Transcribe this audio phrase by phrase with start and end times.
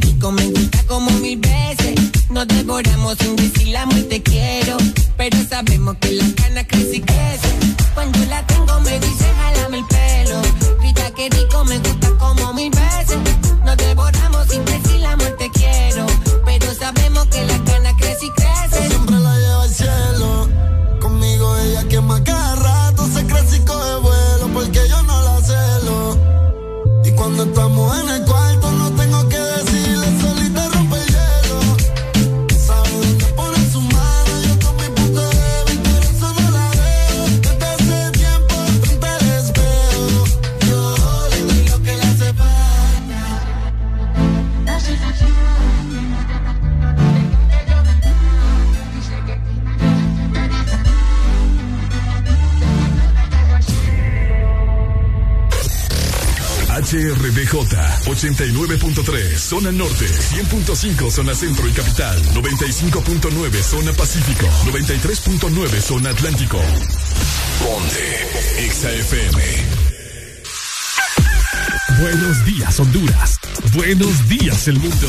[0.00, 1.94] que rico, me gusta como mil veces.
[2.30, 4.76] Nos devoramos sin decir la te quiero.
[5.16, 7.48] Pero sabemos que la cana crece y crece.
[7.94, 10.40] Cuando la tengo me dice jálame el pelo.
[10.80, 13.18] Grita que rico, me gusta como mil veces.
[13.64, 16.06] Nos devoramos sin decir la te quiero.
[16.44, 18.88] Pero sabemos que la cana crece y crece.
[18.88, 20.48] siempre la lleva al cielo.
[21.00, 23.08] Conmigo ella quema cada rato.
[23.14, 26.18] Se crece y coge vuelo porque yo no la celo.
[27.04, 28.27] Y cuando estamos en el
[56.88, 57.52] HRBJ
[58.06, 66.58] 89.3 zona norte, 100.5 zona centro y capital, 95.9 zona pacífico, 93.9 zona atlántico.
[67.58, 69.42] Ponte XAFM.
[72.00, 73.38] Buenos días Honduras.
[73.74, 75.08] Buenos días el mundo.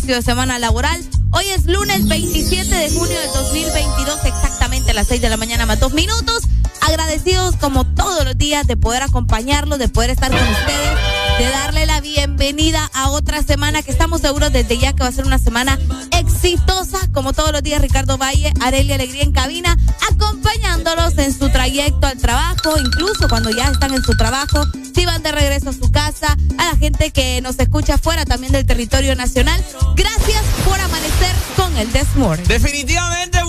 [0.00, 0.98] Inicio de semana laboral.
[1.32, 5.66] Hoy es lunes 27 de junio del 2022, exactamente a las 6 de la mañana
[5.66, 6.44] más dos minutos.
[6.80, 10.98] Agradecidos como todos los días de poder acompañarlos, de poder estar con ustedes,
[11.38, 15.12] de darle la bienvenida a otra semana que estamos seguros desde ya que va a
[15.12, 15.78] ser una semana
[16.18, 19.76] exitosa, como todos los días Ricardo Valle, Arelia Alegría en cabina,
[20.10, 24.64] acompañándolos en su trayecto al trabajo, incluso cuando ya están en su trabajo,
[24.94, 28.52] si van de regreso a su casa, a la gente que nos escucha fuera también
[28.52, 29.62] del territorio nacional.
[29.94, 32.42] Gracias por amanecer con el Desmore.
[32.44, 33.42] Definitivamente,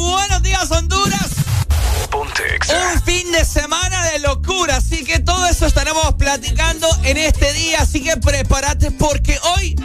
[3.45, 8.91] semana de locura, así que todo eso estaremos platicando en este día, así que prepárate
[8.91, 9.75] porque hoy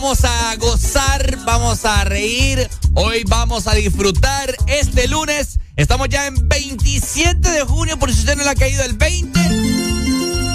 [0.00, 5.58] vamos a gozar, vamos a reír, hoy vamos a disfrutar este lunes.
[5.74, 9.40] Estamos ya en 27 de junio, por si usted no le ha caído el 20.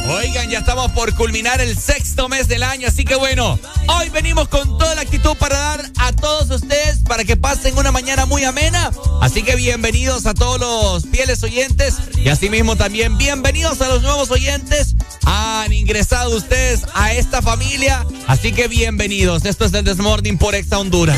[0.10, 3.58] Oigan, ya estamos por culminar el sexto mes del año, así que bueno,
[3.88, 7.92] hoy venimos con toda la actitud para dar a todos ustedes para que pasen una
[7.92, 8.92] mañana muy amena.
[9.22, 14.30] Así que bienvenidos a todos los fieles oyentes y asimismo también bienvenidos a los nuevos
[14.32, 14.96] oyentes.
[15.26, 19.31] Han ingresado ustedes a esta familia, así que bienvenidos.
[19.32, 21.18] Esto es el Desmorning por Exa Honduras.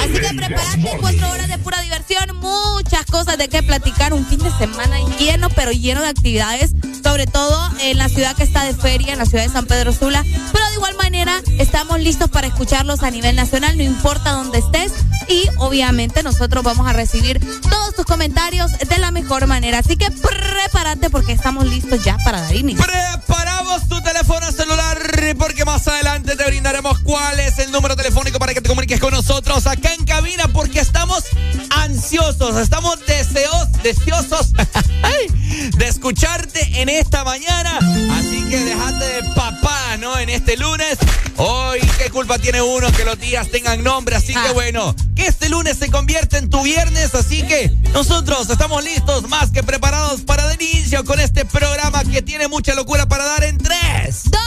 [0.00, 4.40] Así que prepárate cuatro horas de pura diversión, muchas cosas de qué platicar, un fin
[4.40, 6.72] de semana lleno, pero lleno de actividades,
[7.04, 9.92] sobre todo en la ciudad que está de feria, en la ciudad de San Pedro
[9.92, 10.24] Sula.
[10.52, 14.92] Pero de igual manera, estamos listos para escucharlos a nivel nacional, no importa dónde estés.
[15.28, 19.78] Y obviamente nosotros vamos a recibir todos tus comentarios de la mejor manera.
[19.78, 22.84] Así que prepárate porque estamos listos ya para dar inicio.
[22.84, 23.88] ¡Preparamos!
[23.88, 24.98] Tu teléfono celular
[25.38, 29.12] porque más adelante te brindaremos cuál es el número telefónico para que te comuniques con
[29.12, 31.24] nosotros acá en cabina porque estamos
[31.70, 34.52] ansiosos, estamos deseos, deseosos
[35.76, 37.78] de escucharte en esta mañana.
[38.18, 40.18] Así que déjate de papá, ¿no?
[40.18, 40.98] En este lunes.
[41.36, 44.16] Hoy, ¿qué culpa tiene uno que los días tengan nombre?
[44.16, 44.52] Así que ah.
[44.52, 47.14] bueno, que este lunes se convierta en tu viernes.
[47.14, 52.22] Así que nosotros estamos listos, más que preparados para el inicio con este programa que
[52.22, 53.76] tiene mucha locura para dar en 3,
[54.24, 54.42] 2,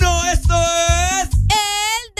[0.00, 0.24] 1.
[0.32, 1.28] Esto es.
[1.32, 2.11] El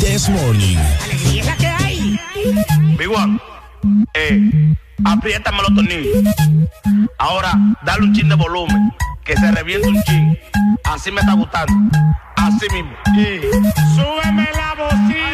[0.00, 0.57] This Morning.
[3.08, 3.40] One,
[4.14, 4.74] eh,
[5.04, 6.34] apriétame los tornillos.
[7.18, 7.52] Ahora,
[7.84, 8.92] dale un chin de volumen,
[9.24, 10.38] que se reviente un chin.
[10.84, 11.72] Así me está gustando.
[12.36, 12.92] Así mismo.
[13.14, 13.40] Y
[13.94, 15.27] súbeme la bocina.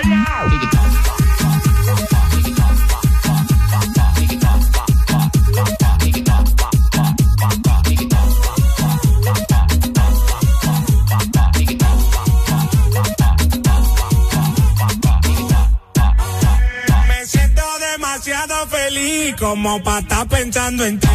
[19.44, 21.06] Como para estar pensando en ti.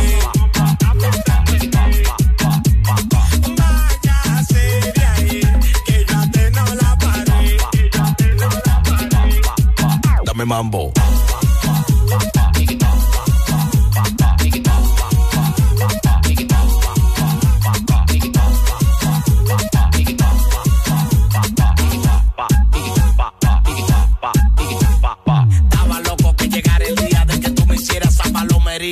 [3.58, 4.80] Váyase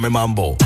[0.00, 0.56] Me mambo.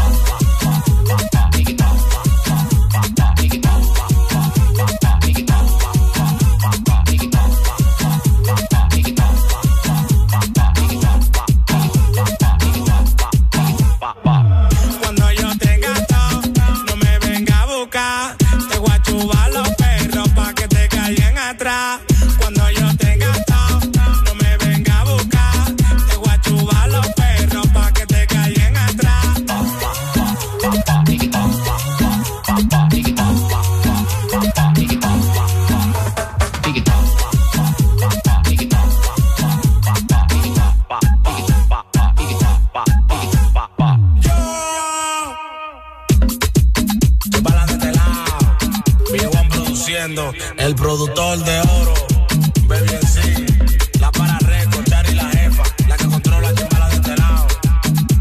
[50.69, 51.95] El productor de oro,
[52.67, 53.47] Baby sí,
[54.01, 57.47] la para recortar y la jefa, la que controla chimbala de este lado.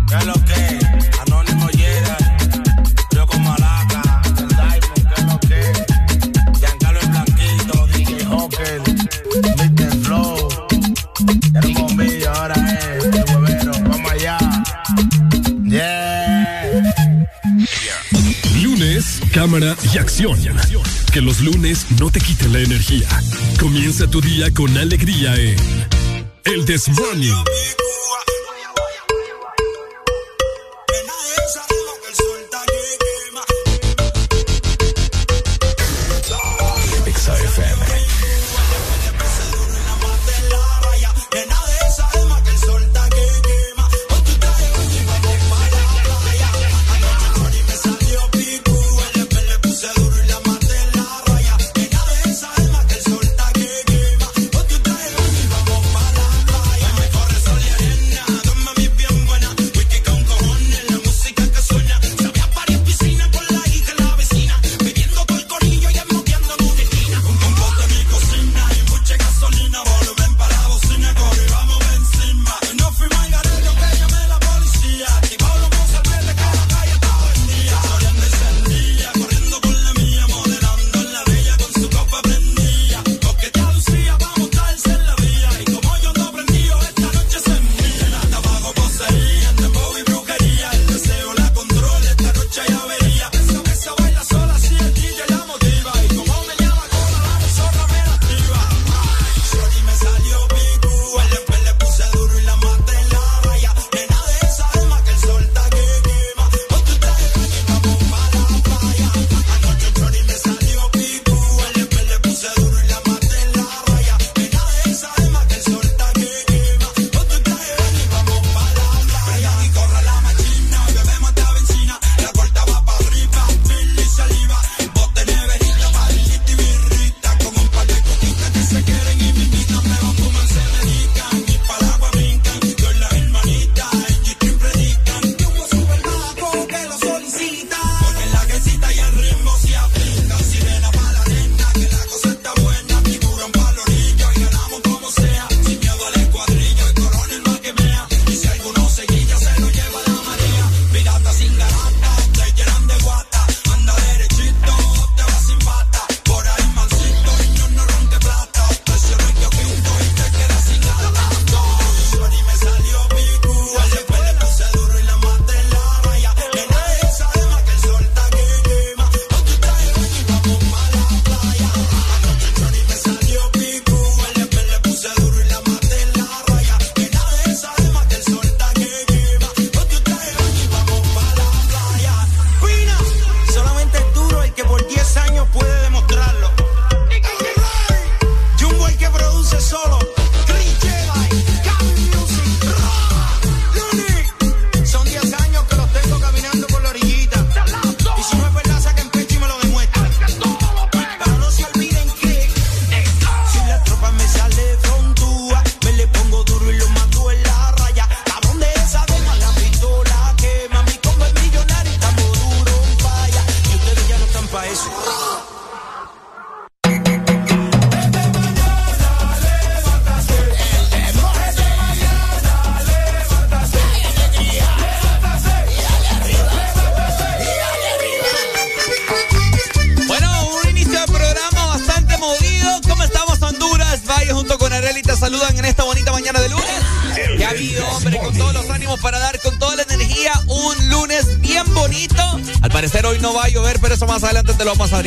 [0.08, 0.80] ¿Qué es lo que?
[1.28, 2.18] Anónimo llega,
[3.12, 6.60] yo con Malaca, el Diamond, ¿qué es lo que?
[6.60, 8.82] Giancarlo el Blanquito, DJ Hawker,
[9.58, 9.98] Mr.
[10.06, 10.48] Flow,
[11.64, 14.38] el bombillo ahora es el huevero, vamos allá.
[15.66, 16.82] Yeah.
[18.64, 20.42] Lunes, cámara y acción
[21.18, 23.08] que los lunes no te quiten la energía.
[23.60, 25.56] Comienza tu día con alegría en
[26.44, 27.34] El Desmorning.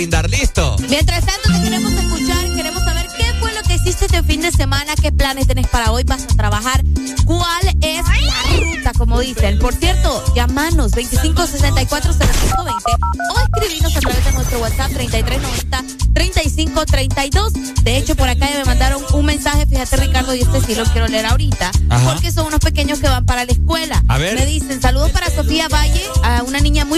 [0.00, 0.30] Brindar.
[0.30, 0.76] ¿Listo?
[0.88, 4.50] Mientras tanto, te queremos escuchar, queremos saber qué fue lo que hiciste este fin de
[4.50, 6.82] semana, qué planes tenés para hoy, vas a trabajar,
[7.26, 9.58] cuál es la ruta, como dicen.
[9.58, 17.52] Por cierto, llamanos 25640520 o escribinos a través de nuestro WhatsApp 3390 3532.
[17.84, 20.84] De hecho, por acá ya me mandaron un mensaje, fíjate Ricardo, y este sí lo
[20.84, 21.70] quiero leer ahorita,
[22.04, 24.02] porque son unos pequeños que van para la escuela.
[24.08, 24.34] A ver.
[24.34, 25.89] Me dicen, saludos para Sofía Valle,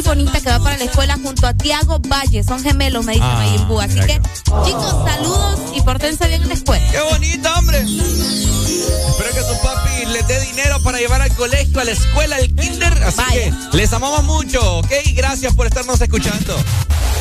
[0.02, 3.28] muy bonita que va para la escuela junto a Tiago Valle, son gemelos, me dicen
[3.28, 3.80] Ah, Mayimbu.
[3.80, 4.21] Así que,
[4.64, 6.85] chicos, saludos y portense bien en la escuela.
[6.90, 7.78] ¡Qué bonito, hombre!
[7.82, 12.49] Espero que su papi les dé dinero para llevar al colegio, a la escuela, al
[12.54, 12.92] kinder.
[13.04, 13.56] Así Vaya.
[13.71, 14.90] que les amamos mucho, ¿ok?
[15.14, 16.56] Gracias por estarnos escuchando.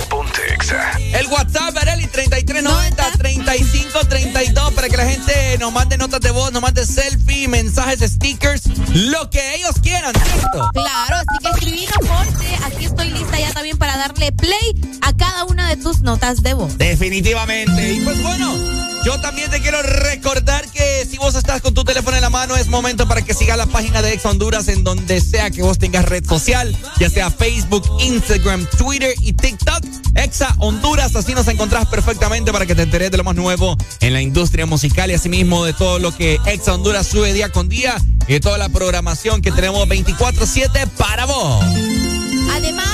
[0.10, 0.92] Ponte Exa.
[1.14, 6.86] El WhatsApp, Areli, 3390-3532 para que la gente nos mande notas de voz, nos mande
[6.86, 9.76] selfie, mensajes, stickers, lo que ellos
[16.02, 16.78] notas de voz.
[16.78, 17.94] Definitivamente.
[17.94, 18.56] Y pues bueno,
[19.04, 22.56] yo también te quiero recordar que si vos estás con tu teléfono en la mano,
[22.56, 25.80] es momento para que sigas la página de Ex Honduras en donde sea que vos
[25.80, 29.84] tengas red social, ya sea Facebook, Instagram, Twitter y TikTok.
[30.16, 34.14] Exa Honduras, así nos encontrás perfectamente para que te enteres de lo más nuevo en
[34.14, 37.96] la industria musical y asimismo de todo lo que Exa Honduras sube día con día
[38.28, 41.64] y de toda la programación que tenemos 24-7 para vos.
[42.52, 42.91] Además,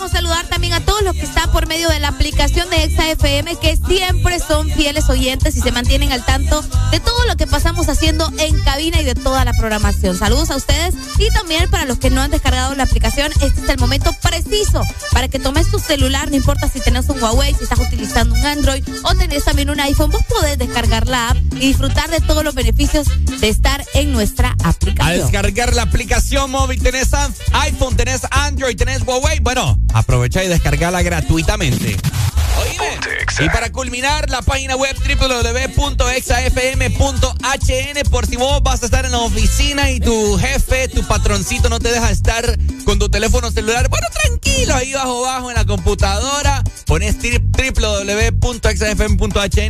[0.00, 3.10] queremos saludar también a todos los que están por medio de la aplicación de Exa
[3.10, 7.46] FM, que siempre son fieles oyentes y se mantienen al tanto de todo lo que
[7.46, 10.16] pasamos haciendo en cabina y de toda la programación.
[10.16, 13.68] Saludos a ustedes y también para los que no han descargado la aplicación, este es
[13.68, 17.64] el momento preciso para que tomes tu celular, no importa si tenés un Huawei, si
[17.64, 21.68] estás utilizando un Android o tenés también un iPhone, vos podés descargar la app y
[21.68, 23.06] disfrutar de todos los beneficios
[23.40, 25.30] de estar en nuestra A aplicación.
[25.30, 27.10] descargar la aplicación móvil, tenés
[27.52, 29.40] iPhone, tenés Android, tenés Huawei.
[29.40, 31.96] Bueno, aprovecha y descargala gratuitamente.
[32.60, 33.00] Oíme.
[33.40, 35.80] Y para culminar, la página web www.exafm.hn
[38.10, 41.78] por si vos vas a estar en la oficina y tu jefe, tu patroncito no
[41.78, 43.88] te deja estar con tu teléfono celular.
[43.88, 46.62] Bueno, tranquilo, ahí bajo bajo en la computadora.
[46.86, 48.42] Pones www.exafm.hn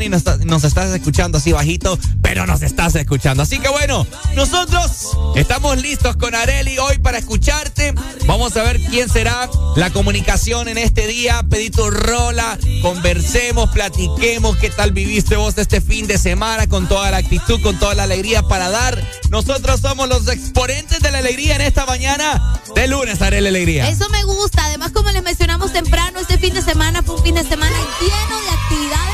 [0.03, 1.97] y nos, nos estás escuchando así bajito,
[2.31, 3.43] pero nos estás escuchando.
[3.43, 4.07] Así que bueno,
[4.37, 7.93] nosotros estamos listos con Areli hoy para escucharte.
[8.25, 11.43] Vamos a ver quién será la comunicación en este día.
[11.51, 17.11] Pedí tu rola, conversemos, platiquemos qué tal viviste vos este fin de semana con toda
[17.11, 19.03] la actitud, con toda la alegría para dar.
[19.31, 23.89] Nosotros somos los exponentes de la alegría en esta mañana de lunes, Areli Alegría.
[23.89, 24.67] Eso me gusta.
[24.67, 28.41] Además, como les mencionamos temprano, este fin de semana fue un fin de semana lleno
[28.41, 29.10] de actividades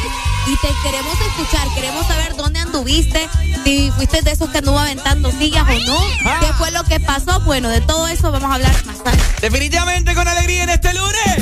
[0.46, 1.68] y te queremos escuchar.
[1.74, 3.28] Queremos saber dónde anduviste,
[3.64, 5.98] si fuiste de esos que anduvo aventando sillas o no.
[6.24, 6.38] Ah.
[6.40, 7.40] ¿Qué fue lo que pasó?
[7.40, 9.18] Bueno, de todo eso vamos a hablar más tarde.
[9.40, 11.36] Definitivamente con alegría en este lunes.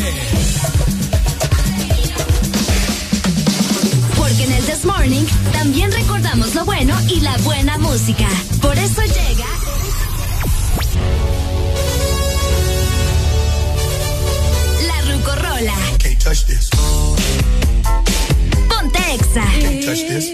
[4.17, 8.27] Porque en el This Morning también recordamos lo bueno y la buena música.
[8.61, 9.47] Por eso llega.
[14.87, 15.75] La Rucorola.
[15.99, 16.74] Can't touch this.
[19.95, 20.34] Exa.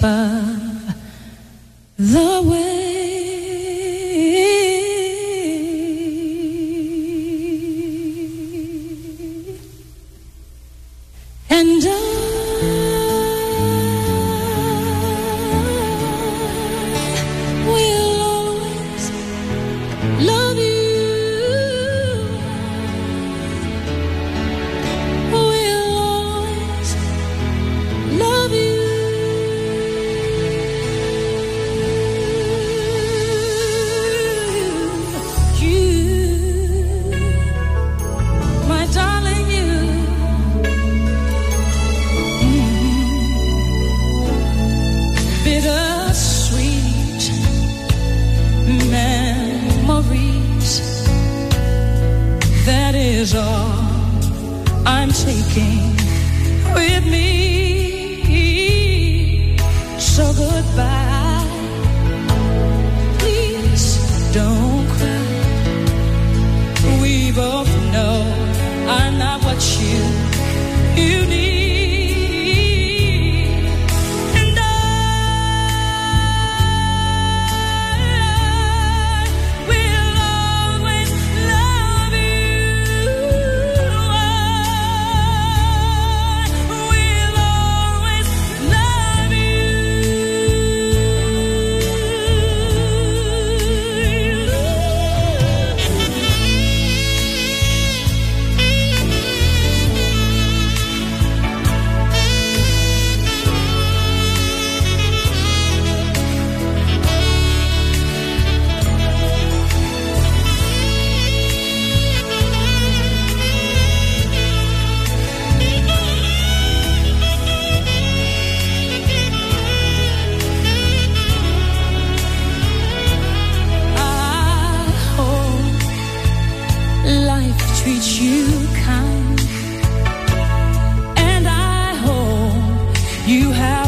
[0.00, 0.49] 不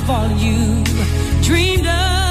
[0.03, 0.83] of all you
[1.43, 2.22] dreamed of.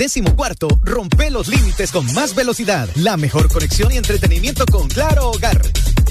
[0.00, 5.28] Décimo cuarto, rompe los límites con más velocidad, la mejor conexión y entretenimiento con Claro
[5.28, 5.60] Hogar.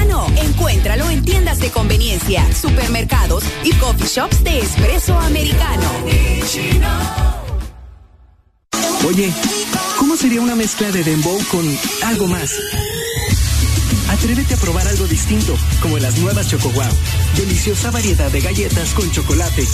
[0.00, 0.26] americano.
[0.36, 5.90] Encuéntralo en tiendas de conveniencia, supermercados y coffee shops de espresso americano.
[9.06, 9.32] Oye,
[9.98, 12.52] ¿cómo sería una mezcla de dembow con algo más?
[14.08, 16.84] Atrévete a probar algo distinto, como las nuevas Choco Wow.
[17.36, 19.64] Deliciosa variedad de galletas con chocolate.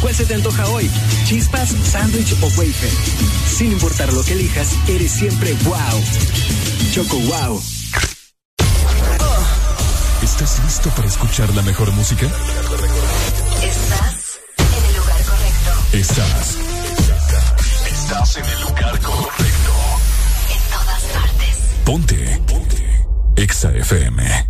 [0.00, 0.90] ¿Cuál se te antoja hoy?
[1.24, 2.90] ¿Chispas, sándwich o wafer?
[3.46, 6.02] Sin importar lo que elijas, eres siempre wow.
[6.92, 7.79] Choco Wow.
[10.40, 12.24] ¿Estás listo para escuchar la mejor música?
[13.62, 15.70] Estás en el lugar correcto.
[15.92, 16.56] Estás.
[17.86, 19.72] Estás en el lugar correcto.
[20.48, 21.58] En todas partes.
[21.84, 22.40] Ponte.
[22.46, 23.06] Ponte.
[23.36, 24.48] Exa FM.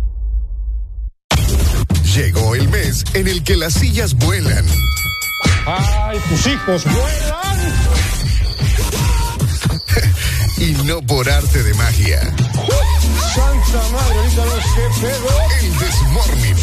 [2.15, 4.65] Llegó el mes en el que las sillas vuelan.
[5.65, 8.20] ¡Ay, tus hijos vuelan!
[10.61, 12.21] Y no por arte de magia.
[13.33, 15.29] Santa madre, ahorita no se pegó.
[15.59, 16.57] El Desmorning.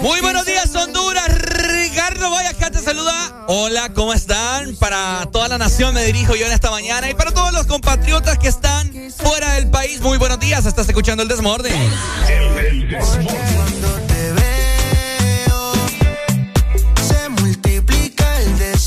[0.00, 1.28] Muy buenos días, Honduras.
[1.28, 3.44] Ricardo Vaya acá te saluda.
[3.46, 4.74] Hola, ¿cómo están?
[4.76, 8.38] Para toda la nación me dirijo yo en esta mañana y para todos los compatriotas
[8.38, 10.64] que están fuera del país, muy buenos días.
[10.64, 11.74] Estás escuchando el Desmorning.
[12.28, 14.07] El, te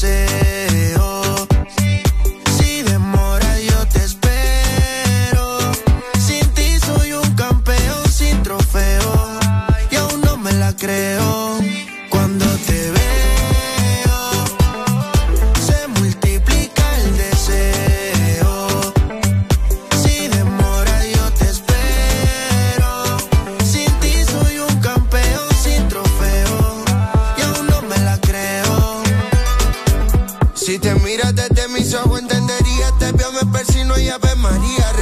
[0.03, 0.70] multiplica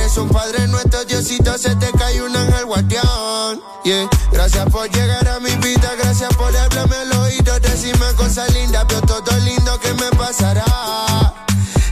[0.10, 3.62] Rezo Padre nuestro, Diosito, se te cae un ángel guardián.
[3.84, 4.10] Yeah.
[4.32, 8.88] Gracias por llegar a mi vida, gracias por hablarme al oído, decirme cosas lindas.
[8.88, 10.66] Veo todo lindo que me pasará.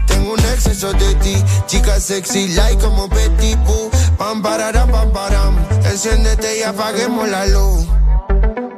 [0.07, 1.35] Tengo un exceso de ti,
[1.67, 3.91] chica sexy, like como Betty Boo.
[4.17, 5.55] Pam, pararam, pam, param.
[5.85, 7.85] Enciéndete y apaguemos la luz.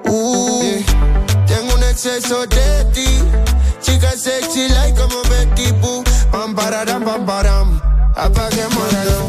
[0.04, 0.84] Uh.
[1.48, 3.24] Tengo un exceso de ti,
[3.82, 6.04] chica sexy, like como Betty Boo.
[6.30, 7.82] Pam, pararam, pam, param.
[8.16, 9.29] Apaguemos la luz.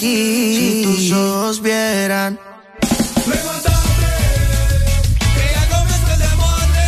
[0.00, 0.56] aquí.
[0.56, 2.38] Si tus ojos vieran.
[5.34, 6.80] Que ya comienza el Desmorning.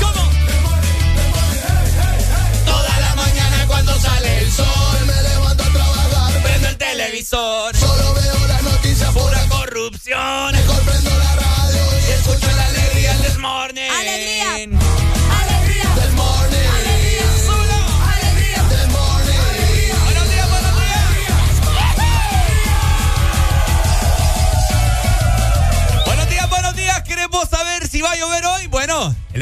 [0.00, 0.22] ¿Cómo?
[2.66, 7.74] Toda la mañana cuando sale el sol me levanto a trabajar, prendo el televisor,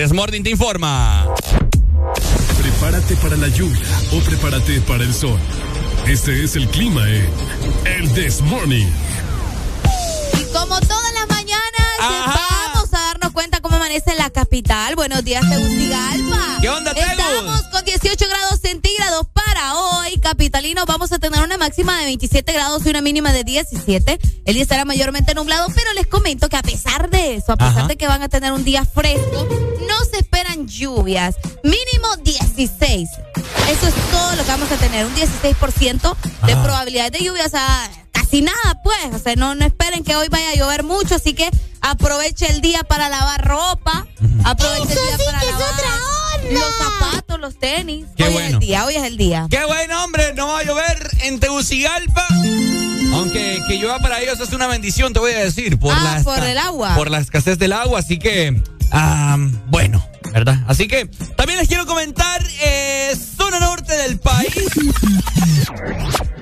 [0.01, 1.27] Desmorning te informa.
[2.59, 5.39] Prepárate para la lluvia o prepárate para el sol.
[6.07, 7.29] Este es el clima en
[7.85, 8.87] El This Morning.
[10.41, 12.50] Y como todas las mañanas,
[13.91, 14.95] amanece la capital.
[14.95, 16.59] Buenos días, Tegucigalpa.
[16.61, 17.11] ¿Qué onda, Tegus?
[17.11, 20.17] Estamos con 18 grados centígrados para hoy.
[20.21, 24.21] Capitalinos, vamos a tener una máxima de 27 grados y una mínima de 17.
[24.45, 27.79] El día estará mayormente nublado, pero les comento que a pesar de eso, a pesar
[27.79, 27.89] Ajá.
[27.89, 29.49] de que van a tener un día fresco,
[29.89, 31.35] no se esperan lluvias.
[31.65, 33.09] Mínimo 16.
[33.71, 36.63] Eso es todo lo que vamos a tener, un 16% de Ah.
[36.63, 37.91] probabilidad de lluvia, o sea,
[38.31, 39.15] casi nada, pues.
[39.15, 42.61] O sea, no, no esperen que hoy vaya a llover mucho, así que aproveche el
[42.61, 44.07] día para lavar ropa.
[44.45, 45.75] Aproveche el día para lavar.
[46.51, 48.07] Los zapatos, los tenis.
[48.17, 48.49] Qué hoy bueno.
[48.49, 49.47] es el día, hoy es el día.
[49.51, 50.33] Qué bueno, hombre.
[50.35, 52.27] No va a llover en Tegucigalpa.
[53.15, 55.79] Aunque que llueva para ellos es una bendición, te voy a decir.
[55.79, 56.95] Por Ah, la por el agua.
[56.95, 58.63] Por la escasez del agua, así que.
[58.93, 60.59] Ah, bueno, ¿verdad?
[60.67, 64.55] Así que también les quiero comentar, eh, zona norte del país.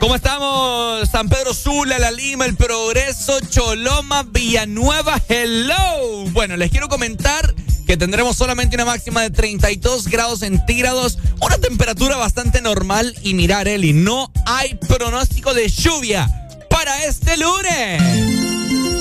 [0.01, 1.09] ¿Cómo estamos?
[1.09, 6.31] San Pedro Sula, La Lima, El Progreso, Choloma, Villanueva, hello.
[6.31, 7.55] Bueno, les quiero comentar
[7.87, 13.67] que tendremos solamente una máxima de 32 grados centígrados, una temperatura bastante normal y mirar,
[13.67, 16.29] Eli, no hay pronóstico de lluvia
[16.69, 18.03] para este lunes.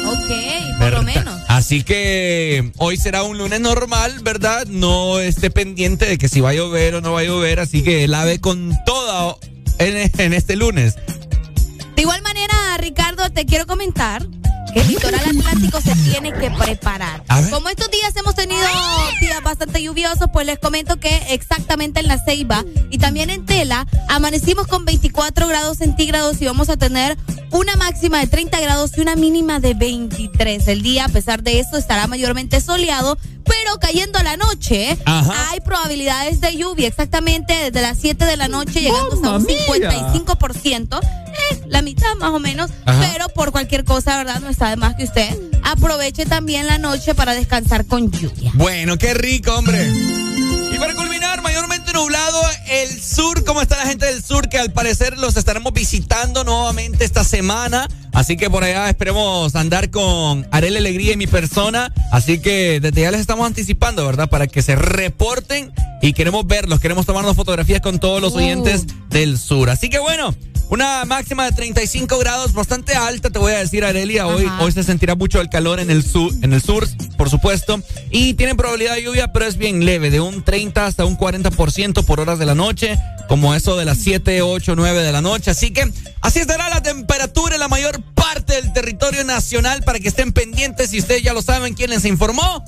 [0.05, 1.46] Ok, por lo menos.
[1.67, 4.65] Así que hoy será un lunes normal, ¿verdad?
[4.67, 7.83] No esté pendiente de que si va a llover o no va a llover, así
[7.83, 9.37] que lave con todo
[9.77, 10.95] en, en este lunes.
[11.93, 14.25] De igual manera, Ricardo, te quiero comentar
[14.79, 17.23] el litoral atlántico se tiene que preparar.
[17.49, 18.61] Como estos días hemos tenido
[19.19, 23.87] días bastante lluviosos, pues les comento que exactamente en la Ceiba y también en Tela
[24.07, 27.17] amanecimos con 24 grados centígrados y vamos a tener
[27.51, 30.67] una máxima de 30 grados y una mínima de 23.
[30.67, 35.51] El día, a pesar de eso, estará mayormente soleado, pero cayendo la noche, Ajá.
[35.51, 39.57] hay probabilidades de lluvia exactamente desde las 7 de la noche, llegando hasta un mía!
[39.91, 42.99] 55%, eh, la mitad más o menos, Ajá.
[43.11, 44.39] pero por cualquier cosa, ¿verdad?
[44.39, 48.51] No está de más que usted aproveche también la noche para descansar con lluvia.
[48.53, 49.91] Bueno, qué rico, hombre.
[50.77, 53.43] Y para culminar, mayormente nublado el sur.
[53.43, 54.47] ¿Cómo está la gente del sur?
[54.47, 57.87] Que al parecer los estaremos visitando nuevamente esta semana.
[58.13, 61.91] Así que por allá esperemos andar con Arel Alegría y mi persona.
[62.11, 64.29] Así que desde ya les estamos anticipando, ¿verdad?
[64.29, 66.79] Para que se reporten y queremos verlos.
[66.79, 69.71] Queremos tomarnos fotografías con todos los oyentes del sur.
[69.71, 70.35] Así que bueno.
[70.69, 74.27] Una máxima de 35 grados, bastante alta, te voy a decir, Arelia.
[74.27, 76.85] Hoy, hoy se sentirá mucho el calor en el sur, en el sur,
[77.17, 77.81] por supuesto.
[78.11, 82.03] Y tiene probabilidad de lluvia, pero es bien leve, de un 30 hasta un 40%
[82.05, 82.97] por horas de la noche,
[83.29, 85.51] como eso de las 7, 8, 9 de la noche.
[85.51, 85.89] Así que
[86.21, 90.89] así estará la temperatura en la mayor parte del territorio nacional para que estén pendientes.
[90.89, 92.63] Si ustedes ya lo saben, ¿quién les informó?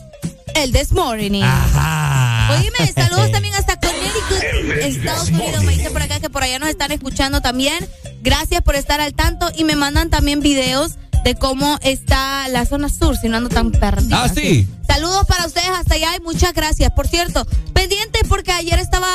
[0.55, 1.43] El This Morning.
[1.43, 2.55] Ajá.
[2.55, 5.63] Oíme, saludos también hasta Connecticut, Estados Unidos.
[5.63, 7.87] Me dicen por acá que por allá nos están escuchando también.
[8.21, 12.89] Gracias por estar al tanto y me mandan también videos de cómo está la zona
[12.89, 14.23] sur, si no ando tan perdida.
[14.23, 14.67] Ah, sí.
[14.87, 16.91] Saludos para ustedes hasta allá y muchas gracias.
[16.91, 19.07] Por cierto, pendiente porque ayer estaba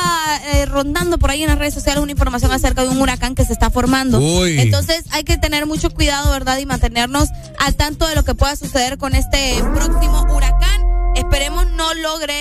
[0.52, 3.44] eh, rondando por ahí en las redes sociales una información acerca de un huracán que
[3.44, 4.18] se está formando.
[4.18, 4.60] Uy.
[4.60, 6.58] Entonces hay que tener mucho cuidado, ¿verdad?
[6.58, 10.83] Y mantenernos al tanto de lo que pueda suceder con este próximo huracán.
[11.14, 12.34] Esperemos no logre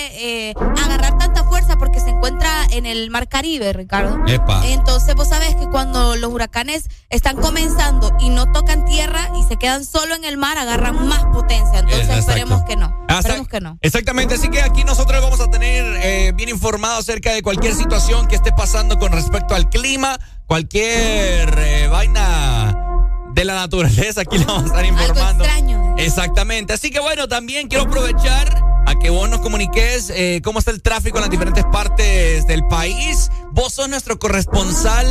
[0.50, 4.18] eh, agarrar tanta fuerza porque se encuentra en el Mar Caribe, Ricardo.
[4.26, 4.66] Epa.
[4.66, 9.56] Entonces vos sabés que cuando los huracanes están comenzando y no tocan tierra y se
[9.56, 11.78] quedan solo en el mar, agarran más potencia.
[11.80, 12.18] Entonces Exacto.
[12.30, 12.86] esperemos que no.
[13.08, 13.78] Hasta- Esperemos que no.
[13.80, 18.26] Exactamente, así que aquí nosotros vamos a tener eh, bien informado acerca de cualquier situación
[18.26, 22.83] que esté pasando con respecto al clima, cualquier eh, vaina
[23.34, 25.44] de la naturaleza, aquí le vamos a estar informando.
[25.44, 25.96] extraño.
[25.98, 30.70] Exactamente, así que bueno, también quiero aprovechar a que vos nos comuniques eh, cómo está
[30.70, 33.30] el tráfico en las diferentes partes del país.
[33.50, 35.06] Vos sos nuestro corresponsal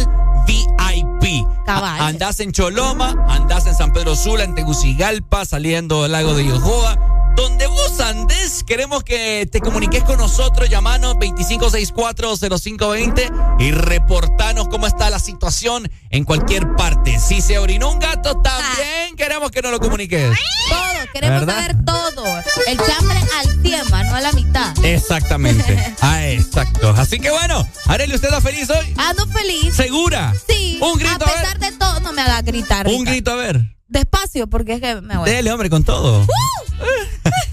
[0.45, 1.45] VIP.
[1.65, 2.01] Cabal.
[2.01, 7.13] Andás en Choloma, andás en San Pedro Sula, en Tegucigalpa, saliendo del lago de Yojoa.
[7.35, 15.09] Donde vos andes, queremos que te comuniques con nosotros, llamanos 25640520 y reportanos cómo está
[15.09, 17.19] la situación en cualquier parte.
[17.19, 20.37] Si se orinó un gato, también queremos que nos lo comuniques.
[20.69, 20.79] Todo,
[21.13, 21.61] queremos ¿Verdad?
[21.61, 22.23] saber todo.
[22.67, 24.73] El chambre al tiema, no a la mitad.
[24.85, 25.95] Exactamente.
[26.05, 26.89] Ah, exacto.
[26.97, 28.93] Así que bueno, Arely, ¿usted está feliz hoy?
[28.97, 29.73] Ando feliz.
[29.73, 30.33] ¿Segura?
[30.49, 30.77] Sí.
[30.81, 31.41] Un grito, A a ver.
[31.41, 32.87] pesar de todo, no me haga gritar.
[32.87, 33.61] Un grito, a ver.
[33.87, 35.29] Despacio, porque es que me voy.
[35.29, 36.25] Dele, hombre, con todo.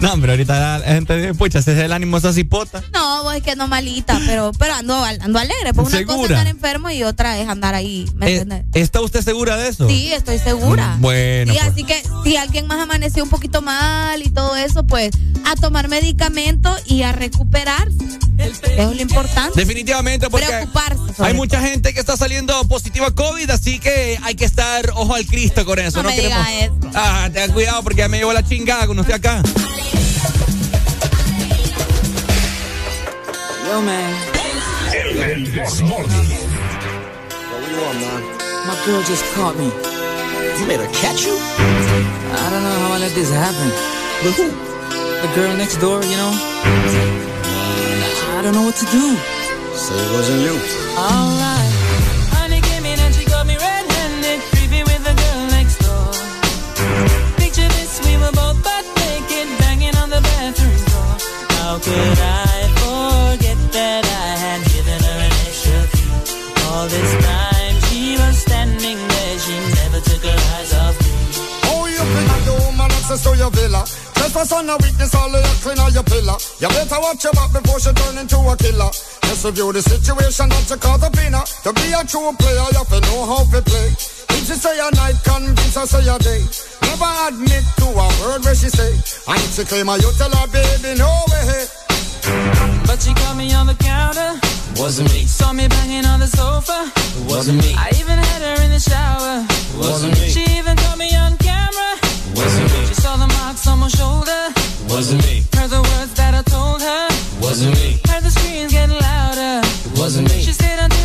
[0.00, 2.82] no, hombre, ahorita la gente, pucha, si el ánimo esa cipota.
[2.92, 5.72] No, vos es que no malita, pero, pero ando, ando alegre.
[5.74, 6.34] Pues una cosa es ¿Segura?
[6.38, 8.06] estar enfermo y otra es andar ahí.
[8.14, 8.64] ¿Me Eh, entiendes?
[8.74, 9.88] ¿Está usted segura de eso?
[9.88, 10.96] Sí, estoy segura.
[10.98, 11.72] Bueno, Sí, pues.
[11.72, 15.10] así que si alguien más amaneció un poquito mal y todo eso, pues
[15.44, 17.96] a tomar medicamento y a recuperarse.
[18.38, 19.58] Eso es lo importante.
[19.60, 20.66] Definitivamente, porque
[21.18, 25.14] hay mucha gente que está saliendo positiva a COVID, así que hay que estar ojo
[25.14, 26.02] al Cristo con eso.
[26.02, 26.74] No me diga eso.
[26.94, 29.31] Ah, tenga cuidado porque ya me llevó la chingada con usted acá.
[29.32, 29.40] Yo,
[33.80, 34.12] man.
[34.92, 36.28] El This Morning.
[38.66, 39.70] My girl just caught me.
[40.60, 41.32] You made her catch you?
[41.32, 43.70] I don't know how I let this happen.
[44.22, 44.50] With who?
[45.22, 46.32] The girl next door, you know?
[48.36, 49.16] I don't know what to do.
[49.76, 50.60] So it wasn't you.
[50.98, 51.61] Alright.
[61.72, 66.12] How could I forget that I had given her an extra key?
[66.68, 71.12] All this time she was standing there, she never took her eyes off me.
[71.72, 74.11] Oh, you feel like the woman access to your villa.
[74.22, 76.38] Trespass on a witness, all of your clean on your pillar.
[76.62, 78.86] You better watch your back before she turn into a killer.
[79.26, 81.42] Just review the situation that you call the winner.
[81.66, 83.90] To be a true player, you have to know how to play.
[83.90, 86.38] If she say a night, convince her say a day.
[86.86, 88.94] Never admit to a word where she say.
[89.26, 91.66] And if she claim her, you tell her, baby, no way.
[92.86, 94.38] But she caught me on the counter.
[94.78, 95.26] Wasn't me.
[95.26, 96.86] Saw me banging on the sofa.
[97.26, 97.74] Wasn't me.
[97.74, 99.42] I even had her in the shower.
[99.82, 100.30] Wasn't me.
[100.30, 101.98] She even caught me on camera.
[102.38, 102.81] Wasn't me.
[103.82, 104.42] My shoulder.
[104.88, 105.42] Wasn't me.
[105.54, 107.08] Heard the words that I told her.
[107.42, 107.98] Wasn't me.
[108.06, 109.66] Heard the screams getting louder.
[109.98, 110.38] Wasn't me.
[110.40, 111.01] She stayed until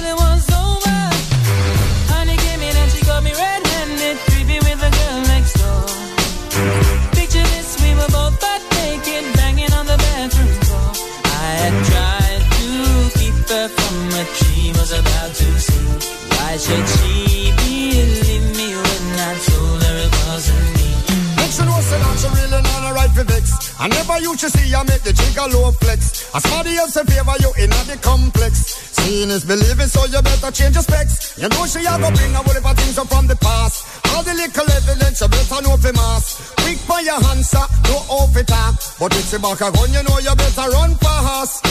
[23.80, 26.34] I never used to see I make the jigger low flex.
[26.34, 28.74] As somebody else in favor you in the complex.
[28.98, 31.38] Seeing is believing, so you better change your specs.
[31.38, 33.86] You know she a go bring a whole heap things up from the past.
[34.10, 36.54] All the little evidence you better know for mass.
[36.66, 38.82] Quick for your answer, no off it talk.
[38.98, 41.62] But if she back a gun, you know you better run fast.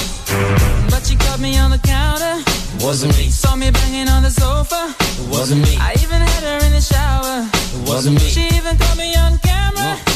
[0.91, 2.39] But she caught me on the counter.
[2.79, 3.31] Wasn't me.
[3.35, 4.95] Saw me banging on the sofa.
[5.27, 5.75] Wasn't me.
[5.81, 7.51] I even had her in the shower.
[7.83, 8.29] Wasn't me.
[8.31, 10.16] She even caught me on camera.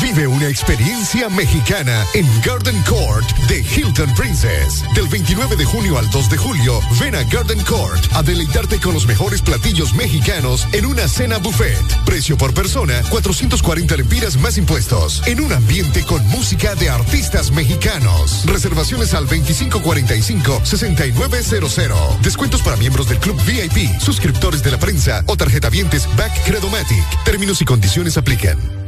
[0.00, 4.84] Vive una experiencia mexicana en Garden Court de Hilton Princess.
[4.94, 8.94] Del 29 de junio al 2 de julio, ven a Garden Court a deleitarte con
[8.94, 11.82] los mejores platillos mexicanos en una cena buffet.
[12.04, 15.20] Precio por persona, 440 lempiras más impuestos.
[15.26, 18.44] En un ambiente con música de artistas mexicanos.
[18.46, 22.20] Reservaciones al 2545-6900.
[22.20, 27.02] Descuentos para miembros del Club VIP, suscriptores de la prensa o tarjetavientes Back Credomatic.
[27.24, 28.87] Términos y condiciones aplican.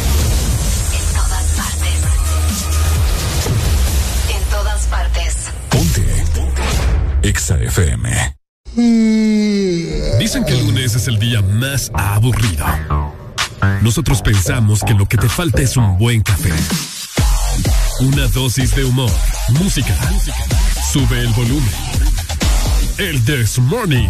[7.23, 8.35] EXA FM.
[10.19, 12.65] Dicen que el lunes es el día más aburrido.
[13.81, 16.51] Nosotros pensamos que lo que te falta es un buen café.
[17.99, 19.11] Una dosis de humor,
[19.59, 19.95] música.
[20.91, 21.71] Sube el volumen.
[22.97, 24.09] El This Morning.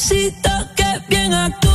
[0.00, 1.69] felicito que bien actúas.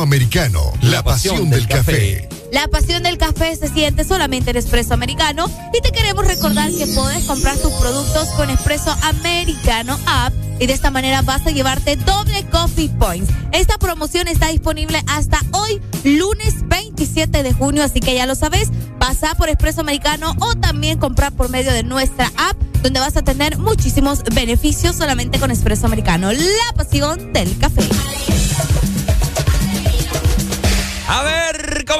[0.00, 2.26] Espresso Americano, la pasión del café.
[2.52, 6.86] La pasión del café se siente solamente en Espresso Americano y te queremos recordar que
[6.86, 11.96] puedes comprar tus productos con Espresso Americano App y de esta manera vas a llevarte
[11.96, 13.30] doble coffee points.
[13.52, 18.70] Esta promoción está disponible hasta hoy, lunes 27 de junio, así que ya lo sabes,
[18.98, 23.22] pasa por Espresso Americano o también comprar por medio de nuestra app donde vas a
[23.22, 27.82] tener muchísimos beneficios solamente con Espresso Americano, la pasión del café.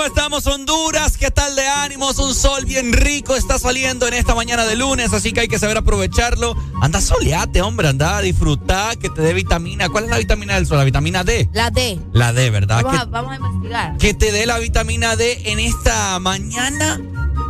[0.01, 1.19] ¿Cómo estamos Honduras?
[1.19, 2.19] ¿Qué tal de ánimos?
[2.19, 5.59] Un sol bien rico está saliendo en esta mañana de lunes, así que hay que
[5.59, 6.57] saber aprovecharlo.
[6.81, 9.91] Anda soleate, hombre, anda a disfrutar, que te dé vitamina.
[9.91, 10.79] ¿Cuál es la vitamina del sol?
[10.79, 11.51] La vitamina D.
[11.53, 12.01] La D.
[12.15, 12.83] La D, ¿verdad?
[12.83, 13.99] Vamos, Que- a, vamos a investigar.
[13.99, 16.99] que te dé la vitamina D en esta mañana.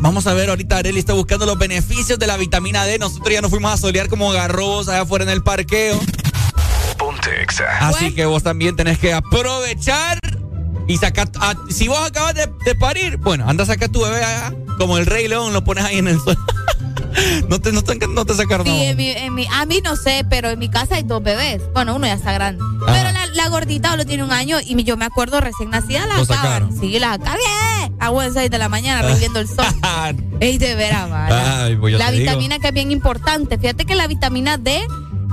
[0.00, 2.98] Vamos a ver, ahorita Areli está buscando los beneficios de la vitamina D.
[2.98, 6.00] Nosotros ya nos fuimos a solear como garrobos allá afuera en el parqueo.
[6.98, 7.64] Ponte Exa.
[7.80, 10.18] Así que vos también tenés que aprovechar
[10.90, 11.30] y sacar.
[11.40, 14.98] ah, si vos acabas de, de parir, bueno, anda a sacar tu bebé allá, como
[14.98, 16.40] el Rey León, lo pones ahí en el suelo.
[17.48, 18.66] no te, no te, no te sacaron.
[18.66, 21.22] Sí, en mi, en mi- a mí no sé, pero en mi casa hay dos
[21.22, 21.60] bebés.
[21.74, 22.62] Bueno, uno ya está grande.
[22.86, 26.14] Pero la, la gordita lo tiene un año y yo me acuerdo recién nacida la
[26.14, 26.26] acaban.
[26.26, 26.80] sacaron.
[26.80, 27.40] Sí, la acabé.
[27.98, 29.66] A buen 6 de la mañana, viendo el sol.
[30.40, 31.06] Ey, de veras,
[31.78, 32.24] pues La te digo.
[32.24, 33.58] vitamina que es bien importante.
[33.58, 34.80] Fíjate que la vitamina D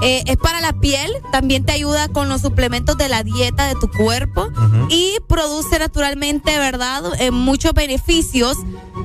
[0.01, 3.75] eh, es para la piel, también te ayuda con los suplementos de la dieta de
[3.75, 4.47] tu cuerpo
[4.89, 8.57] y produce naturalmente, ¿verdad?, eh, muchos beneficios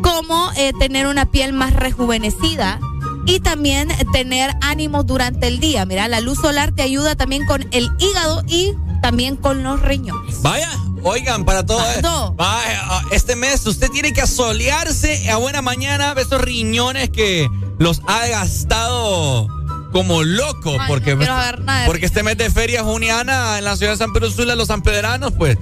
[0.03, 2.81] como eh, tener una piel más rejuvenecida.
[3.25, 5.87] Y también tener ánimos durante el día.
[5.87, 10.43] Mira, la luz solar te ayuda también con el hígado y también con los riñones.
[10.43, 10.69] Vaya,
[11.05, 11.85] oigan, para todo.
[12.03, 12.35] Todo.
[12.39, 18.27] ah, este mes usted tiene que asolearse a buena mañana esos riñones que los ha
[18.27, 19.47] gastado
[19.93, 20.77] como loco.
[20.81, 21.25] Ay, porque, no
[21.87, 25.33] porque este mes de feria juniana en la ciudad de San Pedro Sula, los sanpedranos,
[25.33, 25.59] pues.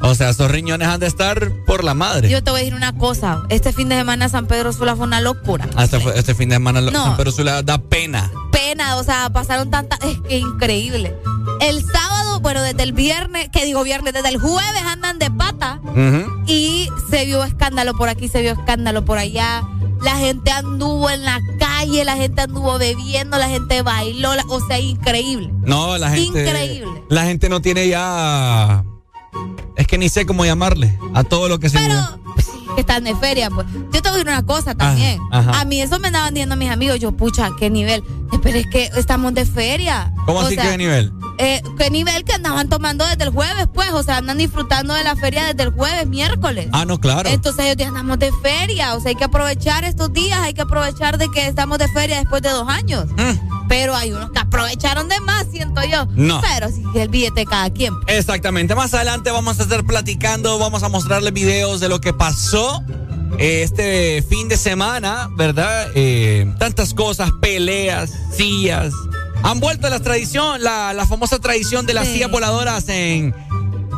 [0.00, 2.28] O sea, esos riñones han de estar por la madre.
[2.28, 3.42] Yo te voy a decir una cosa.
[3.48, 5.68] Este fin de semana San Pedro Sula fue una locura.
[5.74, 6.92] Hasta fue- este fin de semana No.
[7.04, 8.30] San Pedro Sula da pena.
[8.52, 11.16] pena, o sea, pasaron tantas, es que increíble.
[11.60, 15.80] El sábado, bueno, desde el viernes, que digo viernes, desde el jueves andan de pata
[16.46, 19.62] y se vio escándalo por aquí, se vio escándalo por allá.
[20.02, 24.60] La gente anduvo en la calle, la gente anduvo bebiendo, la gente bailó, la- o
[24.66, 25.50] sea, increíble.
[25.62, 26.42] No, la gente.
[26.44, 27.02] Increíble.
[27.08, 28.84] La gente no tiene ya.
[29.76, 31.78] Es que ni sé cómo llamarle a todo lo que se.
[31.78, 31.94] Pero
[32.74, 33.66] que están de feria, pues.
[33.92, 35.20] Yo te voy a decir una cosa también.
[35.32, 35.60] ajá.
[35.60, 38.02] A mí eso me andaban diciendo mis amigos, yo, pucha, qué nivel.
[38.42, 40.12] Pero es que estamos de feria.
[40.26, 41.12] ¿Cómo O así sea, que de nivel?
[41.38, 43.90] Eh, ¿Qué nivel que andaban tomando desde el jueves, pues?
[43.92, 46.68] O sea, andan disfrutando de la feria desde el jueves, miércoles.
[46.72, 47.28] Ah, no, claro.
[47.28, 50.62] Entonces ellos dicen, andamos de feria, o sea, hay que aprovechar estos días, hay que
[50.62, 53.06] aprovechar de que estamos de feria después de dos años.
[53.68, 56.06] Pero hay unos que aprovecharon de más, siento yo.
[56.06, 56.26] Mm.
[56.26, 56.40] No.
[56.40, 57.94] Pero sí, el billete cada quien.
[58.06, 58.74] Exactamente.
[58.74, 62.82] Más adelante vamos a estar platicando, vamos a mostrarles videos de lo que pasó
[63.38, 65.88] eh, este fin de semana, ¿verdad?
[65.94, 68.92] Eh, tantas cosas, peleas, sillas.
[69.42, 72.14] Han vuelto a la tradición, la, la famosa tradición de las Sí.
[72.14, 73.34] sillas voladoras en.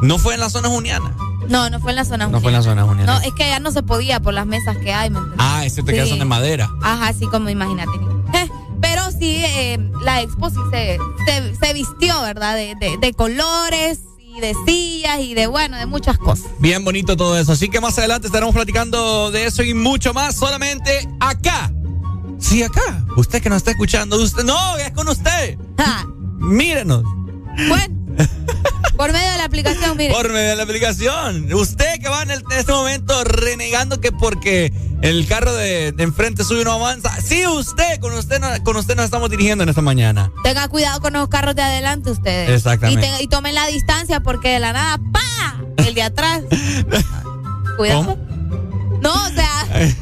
[0.03, 1.15] No fue en la zona juniana.
[1.49, 3.15] No, no fue en la zona No fue en la zona juniana.
[3.19, 5.19] No, es que ya no se podía por las mesas que hay, ¿me?
[5.39, 6.11] Ah, es cierto que Sí.
[6.11, 6.71] son de madera.
[6.83, 7.91] Ajá, así como imagínate.
[8.35, 8.49] Eh,
[8.81, 12.55] Pero sí, eh, la expo sí se, se, se vistió, ¿verdad?
[12.55, 13.99] De, de, de colores
[14.41, 16.47] y de sillas y de, bueno, de muchas cosas.
[16.59, 17.53] Bien bonito todo eso.
[17.53, 21.73] Así que más adelante estaremos platicando de eso y mucho más solamente acá.
[22.39, 23.05] Sí, acá.
[23.17, 24.17] Usted que nos está escuchando.
[24.21, 25.59] Usted, no, es con usted.
[26.39, 27.05] Mírenos.
[27.69, 27.95] Bueno,
[29.01, 30.13] por medio de la aplicación, mire.
[30.13, 31.51] Por medio de la aplicación.
[31.55, 36.03] Usted que va en, el- en este momento renegando que porque el carro de, de
[36.03, 37.11] enfrente suyo no avanza.
[37.23, 40.31] Sí, usted, con usted, no- con usted nos estamos dirigiendo en esta mañana.
[40.45, 42.51] Tenga cuidado con los carros de adelante ustedes.
[42.51, 43.09] Exactamente.
[43.21, 45.57] Y, y tomen la distancia porque de la nada, ¡pa!
[45.79, 46.43] El de atrás.
[47.79, 48.19] cuidado.
[49.01, 49.95] No, o sea.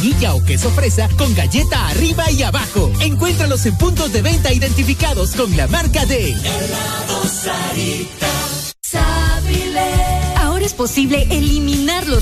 [0.00, 2.90] vainilla o queso fresa con galleta arriba y abajo.
[3.00, 6.34] Encuéntralos en puntos de venta identificados con la marca de
[10.36, 11.59] Ahora es posible eliminar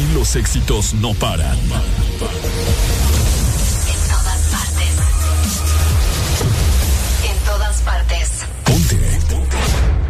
[0.00, 1.58] Aquí los éxitos no paran.
[1.58, 1.68] En
[4.08, 4.88] todas partes.
[7.28, 8.30] En todas partes.
[8.64, 8.96] Ponte.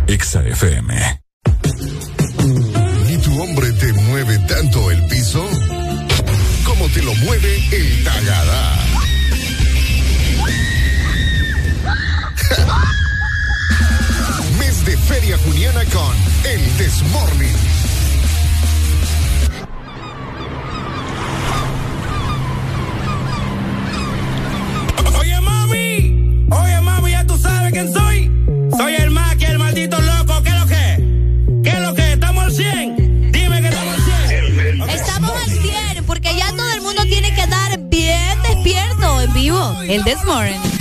[0.07, 1.21] Exa FM.
[3.09, 5.45] ¿Y tu hombre te mueve tanto el piso?
[6.65, 8.79] Como te lo mueve el tagada.
[14.61, 16.15] Mes de Feria Juniana con
[16.45, 17.70] El Desmorning
[39.91, 40.80] in this morning.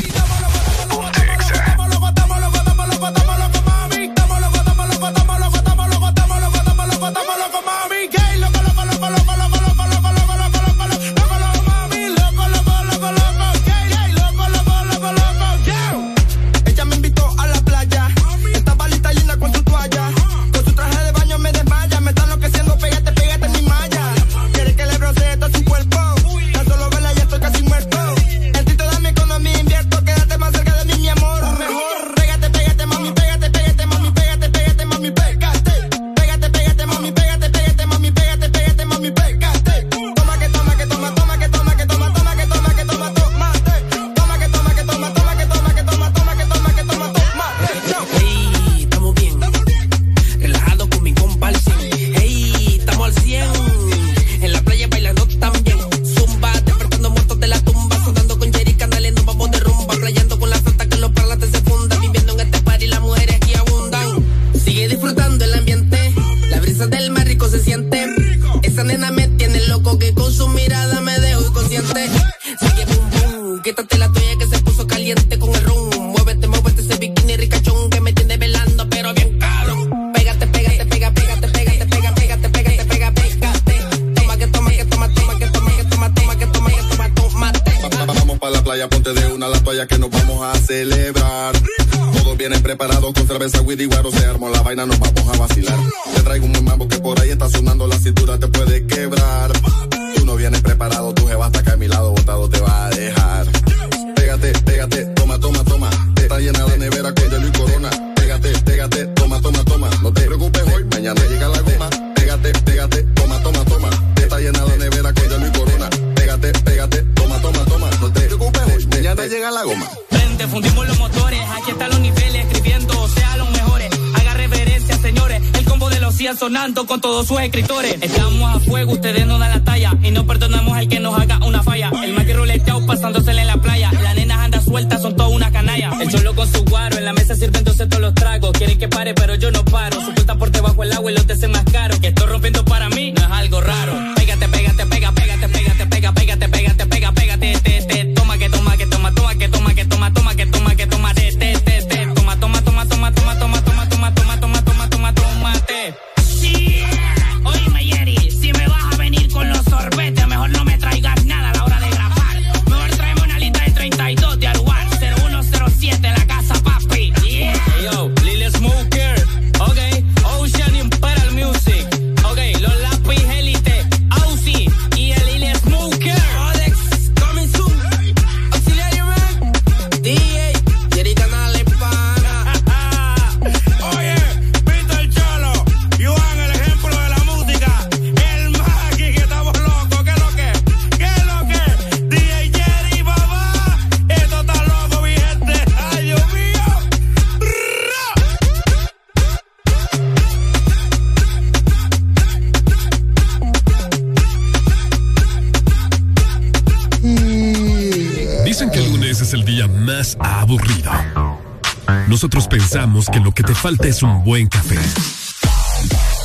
[213.61, 214.77] falta es un buen café.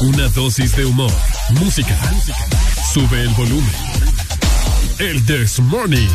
[0.02, 1.10] Una dosis de humor,
[1.60, 1.96] música.
[2.92, 3.74] Sube el volumen.
[4.98, 6.08] El This Morning.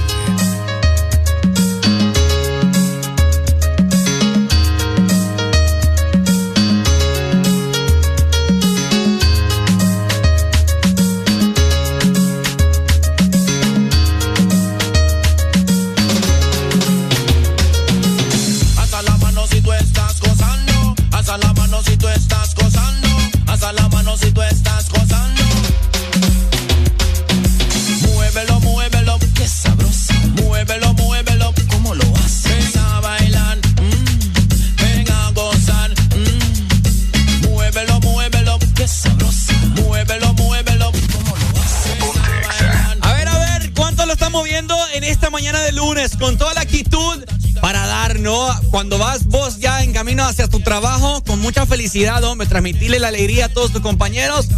[51.80, 52.46] felicidad, hombre.
[52.46, 54.50] Transmitirle la alegría a todos tus compañeros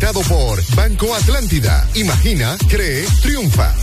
[0.00, 1.86] presentado por Banco Atlántida.
[1.94, 3.74] Imagina, cree, triunfa.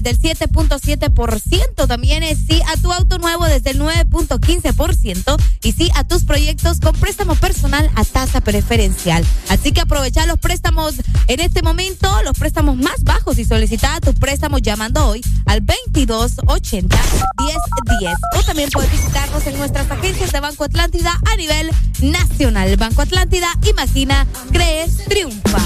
[0.00, 1.86] desde el 7.7%.
[1.86, 5.36] También es sí a tu auto nuevo desde el 9.15%.
[5.62, 9.24] Y sí a tus proyectos con préstamo personal a tasa preferencial.
[9.48, 10.94] Así que aprovecha los préstamos
[11.26, 16.96] en este momento, los préstamos más bajos y solicita tu préstamo llamando hoy al 2280
[17.38, 18.14] 1010.
[18.36, 21.70] O también puedes visitarnos en nuestras agencias de Banco Atlántida a nivel
[22.00, 22.76] nacional.
[22.76, 25.60] Banco Atlántida, imagina, crees, triunfa.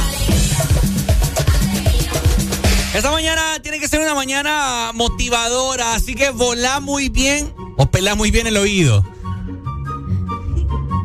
[2.95, 8.15] Esta mañana tiene que ser una mañana motivadora, así que volá muy bien o pelá
[8.15, 9.03] muy bien el oído.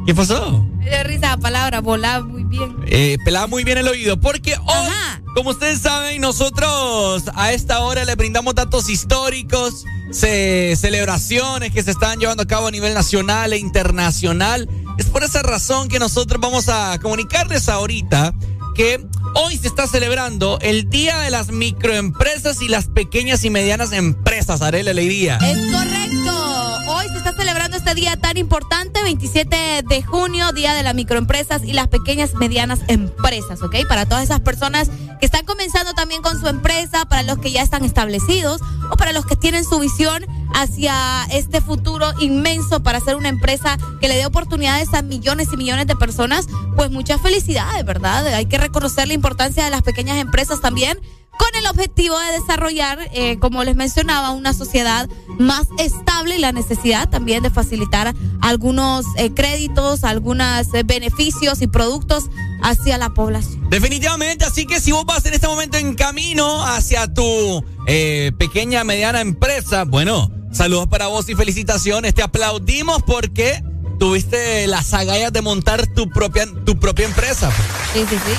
[0.06, 0.66] ¿Qué pasó?
[0.80, 2.76] Me dio risa la palabra, volá muy bien.
[2.88, 4.92] Eh, pelá muy bien el oído, porque hoy,
[5.34, 11.92] como ustedes saben, nosotros a esta hora le brindamos datos históricos, ce celebraciones que se
[11.92, 14.70] están llevando a cabo a nivel nacional e internacional.
[14.98, 18.34] Es por esa razón que nosotros vamos a comunicarles ahorita
[18.76, 23.92] que Hoy se está celebrando el Día de las Microempresas y las Pequeñas y Medianas
[23.92, 24.62] Empresas.
[24.62, 25.38] Haré la.
[25.38, 25.97] Es correcto
[27.38, 32.34] celebrando este día tan importante, 27 de junio, Día de las Microempresas y las Pequeñas
[32.34, 33.76] Medianas Empresas, ¿ok?
[33.88, 37.62] Para todas esas personas que están comenzando también con su empresa, para los que ya
[37.62, 38.62] están establecidos
[38.92, 43.78] o para los que tienen su visión hacia este futuro inmenso para ser una empresa
[44.02, 48.26] que le dé oportunidades a millones y millones de personas, pues muchas felicidades, ¿verdad?
[48.34, 51.00] Hay que reconocer la importancia de las pequeñas empresas también
[51.38, 55.10] con el objetivo de desarrollar, eh, como les mencionaba, una sociedad
[55.40, 61.68] más estable y la necesidad también de facilitar algunos eh, créditos, algunos eh, beneficios y
[61.68, 62.26] productos
[62.64, 63.70] hacia la población.
[63.70, 67.64] Definitivamente, así que si vos vas en este momento en camino hacia tu
[68.38, 72.14] pequeña, mediana empresa, bueno, saludos para vos y felicitaciones.
[72.14, 73.64] Te aplaudimos porque
[73.98, 77.52] tuviste las agallas de montar tu propia, tu propia empresa.
[77.94, 78.34] Sí, sí, sí.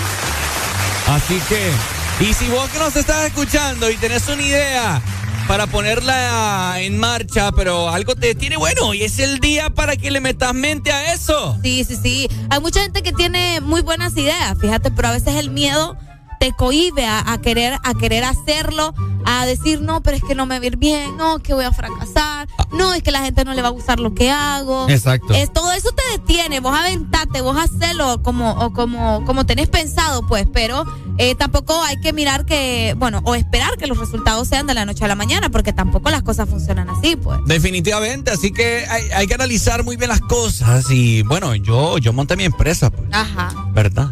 [1.08, 1.72] Así que,
[2.20, 5.00] y si vos que nos estás escuchando y tenés una idea
[5.46, 10.10] para ponerla en marcha, pero algo te tiene bueno y es el día para que
[10.10, 11.56] le metas mente a eso.
[11.62, 12.28] Sí, sí, sí.
[12.50, 15.96] Hay mucha gente que tiene muy buenas ideas, fíjate, pero a veces el miedo
[16.38, 20.46] te cohíbe a, a querer a querer hacerlo, a decir no, pero es que no
[20.46, 23.44] me va a ir bien, no, que voy a fracasar, no, es que la gente
[23.44, 24.88] no le va a gustar lo que hago.
[24.88, 25.34] Exacto.
[25.34, 30.26] Es, todo eso te detiene, vos aventate, vos hacelo como o como como tenés pensado,
[30.26, 30.84] pues, pero
[31.18, 34.84] eh, tampoco hay que mirar que, bueno, o esperar que los resultados sean de la
[34.84, 37.40] noche a la mañana, porque tampoco las cosas funcionan así, pues.
[37.46, 42.12] Definitivamente, así que hay, hay que analizar muy bien las cosas y bueno, yo, yo
[42.12, 43.50] monté mi empresa, pues, Ajá.
[43.72, 44.10] ¿verdad?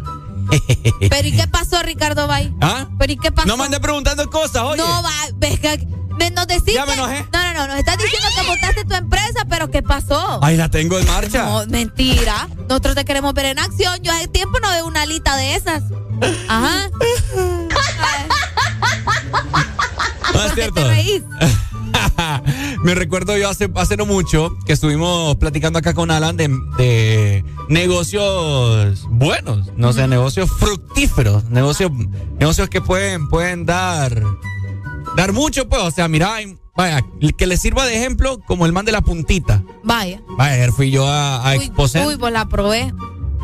[1.09, 2.53] Pero ¿y qué pasó, Ricardo Bay?
[2.61, 2.87] ¿Ah?
[2.99, 3.47] ¿Pero y qué pasó?
[3.47, 4.77] No me andes preguntando cosas, oye.
[4.77, 5.71] No, va, venga,
[6.17, 7.25] me- nos decís Ya me que- enojé.
[7.31, 10.39] No, no, no, nos estás diciendo que montaste tu empresa, pero ¿qué pasó?
[10.43, 11.45] Ay, la tengo en marcha.
[11.45, 12.47] No, mentira.
[12.69, 13.99] Nosotros te queremos ver en acción.
[14.01, 15.83] Yo hace tiempo no veo una alita de esas.
[16.47, 16.89] Ajá.
[20.33, 20.81] No es cierto.
[22.83, 26.47] Me recuerdo yo hace, hace no mucho que estuvimos platicando acá con Alan de,
[26.77, 31.91] de negocios buenos, no sé, negocios fructíferos, negocios,
[32.39, 34.21] negocios que pueden, pueden dar,
[35.15, 36.35] dar mucho, pues, o sea, mira,
[36.75, 37.01] vaya,
[37.37, 39.63] que le sirva de ejemplo como el man de la puntita.
[39.83, 40.21] Vaya.
[40.37, 42.05] Vaya, ayer fui yo a, a Uy, Exposen.
[42.07, 42.93] uy, pues la probé.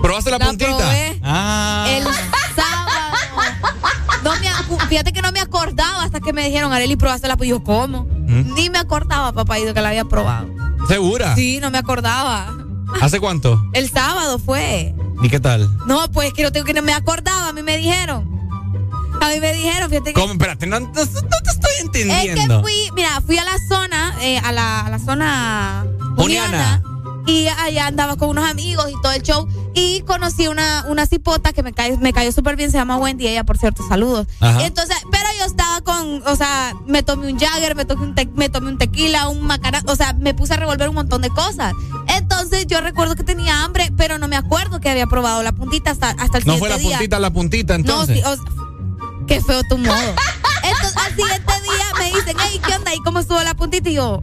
[0.01, 0.76] ¿Probaste la, la puntita?
[0.78, 1.19] probé.
[1.24, 1.86] Ah.
[1.89, 2.03] El
[4.88, 7.38] fíjate que no me acordaba hasta que me dijeron, Areli, probaste la.
[7.38, 8.06] Pues yo, ¿cómo?
[8.06, 8.54] ¿Mm?
[8.56, 10.48] Ni me acordaba, papá, que la había probado.
[10.88, 11.36] ¿Segura?
[11.36, 12.54] Sí, no me acordaba.
[13.02, 13.62] ¿Hace cuánto?
[13.74, 14.94] El sábado fue.
[15.22, 15.70] ¿Y qué tal?
[15.88, 18.32] No, pues que no tengo que no me acordaba, a mí me dijeron.
[19.22, 20.20] A mí me dijeron, fíjate que.
[20.20, 20.34] ¿Cómo?
[20.34, 22.58] Espérate, no, no- no te estoy Es entendiendo.
[22.58, 25.86] que fui, mira, fui a la zona, eh, a, la, a la zona
[26.18, 26.82] Juliana.
[26.84, 26.84] Juliana.
[27.26, 29.47] Y allá andaba con unos amigos y todo el show.
[29.74, 33.28] Y conocí una, una cipota que me, cae, me cayó súper bien, se llama Wendy,
[33.28, 34.28] ella por cierto, saludos.
[34.41, 34.65] Ajá.
[34.65, 38.26] Entonces, pero yo estaba con, o sea, me tomé un Jagger, me tomé un, te-
[38.36, 41.30] me tomé un tequila, un macarán, o sea, me puse a revolver un montón de
[41.30, 41.74] cosas.
[42.07, 45.91] Entonces yo recuerdo que tenía hambre, pero no me acuerdo que había probado la puntita
[45.91, 46.97] hasta, hasta el No siguiente fue la día.
[46.97, 48.21] puntita, la puntita, entonces.
[48.24, 49.95] No, sí, o qué feo tu modo.
[50.63, 52.93] Entonces, al siguiente día me dicen, hey, ¿qué onda?
[52.93, 53.89] ¿Y cómo estuvo la puntita?
[53.89, 54.21] Y yo,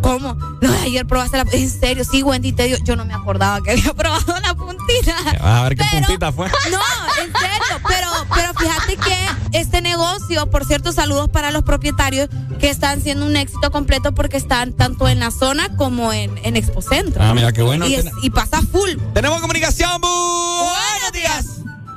[0.00, 0.34] ¿cómo?
[0.60, 3.72] No, ayer probaste la En serio, sí, Wendy, te digo, yo no me acordaba que
[3.72, 5.14] había probado la puntita.
[5.40, 6.48] A ver qué Pero- puntita fue.
[6.70, 6.78] No,
[7.22, 12.28] en serio, pero, pero fíjate que este negocio, por cierto, saludos para los propietarios
[12.58, 16.56] que están siendo un éxito completo porque están tanto en la zona como en, en
[16.56, 17.22] Expo Centro.
[17.22, 17.86] Ah, mira, qué bueno.
[17.86, 18.90] Y, es- Ten- y pasa full.
[19.14, 20.00] Tenemos comunicación.
[20.00, 21.46] bu- Buenos días.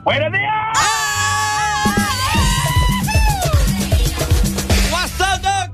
[0.03, 0.53] Buenos días.
[4.91, 5.71] What's up, Doc?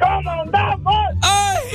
[0.00, 0.99] ¿Cómo andamos?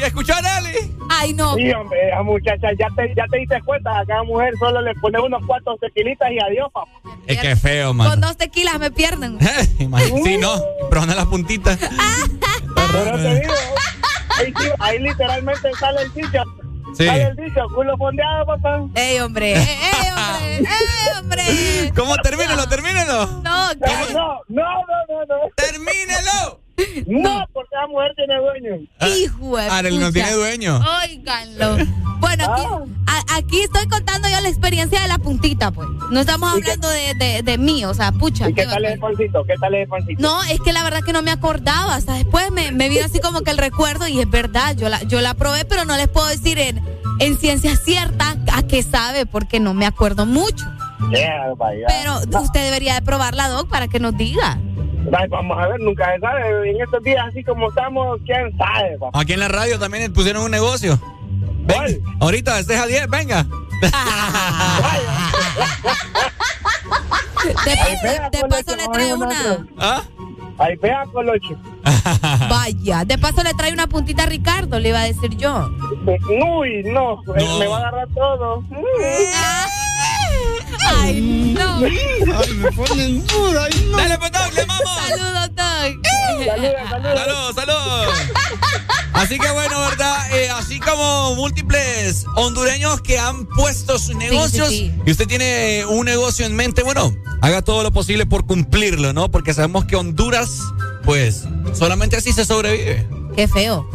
[0.08, 0.96] Escuchó a Nelly.
[1.10, 1.56] Ay, no.
[1.56, 4.94] Sí, hombre, esa muchacha, ya te, ya te diste cuenta, a cada mujer solo le
[4.96, 6.92] pone unos cuantos tequilitas y adiós, papá.
[7.28, 8.22] Es que feo, Con man.
[8.22, 9.38] dos tequilas me pierden.
[9.78, 10.62] Sí, no.
[10.90, 11.78] Pero no las puntitas.
[12.76, 13.54] Pero te digo,
[14.38, 16.44] ahí, sí, ahí literalmente sale el dicho.
[16.96, 17.06] Sí.
[17.06, 18.80] Sale el dicho, culo fondeado, papá.
[18.96, 19.54] ¡Ey, hombre!
[19.54, 20.58] ¡Ey, hombre!
[20.60, 21.92] ¡Ey, hombre!
[21.96, 22.16] ¿Cómo?
[22.18, 23.26] Termínelo, termínelo.
[23.44, 23.74] No, No,
[24.14, 24.74] no, no,
[25.10, 25.36] no, no.
[25.56, 26.62] ¡Termínelo!
[27.08, 28.88] No, porque la mujer tiene dueño.
[29.18, 30.82] Hijo de Arel no tiene dueño.
[31.04, 31.78] Óiganlo.
[32.20, 32.64] Bueno, aquí,
[33.08, 35.88] a- aquí estoy contando yo la experiencia de la puntita, pues.
[36.12, 38.50] No estamos ¿Y qué- hablando de, de, de mí, o sea, pucha.
[38.50, 39.44] ¿Y qué qué tal el pancito?
[39.46, 40.22] ¿Qué tal el pancito?
[40.22, 41.96] No, es que la verdad que no me acordaba.
[41.96, 45.02] Hasta después me, me vino así como que el recuerdo y es verdad, yo la,
[45.04, 46.82] yo la probé, pero no les puedo decir en,
[47.20, 50.66] en ciencia cierta a qué sabe porque no me acuerdo mucho.
[51.12, 51.54] Yeah.
[51.88, 54.58] Pero usted debería de probarla, Doc, para que nos diga.
[55.14, 56.70] Ay, vamos a ver, nunca se sabe.
[56.70, 59.20] En estos días así como estamos, ¿quién sabe, papá?
[59.20, 61.00] Aquí en la radio también pusieron un negocio.
[61.62, 63.46] Ven, ahorita, estés a 10, venga.
[67.46, 69.68] De, Ahí vea, de Colocho, paso le trae una.
[69.78, 70.04] ¿Ah?
[70.58, 71.56] Ahí vea, Colocho.
[72.50, 73.06] Vaya.
[73.06, 75.70] De paso le trae una puntita a Ricardo, le iba a decir yo.
[76.06, 78.64] Uy, no, eh, me va a agarrar todo.
[80.88, 81.78] Ay, no.
[81.78, 83.64] Ay, me ponen dura.
[83.66, 83.98] Ay, no.
[83.98, 84.86] Dale, pues, Doc, le vamos.
[85.08, 85.66] Saludos, Doc.
[87.16, 88.14] Saludos, saludos.
[89.14, 90.36] Así que bueno, ¿verdad?
[90.36, 94.94] Eh, así como múltiples hondureños que han puesto sus negocios sí.
[95.06, 99.32] y usted tiene un negocio en mente, bueno, haga todo lo posible por cumplirlo, ¿no?
[99.32, 100.60] Porque sabemos que Honduras,
[101.06, 101.44] pues,
[101.74, 103.08] solamente así se sobrevive.
[103.36, 103.88] Qué feo.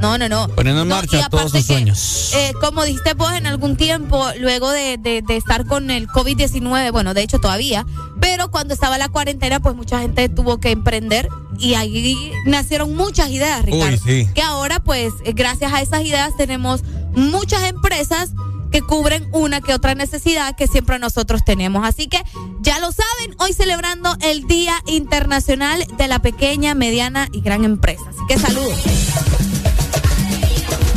[0.00, 0.48] No, no, no.
[0.48, 2.32] Poniendo en No, marcha todos sus que, sueños.
[2.34, 6.92] eh, como dijiste vos en algún tiempo, luego de, de- de estar con el COVID-19,
[6.92, 7.86] bueno, de hecho todavía,
[8.20, 11.28] pero cuando estaba la cuarentena, pues mucha gente tuvo que emprender
[11.58, 13.96] y ahí nacieron muchas ideas, Ricardo.
[14.04, 14.28] sí.
[14.34, 16.82] Que ahora, pues, eh, gracias a esas ideas tenemos
[17.14, 18.32] muchas empresas
[18.74, 21.86] que cubren una que otra necesidad que siempre nosotros tenemos.
[21.86, 22.20] Así que
[22.58, 28.02] ya lo saben, hoy celebrando el Día Internacional de la Pequeña, Mediana y Gran Empresa.
[28.08, 28.76] Así que saludos.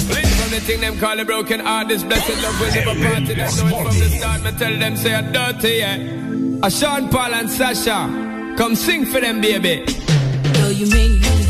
[0.10, 3.28] From the thing them call a broken heart, this blessed love will never part.
[3.28, 6.66] That know it from the start, me tell them say I'm dirty, yeah.
[6.66, 9.84] A Sean Paul and Sasha, come sing for them, baby.
[9.86, 11.46] Though you make me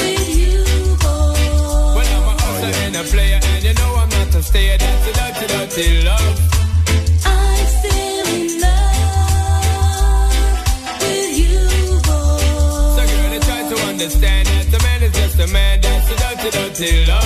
[0.00, 0.64] with you,
[0.98, 1.94] boy.
[1.94, 4.24] When I'm a hustler and a player, and you know I'm not.
[4.32, 6.38] That's love.
[7.24, 9.86] I'm still in love
[11.02, 11.62] with you,
[12.02, 12.42] boy.
[12.96, 15.80] So girl, try to understand that a man is just a man.
[15.82, 16.10] That's
[17.06, 17.23] love.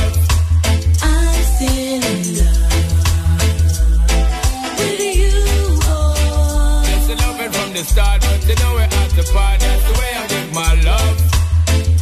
[7.78, 9.60] The start, but you know we're at the part.
[9.60, 11.16] That's the way I give my love.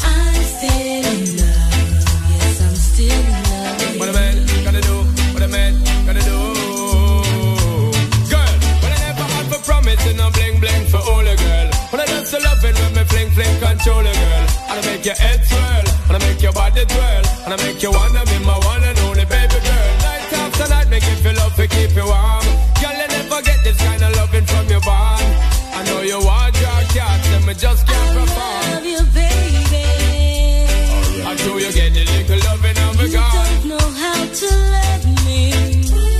[0.00, 2.32] I'm still in love.
[2.32, 4.00] Yes, I'm still in love.
[4.00, 4.96] What a man gonna do?
[5.34, 5.72] What a man
[6.08, 6.40] gonna do?
[8.32, 11.68] Girl, when I never had for promise and I'm bling bling for all a girl.
[11.92, 14.44] When I just loving when me fling fling control a girl.
[14.72, 17.82] And I make your head swirl, and I make your body twirl, and I make
[17.82, 19.92] you wanna be my one and only baby girl.
[20.00, 22.46] Night after night, make you feel love to keep you warm.
[22.80, 24.15] Girl, you never get this kind of
[26.06, 28.60] you want your cat, and me just can't perform.
[28.70, 29.86] Love you, baby.
[31.28, 35.52] Until you get the little loving of a You don't know how to love me.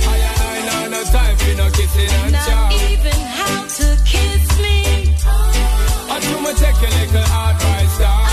[0.03, 0.15] I
[0.57, 2.69] ain't no no time for no kissing and Not chow.
[2.91, 5.15] even how to kiss me.
[6.13, 8.26] I do my take a little advice down.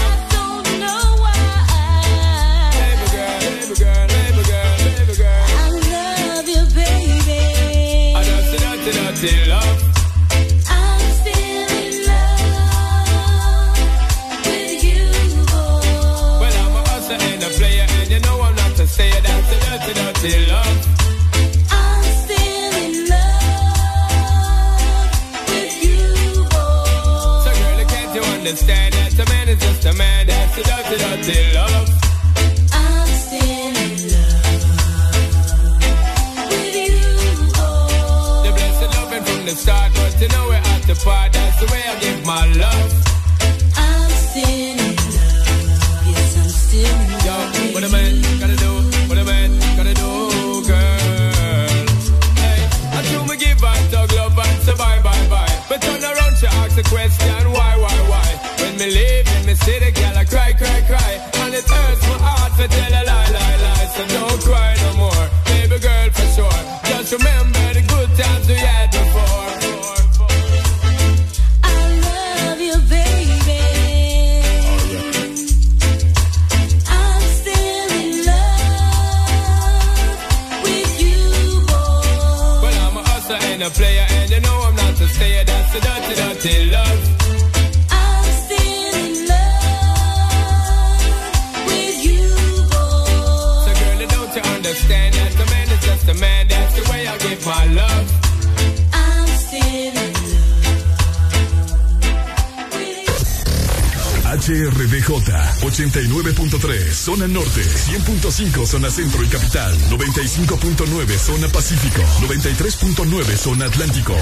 [105.74, 114.14] 89.3 Zona Norte, 100.5 Zona Centro y Capital, 95.9 Zona Pacífico, 93.9 Zona Atlántico.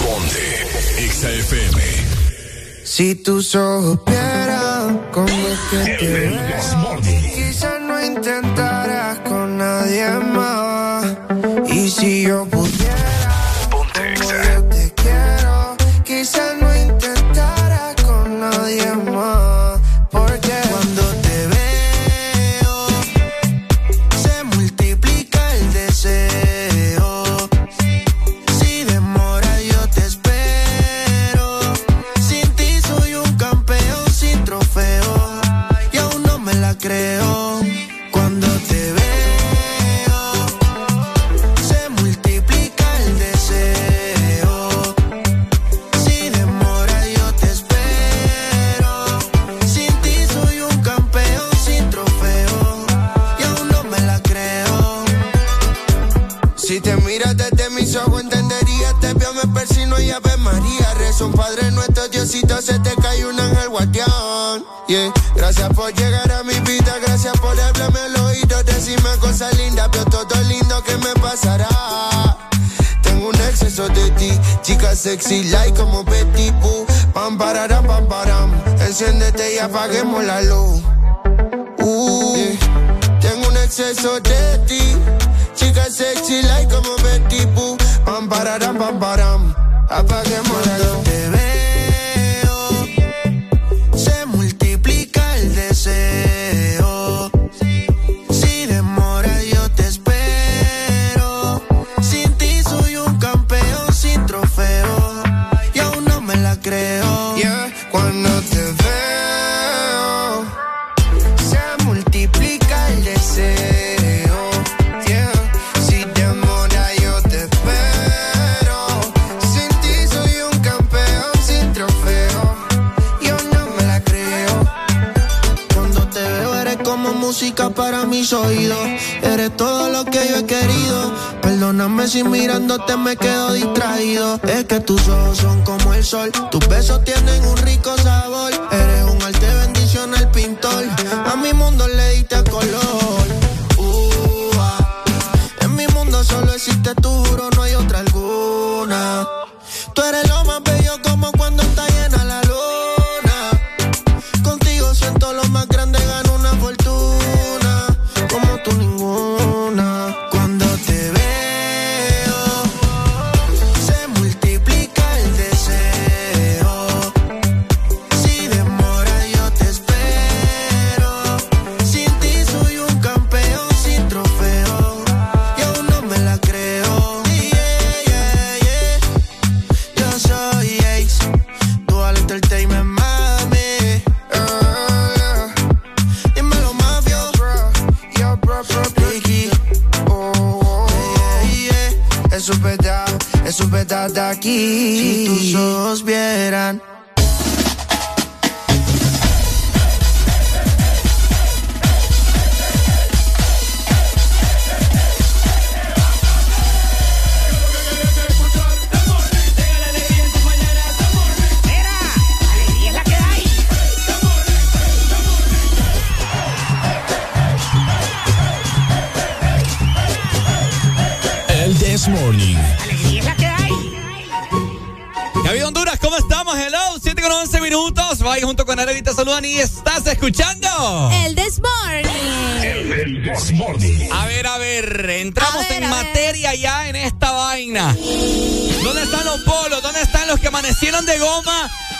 [0.00, 0.66] Ponte
[1.12, 1.80] XAFM.
[2.82, 6.28] Si tus ojos vieran cómo es que te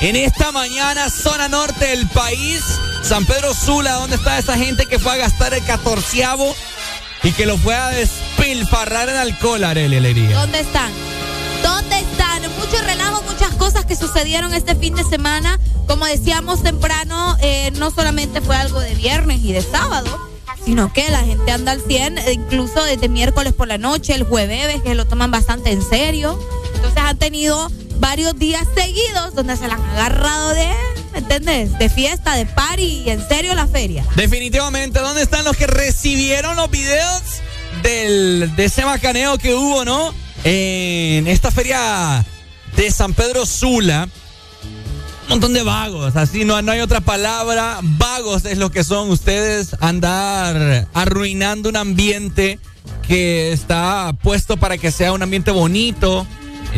[0.00, 2.62] en esta mañana, zona norte del país?
[3.02, 6.54] San Pedro Sula, ¿dónde está esa gente que fue a gastar el catorceavo
[7.22, 10.38] y que lo fue a despilfarrar en alcohol, Arely Alegría?
[10.38, 10.92] ¿Dónde están?
[11.62, 12.42] ¿Dónde están?
[12.58, 15.58] Mucho relajo, muchas cosas que sucedieron este fin de semana.
[15.86, 20.18] Como decíamos temprano, eh, no solamente fue algo de viernes y de sábado,
[20.64, 24.24] sino que la gente anda al 100, eh, incluso desde miércoles por la noche, el
[24.24, 26.38] jueves, que lo toman bastante en serio.
[26.74, 30.68] Entonces han tenido varios días seguidos donde se la han agarrado de,
[31.42, 31.66] ¿me?
[31.66, 34.04] De fiesta, de party y en serio la feria.
[34.16, 37.22] Definitivamente, ¿dónde están los que recibieron los videos
[37.82, 40.14] del, de ese macaneo que hubo, no?
[40.44, 42.24] En esta feria
[42.76, 44.08] de San Pedro Sula.
[45.24, 47.80] Un montón de vagos, así no, no hay otra palabra.
[47.82, 52.58] Vagos es lo que son ustedes andar arruinando un ambiente
[53.06, 56.26] que está puesto para que sea un ambiente bonito.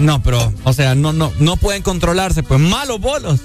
[0.00, 3.40] No, pero, o sea, no, no, no pueden controlarse, pues malos bolos.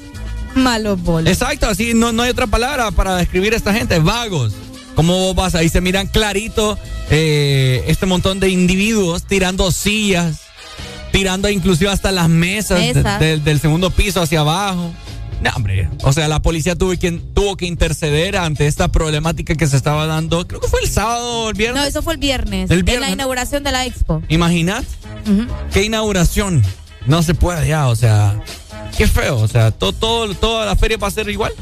[0.56, 1.30] Malos bolos.
[1.32, 4.54] Exacto, así no, no hay otra palabra para describir a esta gente, vagos.
[4.96, 5.56] ¿Cómo vos vas?
[5.56, 6.80] Ahí se miran clarito
[7.10, 10.40] eh, este montón de individuos tirando sillas,
[11.12, 13.20] tirando inclusive hasta las mesas de- Mesas.
[13.20, 14.94] de- del segundo piso hacia abajo.
[15.42, 19.68] No, hombre, o sea, la policía tuvo que, tuvo que interceder ante esta problemática que
[19.68, 20.48] se estaba dando.
[20.48, 21.82] Creo que fue el sábado o el viernes.
[21.84, 22.72] No, eso fue el viernes.
[22.72, 23.10] El En viernes.
[23.10, 24.24] la inauguración de la expo.
[24.30, 24.86] Imaginad
[25.74, 26.64] qué inauguración.
[27.06, 28.40] No se puede ya, o sea,
[28.98, 29.38] qué feo.
[29.38, 31.54] O sea, todo, todo, toda la feria va a ser igual.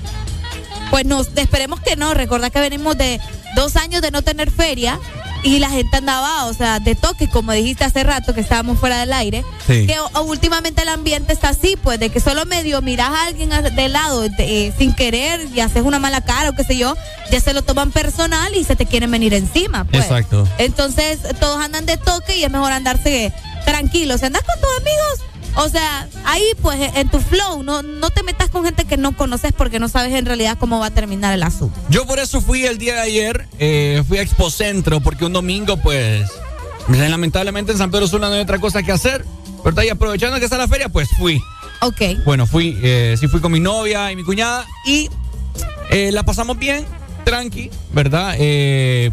[0.90, 2.14] Pues nos esperemos que no.
[2.14, 3.20] Recordad que venimos de
[3.56, 5.00] dos años de no tener feria
[5.42, 8.98] y la gente andaba, o sea, de toque, como dijiste hace rato que estábamos fuera
[9.00, 9.44] del aire.
[9.68, 9.86] Sí.
[9.88, 13.50] Que o- últimamente el ambiente está así, pues, de que solo medio miras a alguien
[13.76, 14.32] de lado de-
[14.68, 16.96] eh, sin querer y haces una mala cara o qué sé yo,
[17.30, 19.84] ya se lo toman personal y se te quieren venir encima.
[19.84, 20.04] Pues.
[20.04, 20.48] Exacto.
[20.60, 23.34] Entonces, todos andan de toque y es mejor andarse
[23.66, 24.18] tranquilo.
[24.18, 28.24] Si andas con tus amigos, O sea, ahí pues en tu flow, no, no te
[28.24, 31.32] metas con gente que no conoces porque no sabes en realidad cómo va a terminar
[31.34, 31.80] el asunto.
[31.90, 35.78] Yo por eso fui el día de ayer, eh, fui a Expocentro, porque un domingo,
[35.78, 36.28] pues,
[36.90, 39.26] lamentablemente en San Pedro Sula no hay otra cosa que hacer.
[39.64, 41.40] Pero ahí aprovechando que está la feria, pues fui.
[41.82, 42.02] Ok.
[42.26, 45.10] Bueno, fui, eh, sí fui con mi novia y mi cuñada y
[45.90, 46.86] eh, la pasamos bien,
[47.24, 48.36] tranqui, ¿verdad?
[48.40, 49.12] Eh,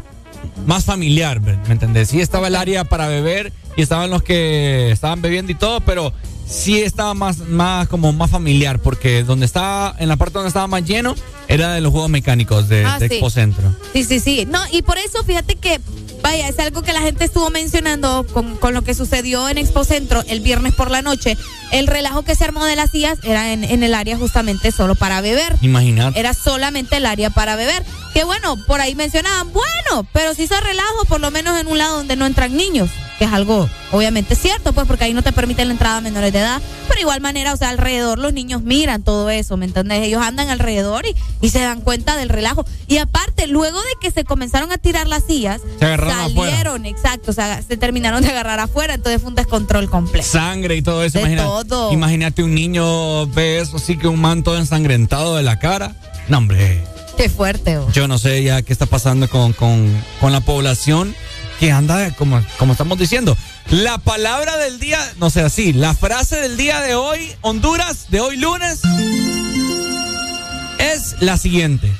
[0.67, 2.09] más familiar, ¿me entendés?
[2.09, 6.13] Sí estaba el área para beber y estaban los que estaban bebiendo y todo, pero
[6.47, 10.67] sí estaba más, más como más familiar, porque donde estaba, en la parte donde estaba
[10.67, 11.15] más lleno,
[11.55, 13.15] era de los juegos mecánicos de, Ah, de sí.
[13.15, 13.75] Expo Centro.
[13.93, 14.47] Sí, sí, sí.
[14.49, 15.81] No, y por eso fíjate que,
[16.23, 19.85] vaya, es algo que la gente estuvo mencionando con, con lo que sucedió en Expo
[19.85, 21.37] Centro el viernes por la noche.
[21.73, 24.95] El relajo que se armó de las sillas era en, en el área justamente solo
[24.95, 25.57] para beber.
[25.61, 26.19] Imagínate.
[26.19, 27.85] Era solamente el área para beber.
[28.15, 31.79] Que bueno, por ahí mencionaban, bueno, pero si se relajo, por lo menos en un
[31.79, 32.91] lado donde no entran niños.
[33.21, 36.33] Que es algo obviamente cierto, pues porque ahí no te permiten la entrada a menores
[36.33, 36.61] de edad.
[36.89, 40.03] Pero igual manera, o sea, alrededor los niños miran todo eso, ¿me entendés?
[40.03, 42.65] Ellos andan alrededor y, y se dan cuenta del relajo.
[42.87, 47.31] Y aparte, luego de que se comenzaron a tirar las sillas, Se agarraron salieron, exacto,
[47.31, 50.27] o sea, se terminaron de agarrar afuera, entonces fue un descontrol completo.
[50.27, 51.19] Sangre y todo eso.
[51.19, 51.93] De todo.
[51.93, 55.95] Imagínate un niño ve eso así que un manto ensangrentado de la cara.
[56.29, 56.83] No, hombre.
[57.17, 57.91] Qué fuerte, oh.
[57.93, 61.15] Yo no sé ya qué está pasando con, con, con la población
[61.59, 63.37] que anda, como, como estamos diciendo.
[63.69, 68.21] La palabra del día, no sé, así, la frase del día de hoy, Honduras, de
[68.21, 68.81] hoy lunes,
[70.81, 71.91] es la siguiente.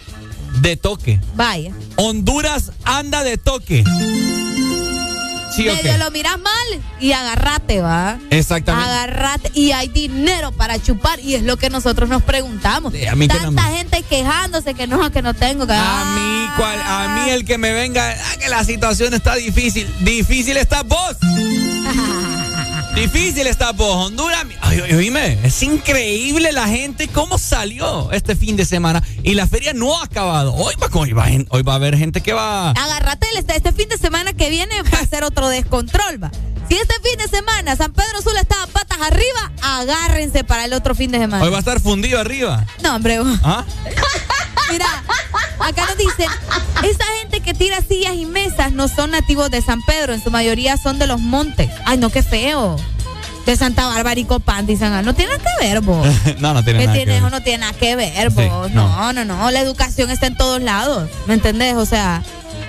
[0.61, 1.21] De toque.
[1.37, 1.73] Vaya.
[1.97, 3.85] Honduras anda de toque.
[5.55, 8.19] ¿Sí Medio lo miras mal y agarrate, va.
[8.31, 8.89] Exactamente.
[8.89, 12.93] Agarrate y hay dinero para chupar y es lo que nosotros nos preguntamos.
[12.95, 15.67] a mí que no Tanta me- gente quejándose que no, que no tengo.
[15.67, 19.35] Que, A mí, cual- a mí el que me venga, ah, que la situación está
[19.35, 19.89] difícil.
[20.01, 21.17] Difícil está vos.
[22.95, 24.45] Difícil está Honduras.
[24.61, 29.73] Ay, oíme, es increíble la gente cómo salió este fin de semana y la feria
[29.73, 30.53] no ha acabado.
[30.55, 30.75] Hoy
[31.63, 32.71] va a haber gente que va.
[32.71, 36.31] Agárrate este, este fin de semana que viene va a ser otro descontrol, va.
[36.71, 40.95] Si este fin de semana San Pedro Sula estaba patas arriba, agárrense para el otro
[40.95, 41.43] fin de semana.
[41.45, 42.65] Hoy va a estar fundido arriba.
[42.83, 43.19] No, hombre.
[43.43, 43.65] ¿Ah?
[44.71, 44.87] Mira,
[45.59, 46.31] acá nos dicen,
[46.85, 50.31] esa gente que tira sillas y mesas no son nativos de San Pedro, en su
[50.31, 51.69] mayoría son de los montes.
[51.87, 52.77] Ay, no, qué feo.
[53.47, 56.07] De Santa Bárbara y Copán, dicen, ah, no tiene nada que ver, vos.
[56.39, 57.11] no, no tiene ¿Qué nada tiene?
[57.13, 57.33] que Eso ver.
[57.33, 58.71] no tiene nada que ver, Sí, vos.
[58.71, 59.13] no.
[59.13, 59.51] no, no, no.
[59.51, 61.11] La educación está en todos lados.
[61.27, 61.75] ¿Me entendés?
[61.75, 62.23] O sea,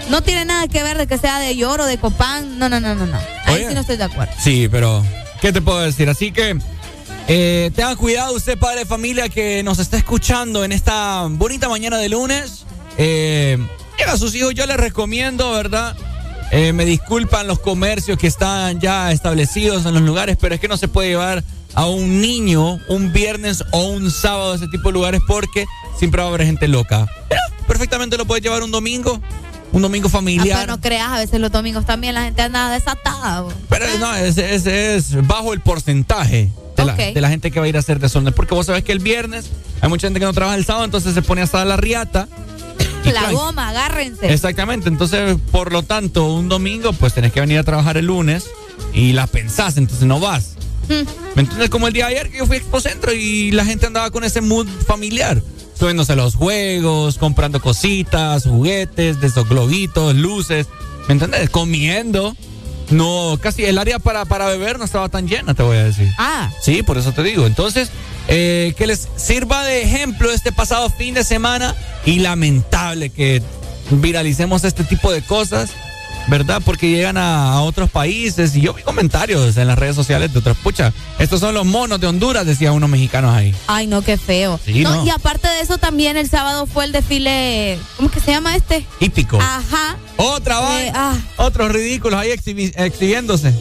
[0.09, 2.59] no tiene nada que ver de que sea de lloro, de Copán.
[2.59, 3.17] No, no, no, no, no.
[3.45, 3.69] Ahí Oye.
[3.69, 4.33] sí no estoy de acuerdo.
[4.39, 5.03] Sí, pero
[5.41, 6.09] ¿qué te puedo decir?
[6.09, 6.57] Así que
[7.27, 11.97] eh, tenga cuidado usted, padre de familia, que nos está escuchando en esta bonita mañana
[11.97, 12.65] de lunes.
[12.97, 13.57] Eh,
[14.07, 15.95] a sus hijos, yo les recomiendo, ¿verdad?
[16.51, 20.67] Eh, me disculpan los comercios que están ya establecidos en los lugares, pero es que
[20.67, 21.43] no se puede llevar
[21.75, 25.65] a un niño un viernes o un sábado a ese tipo de lugares porque
[25.97, 27.07] siempre va a haber gente loca.
[27.29, 29.21] Pero perfectamente lo puedes llevar un domingo,
[29.71, 30.59] un domingo Ah, familiar.
[30.61, 33.45] pero no creas, a veces los domingos también la gente anda desatada.
[33.69, 36.99] Pero no, ese, ese es bajo el porcentaje de, la, Ok.
[37.13, 38.33] de la gente que va a ir a hacer desorden.
[38.33, 39.45] Porque vos sabés que el viernes
[39.81, 42.27] hay mucha gente que no trabaja el sábado, entonces se pone hasta la riata.
[43.05, 44.31] La goma, agárrense.
[44.31, 48.45] Exactamente, entonces por lo tanto un domingo pues tenés que venir a trabajar el lunes
[48.93, 50.51] y la pensás, entonces no vas.
[50.87, 51.07] Mm.
[51.35, 51.69] ¿Me entiendes?
[51.69, 54.11] Como el día de ayer que yo fui a Expo Centro y la gente andaba
[54.11, 55.41] con ese mood familiar.
[55.81, 60.67] Subiéndose a los juegos, comprando cositas, juguetes, de esos globitos, luces.
[61.07, 61.49] ¿Me entiendes?
[61.49, 62.35] Comiendo.
[62.91, 66.07] No, casi el área para, para beber no estaba tan llena, te voy a decir.
[66.19, 66.51] Ah.
[66.61, 67.47] Sí, por eso te digo.
[67.47, 67.89] Entonces,
[68.27, 71.73] eh, que les sirva de ejemplo este pasado fin de semana
[72.05, 73.41] y lamentable que
[73.89, 75.71] viralicemos este tipo de cosas,
[76.27, 76.61] ¿verdad?
[76.63, 80.39] Porque llegan a, a otros países y yo vi comentarios en las redes sociales de
[80.39, 83.53] otros, pucha, estos son los monos de Honduras, decían unos mexicanos ahí.
[83.67, 84.59] Ay, no, qué feo.
[84.65, 85.05] Sí, no.
[85.05, 87.77] Y aparte de eso, también el sábado fue el desfile.
[87.97, 88.85] ¿Cómo que se llama este?
[88.99, 89.39] Hípico.
[89.39, 89.97] Ajá.
[90.17, 90.81] Otra.
[90.81, 91.15] Eh, ah.
[91.37, 93.53] Otros ridículos ahí exhibi- exhibiéndose.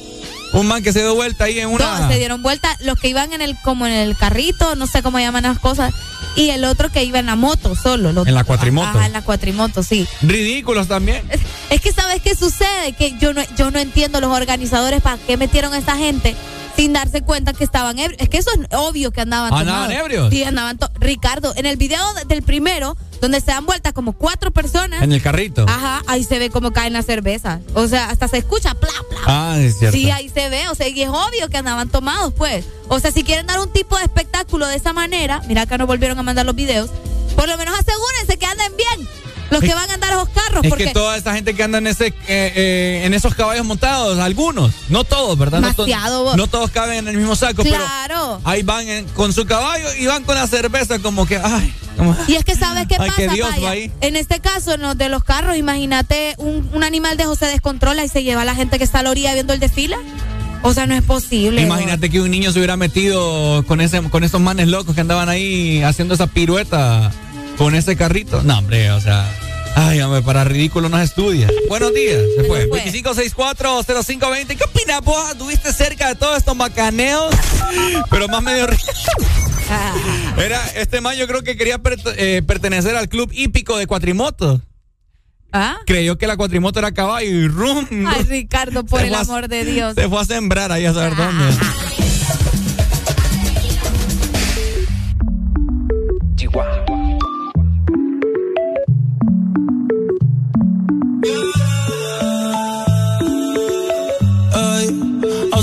[0.53, 2.01] Un man que se dio vuelta ahí en una.
[2.01, 5.03] Dos se dieron vuelta, los que iban en el, como en el carrito, no sé
[5.03, 5.93] cómo llaman las cosas,
[6.37, 8.13] y el otro que iba en la moto solo.
[8.13, 8.89] los- En la cuatrimoto.
[8.89, 10.07] Ajá, en la cuatrimoto, sí.
[10.23, 11.23] Ridículos también.
[11.31, 11.41] Es,
[11.71, 15.37] es que sabes qué sucede, que yo no, yo no entiendo los organizadores para qué
[15.37, 16.35] metieron a esta gente
[16.77, 18.21] sin darse cuenta que estaban ebrios.
[18.21, 20.05] Es que eso es obvio que andaban ¿Andaban tomados.
[20.05, 20.31] ebrios?
[20.31, 24.51] Sí, andaban Ricardo, en el video de- del primero, donde se dan vueltas como cuatro
[24.51, 25.03] personas.
[25.03, 25.67] En el carrito.
[25.69, 27.61] Ajá, ahí se ve cómo caen las cervezas.
[27.75, 29.21] O sea, hasta se escucha, bla, bla.
[29.27, 29.97] Ah, es cierto.
[29.97, 32.65] Sí, ahí se ve, o sea, y es obvio que andaban tomados, pues.
[32.89, 35.87] O sea, si quieren dar un tipo de espectáculo de esa manera, mira que nos
[35.87, 36.91] volvieron a mandar los videos,
[37.37, 39.09] por lo menos asegúrense que anden bien.
[39.51, 40.65] Los que van a andar a esos carros.
[40.65, 43.65] Es porque que toda esa gente que anda en ese eh, eh, en esos caballos
[43.67, 45.61] montados, algunos, no todos, ¿verdad?
[45.61, 46.37] No to- Demasiado, vos.
[46.37, 47.85] No, todos caben en el mismo saco, Claro.
[48.07, 51.75] pero ahí van en- con su caballo y van con la cerveza como que, ay,
[51.97, 53.91] como- Y es que sabes qué Ay, pasa, que Dios Vaya?
[54.01, 58.05] En este caso, en los de los carros, imagínate un, un animal de se descontrola
[58.05, 59.97] y se lleva a la gente que está a la orilla viendo el desfile.
[60.63, 61.63] O sea, no es posible.
[61.63, 65.31] Imagínate que un niño se hubiera metido con ese con esos manes locos que andaban
[65.31, 67.11] ahí haciendo esa pirueta
[67.61, 68.43] con ese carrito.
[68.43, 69.31] No, hombre, o sea,
[69.77, 71.47] ay, hombre, para ridículo no se estudia.
[71.69, 72.67] Buenos días, se fue.
[72.71, 74.57] 25640520.
[74.57, 75.37] ¿Qué opinas vos?
[75.37, 77.35] ¿Tuviste cerca de todos estos macaneos?
[78.09, 78.79] Pero más medio ri-
[80.43, 81.79] Era, este man yo creo que quería
[82.17, 84.63] eh, pertenecer al club hípico de cuatrimotos.
[85.53, 85.77] ¿Ah?
[85.85, 87.87] Creyó que la cuatrimoto era caballo y rum.
[88.09, 89.97] Ay, Ricardo, por el fue a- amor de Dios.
[89.97, 91.45] Se fue a sembrar ahí a saber dónde.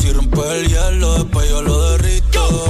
[0.00, 2.64] Si rompe el hielo, después yo lo derrito.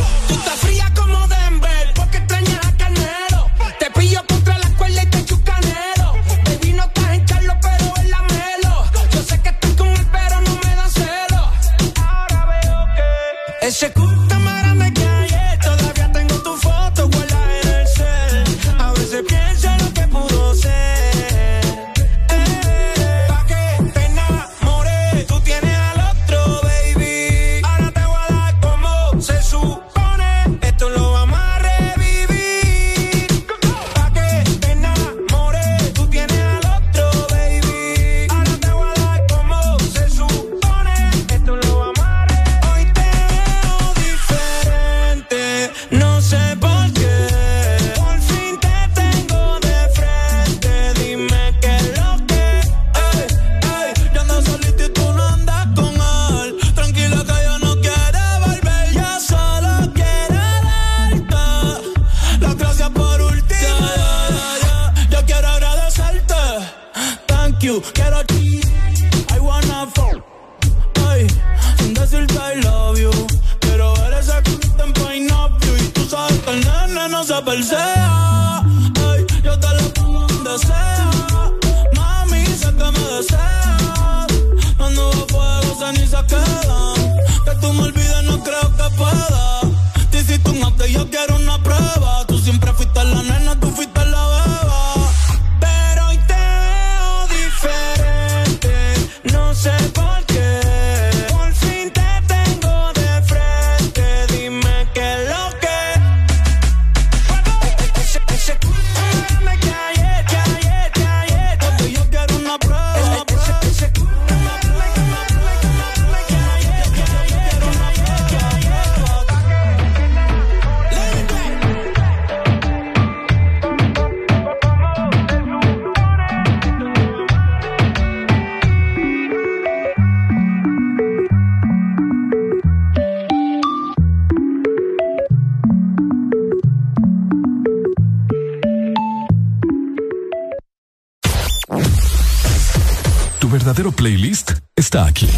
[144.90, 145.28] Está aquí.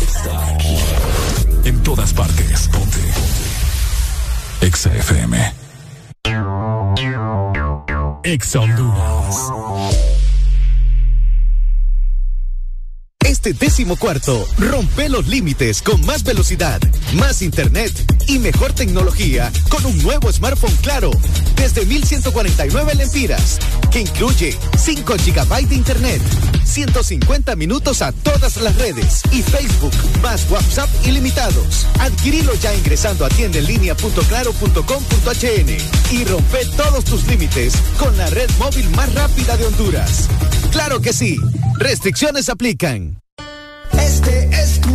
[0.00, 0.78] Está aquí.
[1.64, 2.68] En todas partes.
[2.68, 2.98] Ponte.
[4.62, 5.52] Ponte.
[8.22, 8.62] Exa.
[13.20, 16.80] Este décimo cuarto, rompe los límites con más velocidad,
[17.14, 17.92] más internet
[18.26, 21.10] y mejor tecnología con un nuevo smartphone claro
[21.56, 23.58] desde 1149 lempiras,
[23.90, 26.22] que incluye 5 GB de internet,
[26.74, 31.86] 150 minutos a todas las redes y Facebook, más WhatsApp ilimitados.
[32.00, 35.76] Adquirilo ya ingresando a tiendaenlinea.claro.com.hn
[36.10, 40.28] y rompe todos tus límites con la red móvil más rápida de Honduras.
[40.72, 41.36] Claro que sí,
[41.78, 43.20] restricciones aplican.
[43.92, 44.94] Este es tu.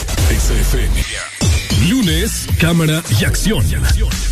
[1.89, 3.65] Lunes, cámara y acción.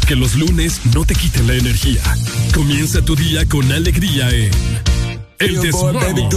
[0.07, 2.01] Que los lunes no te quiten la energía.
[2.53, 4.51] Comienza tu día con alegría en
[5.39, 6.29] El Desmorning.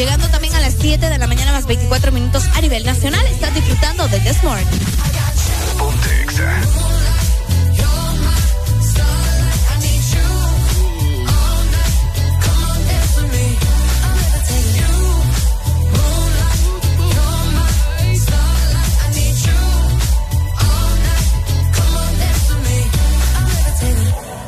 [0.00, 3.22] Llegando también a las 7 de la mañana más 24 minutos a nivel nacional.
[3.26, 4.64] Estás disfrutando de This Morning.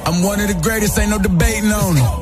[0.07, 2.22] I'm one of the greatest, ain't no debating on it.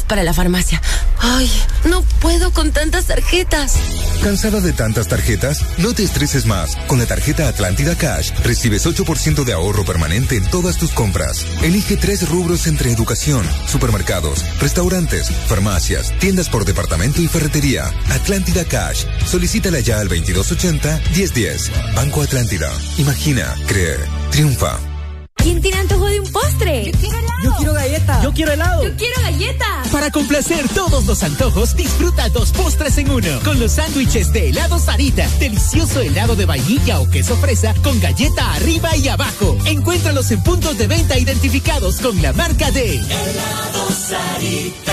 [0.00, 0.80] Para la farmacia.
[1.20, 1.50] Ay,
[1.84, 3.74] no puedo con tantas tarjetas.
[4.22, 5.60] ¿Cansada de tantas tarjetas?
[5.78, 6.76] No te estreses más.
[6.86, 11.44] Con la tarjeta Atlántida Cash recibes 8% de ahorro permanente en todas tus compras.
[11.62, 17.92] Elige tres rubros entre educación, supermercados, restaurantes, farmacias, tiendas por departamento y ferretería.
[18.10, 19.04] Atlántida Cash.
[19.26, 21.94] Solicítala ya al 2280-1010.
[21.94, 22.72] Banco Atlántida.
[22.96, 23.98] Imagina, cree,
[24.30, 24.78] triunfa.
[25.42, 26.92] ¿Quién tiene antojo de un postre?
[26.92, 27.42] Yo quiero helado.
[27.42, 28.22] Yo quiero galleta.
[28.22, 28.84] Yo quiero helado.
[28.84, 29.81] Yo quiero galleta.
[29.92, 33.28] Para complacer todos los antojos, disfruta dos postres en uno.
[33.44, 35.28] Con los sándwiches de helado Sarita.
[35.38, 39.58] Delicioso helado de vainilla o queso fresa con galleta arriba y abajo.
[39.66, 44.92] Encuéntralos en puntos de venta identificados con la marca de Helado Sarita.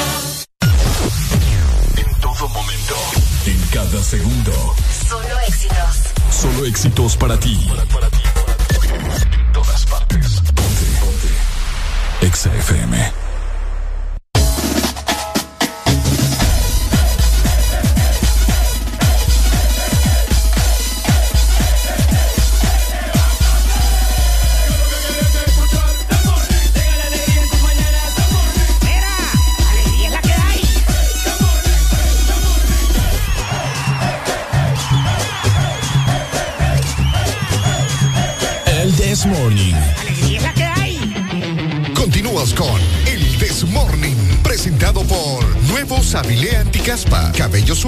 [1.96, 2.96] En todo momento.
[3.46, 4.76] En cada segundo.
[5.08, 5.96] Solo éxitos.
[6.30, 7.58] Solo éxitos para ti.
[8.84, 10.42] En todas partes.
[10.42, 10.86] Ponte.
[11.00, 12.28] Ponte.
[12.28, 13.19] Exa FM.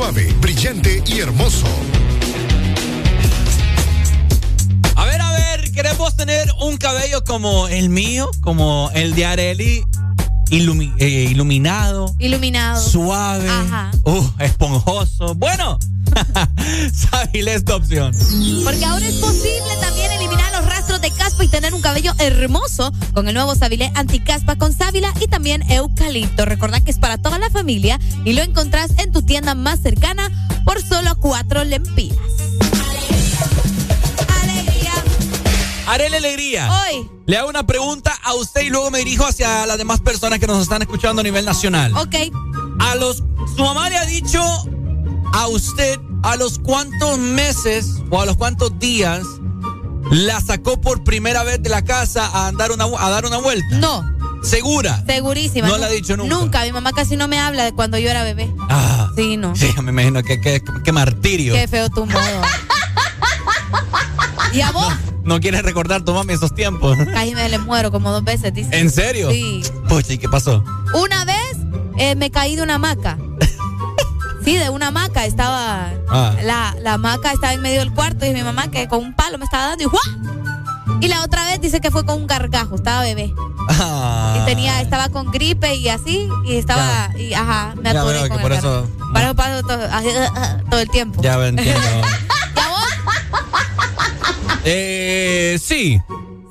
[0.01, 1.67] Suave, brillante y hermoso.
[4.95, 9.83] A ver, a ver, queremos tener un cabello como el mío, como el de Areli,
[10.49, 12.81] ilumi- eh, iluminado, Iluminado.
[12.81, 13.91] suave, Ajá.
[14.05, 15.35] uh, esponjoso.
[15.35, 15.77] Bueno,
[16.93, 18.11] Sábile esta opción.
[18.63, 20.40] Porque ahora es posible también eliminar
[21.41, 26.45] y tener un cabello hermoso con el nuevo Sabilé anticaspa con sábila y también eucalipto.
[26.45, 30.29] Recordad que es para toda la familia y lo encontrás en tu tienda más cercana
[30.65, 32.17] por solo cuatro lempiras.
[35.87, 36.69] Arele Alegría.
[36.71, 37.09] Hoy.
[37.25, 40.47] Le hago una pregunta a usted y luego me dirijo hacia las demás personas que
[40.47, 41.95] nos están escuchando a nivel nacional.
[41.97, 42.15] Ok.
[42.79, 43.23] A los.
[43.55, 44.41] Su mamá le ha dicho
[45.33, 49.23] a usted a los cuántos meses o a los cuántos días
[50.11, 53.77] la sacó por primera vez de la casa a andar una, a dar una vuelta.
[53.77, 54.03] No.
[54.43, 55.03] ¿Segura?
[55.05, 55.67] Segurísima.
[55.67, 56.35] No la ha dicho nunca.
[56.35, 56.65] Nunca.
[56.65, 58.51] Mi mamá casi no me habla de cuando yo era bebé.
[58.69, 59.09] Ah.
[59.15, 59.55] Sí, no.
[59.55, 61.53] Sí, me imagino que, que, que martirio.
[61.53, 62.19] Qué feo tu modo.
[64.53, 64.93] ¿Y a vos?
[65.23, 66.97] No quieres recordar tu mami esos tiempos.
[67.13, 68.77] Casi me le muero como dos veces, dice.
[68.77, 69.31] ¿En serio?
[69.31, 69.61] Sí.
[69.87, 70.63] Pucha, ¿y qué pasó?
[70.93, 71.57] Una vez
[71.97, 73.17] eh, me caí de una hamaca.
[74.43, 75.25] Sí, de una hamaca.
[75.25, 75.89] Estaba.
[76.09, 76.35] Ah.
[76.43, 79.37] La, la hamaca estaba en medio del cuarto y mi mamá que con un palo
[79.37, 80.01] me estaba dando y ¡juá!
[81.01, 83.33] Y la otra vez dice que fue con un gargajo, estaba bebé.
[83.69, 84.37] Ah.
[84.39, 88.29] Y tenía, estaba con gripe y así, y estaba, y ajá, me Ya atoré veo
[88.29, 88.87] que por eso.
[89.11, 91.21] Para eso paso todo, así, ah, todo el tiempo.
[91.23, 91.81] Ya entiendo.
[94.63, 95.99] eh, sí.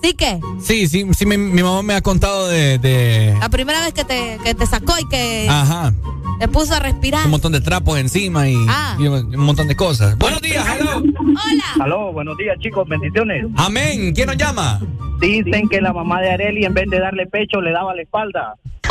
[0.02, 0.40] ¿Sí que?
[0.60, 4.04] Sí, sí, sí, mi, mi mamá me ha contado de, de- La primera vez que
[4.04, 5.92] te, que te sacó y que Ajá.
[6.38, 7.24] te puso a respirar.
[7.26, 8.96] Un montón de trapos encima y, Ah.
[8.98, 10.16] y un, un montón de cosas.
[10.16, 10.98] Buenos días, hello.
[10.98, 11.84] Hola.
[11.84, 13.44] Aló, buenos días, chicos, bendiciones.
[13.56, 14.14] Amén.
[14.14, 14.80] ¿Quién nos llama?
[15.20, 18.54] Dicen que la mamá de Areli, en vez de darle pecho, le daba la espalda.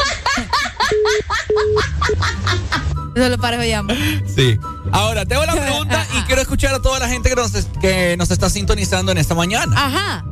[3.15, 3.93] Eso lo parejo llama.
[4.33, 4.57] Sí.
[4.91, 8.31] Ahora, tengo la pregunta y quiero escuchar a toda la gente que nos, que nos
[8.31, 9.73] está sintonizando en esta mañana.
[9.75, 10.23] Ajá.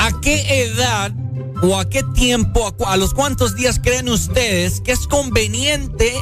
[0.00, 1.12] ¿A qué edad
[1.62, 6.12] o a qué tiempo, a, cu- a los cuántos días creen ustedes que es conveniente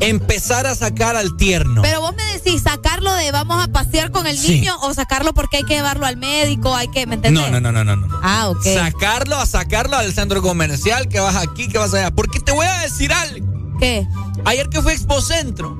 [0.00, 1.82] empezar a sacar al tierno?
[1.82, 4.60] Pero vos me decís, sacarlo de vamos a pasear con el Sí.
[4.60, 7.50] niño o sacarlo porque hay que llevarlo al médico, hay que, ¿me entendés?
[7.50, 8.20] No, no, no, no, no, no.
[8.22, 8.62] Ah, ok.
[8.64, 12.10] Sacarlo a sacarlo al centro comercial, que vas aquí, que vas allá.
[12.10, 13.46] Porque te voy a decir algo.
[13.78, 14.06] ¿Qué?
[14.44, 15.78] Ayer que fui a Expocentro,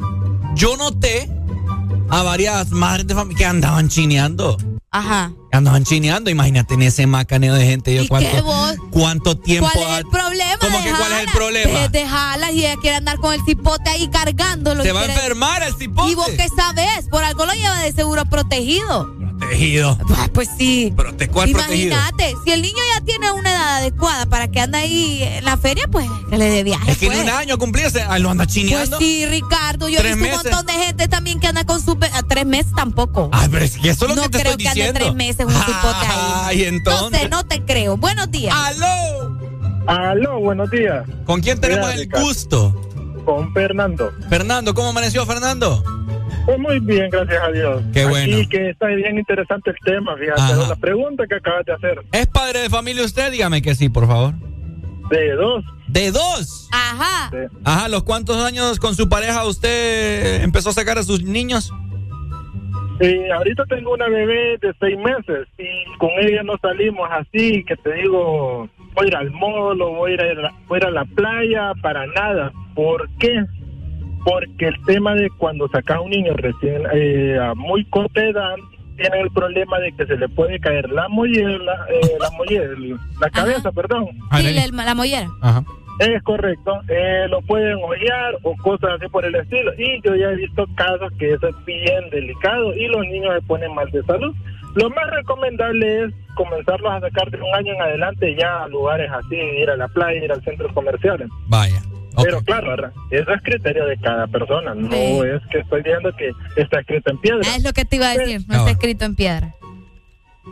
[0.54, 1.30] yo noté
[2.08, 4.56] a varias madres de familia que andaban chineando.
[4.90, 5.32] Ajá.
[5.52, 7.92] Andaban chineando, imagínate en ese macaneo de gente.
[7.94, 8.74] Yo, ¿Y ¿cuánto, qué vos?
[8.90, 10.58] ¿Cuánto tiempo ¿Cuál es el problema?
[10.60, 11.78] ¿Cómo que cuál es el problema?
[11.80, 14.82] De- Dejarla y ella quiere andar con el cipote ahí cargándolo.
[14.84, 16.12] Se va a enfermar el cipote.
[16.12, 17.08] ¿Y vos qué sabes?
[17.10, 19.12] Por algo lo lleva de seguro protegido.
[19.40, 19.98] Protegido.
[20.16, 20.92] Ah, Pues sí.
[20.94, 21.94] Prote- ¿Cuál protegido?
[21.96, 25.56] Imagínate, si el niño ya tiene una edad adecuada para que ande ahí en la
[25.56, 26.90] feria, pues que le dé viaje.
[26.92, 27.18] Es que pues.
[27.18, 28.98] en un año cumplirse, ah, lo anda Pues chineando.
[28.98, 29.88] sí, Ricardo.
[29.88, 30.52] Yo he ¿Tres visto un meses?
[30.52, 31.98] montón de gente también que anda con su...
[32.12, 33.30] a Tres meses tampoco.
[33.32, 35.00] Ay, pero es que eso es lo no que te creo estoy que ande diciendo.
[35.00, 36.32] tres meses un cipote ahí.
[36.44, 37.10] Ay, entonces.
[37.12, 37.96] No sé, no te creo.
[37.96, 38.54] Buenos días.
[38.56, 39.38] ¡Aló!
[39.86, 41.04] Aló, buenos días.
[41.24, 42.26] ¿Con quién tenemos Mira, el Ricardo.
[42.26, 42.90] gusto?
[43.24, 44.12] Con Fernando.
[44.28, 45.82] Fernando, ¿cómo amaneció Fernando?
[46.46, 47.82] Pues muy bien, gracias a Dios.
[47.92, 48.36] Qué bueno.
[48.36, 50.68] Aquí que está bien interesante el tema, fíjate, Ajá.
[50.68, 52.00] la pregunta que acabas de hacer.
[52.12, 53.30] ¿Es padre de familia usted?
[53.30, 54.34] Dígame que sí, por favor.
[55.10, 55.64] De dos.
[55.88, 56.68] ¿De dos?
[56.72, 57.30] Ajá.
[57.64, 61.72] Ajá, ¿los cuántos años con su pareja usted empezó a sacar a sus niños?
[63.00, 67.74] Eh, ahorita tengo una bebé de seis meses y con ella no salimos así, que
[67.76, 70.82] te digo, voy a ir al mall o voy a ir a la, voy a,
[70.82, 72.52] ir a la playa, para nada.
[72.74, 73.42] ¿Por qué?
[74.22, 78.56] Porque el tema de cuando sacas a un niño recién eh, a muy corta edad,
[78.98, 82.74] tiene el problema de que se le puede caer la mollera, eh, la mollera,
[83.18, 84.08] la cabeza, perdón.
[84.36, 85.28] Sí, la, la mollera.
[85.40, 85.64] Ajá.
[86.00, 89.70] Es correcto, eh, lo pueden hollar o cosas así por el estilo.
[89.78, 93.42] Y yo ya he visto casos que eso es bien delicado y los niños se
[93.46, 94.34] ponen mal de salud.
[94.76, 99.10] Lo más recomendable es comenzarlos a sacar de un año en adelante ya a lugares
[99.12, 101.28] así, ir a la playa, ir al centro comercial.
[101.48, 101.82] Vaya.
[102.22, 102.92] Pero claro, ¿verdad?
[103.10, 105.20] eso es criterio de cada persona, no Sí.
[105.22, 107.40] es que estoy diciendo que está escrito en piedra.
[107.46, 108.40] Ah, Es lo que te iba a decir.
[108.48, 109.54] No está escrito en piedra.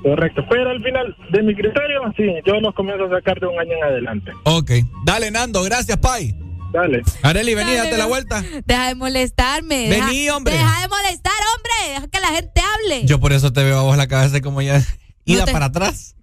[0.03, 3.59] Correcto, pero al final, de mi criterio, sí, yo los comienzo a sacar de un
[3.59, 4.31] año en adelante.
[4.45, 4.71] Ok.
[5.05, 6.35] Dale, Nando, gracias, Pai.
[6.73, 7.03] Dale.
[7.23, 8.45] Areli, vení, Dale, date la vuelta.
[8.67, 9.89] Deja de molestarme.
[9.89, 10.55] deja- Vení, hombre.
[10.55, 11.95] Deja de molestar, hombre.
[11.95, 13.07] Deja que la gente hable.
[13.07, 14.83] Yo por eso te veo a vos la cabeza como ya
[15.25, 16.15] ida te- para atrás.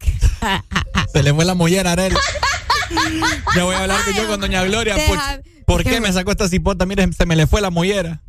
[1.11, 2.15] Se le fue la mollera a Areli.
[3.55, 4.93] ya voy a hablar con yo con Doña Gloria.
[4.95, 6.85] ¿Por, Deja- por qué me sacó esta cipota?
[6.85, 8.21] Mire, se me le fue la mollera.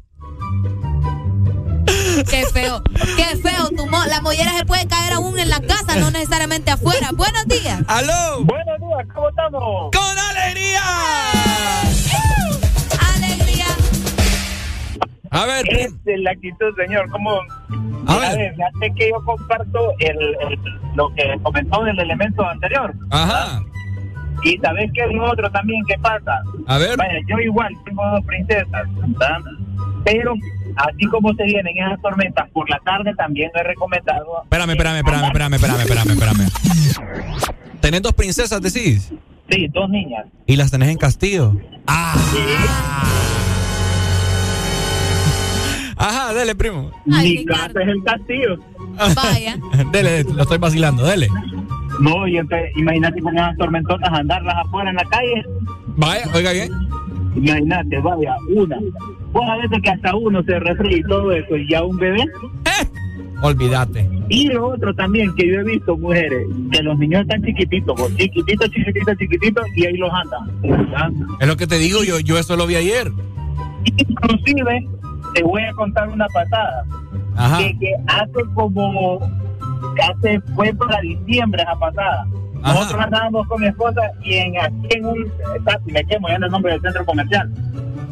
[2.25, 2.83] Qué feo.
[3.17, 3.69] Qué feo.
[3.77, 7.11] Tu mo- la mollera se puede caer aún en la casa, no necesariamente afuera.
[7.15, 7.83] Buenos días.
[7.89, 8.45] ¡Aló!
[8.45, 9.91] Buenos días, ¿cómo estamos?
[9.93, 10.83] ¡Con alegría!
[13.15, 13.67] ¡Alegría!
[15.31, 17.09] A ver, Es la actitud, señor.
[17.11, 17.41] ¿Cómo?
[18.09, 18.55] A ver.
[18.97, 20.59] que yo comparto el, el-
[20.95, 22.95] lo que comentó del elemento anterior.
[23.11, 23.61] Ajá.
[24.43, 26.41] Y sabes que lo otro también que pasa.
[26.67, 26.97] A ver.
[26.97, 29.41] Vaya, yo igual tengo dos princesas, ¿verdad?
[30.05, 30.35] Pero
[30.77, 34.43] así como se vienen esas tormentas por la tarde, también no es recomendado.
[34.45, 37.47] Espérame, espérame, espérame, espérame, espérame, espérame, espérame.
[37.81, 39.13] ¿Tenés dos princesas, decís?
[39.49, 40.27] Sí, dos niñas.
[40.47, 41.57] ¿Y las tenés en Castillo?
[41.87, 42.15] ¡Ah!
[45.97, 46.91] Ajá, dele, primo.
[47.07, 48.59] Mi casa es el castillo.
[49.15, 49.57] Vaya.
[49.93, 51.29] dele, lo estoy vacilando, dele.
[52.01, 55.45] No, y entonces, imagínate con esas tormentotas andarlas afuera en la calle.
[55.97, 56.71] Vaya, oiga bien.
[57.37, 58.79] Imagínate, vaya, una.
[59.33, 62.25] Vos a veces que hasta uno se refríe y todo eso, y ya un bebé.
[63.43, 64.09] Olvídate.
[64.29, 68.71] Y lo otro también que yo he visto, mujeres, que los niños están chiquititos, chiquititos,
[68.71, 70.61] chiquititos, chiquititos, y ahí los andan.
[70.63, 71.11] ¿verdad?
[71.41, 73.13] Es lo que te digo, yo, yo eso lo vi ayer.
[73.85, 74.89] Inclusive,
[75.35, 76.85] te voy a contar una patada.
[77.37, 77.59] Ajá.
[77.59, 79.21] Que, que hace como,
[80.03, 82.27] hace, fue para diciembre esa pasada.
[82.67, 82.75] Ajá.
[82.75, 85.33] Nosotros andábamos con mi esposa y en, aquí en un,
[85.65, 87.51] casi me quemo ya en el nombre del centro comercial.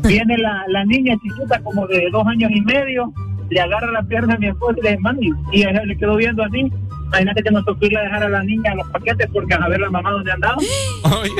[0.03, 3.13] Viene la, la niña chiquita como de dos años y medio,
[3.51, 6.17] le agarra la pierna a mi esposa y le dice, mami, y ella le quedó
[6.17, 6.71] viendo así.
[7.09, 9.81] Imagínate que nos tocó ir a dejar a la niña los paquetes porque a ver
[9.81, 10.57] la mamá dónde andaba.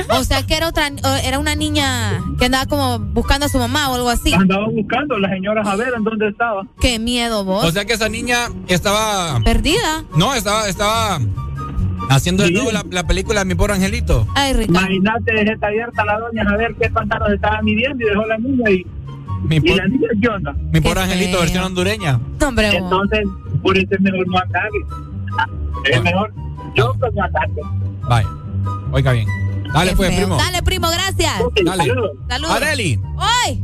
[0.09, 0.89] O sea que era otra,
[1.23, 4.33] era una niña que andaba como buscando a su mamá o algo así.
[4.33, 6.65] Andaba buscando las señoras a ver en dónde estaba.
[6.79, 7.65] Qué miedo vos.
[7.65, 9.41] O sea que esa niña estaba.
[9.43, 10.05] Perdida.
[10.15, 11.19] No, estaba, estaba
[12.09, 14.27] haciendo de nuevo la, la película Mi pobre angelito.
[14.35, 14.79] Ay, Ricardo.
[14.81, 18.69] Imagínate, dejé abierta la doña a ver qué pantanos estaba midiendo y dejó la niña
[18.71, 18.85] y,
[19.47, 20.53] Mi, y la niña qué onda.
[20.71, 22.19] mi pobre angelito, versión hondureña.
[22.45, 22.75] Hombre, vos.
[22.81, 23.19] Entonces,
[23.61, 24.69] por eso es mejor no andar.
[25.91, 26.33] Es mejor
[26.75, 27.47] yo pues no andar.
[28.07, 28.27] Vaya.
[28.91, 29.27] Oiga bien.
[29.73, 30.17] Dale, Qué pues, feo.
[30.19, 30.37] primo.
[30.37, 31.33] Dale, primo, gracias.
[31.65, 31.93] Dale.
[32.29, 32.51] Saludos.
[32.55, 33.63] Areli, Hoy,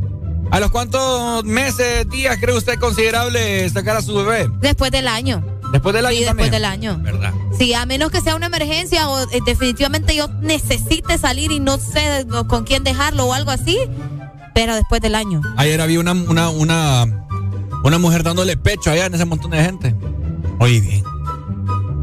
[0.51, 4.49] ¿a los cuántos meses, días cree usted considerable sacar a su bebé?
[4.59, 5.41] después del año.
[5.72, 6.52] Después del año Sí, también.
[6.52, 6.98] después del año.
[7.02, 7.34] ¿Verdad?
[7.57, 11.77] Sí, a menos que sea una emergencia o eh, definitivamente yo necesite salir y no
[11.77, 13.77] sé con quién dejarlo o algo así,
[14.53, 15.41] pero después del año.
[15.57, 17.26] Ayer había una, una, una,
[17.84, 19.95] una mujer dándole pecho allá en ese montón de gente.
[20.60, 21.03] Oye, bien.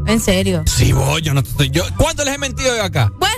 [0.07, 0.63] En serio.
[0.65, 1.69] Sí, voy, yo no estoy.
[1.69, 3.11] Yo, ¿Cuánto les he mentido yo acá?
[3.19, 3.35] Bueno.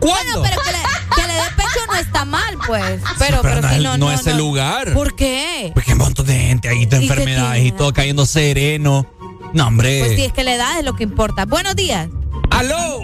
[0.00, 0.40] ¿Cuándo?
[0.40, 0.78] Bueno, pero que le,
[1.22, 3.00] que le dé pecho no está mal, pues.
[3.18, 4.92] Pero, pero pero, no es- no, no no, es el lugar.
[4.92, 5.70] ¿Por qué?
[5.74, 9.06] Porque hay un montón de gente ahí, de ¿Y qué enfermedades y todo cayendo sereno.
[9.54, 10.00] No, hombre.
[10.00, 11.44] Pues sí, es que la edad es lo que importa.
[11.46, 12.08] Buenos días.
[12.50, 13.00] ¡Aló!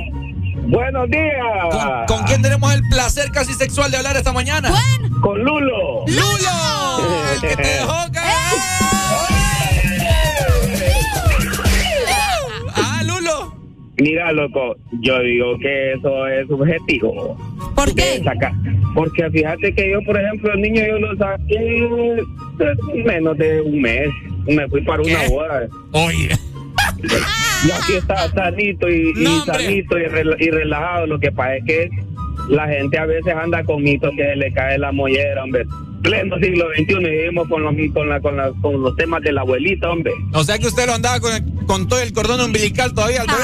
[0.67, 1.35] Buenos días.
[1.71, 4.71] ¿Con, con quién tenemos el placer casi sexual de hablar esta mañana?
[4.71, 5.21] Bueno.
[5.21, 6.05] Con Lulo.
[6.07, 7.35] ¡Lulo!
[7.35, 8.35] El que te dejó caer.
[12.77, 13.55] ¡Ah, Lulo!
[13.99, 17.37] Mira, loco, yo digo que eso es subjetivo.
[17.75, 18.21] ¿Por qué?
[18.25, 18.55] Saca-
[18.95, 22.19] Porque fíjate que yo, por ejemplo, el niño yo lo saqué
[22.99, 24.09] en menos de un mes.
[24.47, 25.67] Me fui para una boda.
[25.93, 26.29] Oye.
[27.67, 31.07] Y aquí está sanito y, No, sanito y, rela- y relajado.
[31.07, 31.91] Lo que pasa es que
[32.49, 35.65] la gente a veces anda con mitos que le cae la mollera, hombre.
[36.05, 39.33] Pleno siglo XXI y vivimos con los, con, la, con, la- con los temas de
[39.33, 40.13] la abuelita, hombre.
[40.35, 43.27] O sea que usted lo andaba con, el- con todo el cordón umbilical todavía al
[43.27, 43.41] bebé.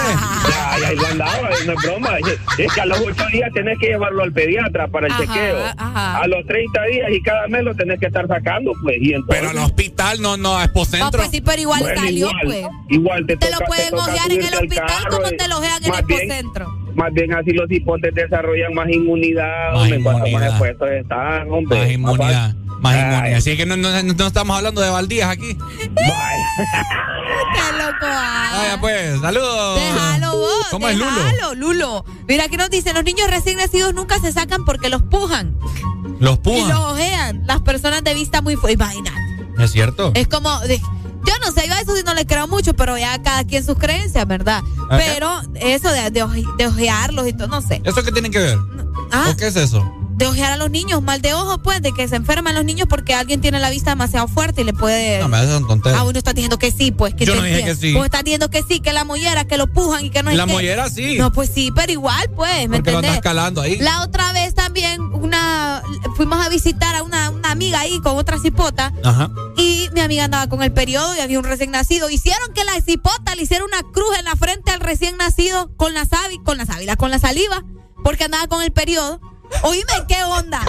[0.50, 2.18] Ya, ya, lo andaba, no es broma.
[2.18, 5.22] Es- Es que a los ocho días tenés que llevarlo al pediatra para el Ajá,
[5.24, 5.56] chequeo.
[5.76, 6.18] ajá.
[6.20, 8.96] A los 30 días y cada mes lo tenés que estar sacando, pues.
[9.00, 11.10] Y entonces, Pero al hospital no, no, a No, Expocentro.
[11.18, 12.66] pues sí, pero igual Bueno, salió, igual, pues.
[12.90, 15.58] Igual te, Te toca- lo pueden ojear en el hospital carro como y- te lo
[15.58, 16.79] ojean en el hipocentro.
[16.94, 20.50] Más bien así los hipotes desarrollan más inmunidad, Más hombre, cuando inmunidad.
[20.50, 21.78] más expuestos están, hombre.
[21.80, 22.54] Más inmunidad.
[22.80, 23.00] Más Ay.
[23.00, 23.36] inmunidad.
[23.38, 25.56] Así que no, no, no estamos hablando de baldías aquí.
[27.54, 28.02] Qué loco.
[28.02, 28.52] ah.
[28.56, 29.80] Vaya pues, saludos.
[29.80, 30.66] Déjalo vos.
[30.70, 31.10] ¿Cómo es Lulo?
[31.24, 32.04] déjalo, Lulo.
[32.28, 35.56] Mira que nos dicen, los niños recién nacidos nunca se sacan porque los pujan
[36.20, 36.68] Los y pujas.
[36.68, 37.42] los ojean.
[37.46, 38.74] Las personas de vista muy fuerte.
[38.74, 39.16] Imagínate.
[39.58, 40.12] ¿Es cierto?
[40.14, 40.80] Es como, de-
[41.30, 43.64] yo no sé, yo a eso sí no le creo mucho, pero ya cada quien
[43.64, 44.62] sus creencias, ¿verdad?
[44.90, 47.80] Pero eso de, de, oje- de ojearlos y todo, no sé.
[47.84, 48.58] ¿Eso qué tiene que ver?
[49.12, 49.84] Ah, ¿O qué es eso?
[50.20, 52.86] De ojear a los niños, mal de ojo, pues, de que se enferman los niños
[52.88, 55.18] porque alguien tiene la vista demasiado fuerte y le puede...
[55.18, 55.98] No, me haces tontería.
[55.98, 57.14] Ah, uno está diciendo que sí, pues.
[57.14, 57.94] Que Yo no dije que sí.
[57.94, 60.36] Vos estás diciendo que sí, que la mollera, que lo pujan y que no es
[60.36, 61.16] La que- mollera sí.
[61.16, 63.78] No, pues sí, pero igual, pues, ¿me Porque lo andas calando ahí.
[63.78, 65.82] La otra vez también una
[66.16, 69.30] fuimos a visitar a una, una amiga ahí con otra cipota Ajá.
[69.56, 72.10] y mi amiga andaba con el periodo y había un recién nacido.
[72.10, 75.94] Hicieron que la cipota le hiciera una cruz en la frente al recién nacido con
[75.94, 77.64] la sábila, con la sábila, con la saliva,
[78.04, 79.18] porque andaba con el periodo.
[79.62, 80.64] Oíme, ¿qué onda?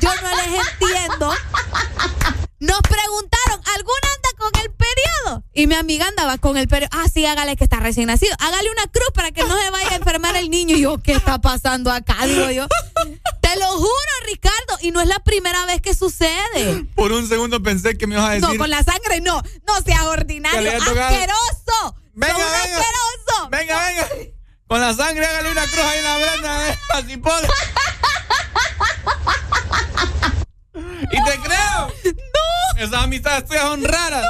[0.00, 1.32] Yo no les entiendo.
[2.60, 5.44] Nos preguntaron, ¿alguna anda con el periodo?
[5.52, 6.90] Y mi amiga andaba con el periodo.
[6.92, 8.34] Ah, sí, hágale que está recién nacido.
[8.38, 10.76] Hágale una cruz para que no se vaya a enfermar el niño.
[10.76, 12.16] Y yo, ¿qué está pasando acá?
[12.26, 12.66] Digo yo.
[13.40, 14.78] Te lo juro, Ricardo.
[14.80, 16.84] Y no es la primera vez que sucede.
[16.94, 18.48] Por un segundo pensé que me ibas a decir.
[18.48, 19.42] No, con la sangre no.
[19.66, 20.70] No seas ordinario.
[20.70, 21.96] ¡Asqueroso!
[22.14, 22.78] Venga, ¡Sos un venga.
[22.78, 23.48] asqueroso!
[23.50, 24.08] Venga, venga.
[24.74, 26.68] Con la sangre hágale una cruz ahí en la brenda.
[26.68, 26.78] ¿eh?
[26.94, 27.40] Así por.
[31.12, 31.92] ¿Y te creo?
[32.16, 32.82] ¡No!
[32.82, 34.24] Esas amistades tuyas son raras.
[34.24, 34.28] No,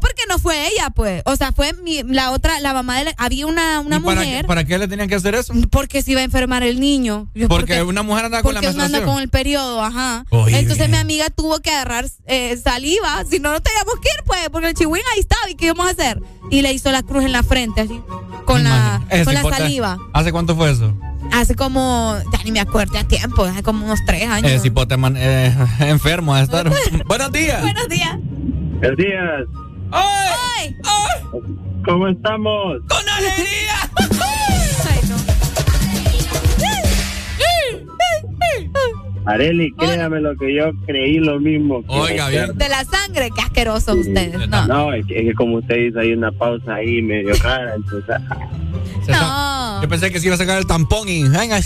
[0.00, 1.22] porque no fue ella, pues.
[1.26, 4.20] O sea, fue mi, la otra, la mamá de la, Había una, una ¿Y para,
[4.22, 4.42] mujer.
[4.42, 5.52] qué, ¿Para qué le tenían que hacer eso?
[5.70, 7.28] Porque se iba a enfermar el niño.
[7.34, 9.14] Yo, Porque una mujer anda con la porque uno anda menstruación.
[9.14, 10.24] con el periodo, ajá.
[10.30, 10.92] Oye, Entonces bien.
[10.92, 13.24] mi amiga tuvo que agarrar eh, saliva.
[13.30, 15.50] Si no, no teníamos que ir, pues, porque el chihuín ahí estaba.
[15.50, 16.20] ¿Y qué íbamos a hacer?
[16.50, 18.00] Y le hizo la cruz en la frente, así.
[18.46, 19.98] Con la, Ese con la cipote, saliva.
[20.12, 20.94] ¿Hace cuánto fue eso?
[21.32, 22.16] Hace como.
[22.32, 23.44] Ya ni me acuerdo, a tiempo.
[23.44, 24.50] Hace como unos tres años.
[24.50, 26.70] Ese cipote man- eh, enfermo a estar.
[27.06, 27.62] Buenos días.
[27.62, 28.18] Buenos días.
[28.80, 29.63] Buenos días.
[29.94, 30.76] ¡Ay!
[31.84, 32.78] ¿Cómo estamos?
[32.88, 33.90] ¡Con alegría!
[34.00, 35.16] Ay, no.
[39.26, 41.82] Areli, créame lo que yo creí lo mismo.
[41.82, 42.58] que Oiga, bien.
[42.58, 44.48] De la sangre, qué asquerosos ustedes.
[44.48, 44.66] No.
[44.66, 48.16] No, es que, es que como usted dice, hay una pausa ahí medio rara, entonces...
[49.06, 49.80] Se No.
[49.82, 51.58] Yo pensé que se iba a sacar el tampón y venga.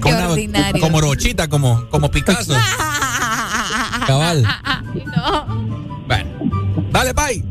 [0.00, 0.80] Con una- ordinario.
[0.82, 2.54] como rochita, como, como Picasso.
[4.06, 4.42] cabal.
[5.16, 5.46] no.
[6.06, 6.63] Bueno.
[6.94, 7.44] Dale, Pai.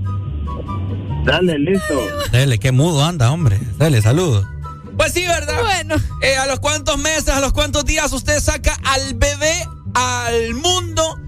[1.26, 2.00] Dale, listo.
[2.32, 3.60] Dale, qué mudo anda, hombre.
[3.78, 4.46] Dale, saludos.
[4.96, 5.62] Pues sí, ¿verdad?
[5.62, 5.96] Bueno.
[6.22, 11.20] Eh, a los cuántos meses, a los cuántos días usted saca al bebé al mundo.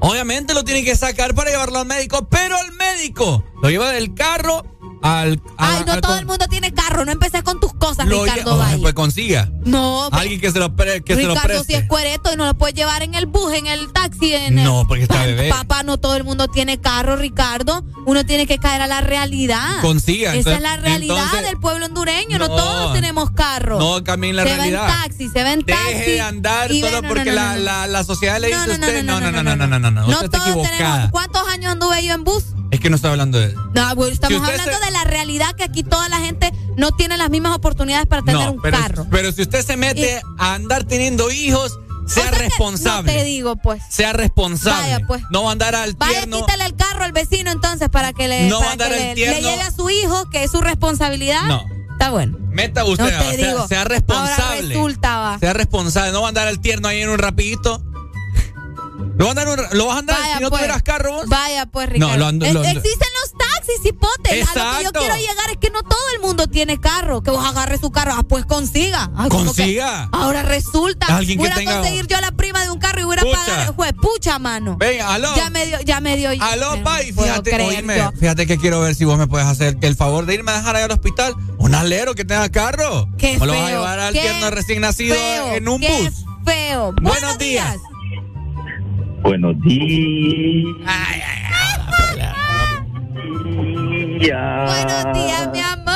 [0.00, 4.12] Obviamente lo tiene que sacar para llevarlo al médico, pero el médico lo lleva del
[4.12, 4.66] carro
[5.02, 5.40] al.
[5.58, 7.04] a- Ay, no al todo el mundo tiene carro.
[7.04, 8.78] No empecé con tus cosas, lo Ricardo lle- Valle.
[8.82, 9.48] Pues consiga.
[9.64, 11.76] No, ve- Alguien que se lo, pre- que se lo Ricardo, si preste.
[11.82, 14.64] es cuereto y no lo puedes llevar en el bus, en el taxi, en el-
[14.64, 15.48] No, porque está bebé.
[15.50, 17.84] Papá, no todo el mundo tiene carro, Ricardo.
[18.06, 19.80] Uno tiene que caer a la realidad.
[19.80, 22.38] Consiga, Esa entonces- es la realidad entonces- del pueblo hondureño.
[22.38, 23.78] No, No, todos tenemos carro.
[23.78, 24.86] No cambien la se realidad.
[24.86, 25.84] ve en taxi, se ve en taxi.
[25.94, 27.64] Deje de andar solo no, porque no, no, la, no, no.
[27.64, 29.04] La, la sociedad le dice No, a no, usted.
[29.04, 30.06] no, No, no, no, no, no, no, no.
[30.28, 31.10] Todos tenemos.
[31.10, 32.44] ¿Cuántos años anduve yo en bus?
[32.70, 33.54] Es que no estoy hablando de.
[33.74, 37.16] No, estamos Si hablando se- de la realidad que aquí toda la gente no tiene
[37.16, 39.06] las mismas oportunidades para tener No, un pero, carro.
[39.10, 43.12] pero si usted se mete a andar teniendo hijos, sea responsable.
[43.12, 43.82] No te digo, pues.
[43.88, 44.92] sea responsable.
[44.92, 45.22] Vaya, pues.
[45.30, 46.40] No va a andar al Vaya, tierno.
[46.40, 48.98] quítale el carro al vecino entonces para que le, No va a para que andar
[49.00, 49.34] le, el tierno.
[49.36, 51.42] le lleve a su hijo, que es su responsabilidad.
[51.44, 51.64] No.
[51.92, 52.36] Está bueno.
[52.50, 53.68] Meta usted, No te sea, digo.
[53.68, 54.68] sea Ahora responsable.
[54.74, 55.38] resulta, va.
[55.38, 56.12] Sea responsable.
[56.12, 57.82] No va a andar al tierno ahí en un rapidito.
[59.22, 60.60] ¿Lo, a andar un- ¿Lo vas a andar Vaya, si no pues.
[60.62, 61.28] tuvieras carro vos?
[61.28, 62.16] Vaya, pues, Ricardo.
[62.16, 64.32] lo ando- Es- lo ando- existen los taxis, hipotes.
[64.32, 65.00] A lo que yo Exacto.
[65.00, 67.22] quiero llegar es que no todo el mundo tiene carro.
[67.22, 68.12] Que vos agarres su carro.
[68.16, 69.10] Ah, pues consiga.
[69.28, 70.08] Consiga.
[70.12, 71.06] que ahora resulta.
[71.16, 73.22] Alguien que voy a tenga- conseguir yo la prima de un carro y voy a
[73.22, 73.74] pagar.
[73.74, 74.76] Juez, pucha, mano.
[74.78, 75.34] Venga, aló.
[75.36, 76.30] Ya me dio, ya me dio.
[76.40, 78.12] Aló, no Pai, puedo fíjate, yo.
[78.18, 80.76] fíjate que quiero ver si vos me puedes hacer el favor de irme a dejar
[80.76, 83.08] ahí al hospital un alero que tenga carro.
[83.18, 86.24] Qué ¿O lo vas a llevar al tierno recién nacido feo, en un qué bus?
[86.44, 86.92] Feo.
[87.00, 87.76] Buenos días.
[89.22, 90.66] Buenos días.
[94.66, 95.92] Buenos días, mi amor.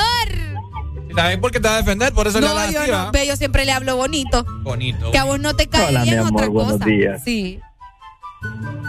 [1.14, 2.12] ¿Sabes por qué te va a defender?
[2.12, 3.10] Por eso le No, hablas yo no.
[3.12, 4.44] Ve, yo siempre le hablo bonito.
[4.62, 5.10] Bonito.
[5.12, 6.84] Que a vos no te cae Hola, bien mi amor, otra buenos cosa.
[6.84, 7.22] días.
[7.24, 7.60] Sí.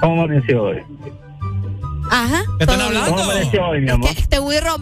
[0.01, 0.77] ¿Cómo amaneció hoy?
[2.11, 2.43] Ajá.
[2.57, 3.09] ¿Qué están hablando?
[3.11, 4.09] ¿Cómo amaneció hoy, mi amor?
[4.09, 4.75] Este Wirro,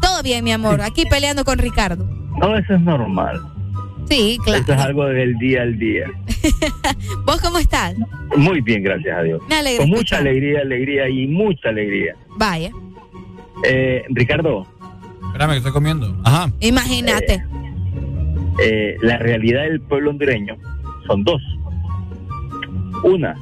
[0.00, 0.80] todo bien, mi amor.
[0.82, 2.04] Aquí peleando con Ricardo.
[2.40, 3.40] No, eso es normal.
[4.10, 4.62] Sí, claro.
[4.62, 6.06] Eso es algo del día al día.
[7.24, 7.94] ¿Vos cómo estás?
[8.36, 9.40] Muy bien, gracias a Dios.
[9.48, 12.14] Me alegra Con mucha alegría, alegría y mucha alegría.
[12.36, 12.70] Vaya.
[13.64, 14.66] Eh, Ricardo,
[15.26, 16.20] Espérame, que estoy comiendo.
[16.24, 16.50] Ajá.
[16.60, 17.44] Imagínate.
[18.64, 20.56] eh, la realidad del pueblo hondureño
[21.06, 21.40] son dos.
[23.04, 23.34] Una,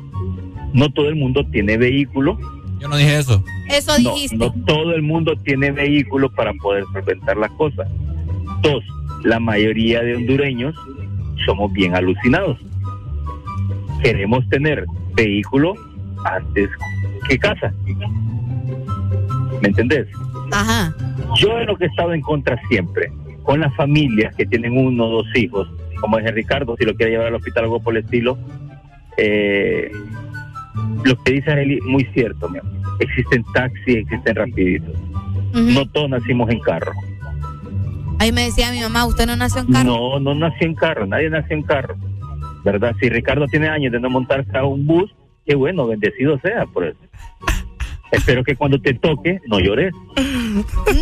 [0.75, 2.39] no todo el mundo tiene vehículo.
[2.79, 3.43] Yo no dije eso.
[3.71, 4.37] Eso No, dijiste.
[4.37, 7.89] no todo el mundo tiene vehículo para poder solventar las cosas.
[8.63, 8.85] Dos,
[9.25, 10.75] la mayoría de hondureños
[11.47, 12.59] somos bien alucinados.
[14.03, 14.85] Queremos tener
[15.15, 15.75] vehículo
[16.25, 16.69] antes
[17.29, 17.73] que casa.
[19.61, 20.07] ¿Me entendés?
[20.53, 20.95] Ajá.
[21.37, 23.13] Yo en lo que he estado en contra siempre,
[23.43, 25.69] con las familias que tienen uno o dos hijos,
[26.01, 28.39] como dice Ricardo, si lo quiere llevar al hospital o algo por el estilo,
[29.17, 29.91] eh,
[31.05, 32.73] lo que dice Arely, muy cierto, mi amor.
[33.01, 34.95] Existen taxis, existen rapiditos.
[35.55, 36.93] No todos nacimos en carro.
[38.19, 39.85] Ahí me decía mi mamá, usted no nació en carro.
[39.85, 41.97] No, no nació en carro, nadie nació en carro.
[42.65, 42.95] ¿Verdad?
[43.01, 45.15] Si Ricardo tiene años de no montarse a un bus,
[45.47, 46.99] qué bueno, bendecido sea por eso.
[48.11, 49.93] Espero que cuando te toque no llores,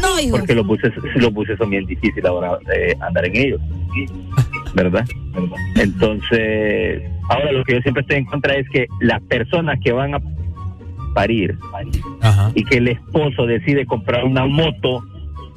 [0.03, 0.37] No, hijo.
[0.39, 3.61] porque los buses, los buses son bien difíciles ahora eh, andar en ellos.
[4.75, 5.05] ¿Verdad?
[5.77, 10.15] Entonces, ahora lo que yo siempre estoy en contra es que las personas que van
[10.15, 10.21] a
[11.15, 11.57] parir
[12.55, 15.03] y que el esposo decide comprar una moto,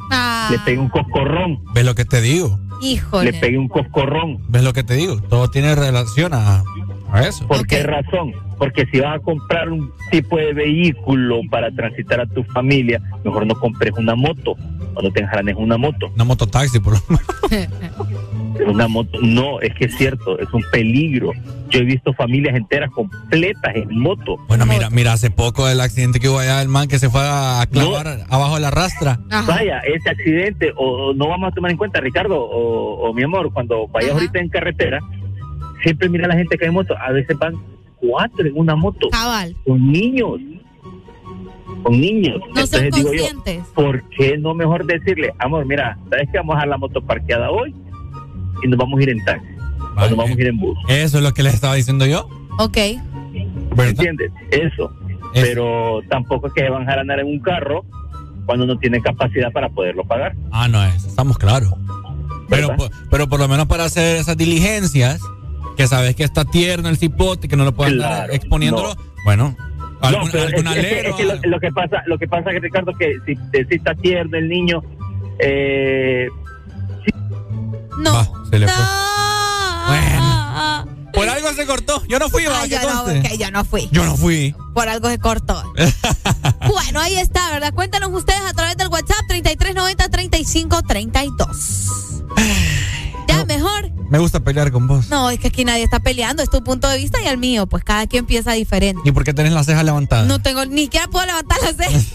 [0.10, 2.60] Ah, le pegue un coscorrón, ¿Ves lo que te digo?
[2.82, 3.32] híjole.
[3.32, 4.40] le pegue un coscorrón.
[4.48, 5.20] ¿Ves lo que te digo?
[5.22, 6.64] Todo tiene relación a,
[7.12, 7.46] a eso.
[7.48, 8.32] ¿Por qué razón?
[8.58, 13.46] Porque si vas a comprar un tipo de vehículo para transitar a tu familia, mejor
[13.48, 14.56] no compres una moto.
[14.96, 16.12] O no te enjaranes una moto.
[16.16, 17.70] Una mototaxi, por lo menos.
[18.68, 21.32] Una moto, no, es que es cierto, es un peligro.
[21.70, 24.38] Yo he visto familias enteras completas en moto.
[24.48, 27.22] Bueno, mira, mira, hace poco el accidente que hubo allá, el man que se fue
[27.24, 29.20] a clavar abajo de la rastra.
[29.48, 33.24] Vaya, ese accidente, o, o no vamos a tomar en cuenta, Ricardo, o, o mi
[33.24, 35.00] amor, cuando vayas ahorita en carretera,
[35.84, 36.96] siempre mira a la gente que hay en moto.
[36.98, 37.54] A veces van
[37.98, 39.10] cuatro en una moto.
[39.10, 39.56] Cabal.
[39.66, 40.40] Con niños.
[41.84, 42.40] Con niños.
[42.40, 43.26] No Entonces digo yo.
[43.74, 47.74] ¿por qué no mejor decirle, amor, mira, ¿sabes que vamos a la moto parqueada hoy?
[48.64, 49.48] Y nos vamos a ir en taxi.
[49.96, 50.78] O nos vamos a ir en bus.
[50.88, 52.28] Eso es lo que les estaba diciendo yo.
[52.60, 52.78] Ok.
[53.78, 54.32] ¿Entiendes?
[54.52, 54.92] Eso.
[55.34, 57.86] Pero tampoco es que se van a andar en un carro
[58.46, 60.36] cuando no tiene capacidad para poderlo pagar.
[60.52, 61.72] Ah, no, eso estamos claros.
[62.50, 65.22] Pero, por- pero por lo menos para hacer esas diligencias,
[65.78, 69.02] que sabes que está tierno el cipote, que no lo andar Claro, exponiéndolo, no.
[69.24, 69.56] bueno,
[70.02, 72.18] algún, no, pero algún es, es que- alero, es que lo, lo que pasa, lo
[72.18, 74.82] que pasa que Ricardo que si, si está tierno el niño,
[75.40, 76.28] eh,
[78.00, 78.48] No.
[78.50, 78.84] se le fue.
[79.88, 80.40] Bueno.
[81.14, 82.02] Por algo se cortó.
[82.08, 82.70] Yo no fui, yo, no, ok,
[83.38, 83.90] yo no fui.
[83.92, 84.56] Yo no fui.
[84.74, 85.62] Por algo se cortó.
[86.68, 87.74] bueno, ahí está, ¿verdad?
[87.74, 92.24] Cuéntanos ustedes a través del WhatsApp 3390-3532.
[93.28, 93.92] ¿Ya mejor?
[94.10, 95.10] Me gusta pelear con vos.
[95.10, 96.42] No, es que aquí nadie está peleando.
[96.42, 97.68] Es tu punto de vista y el mío.
[97.68, 99.02] Pues cada quien piensa diferente.
[99.04, 100.26] ¿Y por qué tenés las cejas levantadas?
[100.26, 102.06] No tengo, ni siquiera puedo levantar las cejas.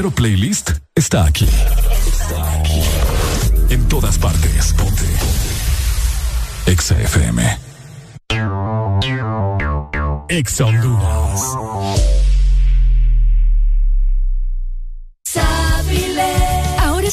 [0.00, 1.46] verdadero playlist está aquí.
[3.68, 4.72] En todas partes.
[4.72, 5.04] Ponte.
[6.66, 7.58] Exa FM.
[10.28, 12.19] Exa Honduras.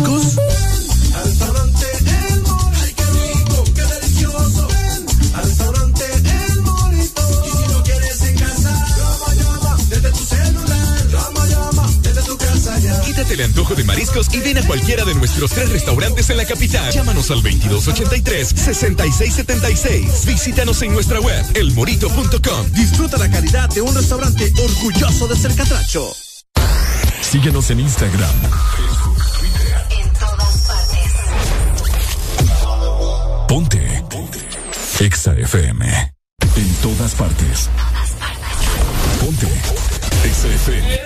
[0.00, 0.38] frescos.
[1.14, 1.86] Al restaurante
[2.30, 2.70] El Morito.
[2.82, 4.68] Ay, qué rico, qué delicioso.
[4.68, 7.22] Ven, al restaurante El Morito.
[7.44, 11.06] Y si no quieres en casa, llama, llama, desde tu celular.
[11.10, 13.00] Llama, llama, desde tu casa ya.
[13.02, 16.44] Quítate el antojo de mariscos y ven a cualquiera de nuestros tres restaurantes en la
[16.44, 16.92] capital.
[16.92, 20.24] Llámanos al 2283-6676.
[20.26, 22.72] Visítanos en nuestra web, elmorito.com.
[22.72, 26.12] Disfruta la calidad de un restaurante orgulloso de ser catracho.
[27.20, 28.30] Síguenos en Instagram,
[35.00, 36.12] Exa FM.
[36.56, 37.70] En todas partes.
[39.18, 39.46] Ponte.
[40.26, 41.00] Exa FM.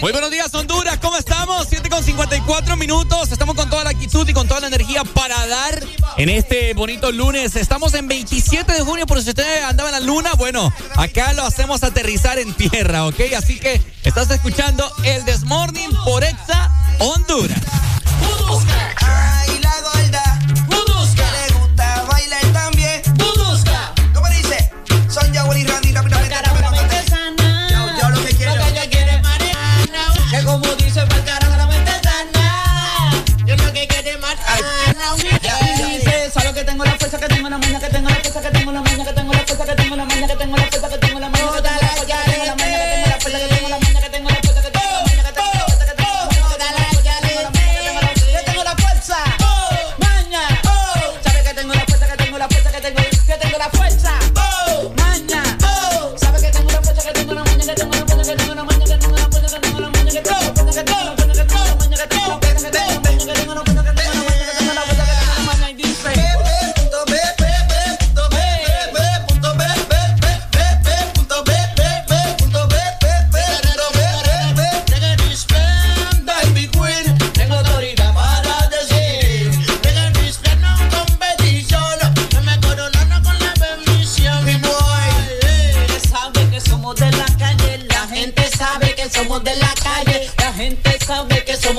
[0.00, 0.98] Muy buenos días, Honduras.
[0.98, 1.68] ¿Cómo estamos?
[1.70, 3.30] 7 con 54 minutos.
[3.30, 5.84] Estamos con toda la actitud y con toda la energía para dar
[6.16, 7.54] en este bonito lunes.
[7.54, 11.44] Estamos en 27 de junio, por si usted andaba en la luna, bueno, acá lo
[11.44, 13.20] hacemos aterrizar en tierra, ¿ok?
[13.38, 17.60] Así que estás escuchando el Desmorning por Exa Honduras.
[37.22, 37.71] que tengo una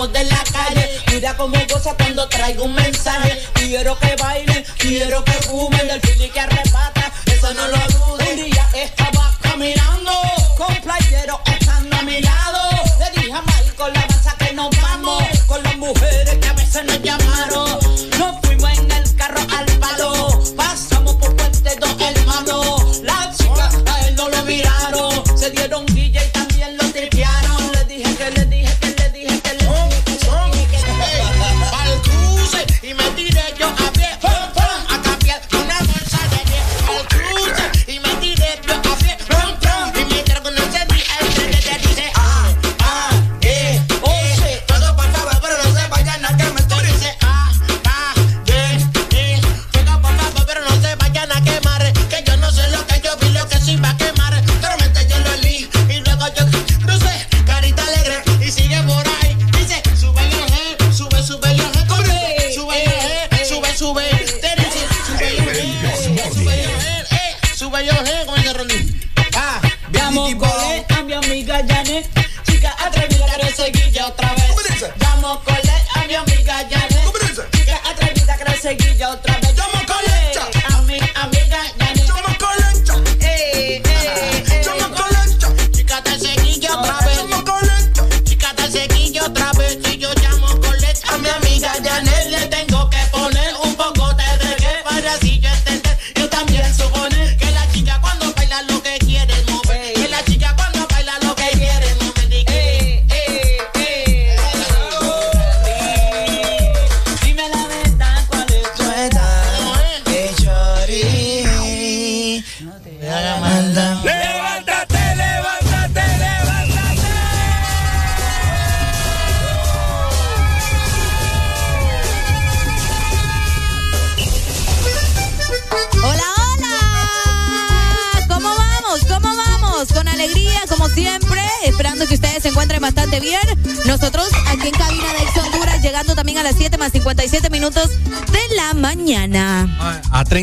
[0.07, 0.99] de la calle.
[1.11, 3.41] Mira cómo goza cuando traigo un mensaje.
[3.53, 5.32] Quiero que bailen, quiero que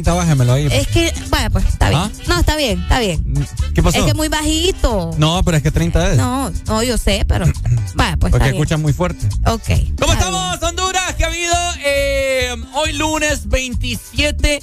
[0.03, 0.67] 30, ahí.
[0.71, 2.13] Es que, bueno, pues está bien.
[2.27, 3.23] No, está bien, está bien.
[3.27, 3.99] Mm, ¿Qué pasó?
[3.99, 5.11] Es que muy bajito.
[5.19, 6.19] No, pero es que 30 es.
[6.19, 7.47] No, no, yo sé, pero.
[7.95, 8.31] bueno, pues.
[8.33, 9.27] Porque escuchan muy fuerte.
[9.47, 9.71] Ok.
[10.01, 10.63] ¿Cómo estamos.
[10.63, 11.15] Honduras?
[11.17, 11.55] ¿Qué ha habido?
[11.85, 14.61] Eh, hoy lunes 27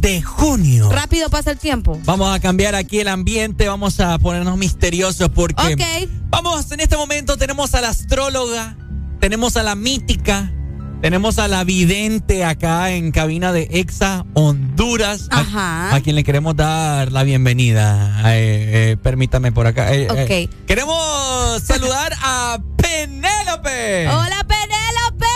[0.00, 0.90] de junio.
[0.90, 1.98] Rápido pasa el tiempo.
[2.04, 6.08] Vamos a cambiar aquí el ambiente, vamos a ponernos misteriosos porque okay.
[6.30, 8.76] vamos, en este momento tenemos a la astróloga,
[9.18, 10.52] tenemos a la mítica,
[11.02, 15.28] tenemos a la vidente acá en cabina de Exa On Honduras.
[15.30, 15.94] a- Ajá.
[15.94, 18.22] A, quien le queremos dar la bienvenida.
[18.32, 19.92] Eh, eh, permítame por acá.
[19.92, 20.66] Eh, eh, Ok.
[20.66, 24.08] queremos saludar a Penélope.
[24.08, 25.26] Hola, Penélope.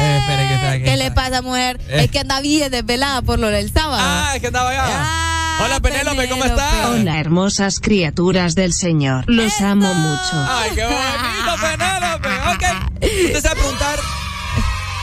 [0.00, 0.84] Eh, espere, que está aquí.
[0.84, 1.80] ¿Qué le pasa, mujer?
[1.88, 2.04] Eh.
[2.04, 4.02] Es que anda bien desvelada por lo del sábado.
[4.02, 5.64] Ah, es que andaba allá.
[5.66, 6.86] Hola, Penélope, ¿cómo estás?
[6.86, 9.24] Hola, hermosas criaturas del Señor.
[9.28, 10.32] Los amo mucho.
[10.48, 12.28] Ay, qué bonito, Penélope.
[12.54, 13.02] Ok.
[13.02, 13.98] Usted se va a preguntar.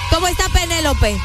[0.10, 1.18] ¿Cómo está Penélope?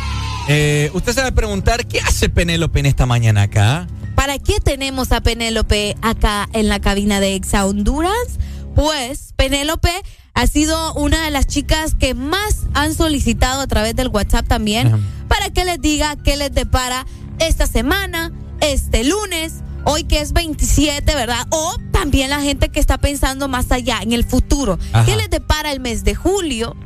[0.49, 3.87] Eh, usted se va a preguntar qué hace Penélope en esta mañana acá.
[4.15, 8.39] ¿Para qué tenemos a Penélope acá en la cabina de Exa Honduras?
[8.75, 9.91] Pues Penélope
[10.35, 15.05] ha sido una de las chicas que más han solicitado a través del WhatsApp también
[15.29, 17.07] para que les diga qué les depara
[17.39, 19.55] esta semana, este lunes,
[19.85, 21.47] hoy que es 27, ¿verdad?
[21.51, 24.79] O también la gente que está pensando más allá, en el futuro.
[24.93, 25.05] Ajá.
[25.05, 26.77] ¿Qué les depara el mes de julio?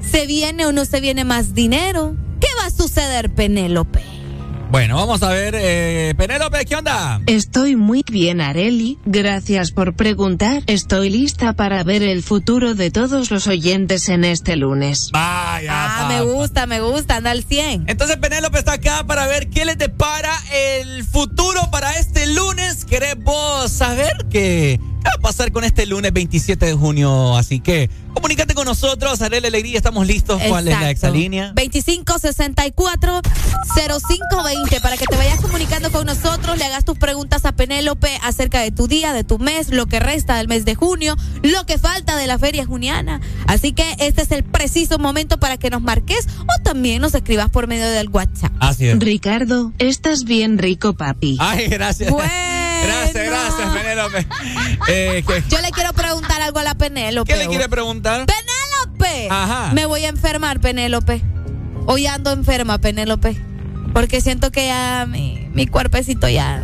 [0.00, 2.16] ¿Se viene o no se viene más dinero?
[2.40, 4.15] ¿Qué va a suceder, Penélope?
[4.68, 7.20] Bueno, vamos a ver, eh, Penélope, ¿qué onda?
[7.26, 8.98] Estoy muy bien, Areli.
[9.06, 10.64] Gracias por preguntar.
[10.66, 15.10] Estoy lista para ver el futuro de todos los oyentes en este lunes.
[15.12, 15.70] Vaya.
[15.70, 17.84] Ah, me gusta, me gusta, anda al 100.
[17.86, 22.84] Entonces, Penélope está acá para ver qué les depara el futuro para este lunes.
[22.84, 28.54] Queremos saber qué va a pasar con este lunes 27 de junio, así que comunícate
[28.54, 30.42] con nosotros, Arel Alegría, estamos listos.
[30.48, 31.52] ¿Cuál es la exalínea?
[31.54, 33.20] 2564
[33.76, 38.60] 0520 para que te vayas comunicando con nosotros, le hagas tus preguntas a Penélope acerca
[38.60, 41.78] de tu día, de tu mes, lo que resta del mes de junio, lo que
[41.78, 43.20] falta de la feria juniana.
[43.46, 47.50] Así que este es el preciso momento para que nos marques o también nos escribas
[47.50, 48.52] por medio del WhatsApp.
[48.60, 48.98] Así es.
[48.98, 51.36] Ricardo, estás bien rico, papi.
[51.40, 52.10] Ay, gracias.
[52.10, 52.30] Bueno.
[52.82, 54.26] Gracias, gracias, Penélope.
[54.88, 57.32] Eh, Yo le quiero preguntar algo a la Penélope.
[57.32, 58.26] ¿Qué le quiere preguntar?
[58.26, 59.28] ¡Penélope!
[59.30, 59.72] Ajá.
[59.72, 61.22] Me voy a enfermar, Penélope.
[61.86, 63.36] Hoy ando enferma, Penélope.
[63.96, 66.62] Porque siento que ya mi, mi cuerpecito ya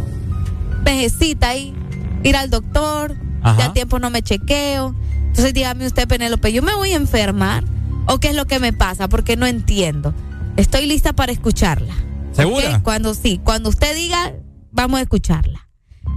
[0.84, 1.74] necesita ahí
[2.22, 3.16] ir al doctor.
[3.40, 3.58] Ajá.
[3.58, 4.94] Ya tiempo no me chequeo.
[5.28, 7.64] Entonces dígame usted, Penélope, ¿yo me voy a enfermar?
[8.06, 9.08] ¿O qué es lo que me pasa?
[9.08, 10.12] Porque no entiendo.
[10.58, 11.94] Estoy lista para escucharla.
[12.32, 12.76] ¿Segura?
[12.76, 12.82] ¿Ok?
[12.82, 14.34] Cuando sí, cuando usted diga,
[14.70, 15.70] vamos a escucharla.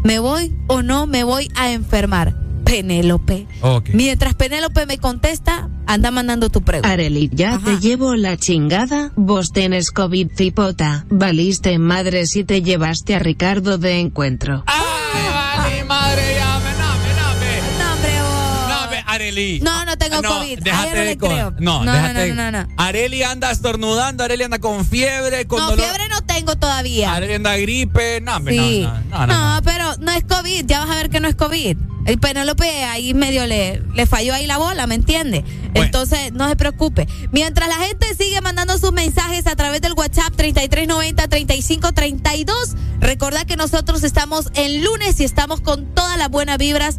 [0.03, 2.35] ¿Me voy o no me voy a enfermar?
[2.65, 3.47] Penélope.
[3.93, 6.89] Mientras Penélope me contesta, anda mandando tu pregunta.
[6.91, 9.11] Areli, ya te llevo la chingada.
[9.15, 11.05] Vos tenés COVID cipota.
[11.09, 14.63] Valiste madre si te llevaste a Ricardo de encuentro.
[14.65, 17.79] Ay, madre, ya, me, no, me, no, me.
[17.79, 18.69] No, hombre, vos.
[18.69, 19.59] No, me.
[19.61, 20.59] No, no tengo COVID.
[20.59, 21.51] Déjate Ay, no le creo.
[21.59, 22.29] No, No, déjate.
[22.33, 22.73] no, no, no, no.
[22.77, 25.85] Areli anda estornudando, Areli anda con fiebre, con No, dolor.
[25.85, 27.14] fiebre no tengo todavía.
[27.16, 28.22] Areli anda gripe.
[28.22, 28.82] No, Sí.
[28.84, 30.66] no, no, no, no, No, pero no es COVID.
[30.66, 31.78] Ya vas a ver que no es COVID.
[32.06, 35.44] El Penélope ahí medio le, le falló ahí la bola, ¿me entiende?
[35.74, 37.07] Entonces, no se preocupe.
[37.32, 44.03] Mientras la gente sigue mandando sus mensajes a través del WhatsApp 3390-3532, recordad que nosotros
[44.03, 46.98] estamos el lunes y estamos con todas las buenas vibras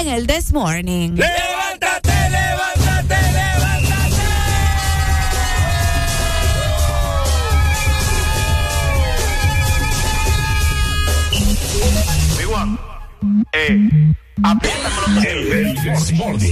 [0.00, 1.10] en el This Morning.
[1.12, 3.97] ¡Levántate, levántate, levántate!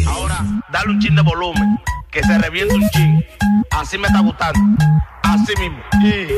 [0.06, 1.78] Ahora, dale un chin de volumen.
[2.10, 3.24] Que se reviente un chin.
[3.70, 4.84] Así me está gustando.
[5.22, 5.78] Así mismo.
[6.02, 6.28] Y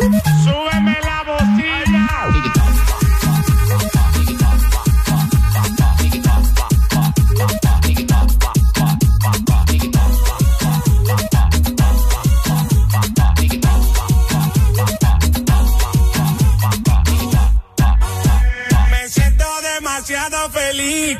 [0.44, 0.96] súbeme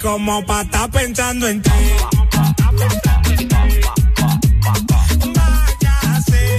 [0.01, 1.71] como para estar pensando en ti.
[5.35, 6.59] Váyase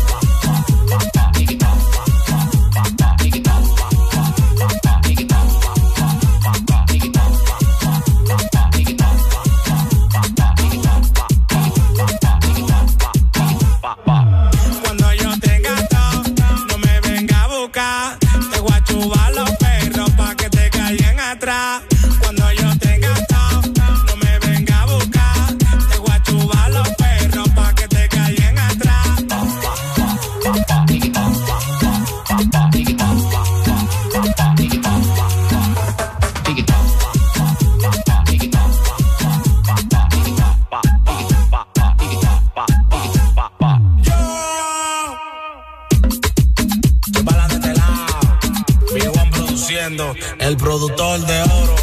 [50.39, 51.75] el productor de oro,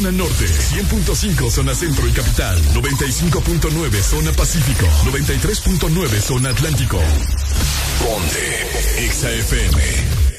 [0.00, 6.98] Zona Norte 100.5 Zona Centro y Capital 95.9 Zona Pacífico 93.9 Zona Atlántico
[7.98, 10.30] Ponte XAFM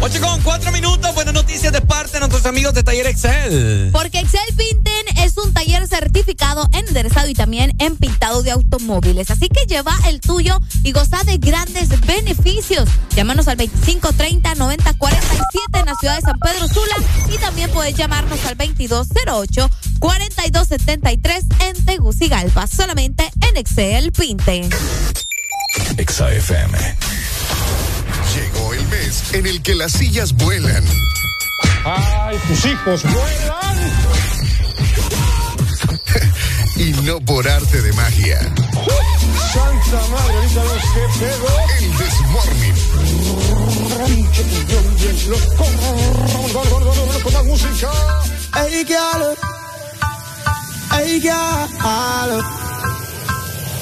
[0.00, 3.90] 8 con 4 minutos, buenas noticias de parte de nuestros amigos de Taller Excel.
[3.92, 4.89] Porque Excel Pinten
[5.24, 9.30] es un taller certificado en enderezado y también en pintado de automóviles.
[9.30, 12.88] Así que lleva el tuyo y goza de grandes beneficios.
[13.14, 15.40] Llámanos al 2530-9047
[15.74, 16.96] en la ciudad de San Pedro Sula
[17.32, 22.66] y también puedes llamarnos al 2208-4273 en Tegucigalpa.
[22.66, 24.68] Solamente en Excel Pinten.
[25.96, 26.76] XAFM
[28.34, 30.84] Llegó el mes en el que las sillas vuelan.
[31.84, 34.29] ¡Ay, tus hijos vuelan!
[36.90, 38.40] Y no por arte de magia.
[39.52, 41.48] ¡Santa madre, ahorita los que pego!
[41.78, 42.78] El Desmorning.
[47.22, 47.90] Con la música.
[48.54, 49.36] Hey, girl.
[50.90, 52.42] Hey, girl.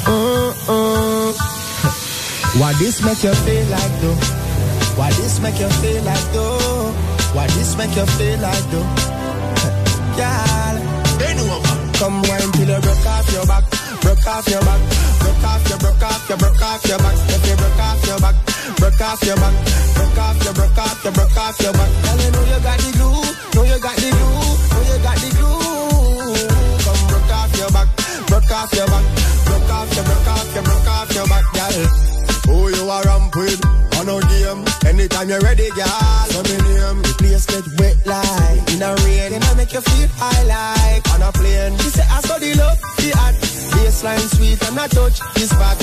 [0.07, 1.33] Uh, uh.
[2.59, 4.17] Why this make you feel like though?
[4.97, 6.93] Why this make you feel like though?
[7.33, 8.89] Why this make you feel like though?
[10.19, 10.48] Girl,
[11.99, 13.65] come wine till you broke off your back,
[14.01, 14.81] broke off your back,
[15.19, 17.17] broke off your, broke off your, broke off your back.
[17.35, 18.37] If you broke off your back,
[18.79, 19.55] broke off your back,
[19.99, 21.91] broke off your, broke off your, broke off your back.
[22.03, 23.19] Girl, you know you got the glue,
[23.55, 26.39] know you got the glue, know you got the glue.
[26.87, 27.89] Come broke off your back,
[28.31, 29.05] broke off your back,
[29.45, 32.08] broke off your, broke off your, broke off your back, girl.
[32.49, 33.61] Who you are ramp with?
[33.99, 34.65] On a game.
[34.87, 36.25] Anytime you're ready, girl.
[36.33, 37.03] So me name.
[37.03, 39.31] The place get wet like in a rain.
[39.33, 41.77] Then I make you feel high like on a plane.
[41.79, 43.35] She say I saw the love, the art.
[43.75, 45.79] Baseline sweet and I touch his back.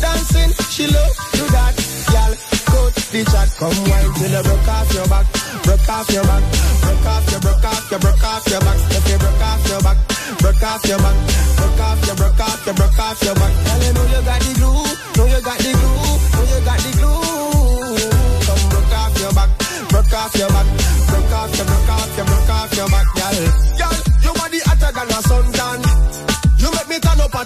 [0.00, 1.74] Dancing, she love do that.
[2.08, 2.32] Girl,
[2.70, 3.48] coach the chat.
[3.58, 5.26] Come wine till you broke off your back.
[5.64, 6.42] Broke off your back.
[6.82, 8.78] Broke off your, broke off your, broke off your back.
[8.96, 9.98] If you broke off your back.
[10.38, 11.16] Broke off your back.
[11.58, 13.52] Broke off your, broke off your, broke off your back.
[13.64, 14.84] Girl, you know you got the glue.
[15.16, 15.98] Know you got the glue.
[16.34, 17.98] Know you got the glue.
[18.46, 19.50] Come broke off your back.
[19.88, 20.68] Broke off your back.
[21.08, 23.38] Broke off your, broke off your, broke off your back, girl.
[23.80, 25.47] Girl, your body hotter than a suntan.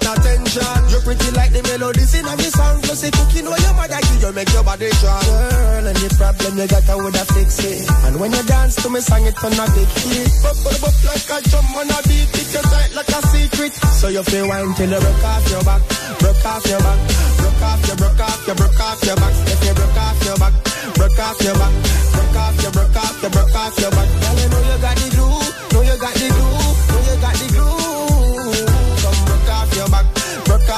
[0.03, 0.79] At attention.
[0.91, 2.83] You're pretty like the melodies in me song.
[2.83, 5.23] Plus the cooking where your mother give you make your body strong.
[5.23, 7.87] Girl, any problem you got, I woulda fix it.
[8.07, 10.31] And when you dance to me song, it turn a big hit.
[10.43, 12.31] Bop, bop, bop like a drum on a beat.
[12.35, 13.73] It you tight like a secret.
[14.01, 15.83] So you feel wine till you broke off your back.
[16.19, 16.99] Broke off your back.
[17.39, 19.35] Broke off your, broke off your, broke off your back.
[19.47, 20.55] If you broke off your back.
[20.99, 21.75] Broke off your back.
[22.13, 24.09] Broke off your, broke off your, broke off your back.
[24.09, 25.42] Girl, you know you got the glue.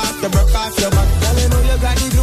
[0.00, 1.08] off your, broke off your, back.
[1.20, 2.19] Girl, you know you got the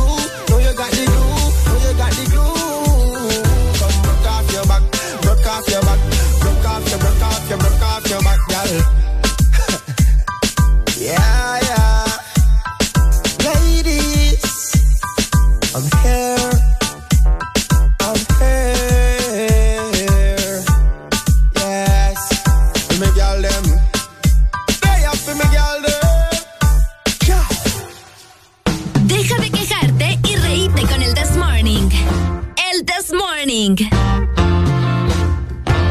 [33.47, 33.77] Morning.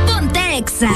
[0.07, 0.91] Ponte Exa.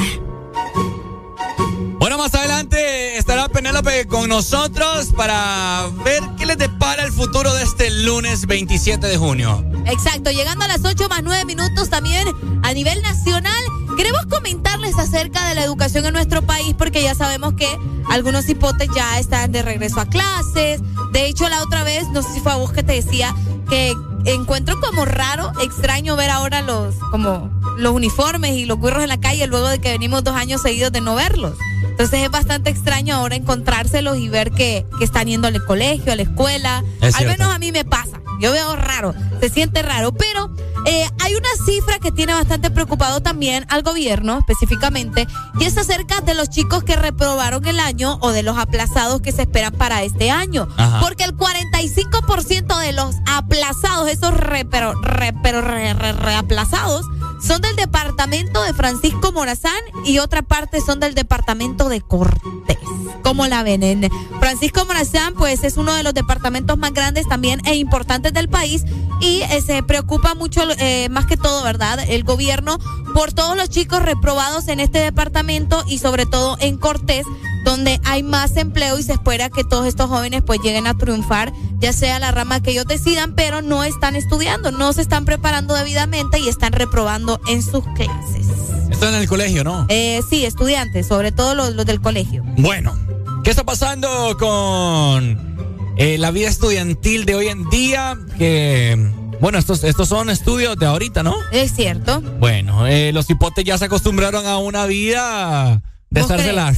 [1.98, 7.62] Bueno, más adelante estará Penélope con nosotros para ver qué les depara el futuro de
[7.62, 9.64] este lunes 27 de junio.
[9.86, 12.28] Exacto, llegando a las 8 más 9 minutos también
[12.62, 13.64] a nivel nacional.
[13.96, 17.68] Queremos comentarles acerca de la educación en nuestro país porque ya sabemos que
[18.10, 20.82] algunos hipotes ya están de regreso a clases.
[21.12, 23.34] De hecho, la otra vez, no sé si fue a vos que te decía
[23.70, 23.94] que
[24.24, 29.20] encuentro como raro, extraño ver ahora los, como los uniformes y los güirros en la
[29.20, 31.54] calle luego de que venimos dos años seguidos de no verlos.
[32.00, 36.16] Entonces es bastante extraño ahora encontrárselos y ver que, que están yendo al colegio, a
[36.16, 36.82] la escuela.
[37.02, 38.22] Es Al menos a mí me pasa.
[38.40, 40.12] Yo veo raro, se siente raro.
[40.12, 40.50] Pero
[40.86, 45.26] eh, hay una cifra que tiene bastante preocupado también al gobierno específicamente
[45.58, 49.30] y es acerca de los chicos que reprobaron el año o de los aplazados que
[49.32, 50.68] se esperan para este año.
[50.78, 51.00] Ajá.
[51.00, 57.04] Porque el 45% de los aplazados, esos re, pero, re, pero re, re- reaplazados,
[57.42, 62.78] son del departamento de Francisco Morazán y otra parte son del departamento de Cortés.
[63.22, 63.82] ¿Cómo la ven?
[63.82, 68.48] En Francisco Morazán, pues es uno de los departamentos más grandes también e importantes del
[68.48, 68.84] país
[69.20, 71.98] y eh, se preocupa mucho, eh, más que todo, ¿verdad?
[72.08, 72.78] El gobierno
[73.14, 77.26] por todos los chicos reprobados en este departamento y sobre todo en Cortés,
[77.64, 81.52] donde hay más empleo y se espera que todos estos jóvenes pues lleguen a triunfar,
[81.78, 85.74] ya sea la rama que ellos decidan, pero no están estudiando, no se están preparando
[85.74, 88.46] debidamente y están reprobando en sus clases.
[88.90, 89.86] Esto en el colegio, ¿no?
[89.88, 92.42] Eh, sí, estudiantes, sobre todo los, los del colegio.
[92.56, 92.98] Bueno,
[93.44, 95.56] ¿qué está pasando con
[95.96, 98.18] eh, la vida estudiantil de hoy en día?
[98.36, 98.96] Que,
[99.40, 101.34] bueno, estos, estos son estudios de ahorita, ¿no?
[101.52, 102.20] Es cierto.
[102.40, 106.74] Bueno, eh, los hipotes ya se acostumbraron a una vida de ¿Vos estársela.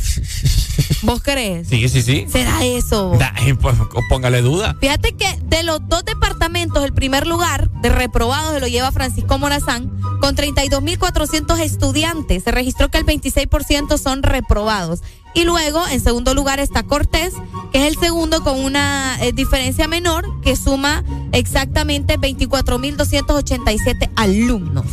[1.03, 1.67] ¿Vos crees?
[1.69, 2.27] Sí, sí, sí.
[2.29, 3.13] ¿Será eso?
[3.61, 3.77] Pues
[4.09, 4.77] póngale duda.
[4.81, 9.39] Fíjate que de los dos departamentos, el primer lugar de reprobados se lo lleva Francisco
[9.39, 9.91] Morazán,
[10.21, 12.45] con 32.400 estudiantes.
[12.45, 15.01] Se registró que el 26% son reprobados.
[15.35, 17.33] Y luego, en segundo lugar, está Cortés,
[17.73, 21.03] que es el segundo con una eh, diferencia menor, que suma
[21.33, 24.85] exactamente 24.287 alumnos.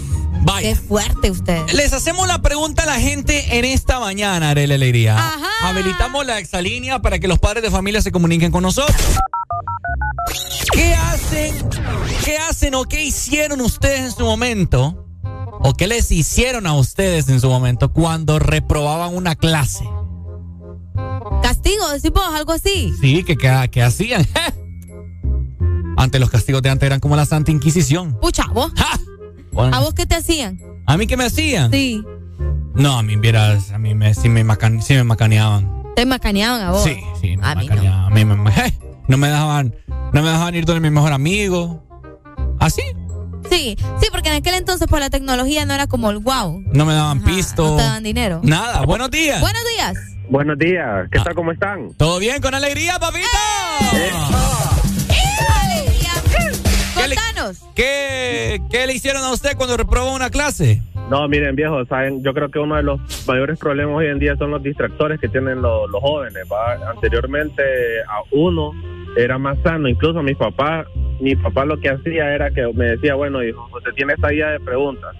[0.41, 0.69] Vaya.
[0.69, 1.69] Qué fuerte usted.
[1.73, 5.33] Les hacemos la pregunta a la gente en esta mañana, Arele Alegría.
[5.61, 8.97] Habilitamos la exalínea para que los padres de familia se comuniquen con nosotros.
[10.71, 11.53] ¿Qué hacen?
[12.23, 15.05] ¿Qué hacen o qué hicieron ustedes en su momento?
[15.61, 19.83] ¿O qué les hicieron a ustedes en su momento cuando reprobaban una clase?
[21.43, 22.93] Castigo, decimos algo así.
[23.01, 24.25] Sí, ¿qué, qué, qué hacían?
[25.97, 28.17] Antes los castigos de antes eran como la Santa Inquisición.
[28.21, 28.71] Pucha, ¿vos?
[29.51, 30.59] Bueno, ¿A vos qué te hacían?
[30.85, 31.71] ¿A mí qué me hacían?
[31.71, 32.03] Sí.
[32.75, 35.83] No, a mí, vieras, a mí me, sí, me macan- sí me macaneaban.
[35.95, 36.83] Te macaneaban a vos.
[36.83, 38.05] Sí, sí, me A mí macaneaban.
[38.05, 38.35] A mí me-
[39.07, 39.75] no me dejaban,
[40.13, 41.83] no me dejaban ir donde mi mejor amigo.
[42.59, 42.81] ¿Así?
[43.49, 46.61] Sí, sí, porque en aquel entonces pues la tecnología no era como el wow.
[46.71, 47.63] No me daban pisto.
[47.71, 48.39] No te daban dinero.
[48.43, 49.41] Nada, buenos días.
[49.41, 49.97] Buenos días.
[50.29, 51.33] Buenos días, ¿qué tal?
[51.33, 51.91] ¿Cómo están?
[51.97, 52.39] ¿Todo bien?
[52.41, 53.27] ¿Con alegría, papito?
[57.75, 60.81] ¿Qué, ¿Qué le hicieron a usted cuando reprobó una clase?
[61.09, 64.35] No, miren, viejo, saben, yo creo que uno de los mayores problemas hoy en día
[64.37, 66.43] son los distractores que tienen los, los jóvenes.
[66.51, 66.73] ¿va?
[66.91, 67.63] Anteriormente
[68.07, 68.71] a uno
[69.17, 70.85] era más sano, incluso mi papá,
[71.19, 74.49] mi papá lo que hacía era que me decía, bueno, hijo, usted tiene esta guía
[74.49, 75.15] de preguntas.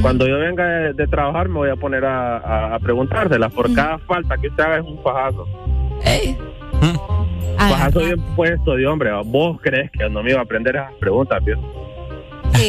[0.00, 3.52] Cuando yo venga de, de trabajar me voy a poner a, a- a preguntárselas.
[3.52, 5.46] Por cada falta que usted haga es un fajazo.
[7.58, 9.10] Fajazo bien puesto de hombre.
[9.24, 11.42] ¿Vos crees que no me iba a aprender esas preguntas?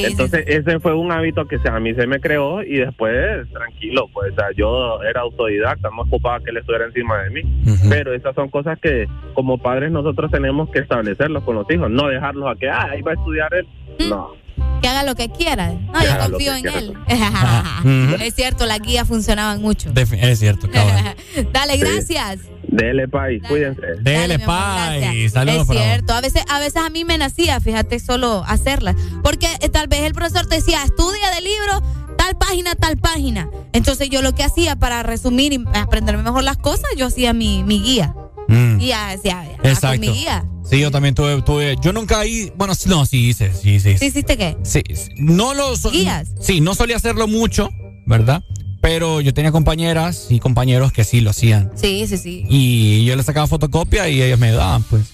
[0.05, 4.09] Entonces ese fue un hábito que se- a mí se me creó y después, tranquilo,
[4.13, 7.41] pues o sea, yo era autodidacta, no ocupaba que él estuviera encima de mí.
[7.89, 12.07] Pero esas son cosas que como padres nosotros tenemos que establecerlos con los hijos, no
[12.07, 13.67] dejarlos a que, ah, ahí va a estudiar él.
[14.09, 14.31] No.
[14.81, 15.71] Que haga lo que quiera.
[15.73, 16.79] No, Que yo confío en quiera.
[16.79, 16.93] él.
[18.21, 19.91] es cierto, las guías funcionaban mucho.
[19.93, 21.15] Defi- Es cierto, cabal.
[21.53, 22.39] Dale, gracias.
[22.67, 23.81] Dele, país, cuídense.
[24.01, 25.29] Dele, pay.
[25.29, 28.95] Saludos es cierto, a veces, a veces a mí me nacía, fíjate, solo hacerlas.
[29.23, 31.81] Porque eh, tal vez el profesor te decía, estudia del libro,
[32.17, 33.49] tal página, tal página.
[33.71, 37.63] Entonces yo lo que hacía para resumir y aprenderme mejor las cosas, yo hacía mi,
[37.63, 38.13] mi guía.
[38.47, 38.79] Mm.
[38.79, 39.87] Y ya decía, ah, Exacto.
[39.87, 40.45] con mi guía.
[40.69, 43.97] Sí, yo también tuve, tuve, yo nunca ahí, bueno, no, sí hice, sí, sí.
[43.97, 44.57] ¿Sí hiciste qué?
[44.63, 44.81] Sí,
[45.17, 46.29] no lo so- ¿Guías?
[46.39, 47.69] Sí, no solía hacerlo mucho,
[48.07, 48.41] ¿verdad?
[48.81, 51.71] Pero yo tenía compañeras y compañeros que sí lo hacían.
[51.75, 52.45] Sí, sí, sí.
[52.49, 55.05] Y yo les sacaba fotocopia y ellos me ayudaban, pues.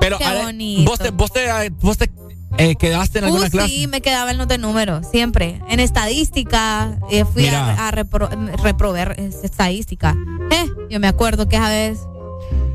[0.00, 0.90] Pero Qué bonito.
[0.90, 2.10] vos te, vos te, vos te
[2.58, 3.68] eh, quedaste en Uh, alguna clase.
[3.72, 5.60] sí, me quedaba en los de números, siempre.
[5.68, 7.74] En estadística, eh, fui Mira.
[7.74, 8.28] a, a repro-
[8.62, 10.16] reprobar eh, estadística.
[10.50, 11.98] Eh, yo me acuerdo que esa vez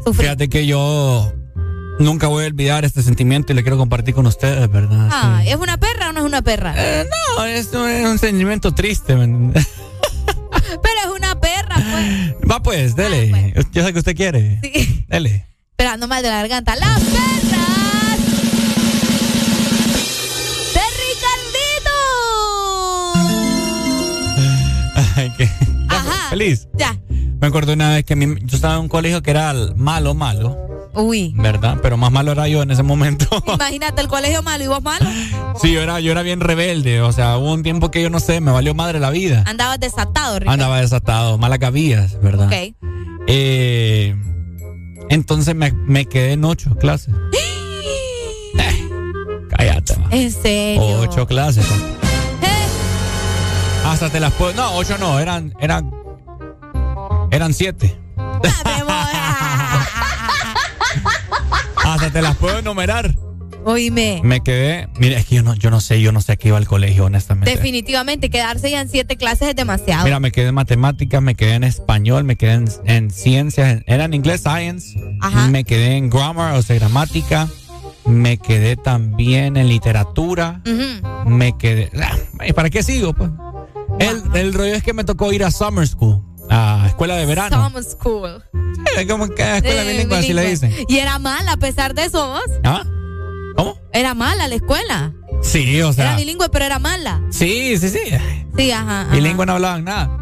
[0.03, 0.23] sufrí.
[0.23, 1.33] Fíjate que yo
[1.99, 5.09] nunca voy a olvidar este sentimiento y le quiero compartir con ustedes, ¿verdad?
[5.11, 6.73] Ah, ¿Es una perra o no es una perra?
[6.77, 7.05] Eh,
[7.37, 9.15] no, es un, es un sentimiento triste.
[9.15, 12.35] ¿me- Pero es una perra, pues.
[12.49, 13.53] Va pues, dele.
[13.71, 14.59] Yo sé que usted quiere.
[14.63, 15.05] Sí.
[15.09, 15.45] Dele.
[15.71, 16.75] Esperando más de la garganta.
[16.75, 18.19] ¡Las perras!
[20.73, 21.91] ¡De Ricardito!
[25.15, 25.45] Ay, qué-
[25.89, 26.67] Ya, pues, Feliz.
[26.77, 26.97] Ya.
[27.41, 30.57] Me acuerdo una vez que mi- yo estaba en un colegio que era malo, malo.
[30.93, 31.33] Uy.
[31.37, 31.77] ¿Verdad?
[31.81, 33.25] Pero más malo era yo en ese momento.
[33.53, 35.05] Imagínate el colegio malo y vos malo.
[35.61, 37.01] sí, yo era, yo era bien rebelde.
[37.01, 39.43] O sea, hubo un tiempo que yo no sé, me valió madre la vida.
[39.47, 40.51] Andabas desatado, Ricardo.
[40.53, 42.47] Andaba desatado, mala cabías, ¿verdad?
[42.47, 42.75] Ok.
[43.27, 44.15] Eh,
[45.09, 47.13] entonces me, me quedé en ocho clases.
[48.59, 48.89] Eh,
[49.49, 49.95] cállate.
[50.11, 50.99] En serio.
[50.99, 51.65] Ocho clases.
[53.85, 54.53] Hasta te las puedo.
[54.53, 55.91] No, ocho no, eran, eran,
[57.31, 57.95] eran siete.
[61.83, 63.15] Hasta te las puedo enumerar.
[63.63, 64.21] Oíme.
[64.23, 64.87] Me quedé.
[64.97, 66.65] Mira, es que yo no, yo no sé, yo no sé a qué iba al
[66.67, 67.51] colegio, honestamente.
[67.51, 70.03] Definitivamente, quedarse ya en siete clases es demasiado.
[70.03, 73.83] Mira, me quedé en matemáticas, me quedé en español, me quedé en, en ciencias, en-
[73.85, 74.97] era en inglés, science.
[75.49, 77.47] Me quedé en grammar, o sea, gramática.
[78.05, 80.61] Me quedé también en literatura.
[80.65, 81.29] Ujú.
[81.29, 81.91] Me quedé.
[82.01, 82.15] ah,
[82.47, 83.13] ¿y ¿Para qué sigo?
[83.13, 83.29] Pues?
[83.99, 87.63] El, el rollo es que me tocó ir a summer school, a escuela de verano.
[87.63, 88.43] Summer school.
[88.97, 90.73] Eh, como que escuela Eh, bilingüe, así le dicen.
[90.87, 92.41] Y era mala a pesar de eso, vos.
[92.63, 92.83] ¿Ah?
[93.55, 93.77] ¿Cómo?
[93.93, 95.13] Era mala la escuela.
[95.41, 96.15] Sí, o Era sea.
[96.17, 97.21] bilingüe, pero era mala.
[97.31, 97.99] Sí, sí, sí.
[98.57, 99.01] Sí, ajá.
[99.01, 99.15] ajá.
[99.15, 100.17] Bilingüe no hablaban nada.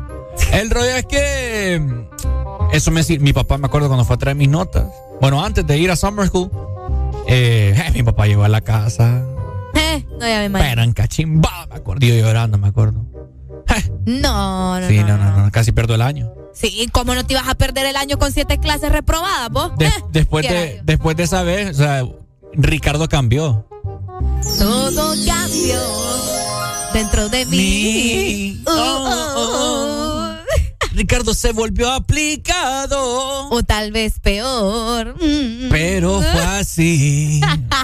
[0.53, 4.37] El rollo es que mm, eso me mi papá me acuerdo cuando fue a traer
[4.37, 4.85] mis notas.
[5.19, 6.49] Bueno, antes de ir a summer school,
[7.27, 9.21] eh, mi papá llegó a la casa,
[9.75, 10.69] Eh, no, ya me imagino.
[10.69, 13.03] pero en cachimbada, me acuerdo, yo llorando, me acuerdo.
[14.05, 15.07] No, no, Sí, no.
[15.07, 16.31] no, no, no, casi pierdo el año.
[16.53, 19.71] Sí, ¿cómo no te ibas a perder el año con siete clases reprobadas, vos?
[19.77, 22.03] De- después, de, después de esa vez, o sea,
[22.53, 23.67] Ricardo cambió.
[24.57, 25.79] Todo cambió
[26.93, 28.63] dentro de mí.
[28.65, 30.35] Uh, uh, uh.
[30.93, 33.49] Ricardo se volvió aplicado.
[33.51, 35.15] O tal vez peor.
[35.21, 35.69] Mm.
[35.69, 37.39] Pero fue así.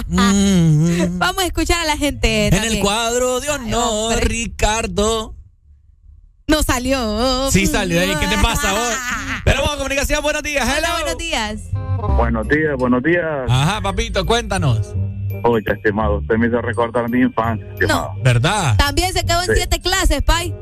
[0.08, 1.18] Mm.
[1.18, 2.48] Vamos a escuchar a la gente.
[2.48, 5.34] En el cuadro de honor, Ricardo.
[6.48, 7.50] No salió.
[7.50, 8.00] Sí salió.
[8.20, 8.96] ¿Qué te pasa vos?
[9.44, 10.22] Tenemos comunicación.
[10.22, 10.64] Buenos días.
[10.64, 10.88] Hola, Hello.
[11.02, 11.62] buenos días.
[12.16, 13.24] Buenos días, buenos días.
[13.48, 14.94] Ajá, papito, cuéntanos.
[15.42, 18.12] Oye, estimado, usted me hizo recordar mi infancia, estimado.
[18.22, 18.76] ¿Verdad?
[18.76, 19.52] También se quedó en Sí.
[19.56, 20.54] siete clases, Pai.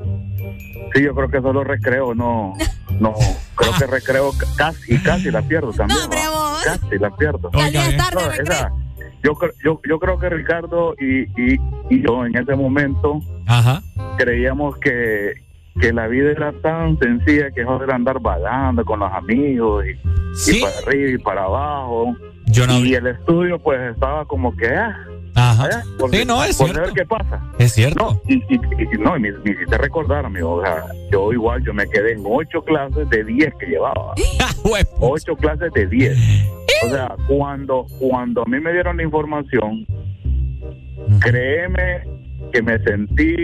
[0.94, 2.54] Sí, yo creo que solo recreo, no.
[3.00, 3.12] No,
[3.56, 5.98] creo que recreo ca- casi, casi la pierdo también.
[5.98, 6.30] No, hombre, ¿va?
[6.30, 6.62] vos.
[6.64, 7.50] Casi la pierdo.
[7.52, 8.70] Salías tarde, No, esa-
[9.24, 9.32] yo,
[9.64, 11.58] yo, yo creo que Ricardo y, y,
[11.90, 13.82] y yo en ese momento Ajá.
[14.16, 15.32] creíamos que,
[15.80, 20.60] que la vida era tan sencilla que era andar vagando con los amigos y, y
[20.60, 22.16] para arriba y para abajo.
[22.46, 24.68] Yo no- y el estudio pues estaba como que...
[24.68, 24.96] ah,
[25.36, 25.68] Ajá.
[25.68, 25.82] ¿eh?
[26.12, 26.82] Sí, no, es por cierto.
[26.82, 27.42] ver qué pasa.
[27.58, 28.12] Es cierto.
[28.12, 28.54] No, y, y-
[28.94, 30.52] y- no, y me, me hiciste recordar, amigo.
[30.56, 34.14] O sea, yo igual, yo me quedé en ocho clases de diez que llevaba.
[35.00, 36.16] ocho clases de diez.
[36.84, 39.84] O sea, cuando, cuando a mí me dieron la información,
[41.20, 42.02] créeme
[42.54, 43.34] que me sentí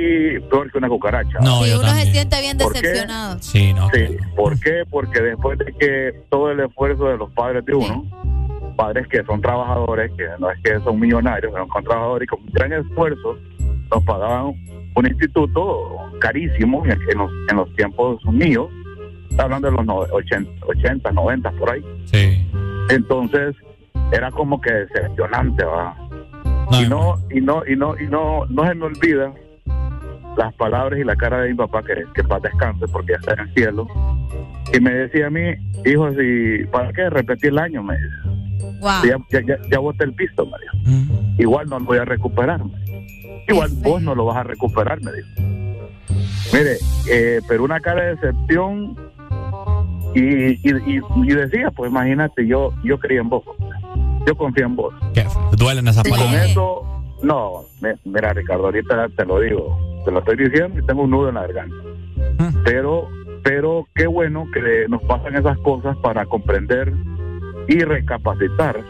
[0.48, 1.39] peor que una cucaracha.
[1.42, 3.39] No, Sí, yo uno se siente bien decepcionado.
[3.42, 3.89] Sí, no.
[3.92, 4.05] Sí,
[4.36, 4.84] ¿por qué?
[4.89, 8.05] Porque después de que todo el esfuerzo de los padres de uno,
[8.76, 12.39] padres que son trabajadores, que no es que son millonarios, pero son trabajadores y con
[12.52, 13.36] gran esfuerzo
[13.90, 14.55] nos pagaban
[14.94, 15.89] un instituto
[16.20, 18.68] carísimo en, los, en los tiempos míos,
[19.39, 21.82] hablando de los no- 80, 80, 90 por ahí.
[22.05, 22.47] Sí.
[22.90, 23.56] Entonces
[24.12, 25.64] era como que decepcionante,
[26.73, 26.82] ¿va?
[26.82, 29.32] y no y no y no y no no se me olvida
[30.36, 33.34] las palabras y la cara de mi papá que que paz descanse porque ya está
[33.34, 33.86] en el cielo.
[34.73, 38.78] Y me decía a mí hijo si para qué repetir el año me dice.
[38.81, 39.05] Wow.
[39.05, 41.15] ya, ya, ya, ya boté el pisto me dijo.
[41.39, 42.65] Igual no lo voy a recuperar.
[42.65, 43.42] Me dijo.
[43.49, 45.28] igual vos no lo vas a recuperar me dijo.
[46.52, 46.76] Mire
[47.10, 48.97] eh, pero una cara de decepción
[50.15, 53.44] y, y, y, y decía pues imagínate yo yo creía en vos
[54.26, 55.26] yo confío en vos ¿Qué?
[55.57, 56.82] Duelen esas y con eso,
[57.23, 61.10] no, me- mira Ricardo, ahorita te lo digo, te lo estoy diciendo y tengo un
[61.10, 61.76] nudo en la garganta.
[62.65, 63.08] Pero,
[63.42, 66.92] pero qué bueno que nos pasan esas cosas para comprender
[67.68, 68.82] y recapacitar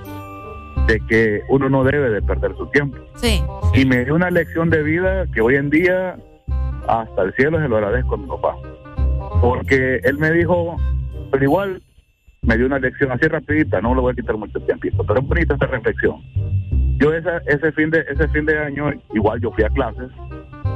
[0.86, 2.96] de que uno no debe de perder su tiempo.
[3.16, 3.42] Sí.
[3.74, 6.16] Y me dio una lección de vida que hoy en día
[6.88, 8.56] hasta el cielo se lo agradezco a mi papá.
[9.40, 10.76] Porque él me dijo,
[11.30, 11.82] pero igual
[12.42, 15.26] me dio una lección así rapidita, no le voy a quitar mucho tiempito, pero es
[15.26, 16.16] bonita esta reflexión.
[16.98, 20.10] Yo esa, ese fin de ese fin de año igual yo fui a clases,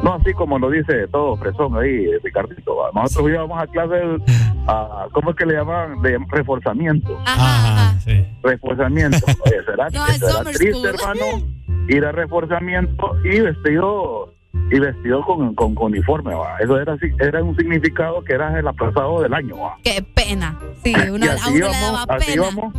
[0.02, 2.76] no así como lo dice todo fresón ahí, Ricardito.
[2.94, 4.02] Nosotros íbamos a clases,
[4.66, 6.00] a, ¿cómo es que le llaman?
[6.02, 7.18] De reforzamiento.
[7.26, 8.24] Ajá, sí.
[8.42, 9.18] Reforzamiento.
[9.46, 10.86] Oye, será, No, será triste, school.
[10.86, 11.46] hermano,
[11.88, 14.33] ir a reforzamiento y vestido
[14.70, 16.34] y vestido con, con, con uniforme.
[16.34, 16.56] ¿va?
[16.58, 19.58] Eso era era un significado que eras el aplazado del año.
[19.58, 19.76] ¿va?
[19.82, 20.58] Qué pena.
[20.82, 22.42] Sí, uno, Y a uno le íbamos, daba así pena.
[22.42, 22.74] íbamos.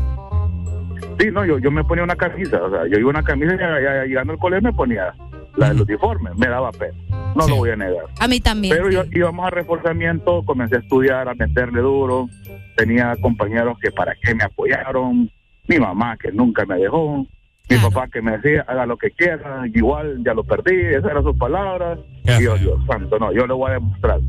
[1.19, 4.07] Sí, no, yo, yo me ponía una camisa, o sea, yo iba una camisa y
[4.09, 5.13] llegando al colegio me ponía
[5.55, 6.93] la del uniforme, me daba pena,
[7.35, 8.05] no lo voy a negar.
[8.19, 8.75] A mí también.
[8.75, 12.27] Pero yo íbamos a reforzamiento, comencé a estudiar, a meterle duro,
[12.75, 15.31] tenía compañeros que para qué me apoyaron,
[15.67, 17.25] mi mamá que nunca me dejó,
[17.69, 21.23] mi papá que me decía, haga lo que quiera, igual ya lo perdí, esas eran
[21.23, 21.99] sus palabras.
[22.39, 24.19] y yo, Dios santo, no, yo le voy a demostrar.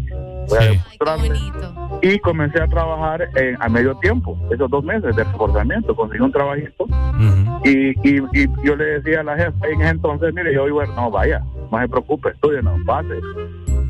[0.48, 1.30] Voy a demostrarle.
[2.02, 6.32] Y comencé a trabajar en- a medio tiempo, esos dos meses de reforzamiento, conseguí un
[6.32, 6.86] trabajito.
[7.64, 10.84] y, y, y yo le decía a la jefa en ese entonces, mire, yo iba,
[10.86, 11.42] no, vaya,
[11.72, 13.14] no se preocupe, estudie, no, pase.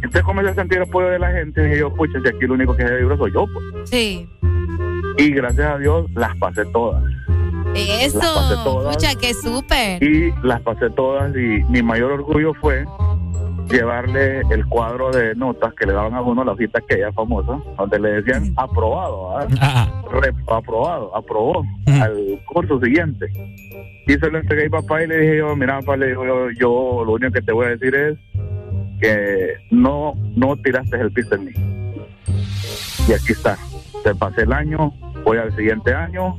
[0.05, 2.45] Usted comencé a sentir el apoyo de la gente, y dije yo, pucha, si aquí
[2.45, 3.91] el único que se libro soy yo, pues.
[3.91, 4.29] Sí.
[5.19, 7.03] Y gracias a Dios las pasé todas.
[7.75, 8.19] Eso.
[8.19, 8.97] Las pasé todas.
[8.97, 10.03] Escucha, qué súper.
[10.03, 12.85] y las pasé todas y mi mayor orgullo fue
[13.71, 17.99] llevarle el cuadro de notas que le daban a uno la hojita aquella famosa donde
[17.99, 19.89] le decían aprobado ¿verdad?
[20.13, 21.65] Re- aprobado aprobó
[22.01, 23.27] al curso siguiente
[24.07, 26.25] y se lo entregué a mi papá y le dije yo mira papá le digo
[26.25, 28.17] yo, yo lo único que te voy a decir es
[29.01, 31.53] que no no tiraste el piso en mí
[33.09, 33.59] y aquí está
[34.05, 34.93] te pasé el año
[35.25, 36.39] voy al siguiente año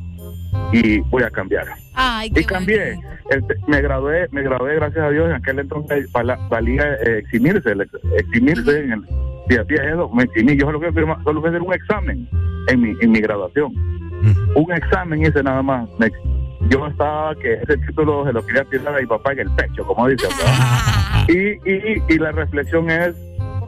[0.74, 3.00] y voy a cambiar Ay, y cambié.
[3.30, 5.27] El- me gradué, me gradué gracias a Dios.
[5.30, 6.08] En aquel entonces
[6.50, 8.84] valía eh, eximirse, el ex- eximirse.
[8.84, 9.02] En el,
[9.50, 10.56] si hacía eso, me eximí.
[10.56, 12.30] Yo solo fui, a firmar- solo fui a hacer un examen
[12.68, 13.74] en mi, en mi graduación.
[14.56, 15.88] Un examen hice nada más.
[16.00, 16.10] Me
[16.69, 19.86] yo estaba que ese título se lo quería tirar a mi papá en el pecho,
[19.86, 20.27] como dice.
[21.27, 23.16] y, y, y la reflexión es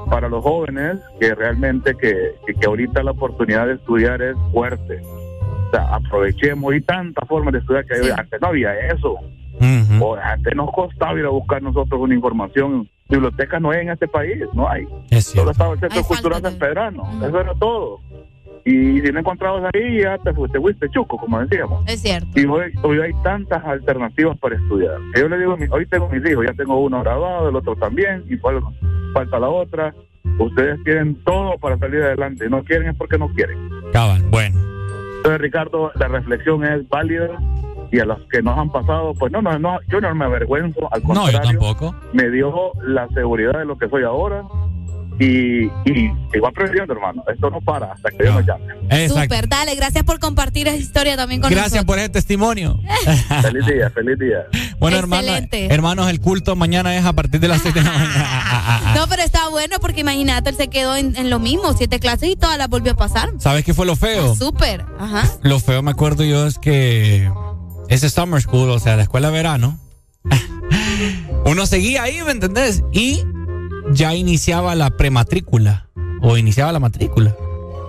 [0.10, 5.02] para los jóvenes que realmente que, que, que ahorita la oportunidad de estudiar es fuerte.
[5.70, 9.16] O sea, aprovechemos y tantas formas de estudiar que hay antes no había eso.
[10.02, 12.90] O antes nos costaba ir a buscar nosotros una información.
[13.10, 14.86] Bibliotecas no hay en este país, no hay.
[15.22, 18.00] Solo estaba el Centro Cultural San Pedrano, eso era todo.
[18.66, 21.84] Y si no encontrabas ahí, ya te fuiste, fuiste chuco, como decíamos.
[21.88, 22.28] Es cierto.
[22.40, 24.96] Y hoy, hoy hay tantas alternativas para estudiar.
[25.18, 28.36] Yo le digo, hoy tengo mis hijos, ya tengo uno graduado, el otro también, y
[28.38, 28.62] fal-
[29.14, 29.94] falta la otra.
[30.38, 32.48] Ustedes tienen todo para salir adelante.
[32.50, 33.58] No quieren es porque no quieren.
[33.92, 34.60] Cabal, bueno.
[35.20, 37.28] Entonces, Ricardo, la reflexión es válida
[37.92, 40.88] y a los que nos han pasado, pues no, no, no yo no me avergüenzo,
[40.94, 41.96] al No, yo contrario, tampoco.
[42.14, 44.44] me dio la seguridad de lo que soy ahora
[45.20, 47.24] y, y sigo aprendiendo, hermano.
[47.34, 49.08] Esto no para hasta que Dios nos llame.
[49.10, 51.86] Súper, dale, gracias por compartir esa historia también con Gracias nosotros.
[51.88, 52.80] por ese testimonio.
[53.42, 54.38] feliz día, feliz día.
[54.80, 55.74] Bueno, hermano, Excelente.
[55.74, 58.82] hermanos, el culto mañana es a partir de las 7 de la mañana.
[58.96, 62.30] No, pero está bueno porque imagínate, él se quedó en, en lo mismo, siete clases
[62.30, 63.30] y todas las volvió a pasar.
[63.40, 64.36] ¿Sabes qué fue lo feo?
[64.36, 65.30] Súper, ajá.
[65.44, 67.30] Lo feo, me acuerdo yo, es que
[67.88, 69.80] ese summer school, o sea, la escuela de verano,
[71.46, 72.84] uno seguía ahí, ¿me entendés?
[72.92, 73.24] Y
[73.94, 75.88] ya iniciaba la prematrícula
[76.22, 77.36] o iniciaba la matrícula.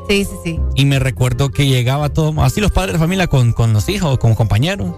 [0.08, 0.60] Sí, sí, sí.
[0.74, 4.18] Y me recuerdo que llegaba todo, así los padres de familia con, con los hijos,
[4.18, 4.96] con compañeros,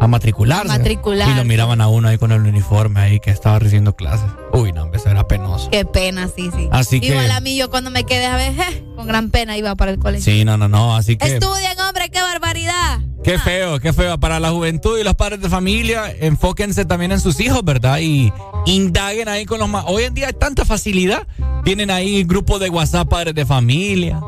[0.00, 0.72] a matricularse.
[0.72, 1.32] A matricularse.
[1.32, 4.30] Y lo miraban a uno ahí con el uniforme ahí que estaba recibiendo clases.
[4.52, 5.68] Uy, no, eso era penoso.
[5.70, 6.68] Qué pena, sí, sí.
[6.70, 9.56] Así que- Igual a mí, yo cuando me quedé a ver, je, con gran pena
[9.56, 10.24] iba para el colegio.
[10.32, 11.34] Sí, no, no, no, así que...
[11.34, 13.00] Estudien, hombre, qué barbaridad.
[13.22, 14.18] Qué feo, qué feo.
[14.18, 17.98] Para la juventud y los padres de familia, enfóquense también en sus hijos, ¿verdad?
[18.00, 18.30] Y
[18.66, 19.84] indaguen ahí con los más.
[19.88, 21.26] Hoy en día hay tanta facilidad.
[21.64, 24.20] Tienen ahí grupos de WhatsApp padres de familia.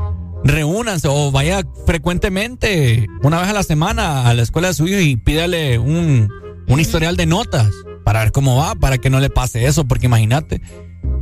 [0.45, 5.01] Reúnanse o vaya frecuentemente, una vez a la semana, a la escuela de su hijo
[5.01, 6.31] y pídale un,
[6.67, 7.69] un historial de notas
[8.07, 9.85] para ver cómo va, para que no le pase eso.
[9.89, 10.61] Porque imagínate,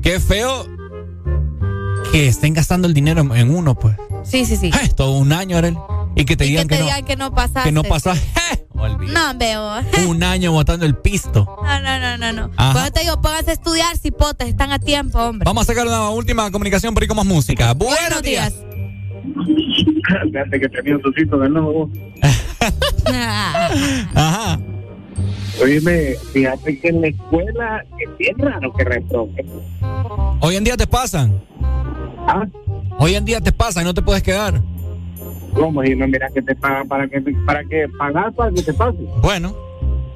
[0.03, 0.67] qué feo
[2.13, 3.97] que estén gastando el dinero en, uno, pues.
[4.23, 4.67] Sí, sí, sí.
[4.67, 5.79] Eh, todo un año, Arel.
[6.15, 7.63] Y que te y digan que que, te no, digan que no pasaste.
[7.63, 8.13] que no pasó.
[8.75, 9.81] No, veo.
[10.09, 11.47] un año botando el pisto.
[11.63, 12.51] No, no, no, no, no.
[12.57, 12.91] Ajá.
[12.91, 15.45] Te digo, pónganse a estudiar, cipotes, están a tiempo, hombre.
[15.47, 17.73] Vamos a sacar una última comunicación por ahí con más música.
[17.73, 18.53] Buenos, días.
[20.27, 21.91] Fíjate que tenía un susito de nuevo.
[24.15, 24.59] Ajá.
[25.63, 29.47] Oíme, fíjate que en la escuela es bien raro que reproben.
[30.41, 31.41] Hoy en día te pasan.
[32.27, 32.45] ¿Ah?
[32.99, 34.61] Hoy en día te pasan y no te puedes quedar.
[35.55, 35.83] ¿Cómo?
[35.85, 38.99] Si no miras que te pagan para que, para que pagar para que te pase.
[39.23, 39.55] Bueno,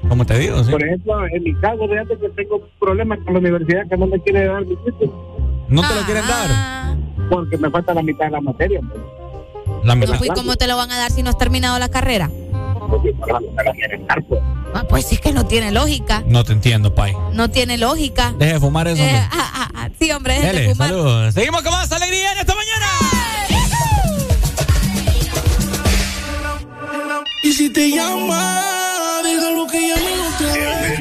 [0.09, 0.71] como te digo, sí.
[0.71, 4.19] Por ejemplo, en mi caso, fíjate que tengo problemas con la universidad que no me
[4.19, 5.65] quiere dar mi título.
[5.69, 6.95] ¿No te lo quieren dar?
[7.29, 8.81] Porque me falta la mitad de la materia.
[8.81, 9.01] pues.
[9.85, 10.35] La ¿Y mitad.
[10.35, 12.29] cómo te lo van a dar si no has terminado la carrera?
[12.89, 14.41] Pues.
[14.73, 16.23] Ah, pues sí que no tiene lógica.
[16.25, 17.13] No te entiendo, Pai.
[17.33, 18.33] No tiene lógica.
[18.37, 19.01] Deje de fumar eso.
[19.01, 19.27] Eh, hombre.
[19.31, 20.89] ah, ah, ah, sí, hombre, dejen de fumar.
[20.89, 21.33] saludos.
[21.33, 22.85] Seguimos con más alegría en esta mañana.
[27.43, 30.99] Y si te llama, dígalo que llame otra vez.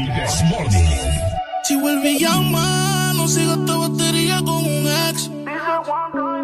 [1.64, 5.30] Si vuelve y llama, no siga esta batería con un ex.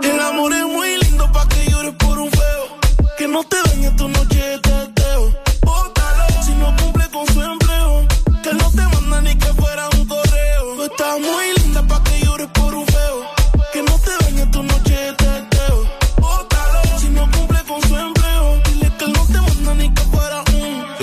[0.03, 2.79] El amor es muy lindo pa' que llores por un feo.
[3.17, 4.61] Que no te dañe tu noche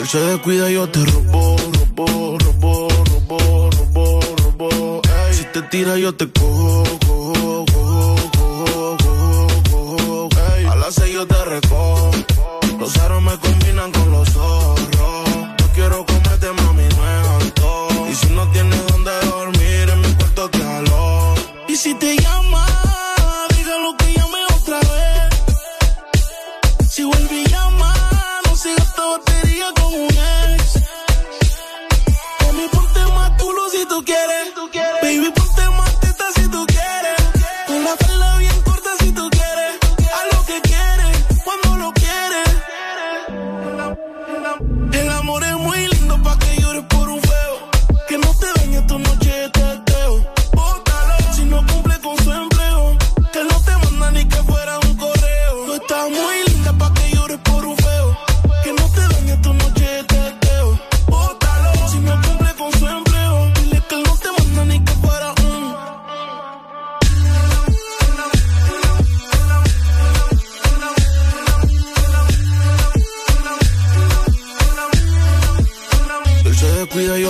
[0.01, 5.01] él se descuida yo te robo, robo, robo, robo, robo, robo.
[5.03, 8.97] Ey, si te tira yo te cojo, cojo, cojo, cojo,
[9.69, 10.71] cojo, cojo.
[10.71, 12.11] A las seis yo te recojo.
[12.79, 14.70] Los aros me combinan con los zorros.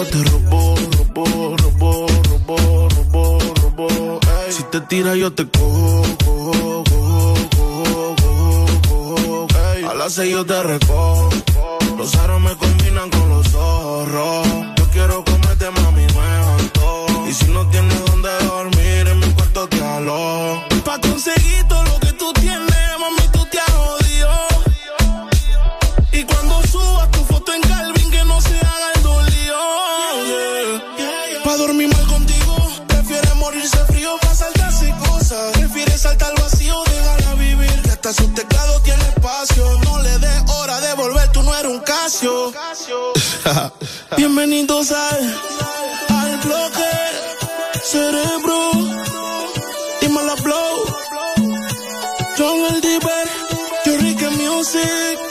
[0.05, 4.19] Te robo, robo, robo, robo, robo, robo.
[4.45, 8.15] Ey, si te tira yo te cojo, cojo, cojo, cojo,
[8.87, 9.47] cojo, cojo.
[9.75, 11.29] Ey, a las seis yo te recojo.
[11.97, 14.47] Los aros me combinan con los zorros.
[14.77, 16.07] Yo quiero comerte, mami,
[16.57, 17.05] alto.
[17.29, 17.90] Y si no tienes
[44.17, 45.35] Bienvenidos al,
[46.09, 46.89] al bloque
[47.83, 48.71] cerebro.
[50.01, 50.83] Dímelo blow.
[52.37, 53.29] John el Diver,
[53.85, 53.93] yo
[54.31, 55.30] Music.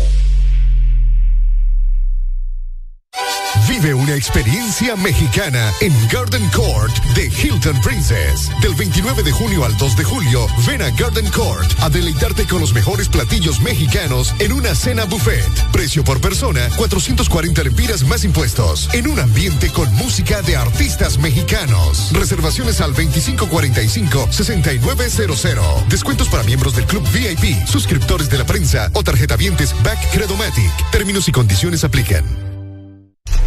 [3.81, 8.51] Vive una experiencia mexicana en Garden Court de Hilton Princess.
[8.61, 12.61] Del 29 de junio al 2 de julio, ven a Garden Court a deleitarte con
[12.61, 15.49] los mejores platillos mexicanos en una cena buffet.
[15.71, 18.87] Precio por persona, 440 lempiras más impuestos.
[18.93, 22.11] En un ambiente con música de artistas mexicanos.
[22.13, 25.87] Reservaciones al 2545-6900.
[25.87, 30.91] Descuentos para miembros del Club VIP, suscriptores de la prensa o tarjetavientes Back Credomatic.
[30.91, 32.50] Términos y condiciones aplican.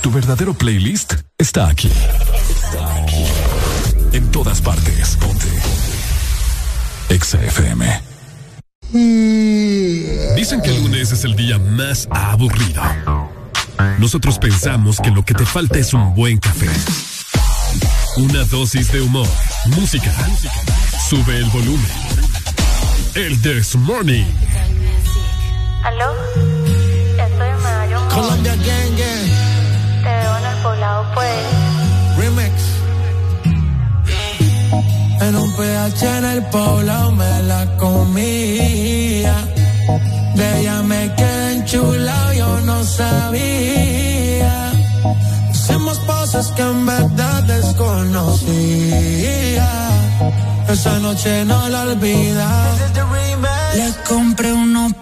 [0.00, 1.90] Tu verdadero playlist está aquí.
[4.12, 5.16] En todas partes.
[5.16, 5.46] Ponte.
[7.08, 7.38] Exa.
[10.36, 12.82] Dicen que el lunes es el día más aburrido.
[13.98, 16.68] Nosotros pensamos que lo que te falta es un buen café.
[18.16, 19.28] Una dosis de humor,
[19.66, 20.12] música.
[21.08, 21.90] Sube el volumen.
[23.14, 24.24] El This Morning.
[25.84, 26.55] ¿Aló?
[28.36, 29.28] Colombia Gang Gang.
[30.02, 31.36] Te veo en el poblado, pues.
[32.18, 32.52] Remix.
[35.20, 39.34] En un PH en el poblado me la comía.
[40.34, 44.72] De ella me quedé enchulado, yo no sabía.
[45.52, 48.88] Hicimos cosas que en verdad desconocía.
[50.68, 52.48] Esa noche no la olvida.
[53.74, 54.92] Le compré unos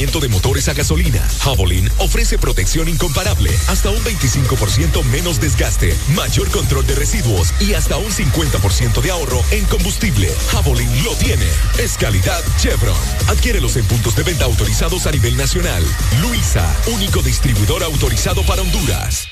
[0.00, 6.86] de motores a gasolina, Javelin ofrece protección incomparable, hasta un 25% menos desgaste, mayor control
[6.86, 10.34] de residuos y hasta un 50% de ahorro en combustible.
[10.52, 11.46] Javelin lo tiene.
[11.78, 12.96] Es calidad Chevron.
[13.28, 15.84] Adquiérelos en puntos de venta autorizados a nivel nacional.
[16.22, 19.28] Luisa, único distribuidor autorizado para Honduras.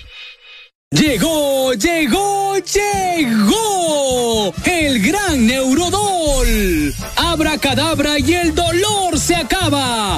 [0.91, 6.95] Llegó, llegó, llegó el gran Neurodol.
[7.17, 10.18] Abracadabra y el dolor se acaba.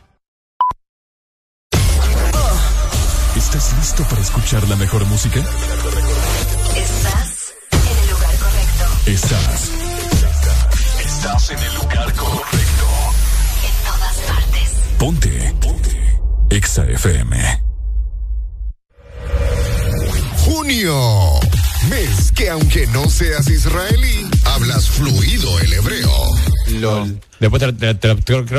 [27.61, 28.53] Te, te, te, creo que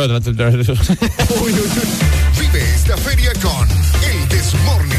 [2.38, 4.98] Vive esta feria con el Desmorning.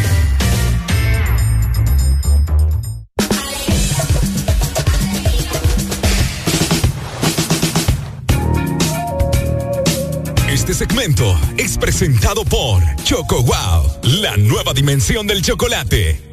[10.49, 16.32] Este segmento es presentado por Choco Wow, la nueva dimensión del chocolate.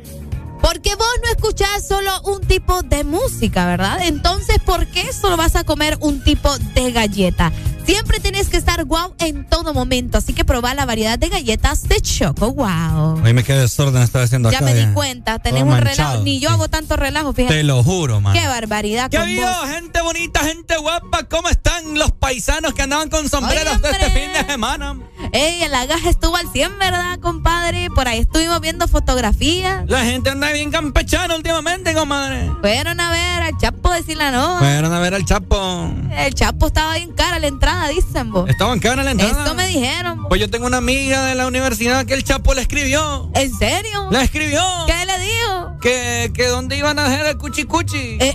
[1.90, 3.98] Solo un tipo de música, ¿verdad?
[4.04, 7.50] Entonces, ¿por qué solo vas a comer un tipo de galleta?
[7.84, 11.88] Siempre tenés que estar wow en todo momento, así que probá la variedad de galletas
[11.88, 13.22] de Choco Wow.
[13.24, 14.66] Oye, me quedé desorden estaba haciendo Ya acá.
[14.66, 16.22] me di cuenta, tenés un relajo.
[16.22, 17.56] Ni yo hago tanto relajo, fíjate.
[17.56, 18.34] Te lo juro, man.
[18.34, 19.68] Qué barbaridad ¿Qué con habido, vos.
[19.70, 21.24] gente bonita, gente guapa?
[21.24, 24.96] ¿Cómo están los paisanos que andaban con sombreros Oye, de este fin de semana?
[25.32, 27.88] Ey, el agaje estuvo al 100, ¿verdad, compadre?
[27.94, 29.84] Por ahí estuvimos viendo fotografías.
[29.88, 32.50] La gente anda bien campechana últimamente, comadre.
[32.60, 34.58] Fueron a ver al Chapo de Silanoa.
[34.58, 35.92] Fueron a ver al Chapo.
[36.16, 38.48] El Chapo estaba bien cara la entrada, dicen vos.
[38.50, 39.44] Estaban cara la entrada.
[39.44, 40.26] Eso me dijeron.
[40.28, 43.30] Pues yo tengo una amiga de la universidad que el Chapo le escribió.
[43.34, 44.08] ¿En serio?
[44.10, 44.62] Le escribió.
[44.86, 45.78] ¿Qué le dijo?
[45.80, 48.18] Que, que dónde iban a hacer el cuchi cuchi.
[48.20, 48.34] Eh,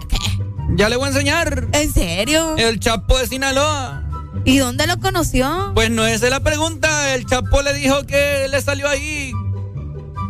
[0.77, 1.67] Ya le voy a enseñar.
[1.73, 2.55] ¿En serio?
[2.57, 4.03] El Chapo de Sinaloa.
[4.45, 5.71] ¿Y dónde lo conoció?
[5.73, 7.15] Pues no esa es la pregunta.
[7.15, 9.31] El Chapo le dijo que le salió ahí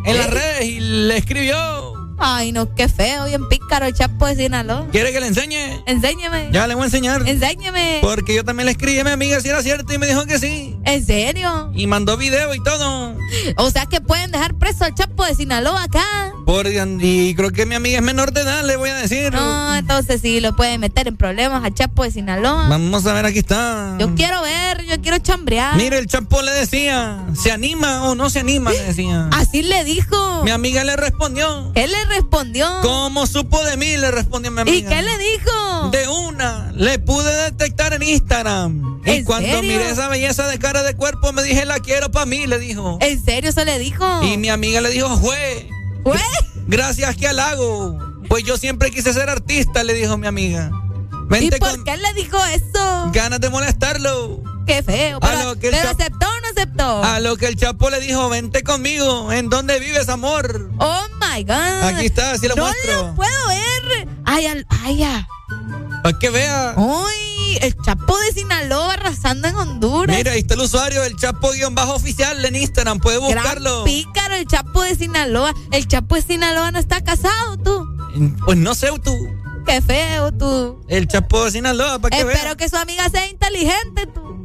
[0.06, 0.32] en las ¿Eh?
[0.32, 1.95] redes y le escribió.
[2.18, 4.88] Ay, no, qué feo, bien pícaro el Chapo de Sinaloa.
[4.92, 5.84] ¿Quiere que le enseñe?
[5.86, 6.50] Enséñame.
[6.52, 7.28] Ya le voy a enseñar.
[7.28, 8.00] Enséñame.
[8.02, 10.40] Porque yo también le escribí a mi amiga si era cierto y me dijo que
[10.40, 10.78] sí.
[10.86, 11.72] ¿En serio?
[11.74, 13.16] Y mandó video y todo.
[13.58, 16.32] O sea que pueden dejar preso al Chapo de Sinaloa acá.
[16.46, 19.34] Por, y creo que mi amiga es menor de edad, le voy a decir.
[19.34, 22.70] No, entonces sí lo pueden meter en problemas al Chapo de Sinaloa.
[22.70, 23.96] Vamos a ver, aquí está.
[24.00, 25.76] Yo quiero ver, yo quiero chambrear.
[25.76, 28.72] Mire, el Chapo le decía, ¿se anima o no se anima?
[28.72, 29.30] Le decía.
[29.32, 30.44] Así le dijo.
[30.44, 31.72] Mi amiga le respondió.
[31.74, 32.68] ¿Qué le respondió?
[32.82, 33.98] ¿Cómo supo de mí?
[33.98, 34.78] Le respondió mi amiga.
[34.78, 35.90] ¿Y qué le dijo?
[35.92, 36.72] De una.
[36.74, 39.02] Le pude detectar en Instagram.
[39.06, 39.64] Y ¿En cuando serio?
[39.64, 42.98] miré esa belleza de cara de cuerpo, me dije, la quiero para mí, le dijo.
[43.02, 44.24] ¿En serio se le dijo?
[44.24, 45.70] Y mi amiga le dijo, fue.
[46.04, 46.20] ¿Fue?
[46.68, 48.00] Gracias que halago.
[48.28, 50.72] Pues yo siempre quise ser artista, le dijo mi amiga.
[51.40, 53.10] ¿Y por con qué le dijo eso?
[53.12, 54.42] ganas de molestarlo.
[54.66, 55.20] Qué feo.
[55.20, 57.04] Pero, pero Chapo- aceptó o no aceptó.
[57.04, 59.32] A lo que el Chapo le dijo, vente conmigo.
[59.32, 60.72] ¿En dónde vives, amor?
[60.80, 61.84] Oh my God.
[61.84, 63.04] Aquí está, así lo no muestro.
[63.08, 64.08] lo puedo ver.
[64.26, 65.28] Ay, al- ay, ya.
[66.04, 66.74] Para que vea.
[66.78, 70.16] Uy, el Chapo de Sinaloa arrasando en Honduras.
[70.16, 73.00] Mira, ahí está el usuario, el Chapo-oficial en Instagram.
[73.00, 73.84] Puede Gran buscarlo.
[73.84, 75.54] pícaro, el Chapo de Sinaloa.
[75.72, 77.86] El Chapo de Sinaloa no está casado, tú.
[78.46, 79.16] Pues no sé tú.
[79.66, 80.84] Qué feo, tú.
[80.88, 82.56] El Chapo de Sinaloa, para que Espero vea.
[82.56, 84.45] que su amiga sea inteligente, tú.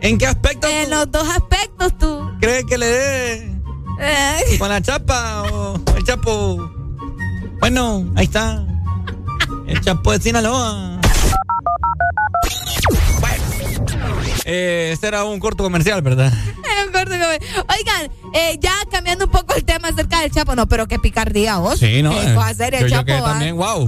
[0.00, 2.30] ¿En qué aspecto En tú los dos aspectos, tú.
[2.40, 3.60] crees que le dé
[4.00, 6.70] Eh, con la chapa o el Chapo?
[7.60, 8.64] Bueno, ahí está.
[9.66, 10.97] El Chapo de Sinaloa.
[14.50, 16.32] Eh, este era un corto comercial, ¿verdad?
[16.72, 20.30] era un corto que me- Oigan, eh, ya cambiando un poco el tema acerca del
[20.30, 21.78] Chapo, no, pero qué picardía vos.
[21.78, 22.12] Sí, ¿no?
[22.12, 22.34] Eh,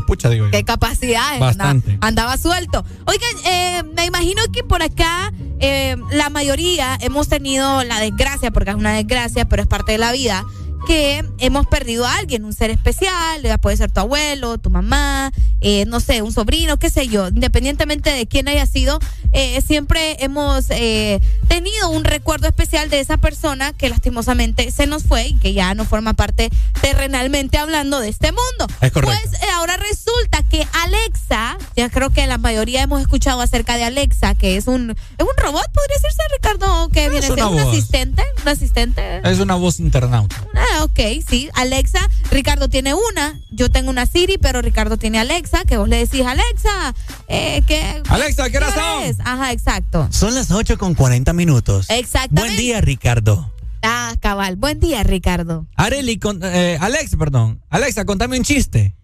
[0.07, 0.51] pucha, digo yo.
[0.51, 1.93] Qué capacidad, Bastante.
[2.03, 2.85] andaba, andaba suelto.
[3.07, 8.69] Oigan, eh, me imagino que por acá eh, la mayoría hemos tenido la desgracia, porque
[8.71, 10.45] es una desgracia, pero es parte de la vida,
[10.87, 15.85] que hemos perdido a alguien, un ser especial, puede ser tu abuelo, tu mamá, eh,
[15.87, 18.99] no sé, un sobrino, qué sé yo, independientemente de quién haya sido,
[19.33, 25.05] eh, siempre hemos eh, tenido un recuerdo especial de esa persona que lastimosamente se nos
[25.05, 26.51] fue y que ya no forma parte
[26.81, 28.67] terrenalmente hablando de este mundo.
[28.81, 29.17] Es correcto.
[29.23, 33.85] Pues eh, ahora resulta que Alexa, ya creo que la mayoría hemos escuchado acerca de
[33.85, 37.55] Alexa, que es un, es un robot, podría decirse, Ricardo, que viene a ser un
[37.55, 37.69] voz.
[37.69, 39.21] asistente, un asistente.
[39.25, 40.37] Es una voz internauta.
[40.55, 41.49] Ah, ok, sí.
[41.55, 42.01] Alexa,
[42.31, 43.41] Ricardo tiene una.
[43.51, 46.95] Yo tengo una Siri, pero Ricardo tiene Alexa, que vos le decís, Alexa,
[47.29, 48.03] eh, que...
[48.09, 49.27] Alexa, ¿qué hora son?
[49.27, 50.09] Ajá, exacto.
[50.11, 51.87] Son las 8 con 40 minutos.
[51.91, 52.49] Exactamente.
[52.49, 53.53] Buen día, Ricardo.
[53.83, 54.57] Ah, cabal.
[54.57, 55.67] Buen día, Ricardo.
[55.77, 57.63] Areli, con, eh, Alexa, perdón.
[57.71, 58.95] Alexa, contame un chiste.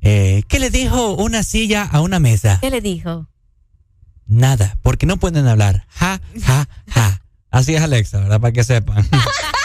[0.00, 2.58] Eh, ¿Qué le dijo una silla a una mesa?
[2.60, 3.26] ¿Qué le dijo?
[4.26, 5.86] Nada, porque no pueden hablar.
[5.88, 7.20] Ja, ja, ja.
[7.50, 8.40] Así es Alexa, ¿verdad?
[8.40, 9.08] Para que sepan.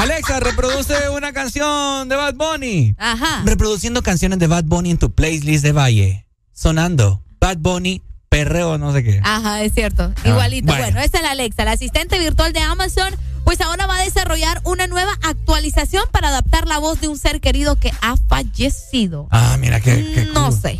[0.00, 2.94] Alexa, reproduce una canción de Bad Bunny.
[2.96, 3.42] Ajá.
[3.44, 6.26] Reproduciendo canciones de Bad Bunny en tu playlist de Valle.
[6.54, 7.22] Sonando.
[7.38, 9.20] Bad Bunny, perreo, no sé qué.
[9.22, 10.10] Ajá, es cierto.
[10.24, 10.72] Igualito.
[10.72, 10.92] Ah, bueno.
[10.94, 11.00] Bueno.
[11.00, 13.14] esa es la Alexa, la asistente virtual de Amazon.
[13.44, 17.42] Pues ahora va a desarrollar una nueva actualización para adaptar la voz de un ser
[17.42, 19.28] querido que ha fallecido.
[19.30, 20.60] Ah, mira qué, qué No cool.
[20.62, 20.78] sé.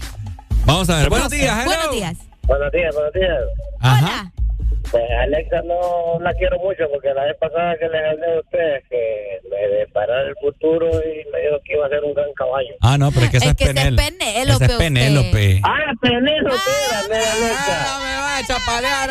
[0.64, 1.04] Vamos a ver.
[1.04, 1.66] No Buenos días, hello.
[1.66, 2.16] Buenos días.
[2.46, 3.38] Buenos días, buenos días.
[3.80, 4.32] Ajá.
[4.90, 8.84] Pues Alexa no la quiero mucho porque la vez pasada que les hablé a ustedes
[8.88, 12.74] que me deparara el futuro y me dijo que iba a ser un gran caballo.
[12.80, 14.72] Ah, no, pero es que esa Es es, que Penélope Esa es.
[14.78, 15.60] Penélope.
[15.62, 17.98] Ah, Penélope, era, Ah, Alexa.
[18.00, 19.10] me va a chapalear,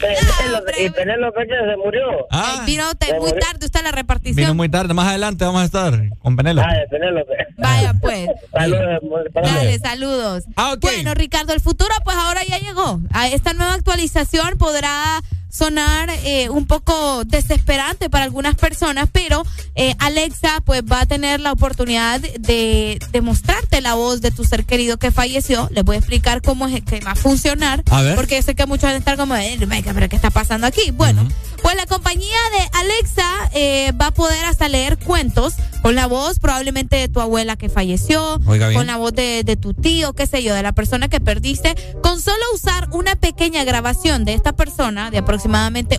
[0.00, 2.26] Penélope, y Penélope que se murió.
[2.30, 4.36] Ah, Vino usted muy tarde usted la repartición.
[4.36, 4.92] vino muy tarde.
[4.92, 6.66] Más adelante vamos a estar con Penélope.
[6.68, 7.32] Ah, Penélope.
[7.56, 8.28] Vaya pues.
[8.52, 9.00] Saludos,
[9.32, 10.44] Dale, saludos.
[10.56, 12.93] Ah, Bueno, Ricardo, el futuro pues ahora ya llegó.
[13.32, 15.20] Esta nueva actualización podrá
[15.54, 19.44] sonar eh, un poco desesperante para algunas personas, pero
[19.76, 24.44] eh, Alexa pues va a tener la oportunidad de, de mostrarte la voz de tu
[24.44, 25.68] ser querido que falleció.
[25.70, 28.16] Les voy a explicar cómo es que va a funcionar, A ver.
[28.16, 29.56] porque sé que muchos van a estar como, eh,
[29.94, 30.90] pero ¿qué está pasando aquí?
[30.90, 31.28] Bueno,
[31.62, 36.38] pues la compañía de Alexa eh, va a poder hasta leer cuentos con la voz
[36.40, 38.40] probablemente de tu abuela que falleció,
[38.74, 41.74] con la voz de, de tu tío, qué sé yo, de la persona que perdiste,
[42.02, 45.43] con solo usar una pequeña grabación de esta persona de aproximadamente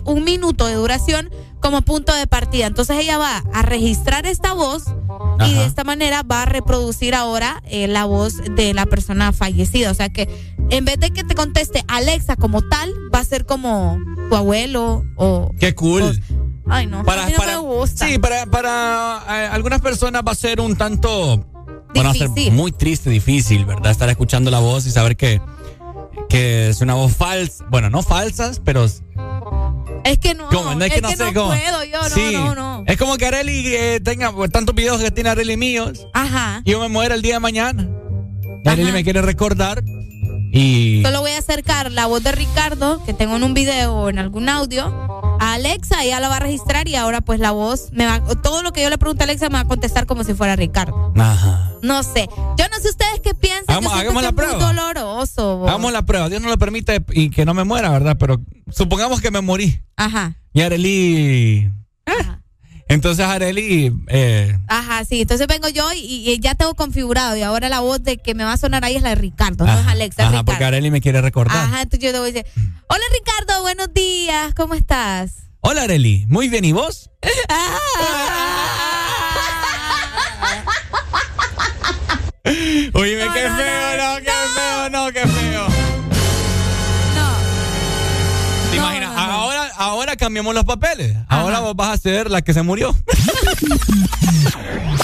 [0.04, 2.66] un minuto de duración como punto de partida.
[2.66, 4.84] Entonces ella va a registrar esta voz
[5.46, 9.90] y de esta manera va a reproducir ahora eh, la voz de la persona fallecida.
[9.90, 10.28] O sea que
[10.70, 15.04] en vez de que te conteste Alexa como tal, va a ser como tu abuelo
[15.16, 15.50] o...
[15.58, 16.20] Qué cool.
[16.68, 18.06] Ay, no, Para- a mí no para- me gusta.
[18.08, 21.46] Sí, para, para eh, algunas personas va a ser un tanto.
[21.94, 22.52] Bueno, va a ser Difícil.
[22.52, 23.90] muy triste, difícil, ¿verdad?
[23.92, 25.40] Estar escuchando la voz y saber que,
[26.28, 27.64] que es una voz falsa.
[27.70, 28.84] Bueno, no falsas, pero.
[30.04, 30.74] Es que no, ¿Cómo?
[30.74, 31.48] No, es que no sé cómo.
[31.48, 32.30] puedo yo, no, Sí.
[32.32, 32.84] no, no.
[32.86, 36.62] Es como que Areli eh, tenga pues, tantos videos que tiene Areli míos Ajá.
[36.64, 37.88] y yo me muera el día de mañana.
[38.64, 39.82] Y Areli me quiere recordar
[40.56, 41.02] y.
[41.02, 44.18] Solo voy a acercar la voz de Ricardo, que tengo en un video o en
[44.18, 44.86] algún audio,
[45.40, 48.62] a Alexa, ella la va a registrar y ahora pues la voz me va, todo
[48.62, 51.12] lo que yo le pregunte a Alexa me va a contestar como si fuera Ricardo.
[51.16, 51.72] Ajá.
[51.82, 52.28] No sé.
[52.56, 53.64] Yo no sé ustedes qué piensan.
[53.68, 54.72] Hagamos- yo hagamos que la es muy prueba.
[54.72, 55.58] doloroso.
[55.58, 55.68] vos.
[55.68, 56.28] Hagamos la prueba.
[56.28, 58.16] Dios no lo permite y que no me muera, ¿verdad?
[58.18, 59.80] Pero supongamos que me morí.
[59.96, 60.36] Ajá.
[60.52, 61.70] Y Areli.
[62.06, 62.12] eh,
[62.88, 63.92] Entonces Areli.
[64.08, 65.20] Eh, Ajá, sí.
[65.22, 65.98] Entonces vengo yo y,
[66.30, 68.94] y ya tengo configurado y ahora la voz de que me va a sonar ahí
[68.96, 70.44] es la de Ricardo, no es Alexa, ajá, Ricardo.
[70.46, 71.56] porque Areli me quiere recordar.
[71.56, 72.46] Ajá, entonces yo te voy a decir,
[72.88, 75.32] hola Ricardo, buenos días, ¿cómo estás?
[75.62, 77.10] Hola Areli, muy bien, ¿y vos?
[82.94, 85.35] Oye, qué feo, no, qué feo, no, qué feo.
[89.76, 91.16] Ahora, cambiamos los papeles.
[91.28, 92.94] Ahora vos vas a ser la que se murió.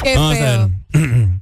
[0.03, 0.71] Qué Vamos a feo.
[0.93, 1.29] ver.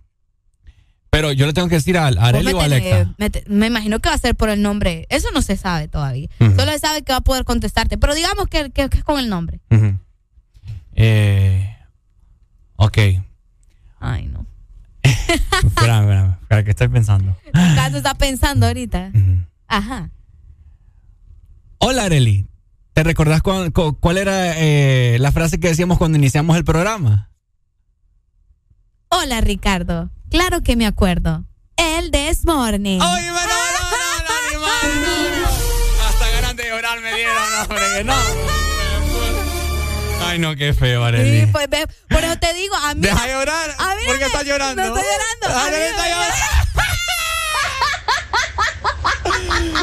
[1.11, 3.15] Pero yo le tengo que decir a, a Areli o a Alexa.
[3.49, 5.07] me, imagino que va a ser por el nombre.
[5.11, 6.29] Eso no se sabe todavía.
[6.39, 6.55] Ujú.
[6.55, 7.99] Solo se sabe que va a poder contestarte.
[7.99, 9.61] Pero digamos que, que- que es con el nombre.
[10.95, 11.77] Eh,
[12.77, 12.99] ok.
[13.99, 14.47] Ay, no.
[15.03, 17.37] espera, espera, espera, que estoy pensando.
[17.53, 19.11] Ricardo está pensando ahorita.
[19.67, 20.11] Ajá.
[21.79, 22.47] Hola Areli,
[23.01, 27.31] ¿te recordás cuál, cu- cuál era eh, la frase que decíamos cuando iniciamos el programa?
[29.09, 30.11] Hola, Ricardo.
[30.31, 31.47] Claro que me acuerdo.
[31.79, 32.99] El This Morning.
[33.03, 33.27] ¡Ay,
[36.09, 38.15] Hasta ganas de llorar me dieron, hombre, que no.
[40.27, 41.41] Ay, no, qué feo, Areli.
[41.41, 41.69] Sí, pues,
[42.11, 43.01] por eso te digo, a mí.
[43.01, 43.71] Deja de llorar.
[43.79, 44.83] A mí ¿Por qué me- estás llorando?
[44.83, 45.59] No estoy llorando.
[45.59, 46.35] A mí está llorando.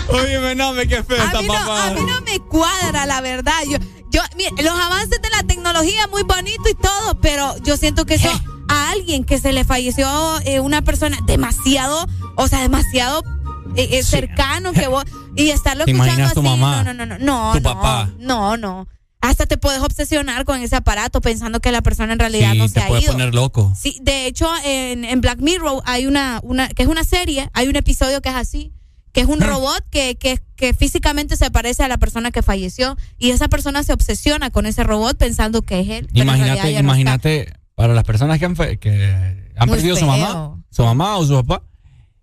[0.10, 1.88] Oye, no, me qué feo a esta no, papá.
[1.88, 3.54] a mí no me cuadra, la verdad.
[3.70, 3.78] Yo,
[4.10, 8.16] yo, mire, los avances de la tecnología muy bonito y todo, pero yo siento que
[8.16, 8.30] eso
[8.70, 10.08] a alguien que se le falleció
[10.46, 12.06] eh, una persona demasiado,
[12.36, 13.24] o sea, demasiado
[13.76, 15.04] eh, eh, cercano que vos
[15.36, 16.84] y estarlo ¿Te escuchando imaginas así, tu mamá?
[16.84, 18.10] no, no, no, no, Tu no, papá.
[18.18, 18.88] no, no.
[19.22, 22.66] Hasta te puedes obsesionar con ese aparato pensando que la persona en realidad Sí, no
[22.68, 23.14] te se ha puede ido.
[23.14, 23.74] poner loco.
[23.76, 27.68] Sí, de hecho, en, en Black Mirror hay una, una, que es una serie, hay
[27.68, 28.74] un episodio que es así,
[29.14, 32.96] que es un robot que, que, que físicamente se parece a la persona que falleció
[33.18, 36.08] y esa persona se obsesiona con ese robot pensando que es él.
[36.14, 40.84] Imagínate, no imagínate, para las personas que han, que han Muy perdido su mamá, su
[40.84, 41.64] mamá o su papá,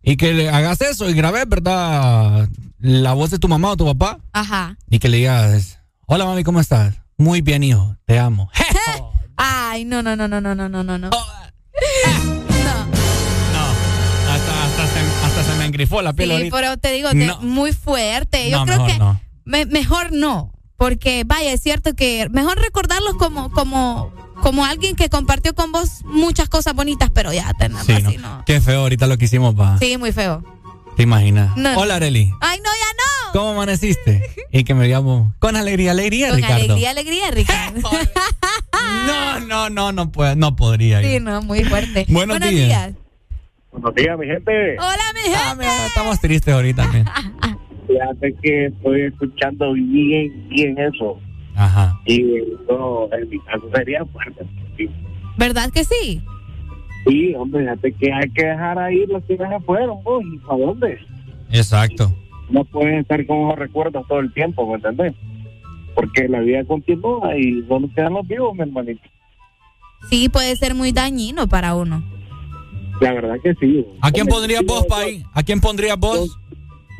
[0.01, 2.49] y que le hagas eso y grabes, ¿verdad?
[2.79, 4.77] La voz de tu mamá o tu papá, Ajá.
[4.89, 6.95] y que le digas, hola mami, ¿cómo estás?
[7.17, 8.51] Muy bien, hijo, te amo.
[9.37, 10.99] Ay, no, no, no, no, no, no, no, no.
[10.99, 11.11] no.
[14.31, 16.57] Hasta, hasta, se, hasta se me engrifó la piel Sí, ahorita.
[16.57, 17.41] pero te digo que No.
[17.41, 18.51] muy fuerte.
[18.51, 19.21] Yo No, creo mejor que no.
[19.45, 25.09] me- mejor no, porque vaya, es cierto que mejor recordarlos como como como alguien que
[25.09, 28.39] compartió con vos muchas cosas bonitas, pero ya tenerlo Sí, así ¿no?
[28.39, 28.45] no.
[28.45, 29.79] Qué feo ahorita lo que hicimos, pa.
[29.79, 30.43] Sí, muy feo.
[30.97, 31.57] ¿Te imaginas?
[31.57, 31.77] No.
[31.79, 32.31] Hola, Areli.
[32.41, 33.14] Ay, no, ya no.
[33.35, 34.23] ¿Cómo amaneciste?
[34.53, 36.55] Y que me llamo con alegría, alegría, Con Ricardo.
[36.55, 37.81] alegría, alegría, Ricardo.
[39.07, 41.03] No, no, no, no puedo, no podría.
[41.03, 42.07] sí, no, muy fuerte.
[42.11, 42.93] Buenos días.
[43.73, 44.77] Buenos días, mi gente.
[44.79, 45.87] Hola, mi gente.
[45.87, 47.07] Estamos tristes ahorita también.
[47.89, 51.19] Fíjate que estoy escuchando bien, bien eso.
[51.57, 51.99] Ajá.
[52.07, 52.23] Y
[52.69, 54.45] no, en mi caso sería fuerte.
[54.77, 54.89] Sí,
[55.37, 56.23] ¿Verdad que sí?
[57.07, 59.99] Sí, hombre, fíjate que hay que dejar ahí los que ya se fueron,
[60.33, 60.99] ¿y para dónde?
[61.51, 62.15] Exacto.
[62.51, 65.15] No pueden estar con los recuerdos todo el tiempo, ¿me entendés?
[65.95, 69.03] Porque la vida continúa y no nos quedan los vivos, mi hermanito.
[70.11, 72.03] Sí, puede ser muy dañino para uno.
[73.01, 73.85] La verdad que sí.
[74.01, 75.25] ¿A quién pondrías vos, Pai?
[75.33, 76.39] ¿A quién pondrías vos?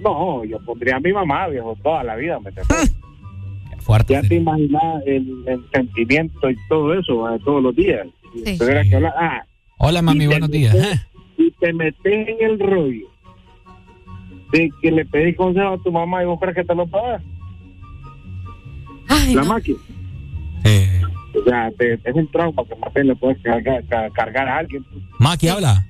[0.03, 2.95] No, yo pondría a mi mamá, viejo, toda la vida, ¿me entendés?
[3.81, 4.15] Fuerte.
[4.15, 7.39] Ya te imaginas el, el sentimiento y todo eso, ¿eh?
[7.45, 8.07] todos los días.
[8.45, 8.59] Sí.
[8.59, 9.45] que hablar, ah,
[9.79, 10.75] Hola, mami, buenos días.
[10.75, 11.07] metes-
[11.37, 13.07] Y te metes en el rollo
[14.55, 17.23] de que le pedís consejo a tu mamá y vos crees que te lo pagas.
[19.09, 19.49] Ay, La no.
[19.49, 19.79] máquina.
[21.37, 24.59] O sea, te- es un trauma que más bien le puedes cargar, ca- cargar a
[24.59, 24.85] alguien.
[25.19, 25.85] Maki, habla.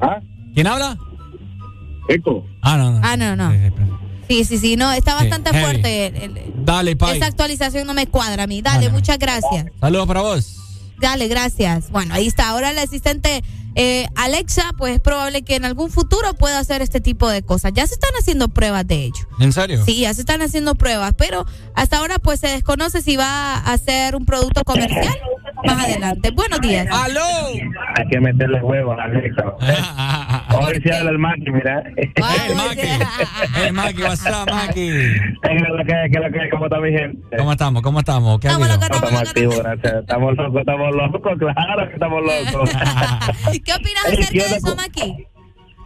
[0.00, 0.18] ¿Ah?
[0.54, 0.98] ¿Quién habla?
[2.08, 2.44] Eco.
[2.60, 3.00] Ah, no, no.
[3.02, 3.52] Ah, no, no.
[4.28, 6.06] Sí, sí, sí, no, está Sí, bastante fuerte.
[6.08, 7.16] el- el- Dale, Pai.
[7.16, 8.60] esa actualización no me cuadra a mí.
[8.60, 9.66] Dale, muchas gracias.
[9.80, 10.56] Saludos para vos.
[11.00, 11.90] Dale, gracias.
[11.90, 12.50] Bueno, ahí está.
[12.50, 13.42] Ahora el asistente
[13.74, 17.72] eh, Alexa, pues es probable que en algún futuro pueda hacer este tipo de cosas.
[17.74, 19.26] Ya se están haciendo pruebas de ello.
[19.38, 19.84] ¿En serio?
[19.84, 23.78] Sí, ya se están haciendo pruebas, pero hasta ahora pues se desconoce si va a
[23.78, 25.16] ser un producto comercial
[25.64, 26.30] más adelante.
[26.30, 26.86] Buenos días.
[26.90, 27.20] ¡Aló!
[27.96, 29.44] Hay que meterle huevos a Alexa.
[30.58, 31.82] Hoy sí habla el Maki, mira.
[31.96, 32.12] Hey,
[32.54, 32.80] Maki.
[33.54, 34.24] Hey, Maki, what's
[36.50, 37.36] ¿Cómo está mi gente?
[37.36, 37.82] ¿Cómo estamos?
[37.82, 38.40] ¿Cómo estamos?
[38.40, 39.94] ¿Qué Estamos locos, Estamos activos, gracias.
[39.94, 42.70] Estamos locos, estamos locos, claro que estamos locos.
[43.64, 45.26] ¿Qué opinas Ey, acerca ¿qué de eso, Maki?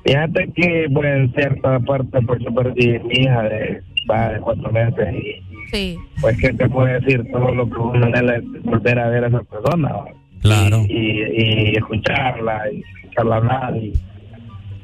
[0.06, 4.70] Fíjate que, pues, en cierta parte, pues, yo perdí mi hija de, va de cuatro
[4.72, 5.98] meses y, Sí.
[6.20, 7.24] pues, ¿qué te puedo decir?
[7.32, 9.88] Todo lo que uno anhela es volver a ver a esa persona.
[9.92, 10.04] ¿va?
[10.42, 10.82] Claro.
[10.88, 13.76] Y, y escucharla, y escucharla hablar.
[13.76, 13.92] Y,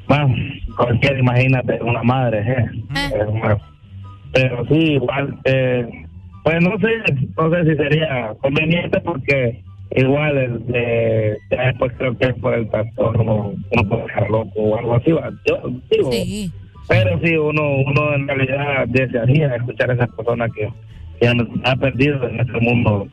[0.07, 0.35] bueno,
[0.75, 2.65] cualquiera, imagínate, una madre, ¿eh?
[3.29, 3.57] Una-
[4.33, 5.87] pero sí, igual, eh,
[6.43, 6.87] pues no sé,
[7.37, 9.61] no sé si sería conveniente porque
[9.95, 14.77] igual el de, ya después creo que por el trastorno uno puede dejar loco o
[14.77, 15.29] algo así, ¿va?
[15.45, 15.57] yo
[15.89, 16.51] digo, Sí.
[16.87, 20.69] pero sí, uno, uno en realidad desearía escuchar a esas personas que,
[21.19, 23.07] que han, ha perdido en este mundo.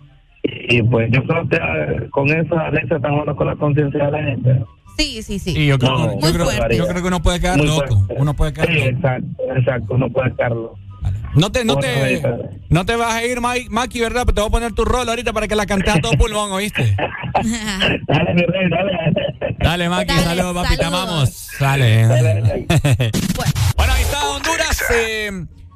[0.44, 4.10] Y, y, pues yo creo que eh, con eso Alexa jugando con la conciencia de
[4.12, 4.62] la gente.
[4.96, 5.50] Sí, sí, sí.
[5.52, 6.76] Sí, yo creo, No, yo, creo, fuerte.
[6.76, 7.86] yo creo que uno puede quedar Muy loco.
[7.86, 8.14] fuerte.
[8.18, 8.88] Uno puede quedar Sí, loco.
[8.88, 9.26] exacto,
[9.56, 10.74] exacto, uno puede estarlo.
[11.34, 12.22] No te, no te,
[12.70, 14.22] no te vas a ir, Mike- Maki, ¿verdad?
[14.24, 16.50] Pero te voy a poner tu rol ahorita para que la cantes a todo pulmón,
[16.52, 16.96] ¿oíste?
[17.34, 19.56] Dale, mi rey, dale.
[19.58, 21.48] Dale, Maki, Dale, saludos, papi, te amamos.
[21.60, 22.06] Dale.
[23.76, 24.82] bueno, ahí está Honduras.
[24.94, 25.30] eh,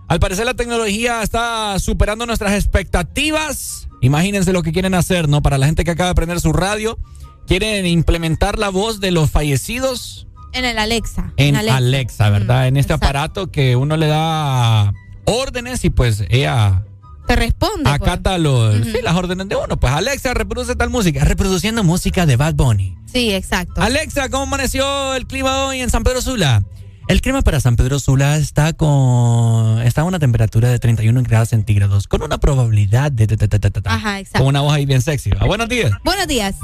[0.08, 3.88] al parecer la tecnología está superando nuestras expectativas.
[4.00, 5.42] Imagínense lo que quieren hacer, ¿no?
[5.42, 6.98] Para la gente que acaba de prender su radio,
[7.46, 11.32] quieren implementar la voz de los fallecidos En el Alexa.
[11.36, 12.64] en Alexa, ¿verdad?
[12.64, 13.06] Mm, en este exacto.
[13.06, 14.92] aparato que uno le da
[15.24, 16.84] órdenes y pues ella
[17.26, 17.84] Te responde.
[17.84, 17.94] pues.
[17.94, 19.78] acata los, sí, las órdenes de uno.
[19.78, 22.96] Pues Alexa reproduce tal música, reproduciendo música de Bad Bunny.
[23.12, 23.80] Sí, exacto.
[23.80, 26.62] Alexa, ¿cómo amaneció el clima hoy en San Pedro Sula?
[27.08, 31.48] El clima para San Pedro Sula está con está a una temperatura de 31 grados
[31.48, 33.94] centígrados, con una probabilidad de ta, ta, ta, ta, ta, ta.
[33.94, 34.38] Ajá, exacto.
[34.38, 35.30] con una voz ahí bien sexy.
[35.30, 35.44] ¿va?
[35.46, 35.90] Buenos días.
[36.04, 36.54] Buenos días.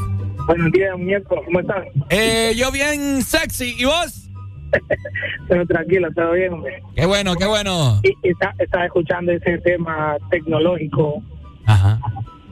[0.47, 1.85] Buenos días, muñeco, ¿cómo estás?
[2.09, 3.75] Eh, yo bien sexy.
[3.79, 4.28] ¿Y vos?
[5.49, 6.83] Pero tranquilo, todo bien, hombre.
[6.95, 8.01] Qué bueno, qué bueno.
[8.03, 11.23] Y, y está, escuchando ese tema tecnológico.
[11.67, 11.99] Ajá.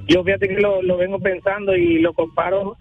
[0.08, 2.76] Yo fíjate que lo, lo vengo pensando y lo comparo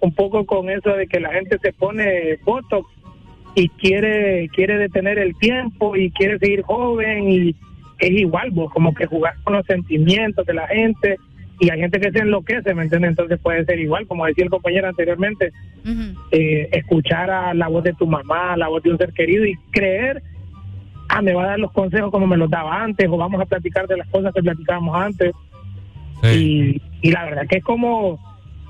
[0.00, 2.88] un poco con eso de que la gente se pone Botox
[3.54, 7.56] y quiere quiere detener el tiempo y quiere seguir joven y
[7.98, 11.16] es igual, vos, como que jugar con los sentimientos de la gente
[11.60, 13.10] y hay gente que se enloquece, ¿me entiendes?
[13.10, 15.52] Entonces puede ser igual, como decía el compañero anteriormente,
[16.30, 19.56] eh, escuchar a la voz de tu mamá, la voz de un ser querido y
[19.70, 20.22] creer,
[21.08, 23.46] ah, me va a dar los consejos como me los daba antes o vamos a
[23.46, 25.32] platicar de las cosas que platicábamos antes.
[26.22, 28.18] Y, y la verdad que es como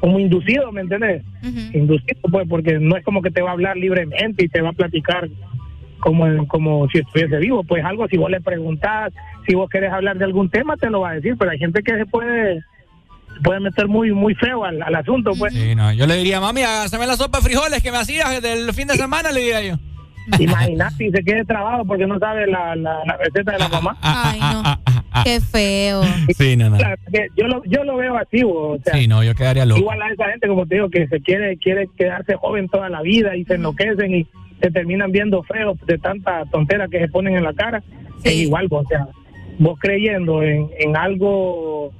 [0.00, 1.24] como inducido, ¿me entiendes?
[1.72, 4.70] Inducido, pues, porque no es como que te va a hablar libremente y te va
[4.70, 5.28] a platicar
[5.98, 9.12] como, como si estuviese vivo, pues algo, si vos le preguntás,
[9.46, 11.82] si vos querés hablar de algún tema, te lo va a decir, pero hay gente
[11.82, 12.62] que se puede
[13.42, 15.52] puede meter muy muy feo al, al asunto, pues.
[15.52, 18.72] Sí, no, yo le diría, mami, hágame la sopa de frijoles que me hacías del
[18.74, 19.74] fin de semana, le diría yo.
[20.38, 23.96] Imagínate y se quede trabado porque no sabe la, la, la receta de la mamá.
[24.02, 24.62] Ay, no.
[25.24, 26.02] Qué feo.
[26.36, 26.76] Sí, no, no.
[27.34, 29.80] Yo lo, yo lo veo así, o sea, Sí, no, yo quedaría loco.
[29.80, 33.00] igual a esa gente, como te digo, que se quiere quiere quedarse joven toda la
[33.00, 34.26] vida y se enloquecen y
[34.60, 37.82] se terminan viendo feos de tanta tontera que se ponen en la cara.
[38.22, 39.08] Es igual, o sea,
[39.58, 41.90] vos creyendo en, en algo,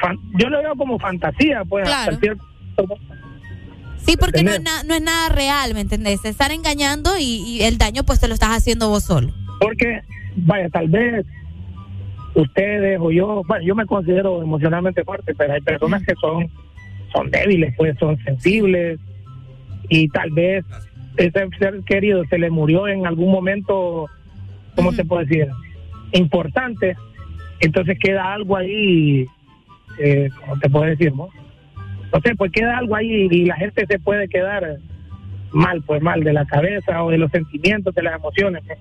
[0.00, 2.12] fan- yo lo veo como fantasía, pues, Claro.
[2.12, 2.44] hasta cierto.
[3.98, 6.22] Sí, porque no es, na- no es nada real, ¿me entendés?
[6.22, 9.28] Te están engañando y, y el daño pues te lo estás haciendo vos solo.
[9.60, 10.00] Porque,
[10.36, 11.26] vaya, tal vez
[12.34, 16.48] ustedes o yo, bueno, yo me considero emocionalmente fuerte, pero hay personas que son,
[17.12, 18.98] son débiles, pues son sensibles
[19.88, 20.64] y tal vez
[21.16, 24.06] ese ser querido se le murió en algún momento,
[24.76, 25.48] ¿cómo te puedo decir?
[26.12, 26.96] Importante,
[27.60, 29.26] entonces queda algo ahí,
[30.00, 31.14] eh, ¿cómo te puedo decir?
[31.14, 31.28] No?
[32.12, 34.78] no sé, pues queda algo ahí y la gente se puede quedar
[35.52, 38.62] mal, pues mal de la cabeza o de los sentimientos, de las emociones.
[38.66, 38.78] pues.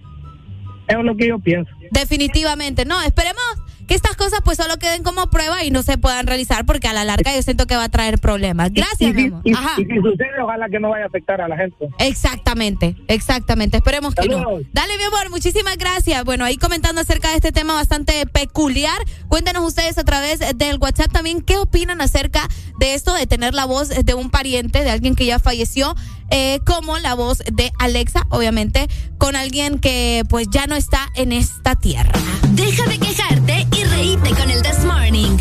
[0.88, 1.72] Eso es lo que yo pienso.
[1.92, 2.86] Definitivamente.
[2.86, 3.44] No, esperemos
[3.90, 6.94] que estas cosas pues solo queden como prueba y no se puedan realizar porque a
[6.94, 8.72] la larga yo siento que va a traer problemas.
[8.72, 9.42] Gracias, y, mi amor.
[9.44, 9.72] y- Ajá.
[9.82, 11.90] y si sucede, ojalá que no vaya a afectar a la gente.
[11.98, 13.78] Exactamente, exactamente.
[13.78, 14.44] Esperemos que no.
[14.74, 16.24] Dale, mi amor, muchísimas gracias.
[16.24, 18.98] Bueno, ahí comentando acerca de este tema bastante peculiar.
[19.28, 22.48] Cuéntenos ustedes a través del WhatsApp también qué opinan acerca
[22.80, 25.96] de esto de tener la voz de un pariente, de alguien que ya falleció,
[26.32, 31.32] eh, como la voz de Alexa, obviamente, con alguien que pues ya no está en
[31.32, 32.14] esta tierra.
[32.52, 35.38] Deja de quejarte y reíte con el This Morning.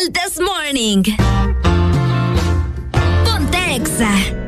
[0.00, 1.02] El This Morning.
[3.24, 4.47] Ponte Exa.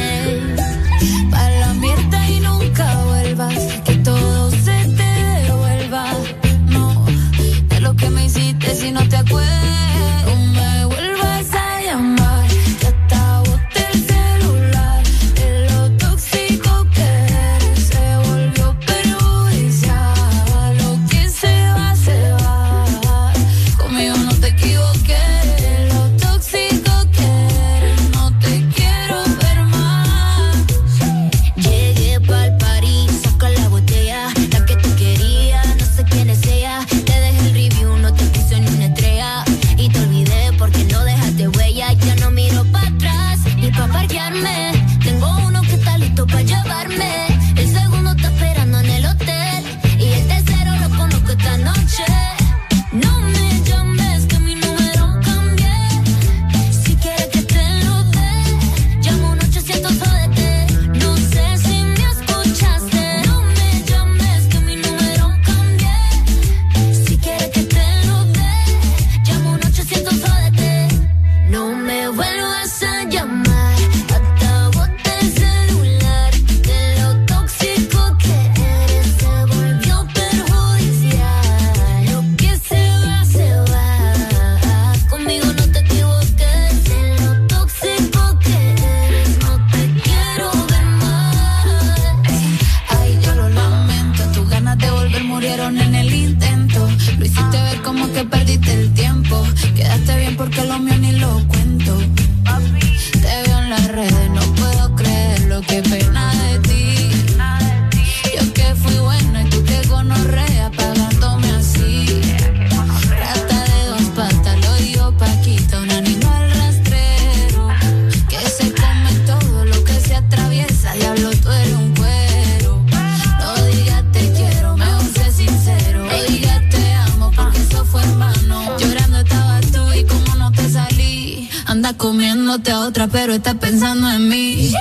[132.53, 134.73] A otra, pero estás pensando en mí.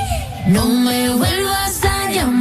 [0.49, 2.40] No me vuelvas a llamar,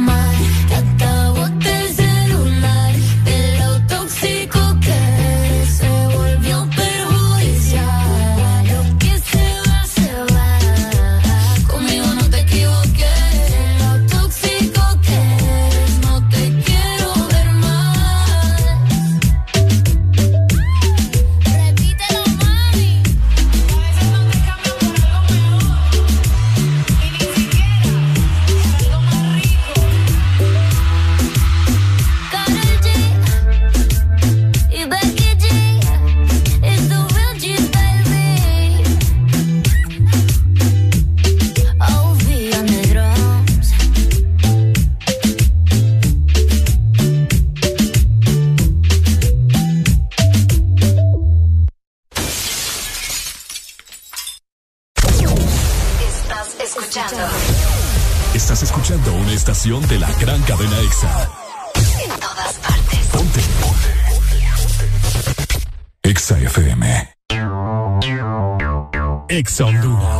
[69.40, 70.19] EXA Honduras.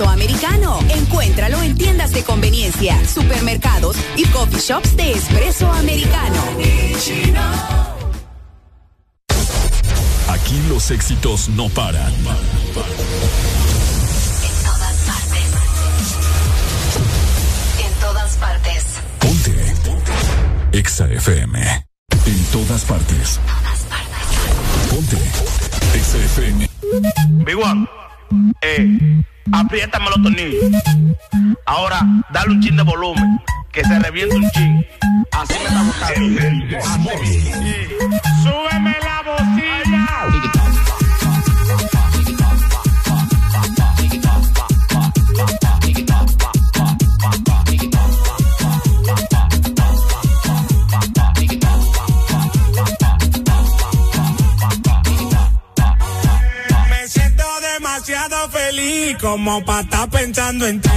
[0.00, 0.78] Americano.
[0.88, 6.42] Encuéntralo en tiendas de conveniencia, supermercados y coffee shops de espresso americano.
[10.28, 12.12] Aquí los éxitos no paran.
[17.78, 18.84] En todas partes.
[19.18, 20.78] Ponte.
[20.78, 21.86] EXA FM.
[22.26, 23.40] En todas partes.
[24.90, 25.18] Ponte.
[25.94, 26.68] EXA FM.
[27.44, 27.86] Big One,
[28.60, 30.64] eh, apriétame los tornillos.
[31.66, 32.00] Ahora,
[32.32, 33.40] dale un chin de volumen,
[33.72, 34.86] que se reviente un chin.
[35.32, 36.40] Así me está gustando.
[38.42, 39.61] Súbeme la bocina.
[58.48, 60.88] Feliz como para estar pensando en ti.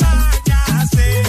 [0.00, 1.28] Váyase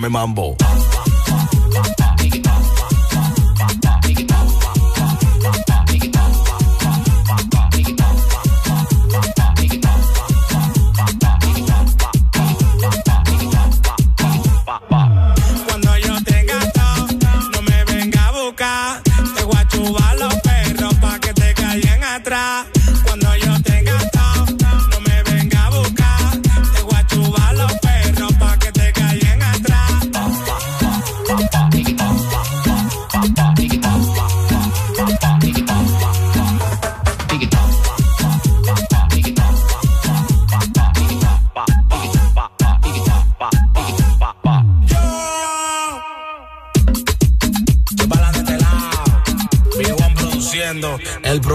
[0.00, 0.69] Dame mambo.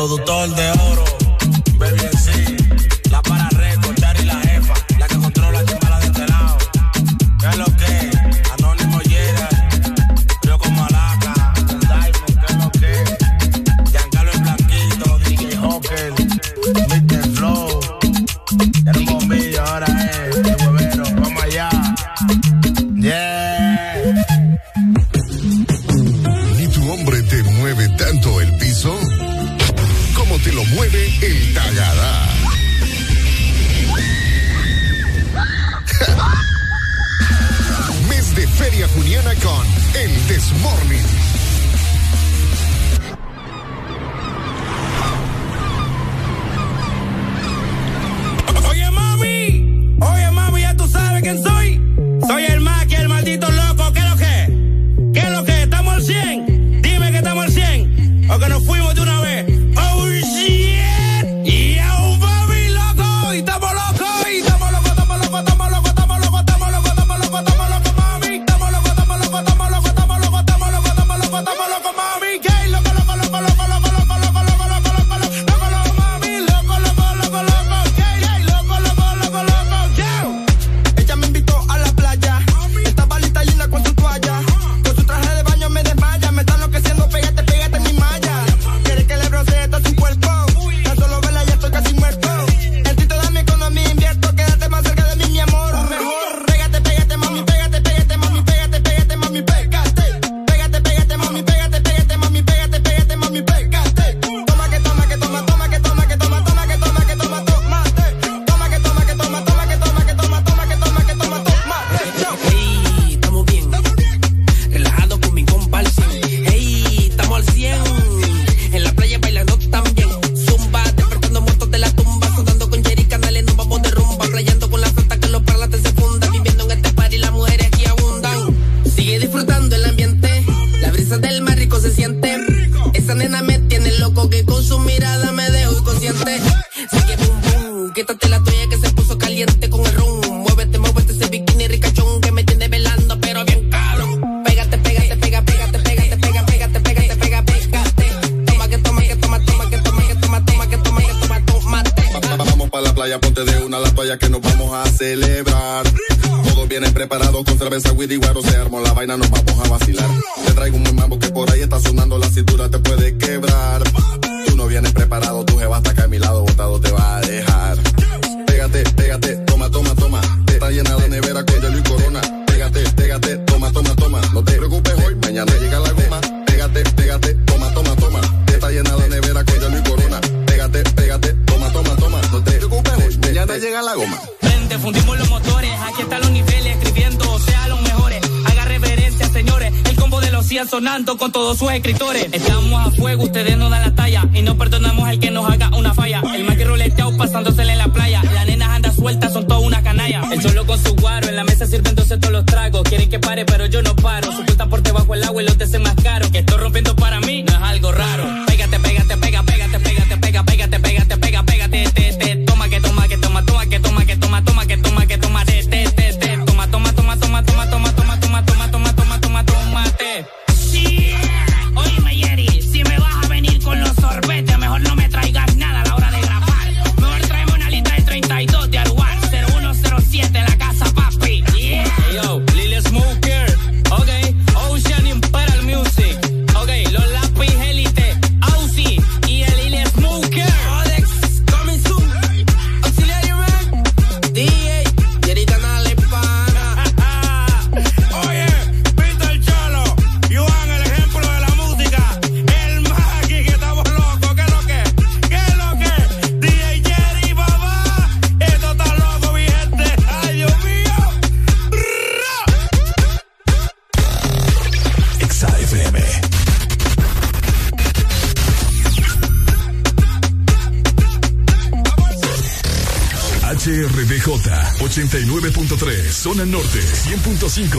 [0.08, 0.65] productor de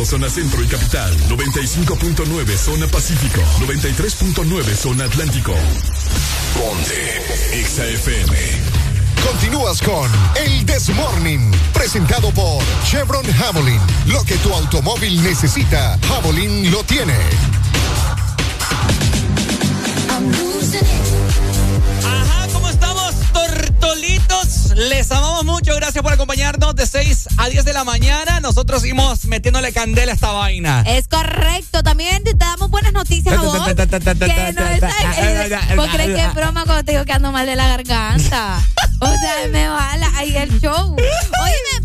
[0.07, 5.53] zona centro y capital, 95.9 zona pacífico, 93.9 zona atlántico.
[6.55, 8.37] Ponte XAFM.
[9.27, 13.81] Continúas con El Desmorning, presentado por Chevron Javelin.
[14.07, 17.17] Lo que tu automóvil necesita, Javelin lo tiene.
[27.47, 28.41] A 10 de la mañana.
[28.41, 30.83] Nosotros seguimos metiéndole candela a esta vaina.
[30.85, 31.85] Es correcto.
[31.85, 33.57] También te damos buenas noticias a vos.
[33.57, 33.65] ¿Vos
[35.93, 38.61] crees que es broma cuando te digo que ando mal de la garganta?
[39.01, 40.97] O sea, me va ahí el show.
[40.97, 41.76] Oye,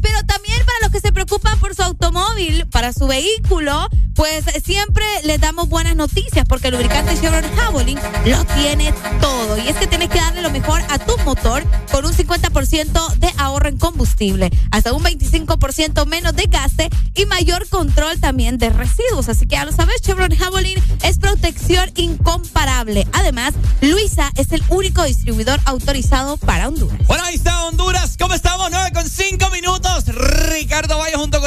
[2.81, 8.43] para su vehículo, pues siempre les damos buenas noticias porque el lubricante Chevrolet Javelin lo
[8.45, 9.55] tiene todo.
[9.59, 13.31] Y es que tienes que darle lo mejor a tu motor con un 50% de
[13.37, 19.29] ahorro en combustible, hasta un 25% menos de gasto y mayor control también de residuos.
[19.29, 23.05] Así que ya lo sabes, Chevrolet Javelin es protección incomparable.
[23.13, 26.97] Además, Luisa es el único distribuidor autorizado para Honduras.
[27.05, 28.15] Bueno, ahí está Honduras.
[28.17, 28.69] ¿Cómo estamos?
[28.71, 30.05] 9 con 5 minutos.
[30.07, 31.40] Ricardo Valle junto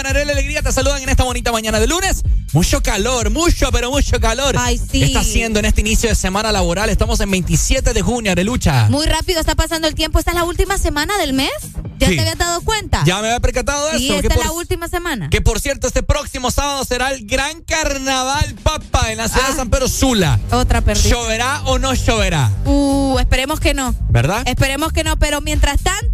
[0.54, 2.22] Alegría te saludan en esta bonita mañana de lunes.
[2.52, 4.54] Mucho calor, mucho, pero mucho calor.
[4.56, 5.02] Ay, sí.
[5.02, 6.88] Está haciendo en este inicio de semana laboral.
[6.90, 8.88] Estamos en 27 de junio, lucha.
[8.88, 10.20] Muy rápido está pasando el tiempo.
[10.20, 11.50] Esta es la última semana del mes.
[11.98, 13.02] ¿Ya te habías dado cuenta?
[13.04, 14.20] Ya me había percatado de sí, eso.
[14.20, 15.28] esta es la última semana.
[15.28, 19.52] Que por cierto, este próximo sábado será el gran carnaval, papa, en la ciudad de
[19.54, 19.56] ah.
[19.56, 20.38] San Pedro Sula.
[20.52, 21.10] Otra perdida.
[21.10, 22.52] ¿Lloverá o no lloverá?
[22.64, 23.92] Uh, esperemos que no.
[24.10, 24.42] ¿Verdad?
[24.46, 26.13] Esperemos que no, pero mientras tanto,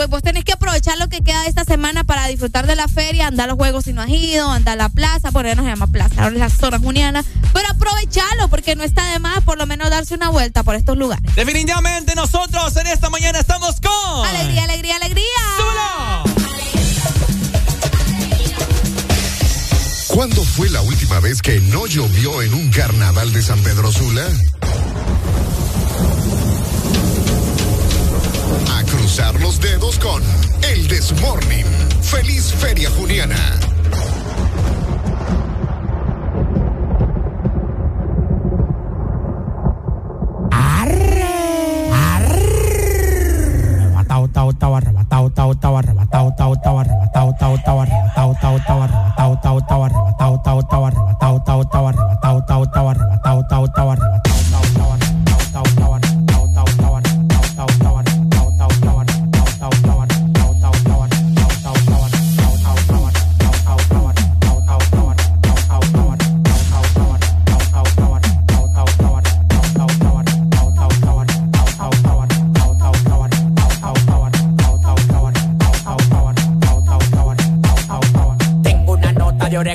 [0.00, 2.88] pues vos tenés que aprovechar lo que queda de esta semana para disfrutar de la
[2.88, 5.54] feria, andar a los juegos si no has ido, andar a la plaza, por ahí
[5.54, 7.22] no se llama plaza, ahora es la zona juniana,
[7.52, 10.96] pero aprovecharlo porque no está de más por lo menos darse una vuelta por estos
[10.96, 11.22] lugares.
[11.36, 14.26] Definitivamente nosotros en esta mañana estamos con...
[14.26, 15.24] Alegría, alegría, alegría.
[15.58, 16.50] ¡Súbelo!
[20.14, 24.26] ¿Cuándo fue la última vez que no llovió en un carnaval de San Pedro Sula?
[29.40, 30.22] Los dedos con
[30.62, 31.66] El Desmorning.
[32.02, 33.59] Feliz Feria Juniana.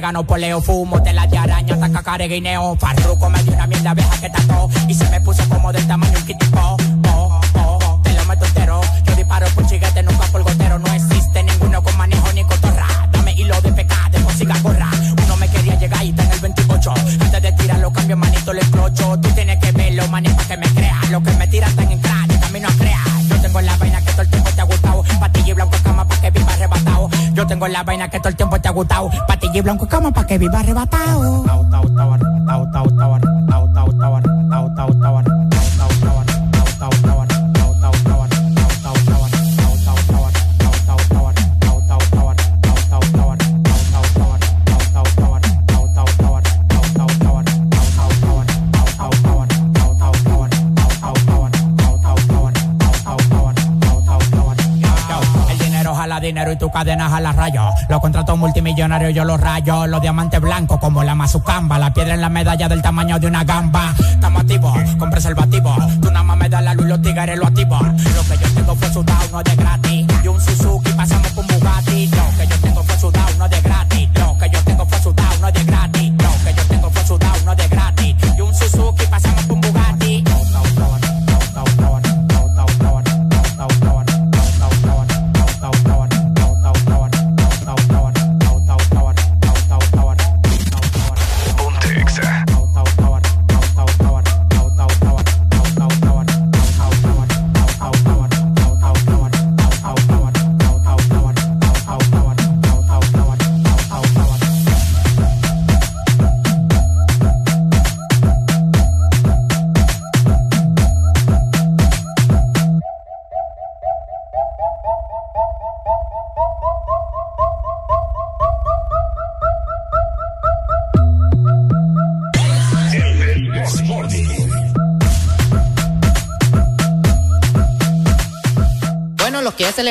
[0.06, 4.30] Orégano, poleo, fumo, tela de araña, taca, guineo, farruco, me dio una mierda vieja que
[4.30, 6.78] tató y se me puso como del tamaño un kitipo, oh,
[7.08, 11.44] oh, oh, te lo meto entero, yo disparo por chiguete, nunca por gotero, no existe
[11.44, 14.90] ninguno con manejo ni cotorra, dame hilo de pecado, de música corra,
[15.24, 18.62] uno me quería llegar y está en el 28, antes de tirarlo cambio manito le
[18.62, 20.65] clocho, tú tienes que verlo, para que me
[27.56, 30.28] tengo la vaina que todo el tiempo te ha gustado, patilla y blanco cama pa'
[30.28, 31.65] que viva arrebatado.
[56.76, 57.70] Cadenas a la raya.
[57.88, 59.88] Los contratos multimillonarios yo los rayo.
[59.88, 61.80] Los diamantes blancos como la mazucamba.
[61.80, 63.96] La piedra en la medalla del tamaño de una gamba.
[63.98, 65.74] Estamos activos con preservativo.
[66.02, 67.82] Tú nada más me das la luz los tigres lo activos.
[67.82, 70.08] Lo que yo tengo fue sudado, no de gratis.
[70.22, 72.10] Y un Suzuki pasamos con Bugatti.
[72.10, 72.25] Yo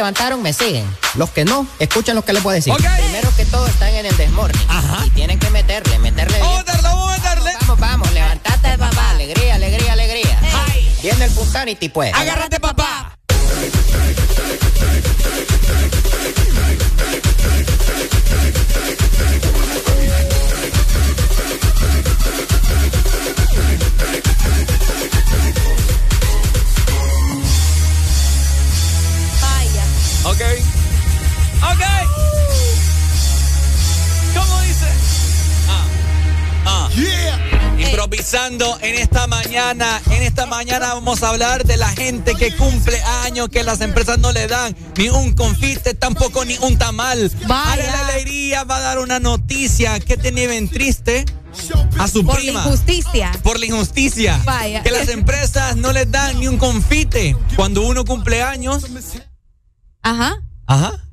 [0.05, 0.85] levantaron me siguen.
[1.15, 2.75] Los que no, escuchen lo que les voy a decir.
[2.75, 4.61] Primero que todo están en el desmorning.
[5.07, 6.39] Y tienen que meterle, meterle.
[6.41, 6.63] Vamos.
[7.63, 9.11] Vamos, vamos, levantate, papá.
[9.11, 10.39] Alegría, alegría, alegría.
[11.01, 12.13] Viene el Punsanity, pues.
[12.15, 12.61] Agárrate,
[39.65, 40.01] mañana.
[40.11, 44.19] En esta mañana vamos a hablar de la gente que cumple años, que las empresas
[44.19, 47.31] no le dan ni un confite, tampoco ni un tamal.
[47.47, 47.85] Vaya.
[47.85, 51.25] la alegría va a dar una noticia que tenía bien triste
[51.99, 52.33] a su prima.
[52.33, 53.33] Por la injusticia.
[53.43, 54.41] Por la injusticia.
[54.45, 54.83] Vaya.
[54.83, 58.85] Que las empresas no les dan ni un confite cuando uno cumple años.
[60.03, 60.43] Ajá.
[60.67, 61.05] Ajá.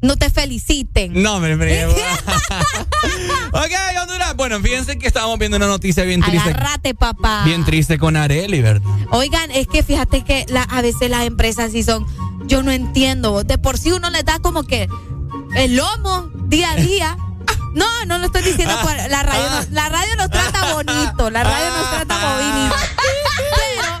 [0.00, 1.22] No te feliciten.
[1.22, 1.86] No, me, me.
[1.86, 1.94] ok,
[4.01, 4.01] Honduras.
[4.36, 6.50] Bueno, fíjense que estábamos viendo una noticia bien triste.
[6.50, 7.42] Agárrate, papá.
[7.44, 8.90] Bien triste con Areli, ¿verdad?
[9.10, 12.06] Oigan, es que fíjate que la, a veces las empresas sí son.
[12.46, 13.44] Yo no entiendo.
[13.44, 14.88] De por sí uno les da como que
[15.56, 17.16] el lomo día a día.
[17.74, 19.44] No, no lo estoy diciendo por la radio.
[19.48, 21.30] No, la radio nos trata bonito.
[21.30, 22.74] La radio nos trata bonito.
[23.56, 24.00] Pero,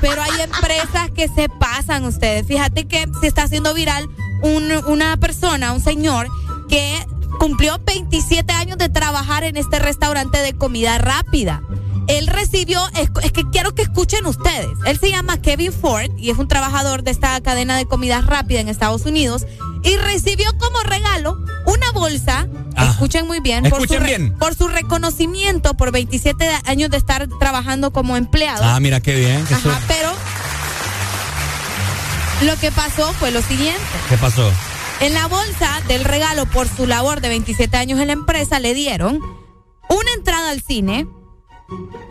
[0.00, 2.44] pero hay empresas que se pasan ustedes.
[2.48, 4.08] Fíjate que se está haciendo viral
[4.42, 6.28] un, una persona, un señor,
[6.68, 7.06] que
[7.46, 11.62] cumplió 27 años de trabajar en este restaurante de comida rápida.
[12.08, 16.30] Él recibió, es, es, que quiero que escuchen ustedes, él se llama Kevin Ford y
[16.30, 19.46] es un trabajador de esta cadena de comida rápida en Estados Unidos
[19.84, 22.88] y recibió como regalo una bolsa, Ah.
[22.90, 24.34] escuchen muy bien, por su, Escuchen re- bien.
[24.38, 28.64] por su reconocimiento por 27 años de estar trabajando como empleado.
[28.64, 29.46] Ah, mira qué bien.
[29.52, 30.10] Ajá, pero
[32.42, 33.80] lo que pasó fue lo siguiente.
[34.08, 34.50] ¿Qué pasó?
[35.00, 38.74] En la bolsa del regalo por su labor de 27 años en la empresa le
[38.74, 39.16] dieron
[39.88, 41.06] una entrada al cine,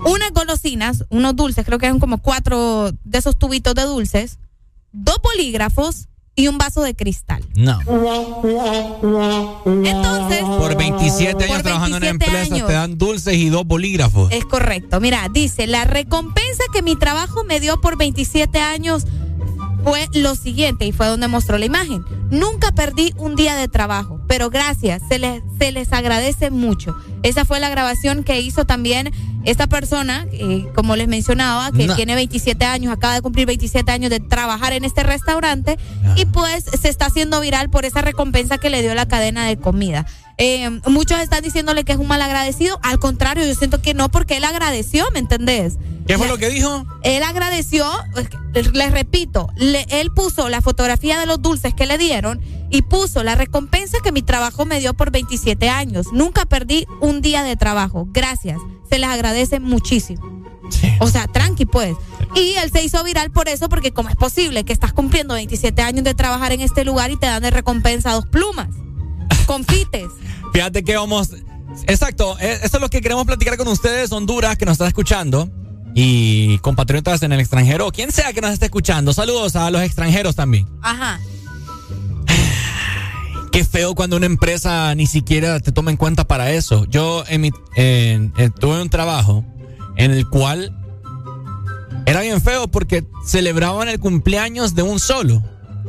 [0.06, 4.38] unas golosinas, unos dulces, creo que eran como cuatro de esos tubitos de dulces,
[4.92, 6.08] dos bolígrafos
[6.38, 7.44] y un vaso de cristal.
[7.56, 7.80] No.
[9.84, 12.68] Entonces, Por 27 años Por trabajando en una 27 empresa años.
[12.68, 14.32] te dan dulces y dos bolígrafos.
[14.32, 15.00] Es correcto.
[15.00, 19.06] Mira, dice, la recompensa que mi trabajo me dio por 27 años
[19.86, 22.04] fue lo siguiente, y fue donde mostró la imagen.
[22.32, 26.96] Nunca perdí un día de trabajo, pero gracias, se les, se les agradece mucho.
[27.24, 29.12] Esa fue la grabación que hizo también
[29.46, 31.96] esta persona, eh, como les mencionaba, que No.
[31.96, 35.78] tiene 27 años, acaba de cumplir 27 años de trabajar en este restaurante,
[36.16, 39.58] y pues se está haciendo viral por esa recompensa que le dio la cadena de
[39.58, 40.06] comida.
[40.38, 42.80] Eh, muchos están diciéndole que es un mal agradecido.
[42.84, 45.78] Al contrario, yo siento que no, porque él agradeció, ¿me entendés?
[46.08, 46.86] ¿Qué fue lo que dijo?
[47.04, 47.90] Él agradeció,
[48.74, 53.24] les repito, le- él puso la fotografía de los dulces que le dieron y puso
[53.24, 56.08] la recompensa que mi trabajo me dio por 27 años.
[56.14, 58.08] Nunca perdí un día de trabajo.
[58.12, 58.60] Gracias.
[58.90, 60.22] Se les agradece muchísimo.
[61.00, 61.96] O sea, tranqui pues.
[62.36, 65.82] Y él se hizo viral por eso, porque ¿cómo es posible que estás cumpliendo 27
[65.82, 68.68] años de trabajar en este lugar y te dan de recompensa dos plumas?
[69.46, 70.10] Confites.
[70.54, 71.30] Fíjate que vamos.
[71.88, 75.50] Exacto, e- eso es lo que queremos platicar con ustedes, Honduras, que nos está escuchando.
[75.98, 79.14] Y compatriotas en el extranjero, o quien sea que nos esté escuchando.
[79.14, 80.68] Saludos a los extranjeros también.
[80.82, 81.20] Ajá.
[83.52, 86.86] Qué feo cuando una empresa ni siquiera te toma en cuenta para eso.
[86.90, 89.46] Yo en mi, en- en- tuve un trabajo
[89.96, 90.76] en el cual
[92.06, 95.42] era bien feo porque celebraban el cumpleaños de un solo.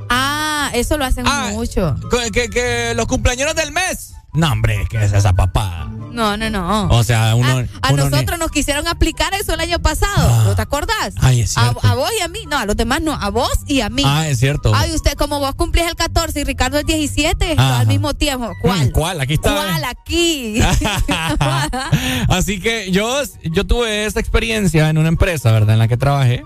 [0.08, 1.94] Ah, eso lo hacen mucho.
[2.10, 4.12] Que, que- que los cumpleaños del mes.
[4.34, 5.86] No, hombre, ¿qué es esa papada?
[6.12, 6.88] No, no, no.
[6.88, 7.48] O sea, uno.
[7.82, 10.44] A uno ni- nosotros nos quisieron aplicar eso el año pasado.
[10.44, 11.14] ¿No te acordás?
[11.20, 11.86] Ay, es a, cierto.
[11.86, 12.40] a vos y a mí.
[12.50, 13.12] No, a los demás no.
[13.14, 14.02] A vos y a mí.
[14.04, 14.72] Ah, es cierto.
[14.74, 17.80] Ay, usted, como vos cumplís el 14 y Ricardo el 17, Ajá.
[17.80, 18.50] al mismo tiempo.
[18.62, 18.88] ¿Cuál?
[18.88, 19.20] Mm, ¿Cuál?
[19.22, 19.54] Aquí está.
[19.54, 20.60] ¿Cuál aquí?
[22.28, 25.74] Así que yo, yo tuve esta experiencia en una empresa, ¿verdad?
[25.74, 26.42] En la que trabajé.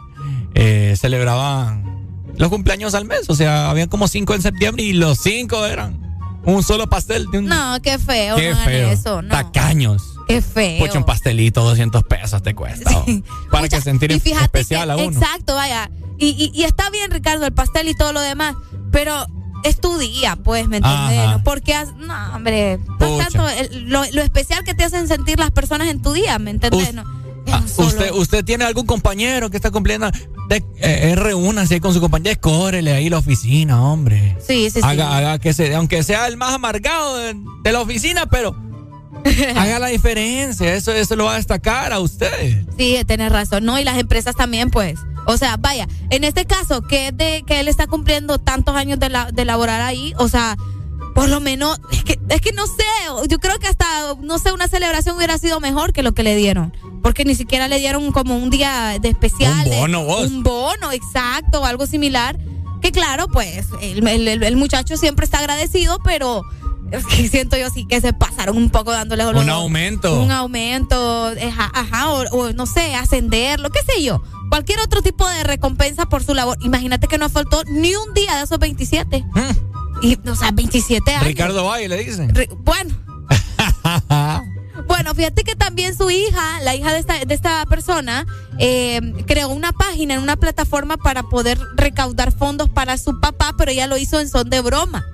[0.54, 1.99] Eh, celebraban
[2.40, 3.28] los cumpleaños al mes.
[3.28, 6.00] O sea, habían como cinco en septiembre y los cinco eran
[6.44, 7.26] un solo pastel.
[7.30, 8.36] De un, no, qué feo.
[8.36, 8.88] Qué no feo.
[8.90, 9.22] eso.
[9.22, 9.28] No.
[9.28, 10.02] Tacaños.
[10.26, 10.78] Qué feo.
[10.86, 12.90] Pucha, un pastelito, 200 pesos te cuesta.
[13.50, 15.18] Para que sentir especial que- a uno.
[15.20, 15.90] Exacto, vaya.
[16.18, 18.54] Y, y, y está bien, Ricardo, el pastel y todo lo demás.
[18.92, 19.26] Pero
[19.64, 21.42] es tu día, pues, ¿me entiendes?
[21.44, 25.50] Porque, has- no, hombre, no tanto el- lo, lo especial que te hacen sentir las
[25.50, 26.94] personas en tu día, ¿me entiendes?
[27.50, 30.10] Ah, ¿Usted, ¿Usted tiene algún compañero que está cumpliendo?
[30.48, 34.36] De, eh, reúnase ahí con su compañero, córrele ahí la oficina, hombre.
[34.46, 34.80] Sí, sí, sí.
[34.82, 38.56] haga, haga que se, aunque sea el más amargado de, de la oficina, pero
[39.56, 40.74] haga la diferencia.
[40.74, 42.64] Eso, eso lo va a destacar a usted.
[42.76, 43.64] Sí, tienes razón.
[43.64, 44.98] No, y las empresas también, pues.
[45.26, 48.98] O sea, vaya, en este caso, que es de que él está cumpliendo tantos años
[48.98, 50.56] de, la, de laborar ahí, o sea,
[51.14, 52.84] por lo menos, es que, es que no sé,
[53.28, 53.86] yo creo que hasta,
[54.20, 56.74] no sé, una celebración hubiera sido mejor que lo que le dieron.
[57.02, 59.64] Porque ni siquiera le dieron como un día de especial.
[59.64, 60.26] Un de- bono, vos.
[60.30, 62.38] Un bono, exacto, o algo similar.
[62.82, 66.42] Que claro, pues, el, el- muchacho siempre está agradecido, pero
[66.90, 70.20] es que siento yo sí que se pasaron un poco dándole Un aumento.
[70.20, 74.22] un aumento, ajá, ajá, o, o no sé, ascenderlo, qué sé yo.
[74.48, 76.56] Cualquier otro tipo de recompensa por su labor.
[76.62, 79.24] Imagínate que no faltó ni un día de esos 27.
[80.02, 81.24] Y, o sea, 27 años.
[81.24, 82.32] Ricardo Valle le dicen.
[82.60, 82.94] Bueno,
[84.86, 88.26] Bueno, fíjate que también su hija, la hija de esta, de esta persona,
[88.58, 93.70] eh, creó una página en una plataforma para poder recaudar fondos para su papá, pero
[93.70, 95.04] ella lo hizo en son de broma.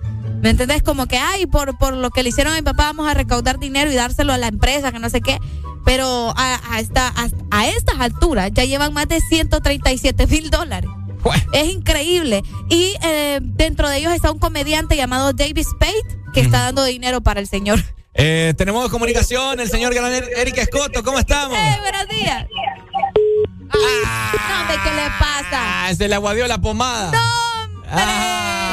[0.40, 0.82] ¿Me entendés?
[0.82, 3.58] Como que, ay, por, por lo que le hicieron a mi papá, vamos a recaudar
[3.58, 5.39] dinero y dárselo a la empresa, que no sé qué.
[5.84, 10.90] Pero a, a, esta, a, a estas alturas ya llevan más de 137 mil dólares.
[11.52, 12.42] Es increíble.
[12.68, 15.94] Y eh, dentro de ellos está un comediante llamado David Spade
[16.32, 17.82] que está dando dinero para el señor.
[18.18, 21.56] Eh, tenemos comunicación, el señor gran Eric Escoto, ¿cómo estamos?
[21.58, 22.46] ¡Eh, buenos días!
[23.70, 25.86] Ah, no, hombre, ¿qué le pasa?
[25.86, 27.12] Ah, se le aguadió la pomada.
[27.12, 27.56] ¡No,
[27.89, 28.73] Ah,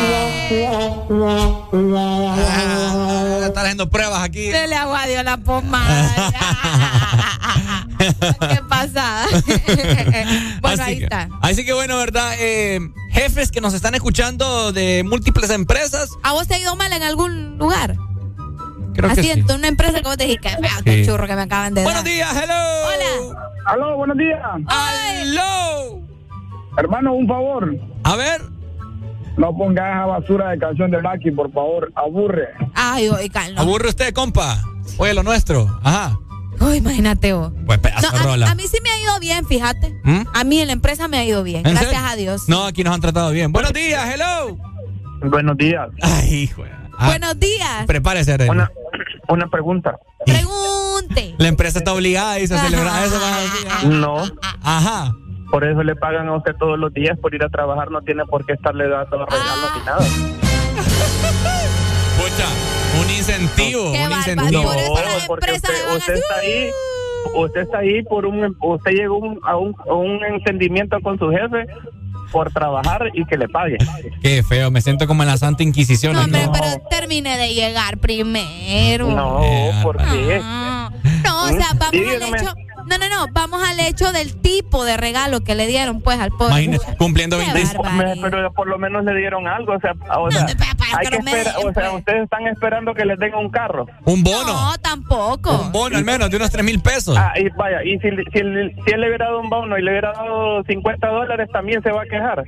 [3.45, 4.51] está haciendo pruebas aquí.
[4.51, 6.09] Se le aguadió la pomada.
[8.49, 9.25] ¿Qué pasa?
[10.61, 11.29] bueno, así ahí que, está.
[11.41, 12.33] Así que bueno, ¿verdad?
[12.39, 12.79] Eh,
[13.11, 16.09] jefes que nos están escuchando de múltiples empresas.
[16.23, 17.95] ¿A vos te ha ido mal en algún lugar?
[18.93, 19.39] Creo Así, que sí.
[19.39, 21.09] en una empresa que vos te dijiste, "Ah, qué Sí.
[21.09, 21.85] churro que me acaban de dar.
[21.93, 22.53] Buenos días, hello.
[22.53, 23.49] Hola.
[23.65, 24.39] Aló, buenos días.
[24.67, 25.99] Aló.
[26.77, 27.75] Hermano, un favor.
[28.03, 28.41] A ver.
[29.37, 31.91] No pongas esa basura de canción de Blackie, por favor.
[31.95, 32.49] Aburre.
[32.75, 33.61] Ay, oiga, no.
[33.61, 34.61] Aburre usted, compa.
[34.97, 35.67] Oye, lo nuestro.
[35.83, 36.17] Ajá.
[36.59, 37.51] Uy, imagínate vos.
[37.65, 38.51] Pues pedazo No, de a, rola.
[38.51, 39.91] a mí sí me ha ido bien, fíjate.
[40.03, 40.21] ¿Mm?
[40.33, 41.65] A mí en la empresa me ha ido bien.
[41.65, 42.07] ¿En Gracias serio?
[42.07, 42.43] a Dios.
[42.47, 43.51] No, aquí nos han tratado bien.
[43.51, 44.55] Buenos días, hello.
[45.29, 45.89] Buenos días.
[46.01, 46.63] Ay, hijo.
[46.99, 47.85] Ah, Buenos días.
[47.87, 48.51] Prepárese, Arely.
[48.51, 48.71] Una,
[49.29, 49.97] una pregunta.
[50.25, 51.33] Pregunte.
[51.39, 53.15] La empresa está obligada dice, a celebrar eso.
[53.19, 53.83] decir, ah.
[53.85, 54.23] No.
[54.61, 55.15] Ajá.
[55.53, 57.91] Por eso le pagan a usted todos los días por ir a trabajar.
[57.91, 59.99] No tiene por qué estarle dando regalos ni nada.
[62.17, 62.47] Pucha,
[62.99, 64.63] un incentivo, Qué un incentivo.
[64.63, 65.73] Por eso las porque usted,
[66.15, 66.71] está ahí.
[67.35, 68.57] Usted está ahí por un.
[68.61, 71.67] Usted llegó un- a, un, a un entendimiento con su jefe
[72.31, 73.77] por trabajar y que le pague.
[74.23, 76.13] Qué feo, me siento como en la Santa Inquisición.
[76.13, 79.07] No, hombre, pero termine de llegar primero.
[79.11, 79.39] No,
[79.83, 80.39] ¿por qué?
[80.41, 80.89] Ah.
[81.23, 82.37] No, o sea, vamos al Dígame.
[82.39, 82.53] hecho.
[82.87, 86.29] No, no, no, vamos al hecho del tipo de regalo que le dieron, pues, al
[86.31, 86.47] pobre.
[86.63, 87.83] Imagínese, cumpliendo Qué 25.
[87.83, 88.15] barbaridad.
[88.21, 89.73] Pero por lo menos le dieron algo.
[89.73, 91.93] O sea, o sea, hay que den, o sea, pues.
[91.99, 93.87] ustedes están esperando que les den un carro.
[94.05, 94.53] Un bono.
[94.53, 95.51] No, tampoco.
[95.51, 97.15] Un bono al menos de unos 3 mil pesos.
[97.17, 99.81] Ah, y vaya, y si, si, él- si él le hubiera dado un bono y
[99.81, 102.43] le hubiera dado 50 dólares, también se va a quejar.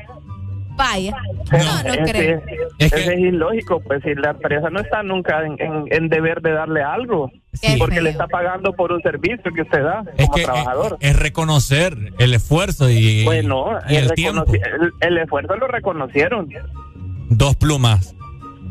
[0.78, 1.12] Vaya.
[1.52, 2.42] No, no Ese- creo.
[2.80, 6.52] ese es ilógico, pues si la empresa no está nunca en, en- en deber de
[6.52, 7.32] darle algo,
[7.80, 10.98] porque le está pagando por un servicio que usted da Es como que trabajador.
[11.00, 14.44] es, es reconocer el esfuerzo y, bueno, y el el, tiempo.
[15.02, 16.50] el esfuerzo lo reconocieron.
[17.30, 18.14] Dos plumas.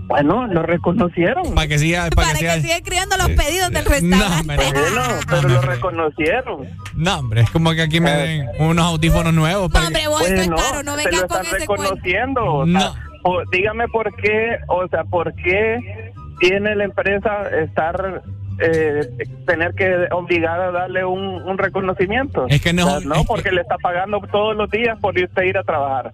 [0.07, 1.55] Bueno, lo reconocieron.
[1.55, 2.09] Para que siga.
[2.11, 2.63] Para, Para que que siga.
[2.63, 4.41] siga escribiendo los pedidos del No, restaurante.
[4.41, 4.57] hombre.
[4.75, 6.69] Bueno, pero lo reconocieron.
[6.95, 9.69] No, hombre, es como que aquí me den unos audífonos nuevos.
[9.69, 11.85] No, para que- hombre, vos esto es Bueno, caro, no vengas con están ese cuento.
[11.85, 12.45] reconociendo.
[12.45, 12.95] o sea, No.
[13.25, 18.23] o- dígame por qué, o sea, por qué tiene la empresa estar
[18.61, 19.01] eh,
[19.49, 22.47] tener que obligar a darle un, un reconocimiento.
[22.49, 24.97] Es que no- O sea, es no, que- porque le está pagando todos los días
[25.01, 26.13] por usted ir a trabajar.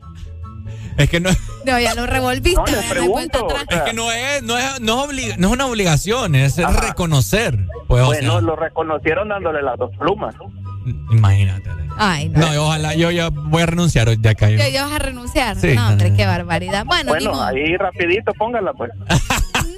[0.96, 1.30] Es que no,
[1.64, 2.60] No, ya lo revolviste.
[2.60, 3.46] No, pregunto.
[3.46, 3.64] atrás.
[3.70, 6.80] es que no es, no es, no es, obliga- no es una obligación, es Ajá.
[6.88, 7.58] reconocer.
[7.88, 10.34] Pues, o bueno, sea, lo reconocieron dándole las dos plumas.
[11.12, 11.68] imagínate.
[11.96, 12.46] Ay, no.
[12.66, 14.48] Ojalá, yo ya voy a renunciar hoy de acá.
[14.48, 15.56] Yo, yo vas a renunciar.
[15.56, 15.74] Sí.
[15.74, 16.84] No, hombre, qué barbaridad.
[16.86, 18.90] Bueno, Bueno, ahí rapidito póngala pues.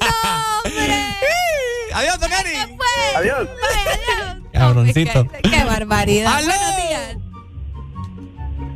[0.02, 0.08] No,
[0.64, 1.04] hombre.
[1.94, 2.50] Adiós, don Eri.
[2.50, 3.16] ¿Qué fue?
[3.16, 3.48] Adiós.
[3.48, 4.42] Ay, adiós.
[4.52, 5.20] Cabroncito.
[5.20, 6.32] Hombre, Qué, qué barbaridad.
[6.34, 6.46] ¡Aló!
[6.46, 7.16] Buenos días.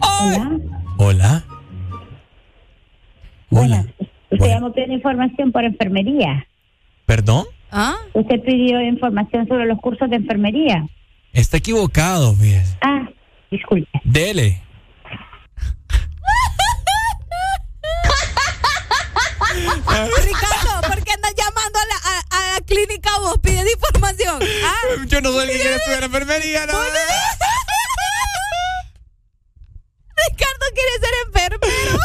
[0.01, 0.51] Hola.
[0.99, 1.45] Hola.
[3.51, 4.47] Usted Bueno.
[4.47, 6.47] llamó pidiendo información por enfermería.
[7.07, 7.45] ¿Perdón?
[7.71, 7.95] ¿Ah?
[8.13, 10.85] Usted pidió información sobre los cursos de enfermería.
[11.33, 12.77] Está equivocado, fíjese.
[12.81, 13.09] Ah,
[13.51, 13.89] disculpe.
[14.05, 14.63] Dele.
[20.25, 24.41] Ricardo, ¿por qué andas llamando a la, a, a la clínica vos pidiendo información?
[24.65, 24.75] ¿Ah?
[25.07, 26.73] Yo no soy el que quiere estudiar enfermería, no.
[30.31, 31.99] Ricardo quiere ser enfermero.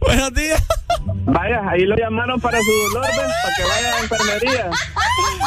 [0.00, 0.62] Buenos días.
[1.24, 3.32] Vaya, ahí lo llamaron para su dolor, ¿ves?
[3.42, 4.70] para que vaya a la enfermería.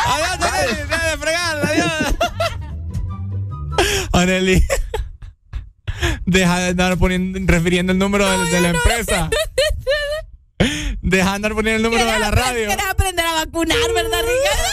[0.06, 0.78] Adiós.
[0.90, 1.66] Deja de fregar.
[1.66, 2.16] Adiós.
[4.14, 4.64] Arely.
[6.26, 9.30] Deja de andar poniendo, refiriendo el número de, de la empresa.
[11.02, 12.68] Deja de andar poniendo el número de la radio.
[12.68, 14.70] Quieres aprender a vacunar, ¿verdad, Ricardo?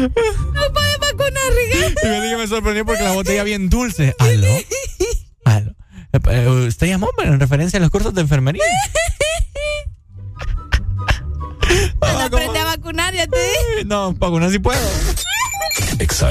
[0.00, 2.00] No puedes vacunar, Ricardo.
[2.02, 4.14] Y me dije, me sorprendió porque la botella bien dulce.
[4.18, 4.46] ¿Aló?
[5.44, 5.74] ¿Aló?
[6.12, 8.64] Eh, ¿Usted llamó en referencia a los cursos de enfermería?
[11.98, 13.84] Cuando aprende a vacunar, ya te dije.
[13.86, 14.80] No, vacunar sí puedo.
[15.98, 16.30] Exa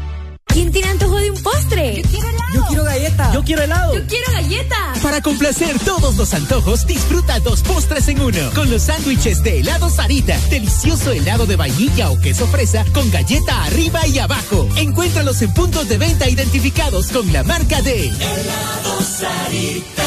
[3.33, 3.97] Yo quiero helado.
[3.97, 4.93] Yo quiero galleta.
[5.01, 8.51] Para complacer todos los antojos, disfruta dos postres en uno.
[8.53, 10.37] Con los sándwiches de helado Sarita.
[10.49, 14.67] Delicioso helado de vainilla o queso fresa con galleta arriba y abajo.
[14.75, 20.03] Encuéntralos en puntos de venta identificados con la marca de helado Sarita.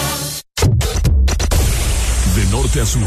[2.37, 3.03] De norte a sur.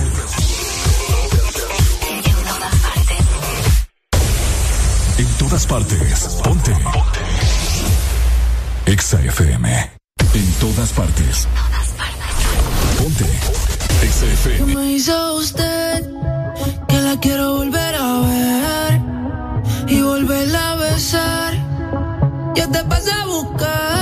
[5.17, 6.39] En todas partes.
[6.43, 6.71] Ponte.
[6.71, 7.19] Ponte.
[8.85, 9.96] Exa FM.
[10.33, 11.47] En todas partes.
[12.97, 13.25] Ponte.
[14.01, 14.75] XFM.
[14.75, 16.05] Me hizo usted
[16.87, 19.01] que la quiero volver a ver
[19.87, 21.53] y volverla a besar.
[22.55, 23.96] Yo te pasé a buscar.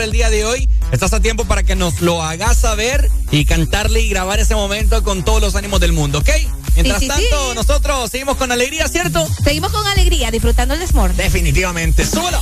[0.00, 4.00] el día de hoy, estás a tiempo para que nos lo hagas saber y cantarle
[4.00, 6.30] y grabar ese momento con todos los ánimos del mundo, ¿ok?
[6.74, 9.28] Mientras tanto, nosotros seguimos con alegría, ¿cierto?
[9.44, 11.14] Seguimos con alegría, disfrutando el desmor.
[11.14, 12.06] Definitivamente.
[12.06, 12.40] ¡Súbelo!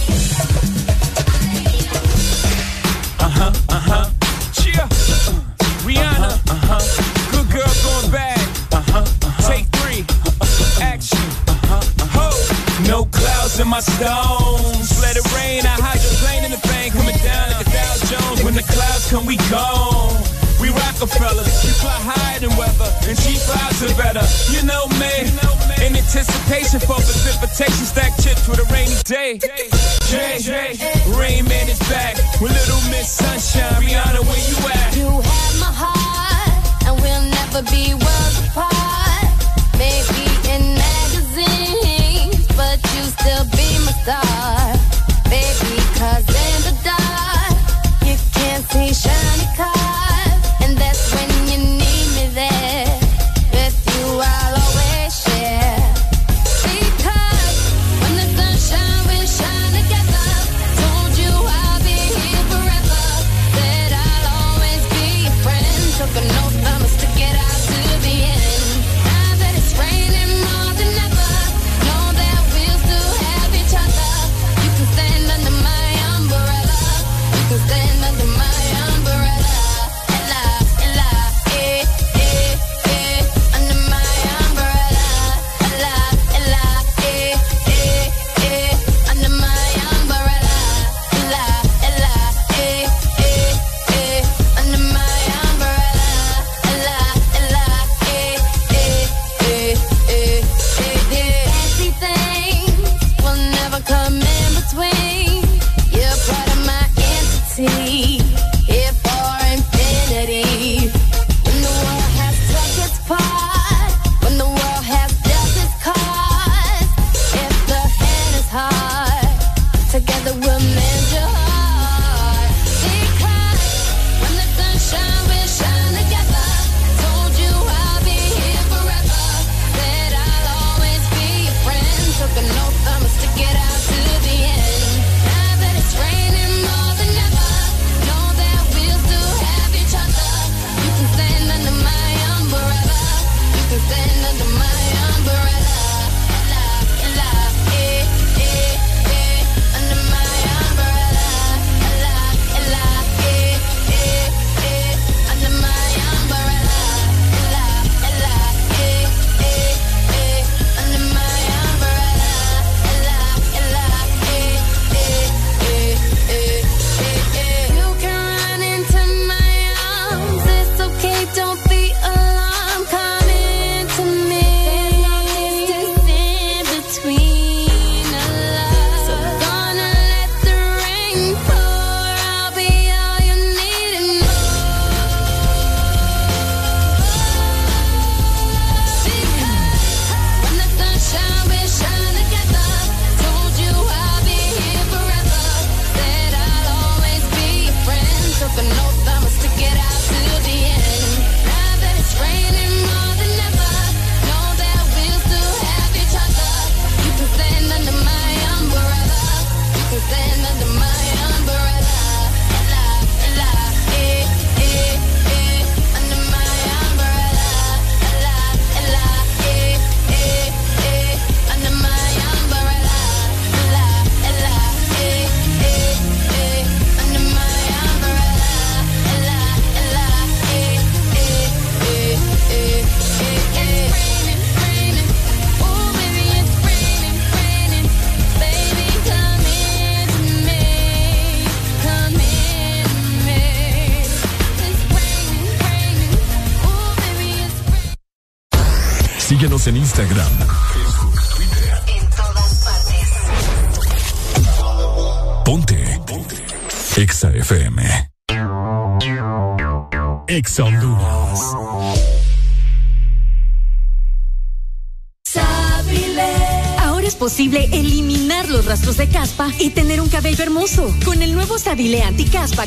[27.61, 29.80] Texas stack chips with a rainy day.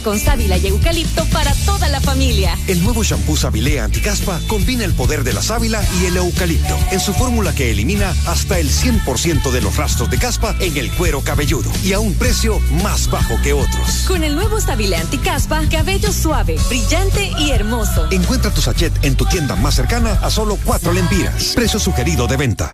[0.03, 2.57] Con sábila y eucalipto para toda la familia.
[2.67, 6.99] El nuevo shampoo Sabilé Anticaspa combina el poder de la sábila y el eucalipto en
[6.99, 11.22] su fórmula que elimina hasta el 100% de los rastros de caspa en el cuero
[11.22, 14.06] cabelludo y a un precio más bajo que otros.
[14.07, 18.07] Con el nuevo Sabilé Anticaspa, cabello suave, brillante y hermoso.
[18.11, 21.53] Encuentra tu sachet en tu tienda más cercana a solo cuatro lempiras.
[21.56, 22.73] Precio sugerido de venta.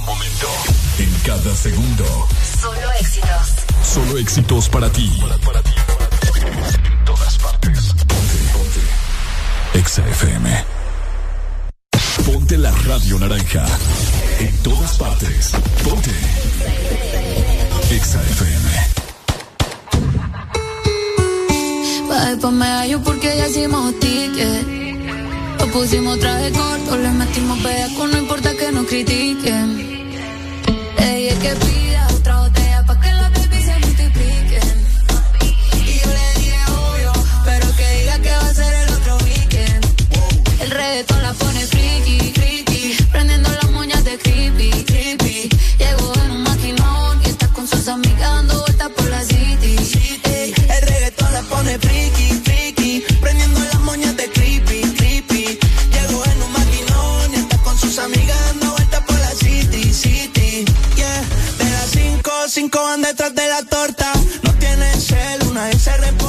[0.00, 0.46] momento.
[0.98, 2.04] En cada segundo.
[2.60, 3.54] Solo éxitos.
[3.82, 5.10] Solo éxitos para ti.
[5.44, 5.72] Para, ti,
[6.44, 7.94] En todas partes.
[7.94, 9.78] Ponte, ponte.
[9.78, 10.64] Exa FM.
[12.24, 13.66] Ponte la radio naranja.
[14.40, 15.52] En todas partes.
[15.84, 16.10] Ponte.
[17.90, 18.66] Exa FM.
[22.40, 24.85] Pa' me yo porque ya hicimos ticket.
[25.72, 27.58] Pusimos traje corto, le metimos
[27.96, 30.04] con no importa que nos critiquen.
[30.98, 34.86] Ella es que pida otra botella pa' que la baby se multipliquen.
[35.74, 37.12] Y yo le dije obvio,
[37.44, 39.84] pero que diga que va a ser el otro weekend.
[40.62, 41.34] El reggaetón la
[62.48, 64.12] cinco van detrás de la torta.
[64.42, 66.25] No tiene cel, una vez se reporta,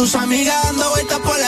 [0.00, 1.39] sus amigas dando vueltas por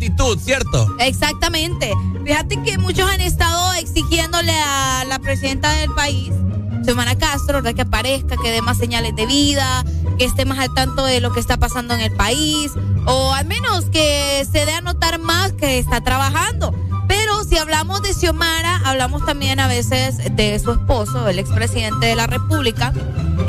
[0.00, 0.96] actitud, ¿cierto?
[0.98, 1.92] Exactamente.
[2.24, 6.32] Fíjate que muchos han estado exigiéndole a la presidenta del país,
[6.86, 9.84] Semana Castro, que aparezca, que dé más señales de vida,
[10.16, 12.72] que esté más al tanto de lo que está pasando en el país,
[13.04, 16.74] o al menos que se dé a notar más que está trabajando.
[17.06, 22.16] Pero si hablamos de Xiomara, hablamos también a veces de su esposo, el expresidente de
[22.16, 22.94] la República,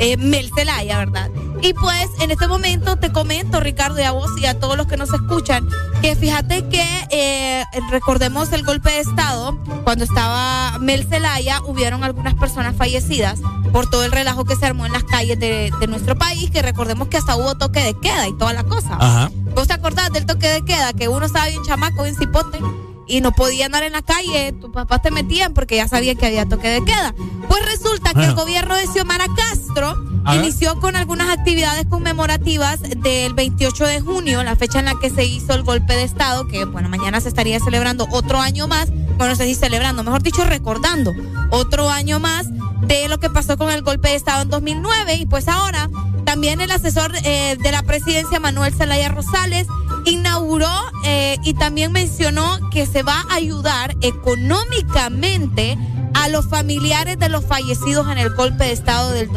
[0.00, 1.30] eh, Mel Zelaya, ¿verdad?
[1.62, 4.86] Y pues en este momento te comento, Ricardo, y a vos y a todos los
[4.86, 5.66] que nos escuchan,
[6.02, 12.34] que fíjate que eh, recordemos el golpe de Estado, cuando estaba Mel Zelaya, hubieron algunas
[12.34, 13.38] personas fallecidas
[13.72, 17.06] por todo el relajo que se armó en las calles de, nuestro país, que recordemos
[17.06, 18.96] que hasta hubo toque de queda y toda la cosa.
[18.98, 19.30] Ajá.
[19.54, 20.92] ¿Vos te acordás del toque de queda?
[20.92, 22.58] Que uno estaba bien chamaco, bien cipote
[23.06, 26.26] y no podía andar en la calle, tus papás te metían porque ya sabían que
[26.26, 27.14] había toque de queda.
[27.48, 33.86] Pues resulta que el gobierno de Xiomara Castro inició con algunas actividades conmemorativas del 28
[33.86, 36.88] de junio, la fecha en la que se hizo el golpe de Estado, que bueno,
[36.88, 41.12] mañana se estaría celebrando otro año más, bueno, no sé si celebrando, mejor dicho, recordando
[41.50, 42.48] otro año más
[42.82, 45.88] de lo que pasó con el golpe de Estado en 2009 y pues ahora
[46.24, 49.66] también el asesor eh, de la presidencia Manuel Zelaya Rosales
[50.04, 50.70] inauguró
[51.04, 55.78] eh, y también mencionó que se va a ayudar económicamente
[56.14, 59.30] a los familiares de los fallecidos en el golpe de Estado del,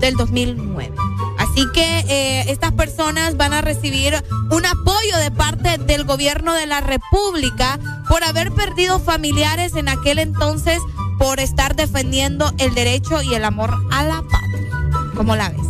[0.00, 0.94] del 2009.
[1.38, 6.66] Así que eh, estas personas van a recibir un apoyo de parte del gobierno de
[6.66, 7.78] la República
[8.08, 10.80] por haber perdido familiares en aquel entonces
[11.18, 15.12] por estar defendiendo el derecho y el amor a la patria.
[15.14, 15.66] ¿Cómo la ves?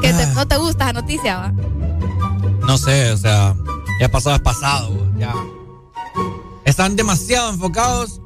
[0.00, 0.32] Que ah.
[0.34, 1.52] no te gusta la noticia, ¿va?
[2.66, 3.54] No sé, o sea,
[4.00, 5.34] ya pasado es pasado, ya.
[6.64, 8.20] Están demasiado enfocados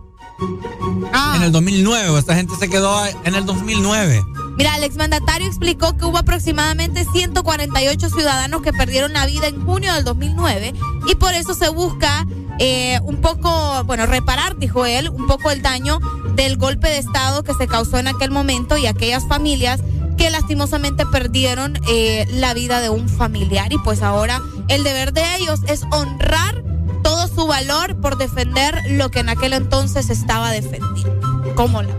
[1.12, 1.35] ah.
[1.36, 4.25] en el 2009, esta gente se quedó en el 2009.
[4.57, 9.94] Mira, el exmandatario explicó que hubo aproximadamente 148 ciudadanos que perdieron la vida en junio
[9.94, 10.75] del 2009
[11.07, 12.27] y por eso se busca
[12.59, 15.99] eh, un poco, bueno, reparar, dijo él, un poco el daño
[16.35, 19.81] del golpe de Estado que se causó en aquel momento y aquellas familias
[20.19, 25.23] que lastimosamente perdieron eh, la vida de un familiar y pues ahora el deber de
[25.36, 26.62] ellos es honrar
[27.02, 31.54] todo su valor por defender lo que en aquel entonces estaba defendiendo.
[31.54, 31.94] ¿Cómo la?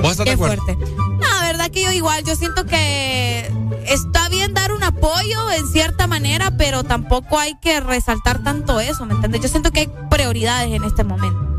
[0.00, 0.76] ¿Vos estás Qué fuerte.
[1.20, 3.52] La verdad que yo igual, yo siento que
[3.86, 9.06] está bien dar un apoyo en cierta manera, pero tampoco hay que resaltar tanto eso,
[9.06, 9.42] ¿me entiendes?
[9.42, 11.52] Yo siento que hay prioridades en este momento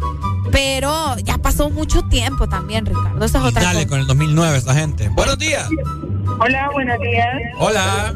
[0.53, 3.25] pero ya pasó mucho tiempo también, Ricardo.
[3.25, 5.09] Esa es otra dale con el 2009 esta gente.
[5.09, 5.67] Buenos días.
[6.39, 7.41] Hola, buenos días.
[7.59, 8.13] Hola.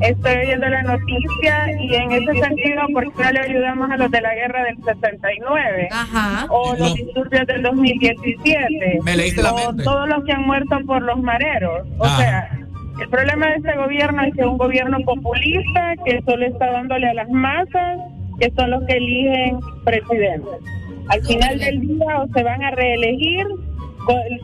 [0.00, 4.10] Estoy oyendo la noticia y en ese sentido, ¿por qué no le ayudamos a los
[4.10, 5.88] de la guerra del 69?
[5.90, 6.46] Ajá.
[6.50, 9.00] O los disturbios del 2017.
[9.02, 9.82] Me leíste la mente.
[9.82, 11.86] O todos los que han muerto por los mareros.
[11.98, 12.16] O ah.
[12.16, 12.58] sea,
[13.00, 17.08] el problema de este gobierno es que es un gobierno populista que solo está dándole
[17.08, 17.98] a las masas,
[18.38, 20.62] que son los que eligen presidentes
[21.08, 23.46] al final del día o se van a reelegir,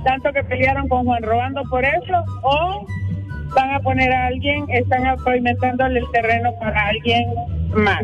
[0.04, 2.86] tanto que pelearon con Juan Robando por eso, o
[3.54, 7.24] van a poner a alguien, están pavimentándole el terreno para alguien
[7.74, 8.02] más.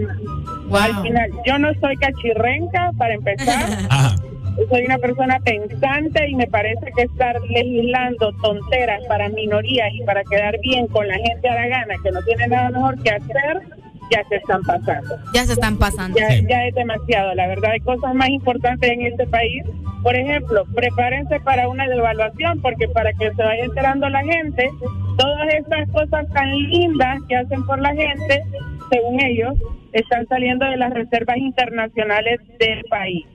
[0.72, 3.66] Al final, yo no soy cachirrenca, para empezar.
[4.68, 10.22] Soy una persona pensante y me parece que estar legislando tonteras para minorías y para
[10.24, 13.62] quedar bien con la gente a la gana que no tiene nada mejor que hacer,
[14.10, 15.16] ya se están pasando.
[15.32, 16.18] Ya se están pasando.
[16.18, 17.70] Ya, ya es demasiado, la verdad.
[17.72, 19.64] Hay cosas más importantes en este país.
[20.02, 24.70] Por ejemplo, prepárense para una devaluación, porque para que se vaya enterando la gente,
[25.16, 28.42] todas estas cosas tan lindas que hacen por la gente,
[28.90, 29.54] según ellos,
[29.92, 33.26] están saliendo de las reservas internacionales del país.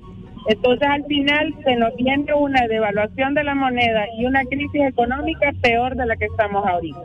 [0.47, 5.51] Entonces al final se nos viene una devaluación de la moneda y una crisis económica
[5.61, 6.99] peor de la que estamos ahorita.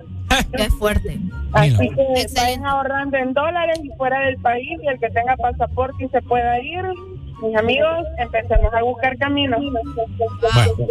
[0.56, 1.18] Qué fuerte.
[1.52, 6.04] Así que vayan ahorrando en dólares y fuera del país y el que tenga pasaporte
[6.04, 6.84] y se pueda ir.
[7.42, 9.60] Mis amigos, empecemos a buscar caminos.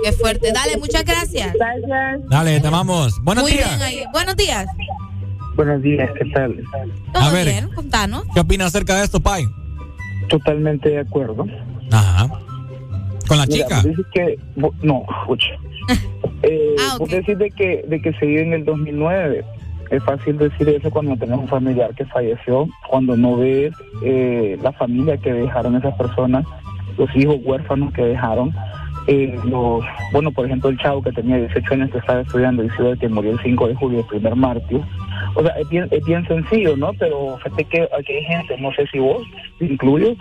[0.03, 0.51] Qué fuerte.
[0.51, 1.53] Dale, muchas gracias.
[1.53, 2.27] Gracias.
[2.27, 3.23] Dale, te amamos.
[3.23, 3.79] Buenos días.
[4.11, 4.65] Buenos días.
[5.55, 6.55] Buenos días, ¿qué tal?
[7.13, 7.69] ¿Todo a ver, bien?
[7.75, 8.23] Contanos.
[8.33, 9.45] ¿Qué opinas acerca de esto, Pai?
[10.29, 11.45] Totalmente de acuerdo.
[11.91, 12.29] Ajá.
[13.27, 13.83] ¿Con la chica?
[14.11, 15.53] que, no, escucha.
[16.43, 19.45] eh, ah, de que, de que se vive en el 2009.
[19.91, 24.71] Es fácil decir eso cuando tenés un familiar que falleció, cuando no ves eh, la
[24.71, 26.45] familia que dejaron esas personas,
[26.97, 28.53] los hijos huérfanos que dejaron.
[29.07, 32.69] Eh, los, bueno, por ejemplo, el chavo que tenía 18 años que estaba estudiando y
[32.71, 34.81] ciudad que murió el 5 de julio, el primer mártir.
[35.33, 36.93] O sea, es bien, es bien sencillo, ¿no?
[36.93, 39.23] Pero fíjate que aquí hay gente, no sé si vos,
[39.59, 40.15] incluyo,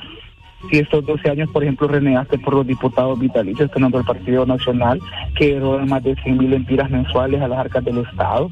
[0.70, 5.00] si estos 12 años, por ejemplo, renegaste por los diputados vitalicios, teniendo el Partido Nacional,
[5.36, 8.50] que erogan más de 100 mil empiras mensuales a las arcas del Estado,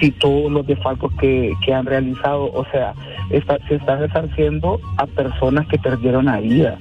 [0.00, 2.94] si todos los defalcos que, que han realizado, o sea,
[3.30, 6.78] está, se está resarciendo a personas que perdieron la vida,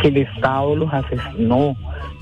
[0.00, 1.76] que el Estado los asesinó,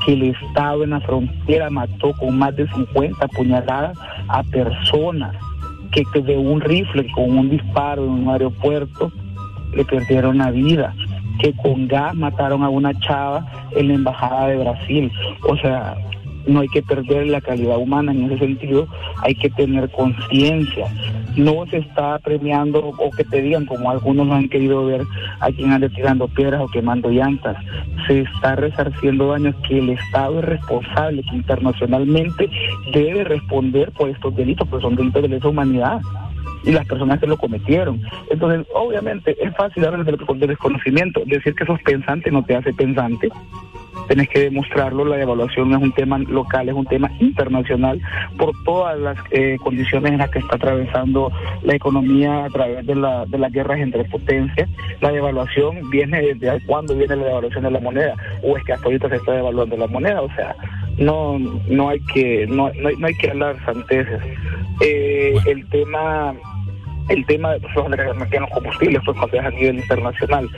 [0.04, 3.96] que el Estado en la frontera mató con más de 50 puñaladas
[4.28, 5.36] a personas,
[5.92, 9.12] que, que de un rifle con un disparo en un aeropuerto
[9.74, 10.94] le perdieron la vida
[11.38, 15.12] que con gas mataron a una chava en la embajada de Brasil.
[15.48, 15.96] O sea,
[16.46, 18.86] no hay que perder la calidad humana en ese sentido,
[19.22, 20.86] hay que tener conciencia.
[21.36, 25.02] No se está premiando o que te digan, como algunos han querido ver,
[25.40, 27.56] a quien ande tirando piedras o quemando llantas.
[28.06, 32.50] Se está resarciendo daños que el Estado es responsable, que internacionalmente
[32.92, 36.00] debe responder por estos delitos, pues son delitos de lesa humanidad
[36.64, 38.00] y las personas que lo cometieron.
[38.30, 43.28] Entonces, obviamente, es fácil hablar del desconocimiento, decir que sos pensante no te hace pensante,
[44.08, 48.00] tenés que demostrarlo, la evaluación no es un tema local, es un tema internacional
[48.36, 51.32] por todas las eh, condiciones en las que está atravesando
[51.62, 54.68] la economía a través de, la, de las guerras entre potencias.
[55.00, 58.86] La devaluación viene desde cuándo viene la devaluación de la moneda, o es que hasta
[58.86, 60.54] ahorita se está devaluando la moneda, o sea,
[60.98, 64.20] no no hay que no, no, hay, que hablar santeces.
[64.80, 66.34] Eh, el tema
[67.08, 70.48] el tema de los combustibles pues cuando es a nivel internacional.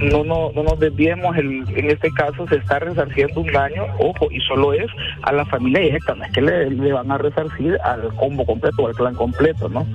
[0.00, 4.28] No, no, no nos desviemos, el, en este caso se está resarciendo un daño, ojo,
[4.30, 4.86] y solo es
[5.22, 8.88] a la familia directa, no es que le, van a resarcir al combo completo o
[8.88, 9.86] al clan completo, ¿no?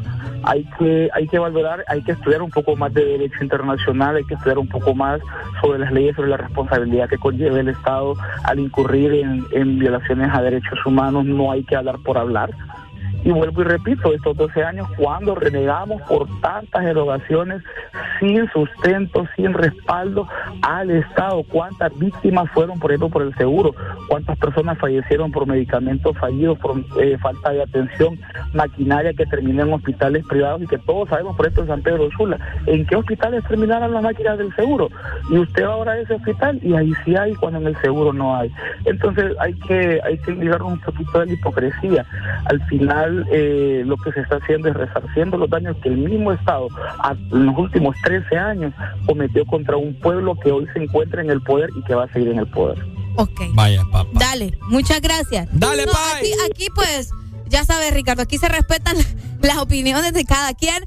[0.43, 4.23] Hay que, hay que valorar, hay que estudiar un poco más de derecho internacional, hay
[4.23, 5.21] que estudiar un poco más
[5.61, 10.29] sobre las leyes, sobre la responsabilidad que conlleva el Estado al incurrir en, en violaciones
[10.33, 12.49] a derechos humanos, no hay que hablar por hablar
[13.23, 17.61] y vuelvo y repito, estos 12 años, cuando renegamos por tantas erogaciones
[18.19, 20.27] sin sustento, sin respaldo
[20.61, 23.75] al Estado, cuántas víctimas fueron, por ejemplo, por el seguro,
[24.07, 28.19] cuántas personas fallecieron por medicamentos fallidos, por eh, falta de atención,
[28.53, 32.09] maquinaria que terminó en hospitales privados y que todos sabemos, por ejemplo, en San Pedro
[32.17, 34.89] Sula, en qué hospitales terminaron las máquinas del seguro.
[35.29, 38.13] Y usted va ahora a ese hospital y ahí sí hay cuando en el seguro
[38.13, 38.51] no hay.
[38.85, 42.05] Entonces hay que, hay que ligar un poquito de la hipocresía.
[42.45, 46.31] Al final eh, lo que se está haciendo es resarciendo los daños que el mismo
[46.31, 46.67] Estado
[47.31, 48.73] en los últimos 13 años
[49.05, 52.13] cometió contra un pueblo que hoy se encuentra en el poder y que va a
[52.13, 52.77] seguir en el poder.
[53.17, 53.41] Ok.
[53.53, 54.09] Vaya, papá.
[54.13, 55.47] Dale, muchas gracias.
[55.51, 55.91] Dale, no,
[56.49, 57.11] aquí, pues,
[57.47, 58.95] ya sabes, Ricardo, aquí se respetan
[59.41, 60.83] las opiniones de cada quien.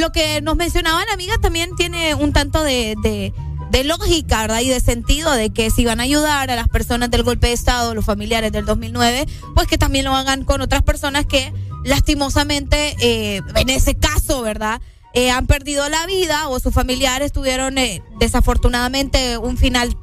[0.00, 3.32] lo que nos mencionaba la amiga también tiene un tanto de
[3.70, 4.60] de lógica, ¿verdad?
[4.60, 7.52] Y de sentido de que si van a ayudar a las personas del golpe de
[7.52, 11.52] Estado, los familiares del 2009, pues que también lo hagan con otras personas que
[11.84, 14.80] lastimosamente, eh, en ese caso, ¿verdad?
[15.14, 19.96] Eh, han perdido la vida o sus familiares tuvieron eh, desafortunadamente un final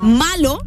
[0.00, 0.58] malo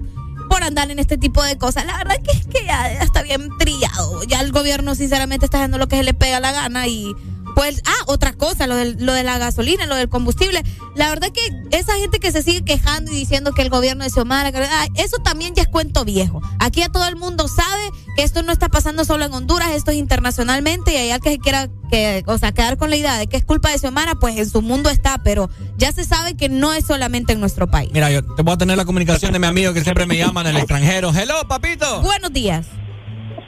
[0.50, 1.86] por andar en este tipo de cosas.
[1.86, 4.24] La verdad que es que ya está bien trillado.
[4.24, 7.14] Ya el gobierno sinceramente está haciendo lo que se le pega la gana y
[7.56, 10.64] pues, ah, otra cosa, lo, lo de la gasolina, lo del combustible.
[10.96, 11.42] La verdad que
[11.78, 14.52] esa gente que se sigue quejando y diciendo que el gobierno de Xiomara,
[14.96, 16.42] eso también ya es cuento viejo.
[16.60, 19.92] Aquí ya todo el mundo sabe que esto no está pasando solo en Honduras, esto
[19.92, 23.18] es internacionalmente y hay alguien que se quiera que, o sea, quedar con la idea
[23.18, 26.36] de que es culpa de Xiomara, pues en su mundo está, pero ya se sabe
[26.36, 27.92] que no es solamente en nuestro país.
[27.94, 30.42] Mira, yo te voy a tener la comunicación de mi amigo que siempre me llama
[30.42, 31.14] en el extranjero.
[31.14, 32.02] Hello, papito.
[32.02, 32.66] Buenos días.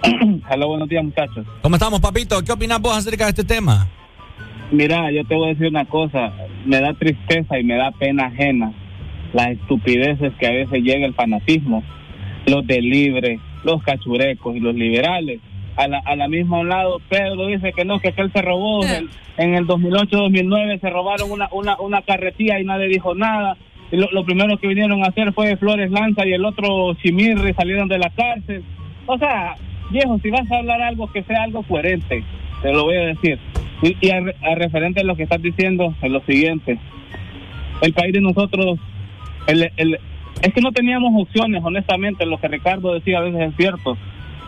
[0.50, 1.46] Hola, buenos días, muchachos.
[1.62, 2.42] ¿Cómo estamos, papito?
[2.44, 3.88] ¿Qué opinas vos acerca de este tema?
[4.72, 6.34] Mira, yo te voy a decir una cosa.
[6.66, 8.74] Me da tristeza y me da pena ajena
[9.34, 11.84] las estupideces que a veces llega el fanatismo.
[12.46, 15.40] Los de libre, los cachurecos y los liberales.
[15.76, 18.82] A la, a la misma lado, Pedro dice que no, que aquel se robó.
[19.38, 23.58] En el 2008-2009 se robaron una, una, una carretilla y nadie dijo nada.
[23.92, 27.54] Y lo, lo primero que vinieron a hacer fue Flores Lanza y el otro Chimirri
[27.54, 28.64] salieron de la cárcel.
[29.06, 29.56] O sea,
[29.90, 32.24] viejo, si vas a hablar algo que sea algo coherente,
[32.62, 33.40] te lo voy a decir.
[33.82, 34.22] Y, a,
[34.56, 36.80] referente a lo que estás diciendo, es lo siguiente.
[37.82, 38.80] El país de nosotros,
[39.48, 40.00] el,
[40.42, 43.98] es que no teníamos opciones, honestamente, lo que Ricardo decía a veces es cierto.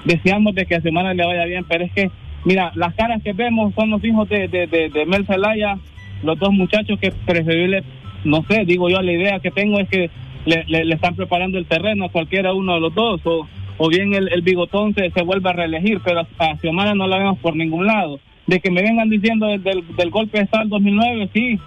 [0.05, 2.09] Deseamos de que a Semana le vaya bien, pero es que,
[2.45, 5.77] mira, las caras que vemos son los hijos de, de, Mel Zelaya,
[6.23, 7.83] los dos muchachos que preferible,
[8.23, 10.09] no sé, digo yo, la idea que tengo es que
[10.45, 14.13] le, le, están preparando el terreno a cualquiera uno de los dos, o, o bien
[14.13, 17.55] el, el bigotón se, se vuelve a reelegir, pero a Xiomara no la vemos por
[17.55, 18.19] ningún lado.
[18.47, 21.59] De que me vengan diciendo del, del, golpe de Estado del 2009, sí,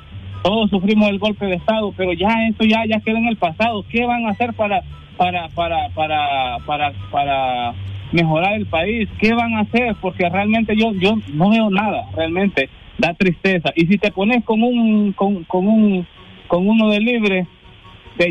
[0.43, 3.85] todos sufrimos el golpe de Estado, pero ya eso ya, ya queda en el pasado.
[3.91, 4.83] ¿Qué van a hacer para,
[5.17, 7.75] para, para, para, para, para
[8.13, 9.09] mejorar el país?
[9.19, 9.95] ¿Qué van a hacer?
[10.01, 13.73] Porque realmente yo, yo no veo nada, realmente da tristeza.
[13.77, 16.07] Y si te pones con un, con, con un,
[16.49, 17.47] con uno de libre,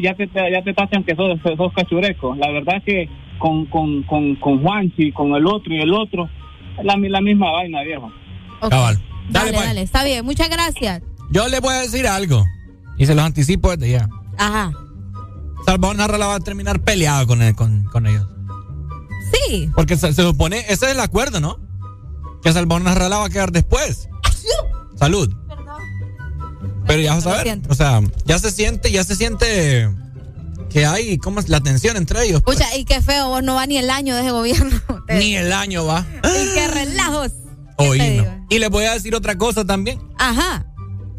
[0.02, 2.36] ya te, ya te tachan que sos, sos cachureco.
[2.36, 3.10] La verdad que
[3.40, 6.30] con, con, con, con Juanchi, con el otro y el otro,
[6.78, 8.12] es la, la misma vaina, viejo.
[8.62, 9.66] Dale, dale, pues.
[9.66, 11.02] dale, está bien, muchas gracias.
[11.32, 12.46] Yo le voy a decir algo
[12.98, 14.10] y se los anticipo desde ya.
[14.38, 14.72] Ajá.
[15.66, 18.28] Salvador Narra va a terminar peleado con, con, con ellos.
[19.32, 19.70] Sí.
[19.76, 21.60] Porque se, supone, ese es el acuerdo, ¿no?
[22.42, 24.10] Que Salvador Narra va a quedar después.
[24.96, 25.34] Salud.
[25.48, 25.82] Perdón.
[26.88, 29.90] Pero ya vas a ver, o sea, ya se siente, ya se siente
[30.70, 32.42] que hay, ¿cómo es la tensión entre ellos?
[32.44, 32.60] Pues.
[32.78, 34.80] y qué feo, vos no va ni el año de ese gobierno.
[35.10, 36.06] Ni el año va.
[36.24, 37.32] Y qué relajos.
[38.50, 40.00] Y les voy a decir otra cosa también.
[40.18, 40.66] Ajá.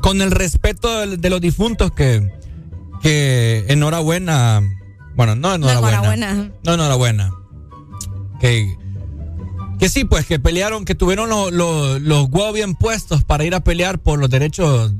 [0.00, 2.30] Con el respeto de, los difuntos que,
[3.02, 4.62] que enhorabuena.
[5.14, 6.00] Bueno, no enhorabuena.
[6.00, 6.52] No enhorabuena.
[6.64, 7.32] No enhorabuena.
[8.40, 8.76] Que,
[9.78, 13.98] que sí, pues que pelearon, que tuvieron los huevos bien puestos para ir a pelear
[13.98, 14.92] por los derechos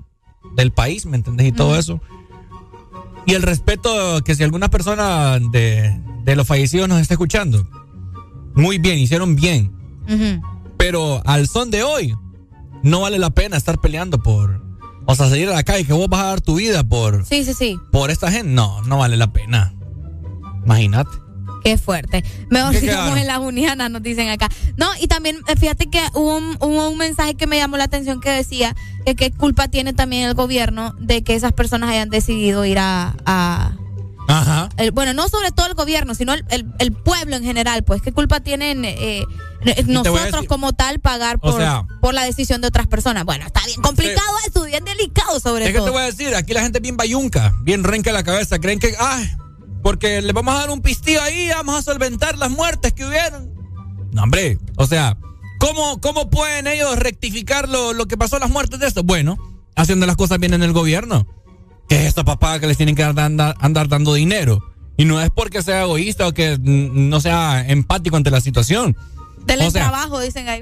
[0.56, 1.48] del país, ¿me entendés?
[1.48, 2.00] Y todo eso.
[3.30, 7.64] Y el respeto que si alguna persona de, de los fallecidos nos está escuchando,
[8.56, 9.72] muy bien, hicieron bien.
[10.76, 12.12] Pero al son de hoy,
[12.82, 14.60] no vale la pena estar peleando por.
[15.06, 17.24] O sea, salir a la calle que vos vas a dar tu vida por.
[17.24, 17.78] Sí, sí, sí.
[17.92, 18.50] Por esta gente.
[18.50, 19.74] No, no vale la pena.
[20.64, 21.10] Imagínate.
[21.62, 22.24] Qué fuerte.
[22.48, 24.48] Mejor sigamos en la Uniana, nos dicen acá.
[24.76, 28.20] No, y también eh, fíjate que hubo un, un, mensaje que me llamó la atención
[28.20, 28.74] que decía
[29.04, 33.14] que qué culpa tiene también el gobierno de que esas personas hayan decidido ir a,
[34.28, 34.68] Ajá.
[34.92, 36.44] bueno, no sobre todo el gobierno, sino el,
[36.78, 39.24] el, pueblo en general, pues, ¿qué culpa tienen eh,
[39.64, 41.60] eh, nosotros como tal pagar por,
[42.00, 43.24] por la decisión de otras personas?
[43.24, 45.74] Bueno, está bien complicado eso, bien delicado sobre todo.
[45.74, 48.58] Es que te voy a decir, aquí la gente bien bayunca, bien renca la cabeza,
[48.60, 49.28] creen que, ay,
[49.82, 53.50] porque le vamos a dar un pistillo ahí, vamos a solventar las muertes que hubieron.
[54.12, 55.16] No, hombre, o sea,
[55.58, 59.02] ¿cómo, cómo pueden ellos rectificar lo, lo que pasó las muertes de esto?
[59.02, 59.38] Bueno,
[59.76, 61.26] haciendo las cosas bien en el gobierno.
[61.88, 64.62] ¿Qué es esto, papá, que les tienen que andar, andar dando dinero?
[64.96, 68.96] Y no es porque sea egoísta o que no sea empático ante la situación.
[69.46, 70.60] Del trabajo, dicen ahí.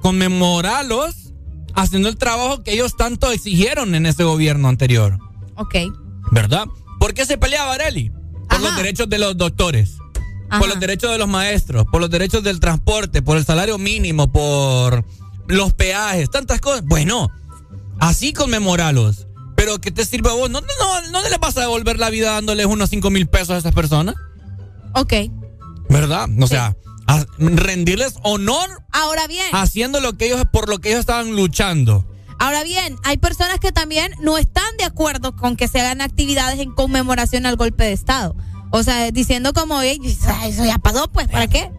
[0.00, 1.32] conmemorarlos
[1.74, 5.18] haciendo el trabajo que ellos tanto exigieron en ese gobierno anterior.
[5.56, 5.76] Ok.
[6.30, 6.66] ¿Verdad?
[7.02, 8.12] ¿Por qué se pelea Varelli?
[8.48, 9.96] Por los derechos de los doctores,
[10.56, 14.30] por los derechos de los maestros, por los derechos del transporte, por el salario mínimo,
[14.30, 15.04] por
[15.48, 16.84] los peajes, tantas cosas.
[16.84, 17.28] Bueno,
[17.98, 19.26] así conmemoralos.
[19.56, 20.48] Pero ¿qué te sirve a vos?
[20.48, 23.56] ¿No, no, no, le vas a devolver la vida dándoles unos 5 mil pesos a
[23.56, 24.14] esas personas?
[24.94, 25.12] Ok.
[25.90, 26.28] ¿Verdad?
[26.40, 26.76] O sea,
[27.36, 28.70] rendirles honor.
[28.92, 29.46] Ahora bien.
[29.50, 32.06] Haciendo lo que ellos, por lo que ellos estaban luchando.
[32.42, 36.58] Ahora bien, hay personas que también no están de acuerdo con que se hagan actividades
[36.58, 38.34] en conmemoración al golpe de Estado.
[38.72, 41.70] O sea, diciendo como, eso ya pasó, pues, ¿para qué?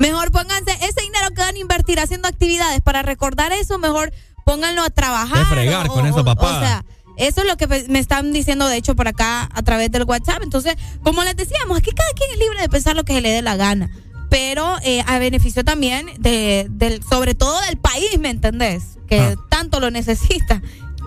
[0.00, 4.12] Mejor pónganse ese dinero que van a invertir haciendo actividades para recordar eso, mejor
[4.44, 5.46] pónganlo a trabajar.
[5.46, 6.56] fregar con eso, papá.
[6.56, 6.84] O sea,
[7.16, 10.42] eso es lo que me están diciendo, de hecho, por acá a través del WhatsApp.
[10.42, 10.74] Entonces,
[11.04, 13.42] como les decíamos, aquí cada quien es libre de pensar lo que se le dé
[13.42, 13.88] la gana
[14.30, 18.98] pero eh, a beneficio también de, del, sobre todo del país, ¿me entendés?
[19.06, 19.34] Que ah.
[19.50, 20.62] tanto lo necesita.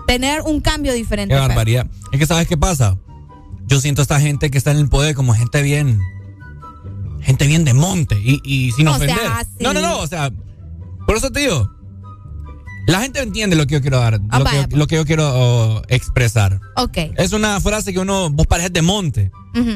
[0.06, 1.34] Tener un cambio diferente.
[1.34, 1.86] Qué barbaridad.
[2.12, 2.98] Es que, ¿sabes qué pasa?
[3.66, 5.98] Yo siento a esta gente que está en el poder como gente bien.
[7.22, 9.16] Gente bien de monte y, y sin ofender.
[9.60, 9.98] No, no, no.
[10.00, 10.30] O sea,
[11.06, 11.73] por eso te digo.
[12.86, 15.30] La gente entiende lo que yo quiero dar, ah, lo, que, lo, que, yo quiero
[15.32, 16.60] oh, expresar.
[16.76, 16.98] Ok.
[17.16, 19.30] Es una frase que uno, vos pareces de monte.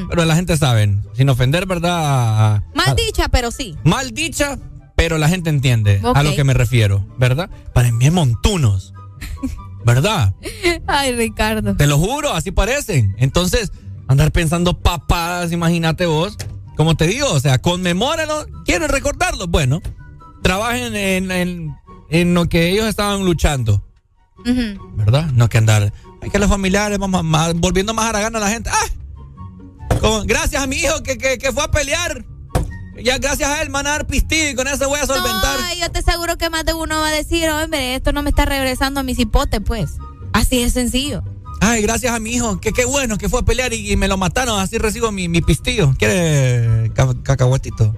[0.09, 2.63] Pero la gente sabe, sin ofender, ¿verdad?
[2.75, 3.77] Mal dicha, pero sí.
[3.85, 4.59] Mal dicha,
[4.97, 7.49] pero la gente entiende a lo que me refiero, ¿verdad?
[7.73, 8.93] Para mí montunos,
[9.85, 10.33] ¿verdad?
[10.87, 11.77] Ay, Ricardo.
[11.77, 13.15] Te lo juro, así parecen.
[13.17, 13.71] Entonces,
[14.09, 16.37] andar pensando papadas, imagínate vos.
[16.75, 19.47] Como te digo, o sea, conmemórenlo, quieren recordarlo.
[19.47, 19.81] Bueno,
[20.41, 21.75] trabajen en, en,
[22.09, 23.83] lo que ellos estaban luchando.
[24.95, 25.31] ¿Verdad?
[25.33, 25.93] No que andar.
[26.21, 27.23] Hay que los familiares, vamos
[27.55, 28.69] volviendo más a la gana a la gente.
[28.71, 28.85] ¡Ah!
[30.25, 32.25] gracias a mi hijo que, que, fue a pelear.
[33.03, 35.59] Ya gracias a él van a dar pistillo y con eso voy a solventar.
[35.59, 38.29] No, yo te aseguro que más de uno va a decir, hombre, esto no me
[38.29, 39.91] está regresando a mis hipotes, pues.
[40.33, 41.23] Así es sencillo.
[41.61, 44.17] Ay, gracias a mi hijo, que qué bueno que fue a pelear y, me lo
[44.17, 45.93] mataron, así recibo mi, mi pistillo.
[45.97, 46.91] ¿Quiere
[47.23, 47.93] cacahuetito?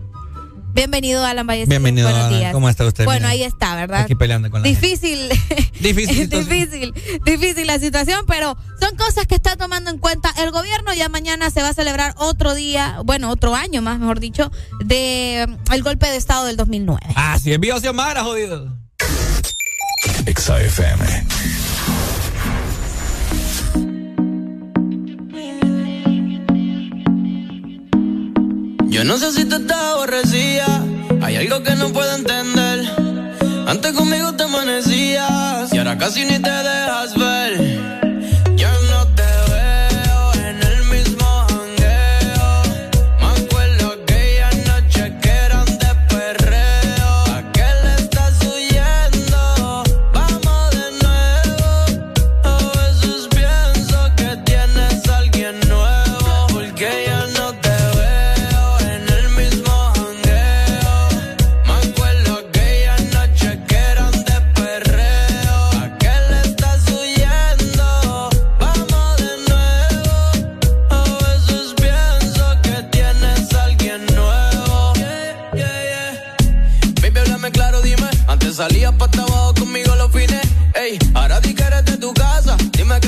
[0.74, 1.70] Bienvenido, Alan Vallecillo.
[1.70, 2.54] Bienvenido, Buenos Días.
[2.54, 3.06] ¿Cómo está usted?
[3.06, 4.02] Bueno, ahí está, ¿verdad?
[4.02, 5.30] Aquí peleando con la Difícil.
[5.80, 6.30] Difícil.
[6.30, 6.94] difícil,
[7.26, 10.94] difícil la situación, pero son cosas que está tomando en cuenta el gobierno.
[10.94, 15.46] Ya mañana se va a celebrar otro día, bueno, otro año más, mejor dicho, de
[15.48, 17.02] mm, el golpe de Estado del 2009.
[17.16, 18.72] Ah, sí, envío Xiomara, jodido.
[20.26, 21.26] XAFM.
[29.02, 30.86] Yo no sé si te estás aborrecida,
[31.24, 32.86] hay algo que no puedo entender.
[33.66, 37.31] Antes conmigo te amanecías y ahora casi ni te dejas ver.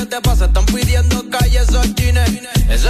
[0.06, 2.30] te pasa, están pidiendo calle esos jeans.
[2.68, 2.88] Ese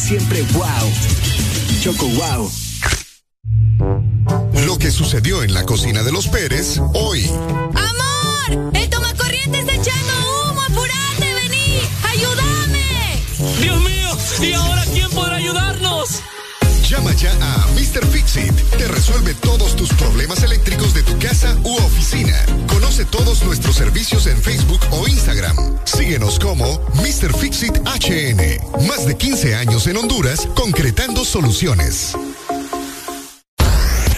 [0.00, 0.64] siempre wow.
[1.80, 2.50] Choco wow.
[4.66, 6.80] Lo que sucedió en la cocina de los Pérez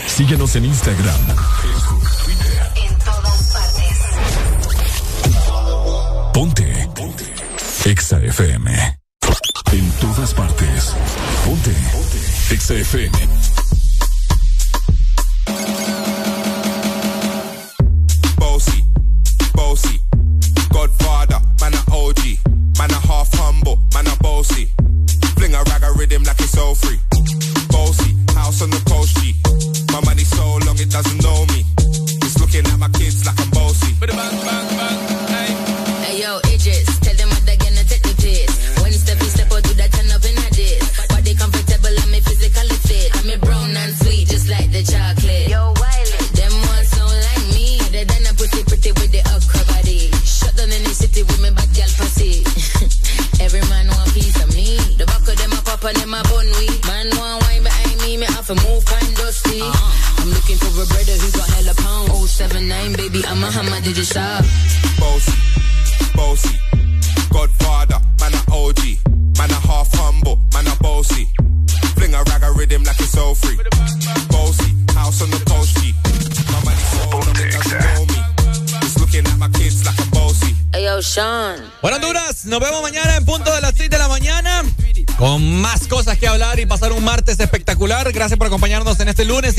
[0.07, 1.52] Síguenos en Instagram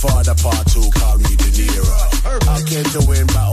[0.00, 2.48] Godfather part two, call me De Niro.
[2.48, 3.47] I came to win, but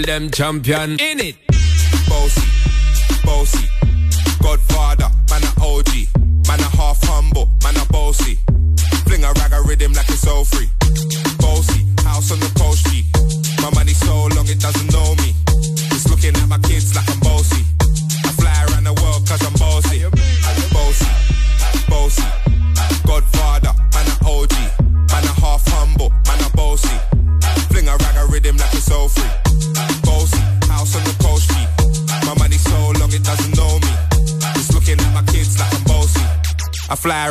[0.00, 0.92] girl, them champion.
[0.92, 2.59] In it.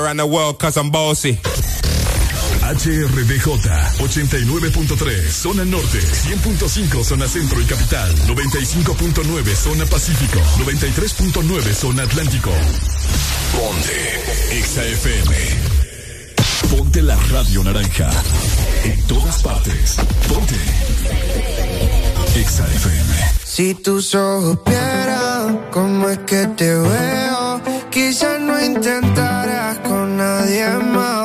[0.09, 1.33] around the world cause I'm bossy.
[2.61, 12.51] HRDJ 89.3 Zona Norte 100.5 Zona Centro y Capital 95.9 Zona Pacífico 93.9 Zona Atlántico.
[13.51, 15.33] Ponte XAFM
[16.69, 18.09] Ponte la radio naranja
[18.83, 19.95] En todas partes.
[20.27, 20.55] Ponte
[22.35, 23.13] XAFM
[23.43, 29.78] Si tus ojos vieran Cómo es que te veo Quizás no intentarás
[30.19, 31.18] nadie más.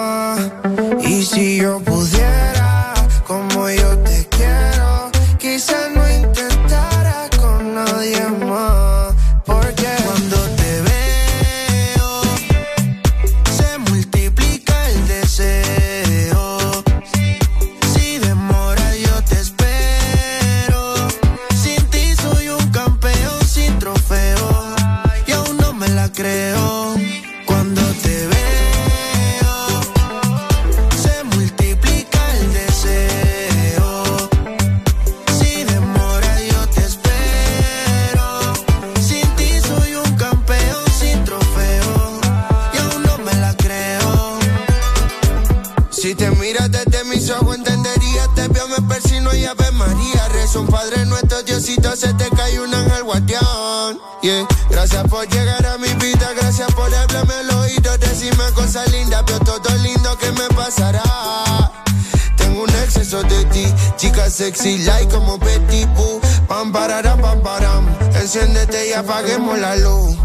[69.45, 70.17] Apaguemos la luz.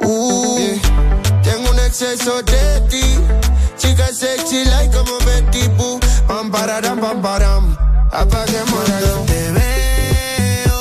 [0.00, 0.78] Uh.
[1.42, 3.02] Tengo un exceso de ti,
[3.76, 6.00] chica sexy, like como Betty Boo.
[6.26, 7.76] Pam, pararam, pam, param.
[8.10, 9.26] Apaguemos la luz.
[9.26, 10.80] Te veo,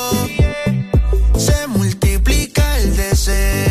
[1.38, 3.70] se multiplica el deseo.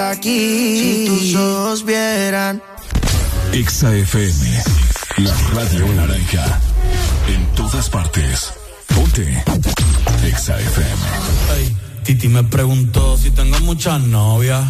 [0.00, 0.78] de aquí.
[0.78, 2.62] Si tus ojos vieran.
[3.52, 4.62] XAFM,
[5.18, 6.60] la radio naranja.
[7.28, 8.52] En todas partes.
[8.94, 9.44] Ponte
[10.36, 11.00] XAFM.
[11.56, 14.64] Ey, Titi me preguntó si tengo muchas novias.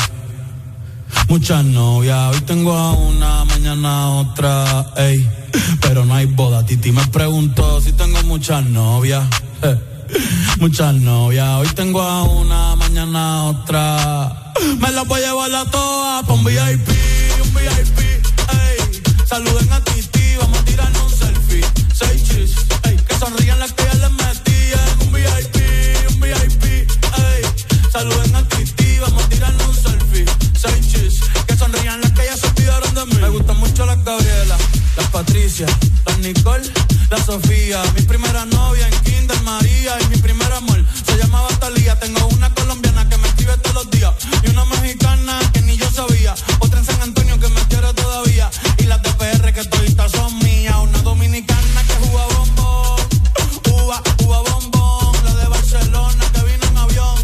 [1.28, 5.28] Muchas novias, hoy tengo a una, mañana a otra, ey.
[5.80, 6.64] Pero no hay boda.
[6.64, 9.24] Titi me preguntó si tengo muchas novias.
[9.62, 9.78] eh.
[10.58, 14.52] Muchas novias, hoy tengo a una, mañana otra.
[14.80, 16.88] Me las voy a llevar a todas pa' un VIP,
[17.42, 19.02] un VIP, ey.
[19.24, 21.64] Saluden a Titi, vamos a tirarnos un selfie.
[21.94, 22.50] Seis chis,
[22.82, 22.96] ey.
[22.96, 25.56] Que sonrían las que ya les metí en un VIP,
[26.10, 27.42] un VIP, ey.
[27.92, 30.24] Saluden a Titi, vamos a tirarnos un selfie.
[30.58, 33.20] Seis chis, que sonrían las que ya se olvidaron de mí.
[33.20, 34.56] Me gustan mucho las Gabriela,
[34.96, 35.66] las Patricia,
[36.06, 36.68] las Nicole,
[37.08, 37.82] la Sofía.
[37.94, 40.84] Mi primera novia en Kinder María y mi primer amor
[41.20, 41.98] llamaba Talía.
[41.98, 45.90] Tengo una colombiana que me escribe todos los días y una mexicana que ni yo
[45.90, 46.34] sabía.
[46.60, 50.38] Otra en San Antonio que me quiere todavía y las de PR que toditas son
[50.38, 50.76] mías.
[50.76, 53.00] Una dominicana que juega bombón,
[53.72, 55.12] uva, uva bombón.
[55.24, 57.16] La de Barcelona que vino en avión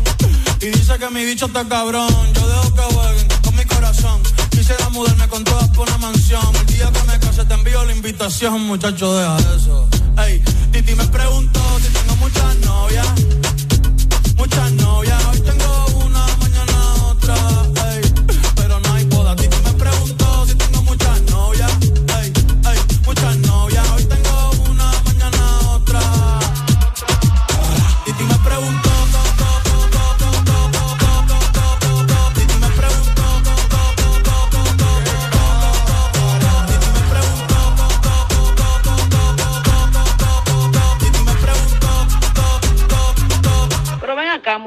[0.60, 2.33] y dice que mi bicho está cabrón.
[2.34, 4.23] Yo dejo que jueguen con mi corazón.
[4.50, 6.55] Quisiera mudarme con todas por una mansión.
[6.57, 9.89] El día que me case te envío la invitación, muchacho, deja eso.
[10.26, 10.42] Ey,
[10.73, 13.07] Titi me preguntó si tengo muchas novias.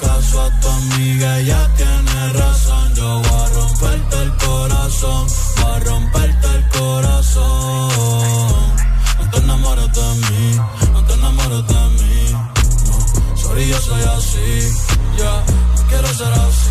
[0.00, 2.94] Caso a tu amiga, ella tiene razón.
[2.94, 7.88] Yo voy a romperte el corazón, voy a romperte el corazón.
[9.18, 10.56] No te enamores de mí,
[10.92, 12.32] no te enamores de mí.
[12.86, 14.68] No, sorry, yo soy así.
[15.18, 15.44] Ya,
[15.76, 16.70] no quiero ser así.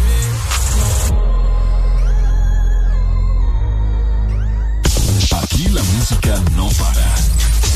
[5.43, 7.15] Aquí la música no para.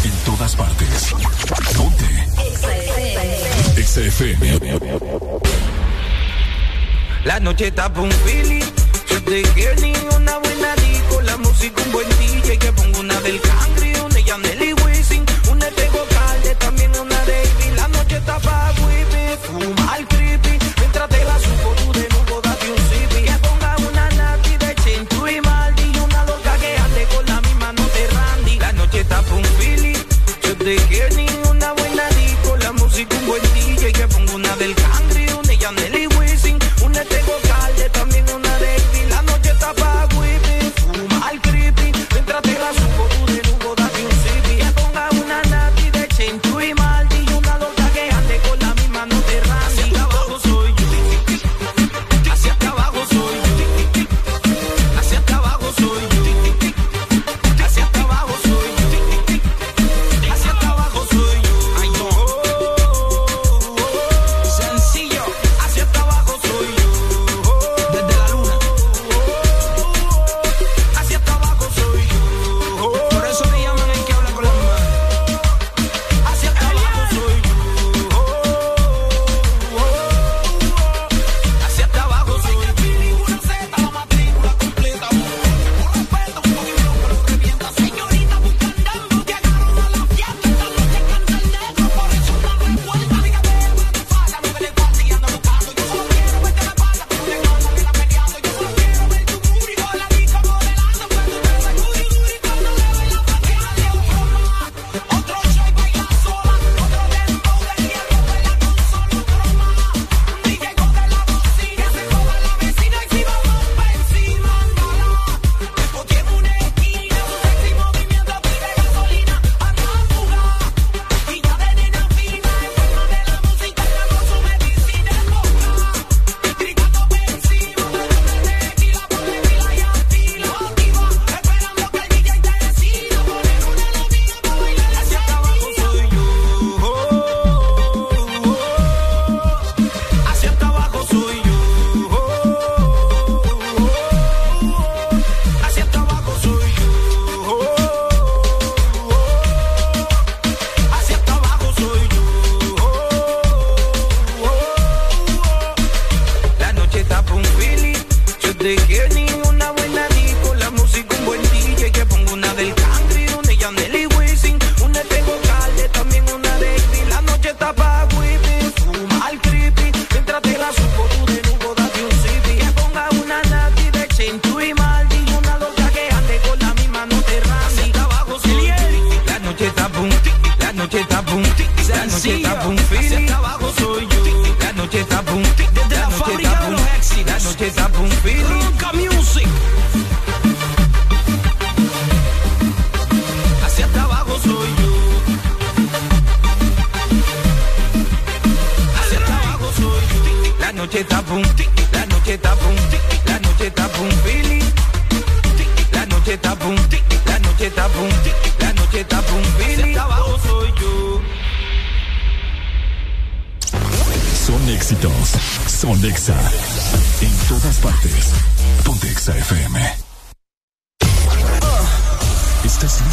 [0.04, 1.14] En todas partes.
[7.26, 8.64] La noche está pa' un feeling.
[9.10, 11.20] Yo te quiero ni una buena disco.
[11.22, 12.58] La música un buen DJ.
[12.58, 14.74] Que pongo una del Cangri, una Yaneli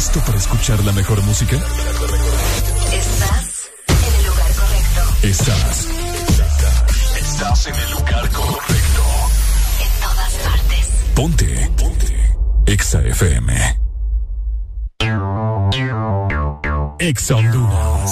[0.09, 1.57] listo para escuchar la mejor música?
[2.91, 5.01] Estás en el lugar correcto.
[5.27, 5.87] Estás.
[7.19, 9.03] Estás en el lugar correcto.
[9.83, 10.89] En todas partes.
[11.13, 11.71] Ponte.
[11.77, 12.37] Ponte.
[12.65, 13.79] Exa FM.
[16.99, 18.11] Exa Honduras.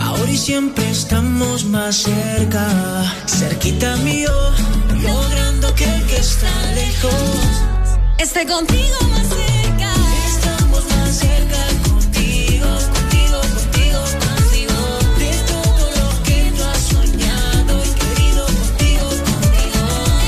[0.00, 2.66] Ahora y siempre estamos más cerca,
[3.26, 4.32] cerquita mío,
[6.22, 7.62] está lejos
[8.18, 9.92] esté contigo más cerca.
[10.28, 14.78] Estamos más cerca contigo, contigo, contigo, contigo.
[15.18, 19.84] De todo lo que tú has soñado y querido contigo, contigo.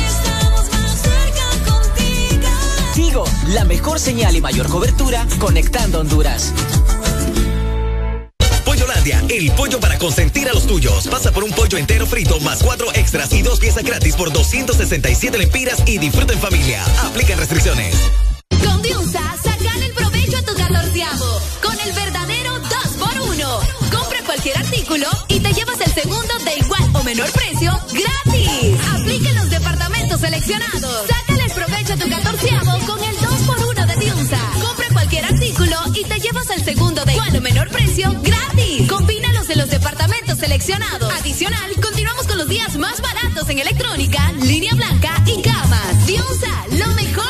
[0.08, 2.48] Estamos más cerca contigo.
[2.94, 6.52] Tigo, la mejor señal y mayor cobertura conectando Honduras.
[8.74, 11.06] Pollolandia, el pollo para consentir a los tuyos.
[11.06, 15.38] Pasa por un pollo entero frito más cuatro extras y dos piezas gratis por 267
[15.38, 16.84] lempiras y disfruta en familia.
[17.04, 17.94] Aplican restricciones.
[18.64, 21.40] Con Diunsa, sacan el provecho a tu catorceavo.
[21.62, 23.90] Con el verdadero 2x1.
[23.96, 28.80] Compra cualquier artículo y te llevas el segundo de igual o menor precio gratis.
[28.92, 31.13] Aplica en los departamentos seleccionados.
[37.04, 38.88] De igual o menor precio gratis.
[38.88, 41.12] Combínalos en los departamentos seleccionados.
[41.14, 46.06] Adicional, continuamos con los días más baratos en electrónica, línea blanca y gamas.
[46.06, 47.23] Diunsa, lo mejor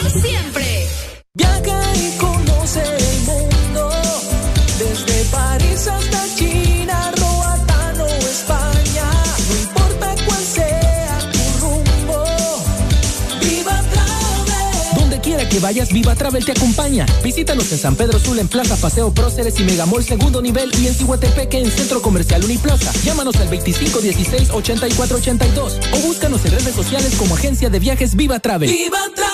[15.65, 17.07] vayas, Viva Travel te acompaña.
[17.23, 20.95] Visítanos en San Pedro Sula, en Plaza Paseo Próceres y Megamall Segundo Nivel y en
[20.95, 22.93] Cihuatepeque en Centro Comercial Uniplaza.
[23.03, 28.71] Llámanos al 2516-8482 o búscanos en redes sociales como Agencia de Viajes Viva Travel.
[28.71, 29.31] Viva Travel.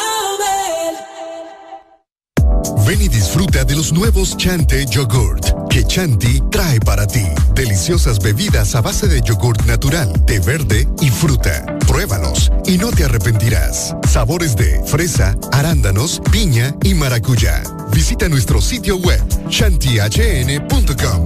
[2.87, 7.25] Ven y disfruta de los nuevos Chante Yogurt que Chanti trae para ti.
[7.55, 11.65] Deliciosas bebidas a base de yogurt natural, té verde y fruta.
[11.91, 13.97] Pruébalos y no te arrepentirás.
[14.09, 17.65] Sabores de fresa, arándanos, piña y maracuyá.
[17.93, 21.25] Visita nuestro sitio web chantihn.com.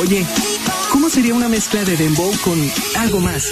[0.00, 0.26] Oye,
[0.90, 2.58] ¿cómo sería una mezcla de dembow con
[2.98, 3.46] algo más?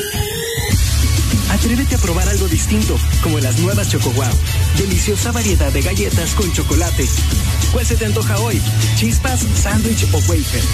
[1.52, 4.26] Atrévete a probar algo distinto, como las nuevas Choco Wow.
[4.76, 7.06] Deliciosa variedad de galletas con chocolate.
[7.72, 8.60] ¿Cuál se te antoja hoy?
[8.96, 10.64] ¿Chispas, sándwich o wafer?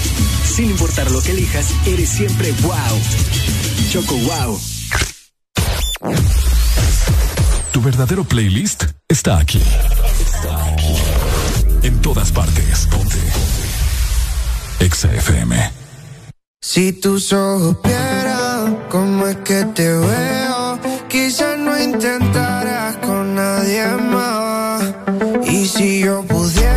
[0.43, 2.99] Sin importar lo que elijas, eres siempre wow.
[3.91, 4.59] Choco Wow.
[7.71, 9.61] Tu verdadero playlist está aquí.
[10.19, 10.95] Está aquí.
[11.83, 12.87] En todas partes.
[12.87, 13.17] Ponte.
[14.79, 15.71] Exa FM.
[16.61, 24.83] Si tus ojos vieran cómo es que te veo, quizás no intentarás con nadie más.
[25.45, 26.76] Y si yo pudiera,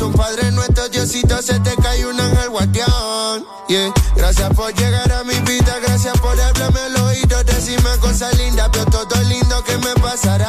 [0.00, 0.06] María.
[0.06, 3.44] Rezo un Padre nuestro, Diosito, se te cae un ángel guardián.
[3.68, 3.92] Yeah.
[4.16, 8.86] Gracias por llegar a mi vida, gracias por hablarme al oído, decirme cosas lindas, pero
[8.86, 10.48] todo lindo que me pasará.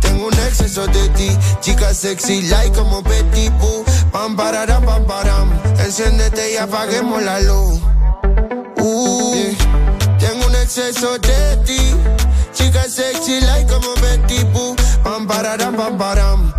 [0.00, 3.84] Tengo un exceso de ti, chica sexy, like como Betty Boo.
[4.12, 5.50] Pam, pararam, pam, param.
[5.78, 7.80] Enciéndete y apaguemos la luz.
[8.78, 9.54] Uh.
[10.18, 11.94] Tengo un exceso de ti,
[12.52, 14.74] chica sexy, like como Betty Boo.
[15.04, 16.58] Pam, pararam, pam, param.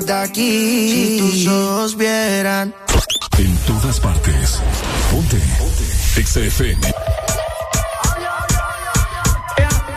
[0.00, 0.90] de aquí.
[0.90, 2.74] Si tus ojos vieran.
[3.38, 4.58] En todas partes.
[5.10, 5.38] Ponte.
[5.58, 6.24] Ponte.
[6.24, 6.80] XFM.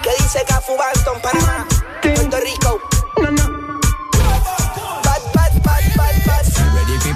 [0.04, 1.68] ¿Qué dice Cafu Barton, Panamá?
[2.02, 2.82] Puerto Rico.
[3.22, 3.56] No, no.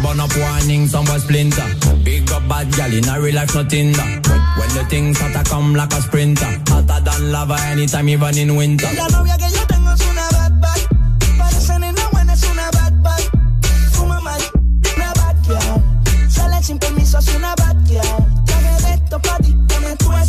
[0.02, 1.66] burn up warning, somewhere splinter.
[2.04, 4.02] Big up bad gal in a real life, no Tinder.
[4.02, 8.88] When, the things start come like a sprinter, hotter than lava anytime, even in winter.
[8.96, 9.79] La novia que yo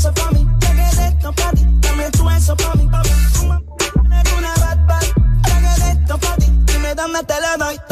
[0.00, 0.46] eso pa' mí,
[1.34, 2.88] pa' ti, dame eso pa' mí.
[6.66, 7.89] Tú eres una te lo doy.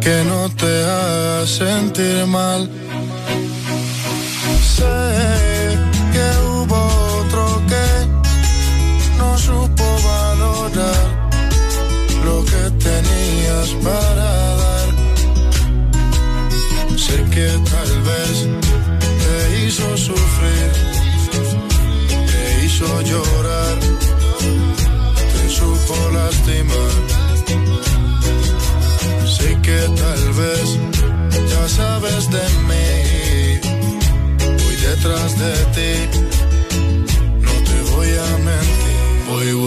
[0.00, 2.68] que no te haga sentir mal.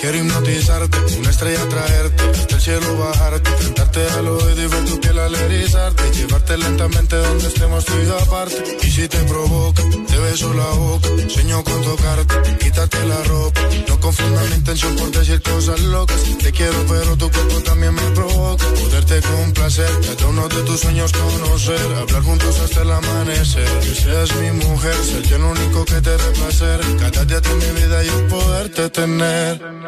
[0.00, 5.00] quiero hipnotizarte, una estrella traerte, hasta el cielo bajarte, cantarte al oído y ver tu
[5.00, 8.78] piel al erizarte, llevarte lentamente donde estemos tú y aparte.
[8.82, 13.60] Y si te provoca, te beso la boca, sueño con tocarte, quítate la ropa.
[13.88, 16.22] No confundas mi intención por decir cosas locas.
[16.42, 18.64] Te quiero, pero tu cuerpo también me provoca.
[18.66, 23.68] Poderte complacer, cada uno de tus sueños conocer, hablar juntos hasta el amanecer.
[23.80, 26.80] Que seas mi mujer, ser yo el único que te dé placer.
[27.00, 29.87] Cada día de mi vida yo poderte tener.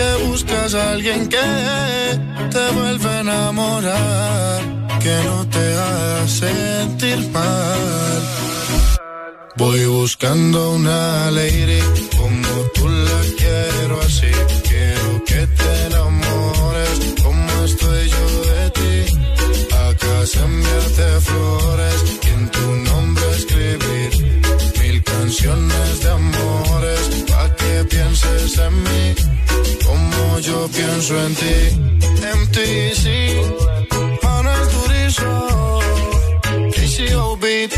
[0.00, 1.46] Que buscas a alguien que
[2.54, 4.60] te vuelva a enamorar,
[4.98, 8.22] que no te haga sentir mal.
[9.56, 11.82] Voy buscando una lady
[12.16, 14.32] como tú la quiero así.
[14.70, 18.96] Quiero que te enamores como estoy yo de ti.
[19.86, 20.14] Acá
[20.46, 24.10] enviarte flores y en tu nombre escribir
[24.80, 29.39] mil canciones de amores pa' que pienses en mí
[30.40, 31.54] yo pienso en ti.
[32.32, 33.36] En ti sí,
[34.22, 35.80] Manuel Turizo,
[36.74, 37.72] KCO Beat,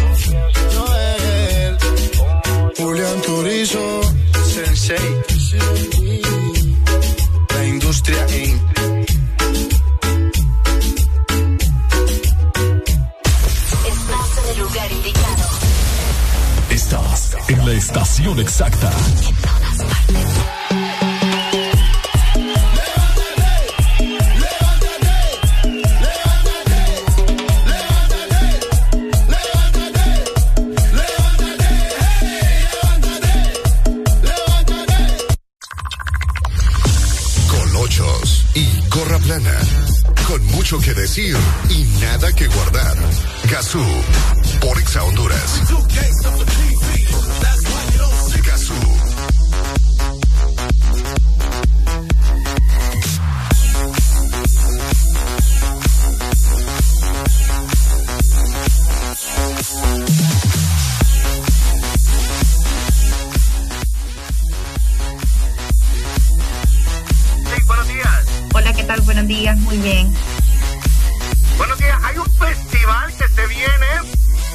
[0.74, 1.78] Noel,
[2.76, 4.00] Julián Turizo,
[4.44, 5.22] Sensei,
[7.54, 8.62] la industria Inc.
[13.86, 15.44] Estás en el lugar indicado.
[16.70, 18.90] Estás en la estación exacta.
[39.22, 39.58] Plana.
[40.26, 41.36] Con mucho que decir
[41.70, 42.96] y nada que guardar.
[43.50, 43.84] Gazú,
[44.60, 45.60] por Exa Honduras.
[69.22, 70.12] Buenos días, muy bien.
[71.56, 71.96] Buenos días.
[72.02, 73.86] Hay un festival que se viene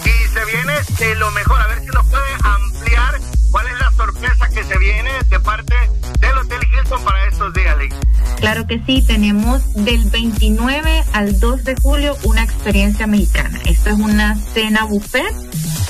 [0.03, 1.61] y se viene de lo mejor.
[1.61, 5.73] A ver si nos puede ampliar cuál es la sorpresa que se viene de parte
[6.19, 7.95] del Hotel Hilton para estos días, Lick.
[8.41, 13.61] Claro que sí, tenemos del 29 al 2 de julio una experiencia mexicana.
[13.63, 15.33] Esta es una cena buffet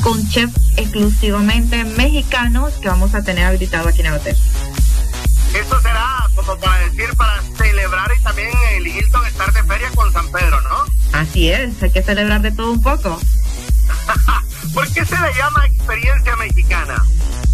[0.03, 4.38] con chefs exclusivamente mexicanos que vamos a tener habilitado aquí en el hotel.
[5.60, 10.14] Esto será como para decir, para celebrar y también el Hilton estar de feria con
[10.14, 10.86] San Pedro, ¿no?
[11.14, 13.19] Así es, hay que celebrar de todo un poco.
[14.74, 17.03] ¿Por qué se le llama experiencia mexicana?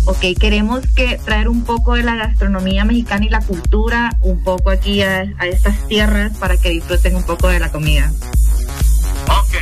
[0.06, 4.70] Ok, queremos que traer un poco de la gastronomía mexicana y la cultura un poco
[4.70, 8.12] aquí a, a estas tierras para que disfruten un poco de la comida.
[9.30, 9.54] Ok.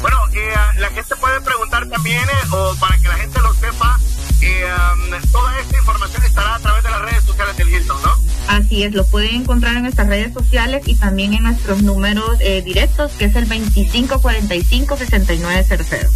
[0.00, 3.99] Bueno, eh, la gente puede preguntar también, eh, o para que la gente lo sepa,
[4.42, 8.18] eh, um, toda esta información estará a través de las redes sociales del Hilton, ¿no?
[8.48, 12.62] Así es, lo pueden encontrar en nuestras redes sociales y también en nuestros números eh,
[12.62, 16.08] directos, que es el 2545-6900.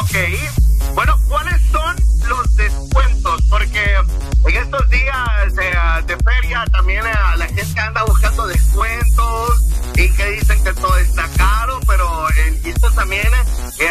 [0.00, 0.14] Ok.
[0.94, 1.96] Bueno, ¿cuáles son
[2.28, 3.07] los descuentos?
[3.48, 3.84] Porque
[4.46, 9.62] en estos días eh, de feria también eh, la gente anda buscando descuentos
[9.96, 12.28] y que dicen que todo está caro, pero
[12.62, 13.26] Houston también
[13.78, 13.88] eh,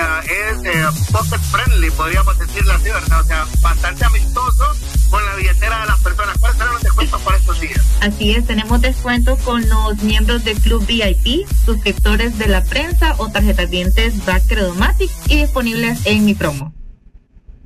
[0.51, 3.21] es eh, pocket friendly, podríamos decirlo así, ¿verdad?
[3.21, 4.65] O sea, bastante amistoso
[5.09, 6.37] con la billetera de las personas.
[6.39, 7.81] ¿Cuáles serán los descuentos para estos días?
[8.01, 13.29] Así es, tenemos descuentos con los miembros del Club VIP, suscriptores de la prensa o
[13.29, 16.76] tarjetas dientes Back Credomatic y disponibles en mi promo.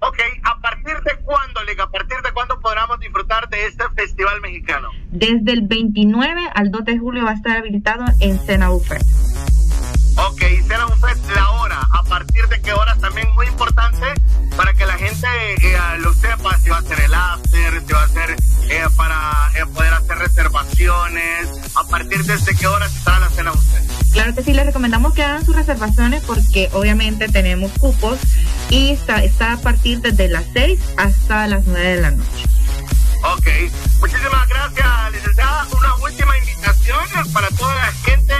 [0.03, 1.83] Ok, ¿a partir de cuándo, Liga?
[1.83, 4.89] ¿A partir de cuándo podremos disfrutar de este festival mexicano?
[5.11, 9.03] Desde el 29 al 2 de julio va a estar habilitado en Cena Buffet.
[10.17, 11.79] Ok, Cena Buffet, la hora.
[11.93, 12.99] ¿A partir de qué horas?
[12.99, 14.07] También muy importante
[14.57, 15.27] para que la gente
[15.61, 18.35] eh, lo sepa si va a ser el after, si va a ser
[18.71, 21.49] eh, para eh, poder hacer reservaciones.
[21.75, 23.83] ¿A partir de qué horas estará la Cena Buffet?
[24.13, 28.17] Claro que sí, les recomendamos que hagan sus reservaciones porque obviamente tenemos cupos
[28.69, 32.45] y está, está a partir desde las 6 hasta las 9 de la noche.
[33.23, 33.47] Ok,
[33.99, 35.67] muchísimas gracias, licenciada.
[35.77, 36.99] Una última invitación
[37.33, 38.33] para toda la gente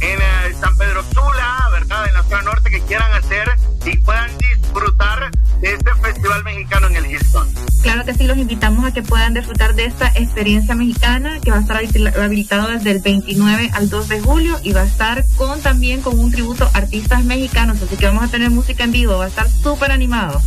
[0.00, 2.08] en eh, San Pedro Sula, ¿verdad?
[2.08, 3.50] En la zona norte que quieran hacer
[3.86, 5.30] y puedan disfrutar
[5.60, 7.48] de este festival mexicano en el Hilton.
[7.82, 11.58] Claro que sí, los invitamos a que puedan disfrutar de esta experiencia mexicana que va
[11.58, 15.60] a estar habilitado desde el 29 al 2 de julio y va a estar con
[15.62, 19.18] también con un tributo a artistas mexicanos, así que vamos a tener música en vivo,
[19.18, 20.40] va a estar súper animado.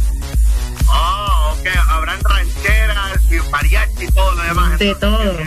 [0.87, 4.79] Oh, ok, habrán rancheras, mariachi y todo lo demás.
[4.79, 5.37] De todo.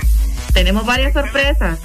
[0.53, 1.79] Tenemos varias sorpresas.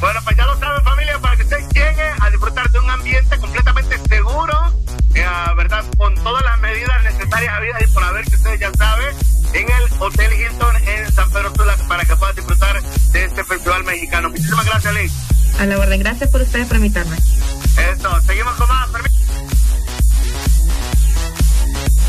[0.00, 3.38] Bueno, pues ya lo saben familia, para que ustedes lleguen a disfrutar de un ambiente
[3.38, 4.83] completamente seguro,
[5.14, 5.84] eh, ¿verdad?
[5.96, 9.16] Con todas las medidas necesarias habidas y por haber que ustedes ya saben,
[9.52, 13.84] en el Hotel Hilton en San Pedro Sula para que puedan disfrutar de este festival
[13.84, 14.30] mexicano.
[14.30, 15.10] Muchísimas gracias, Lee.
[15.58, 17.16] A la orden, gracias por ustedes por invitarme.
[17.16, 18.84] Eso, seguimos con más.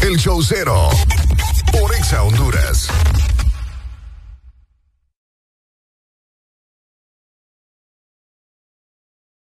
[0.06, 0.90] El Show Cero.
[1.72, 2.90] Por Exa Honduras.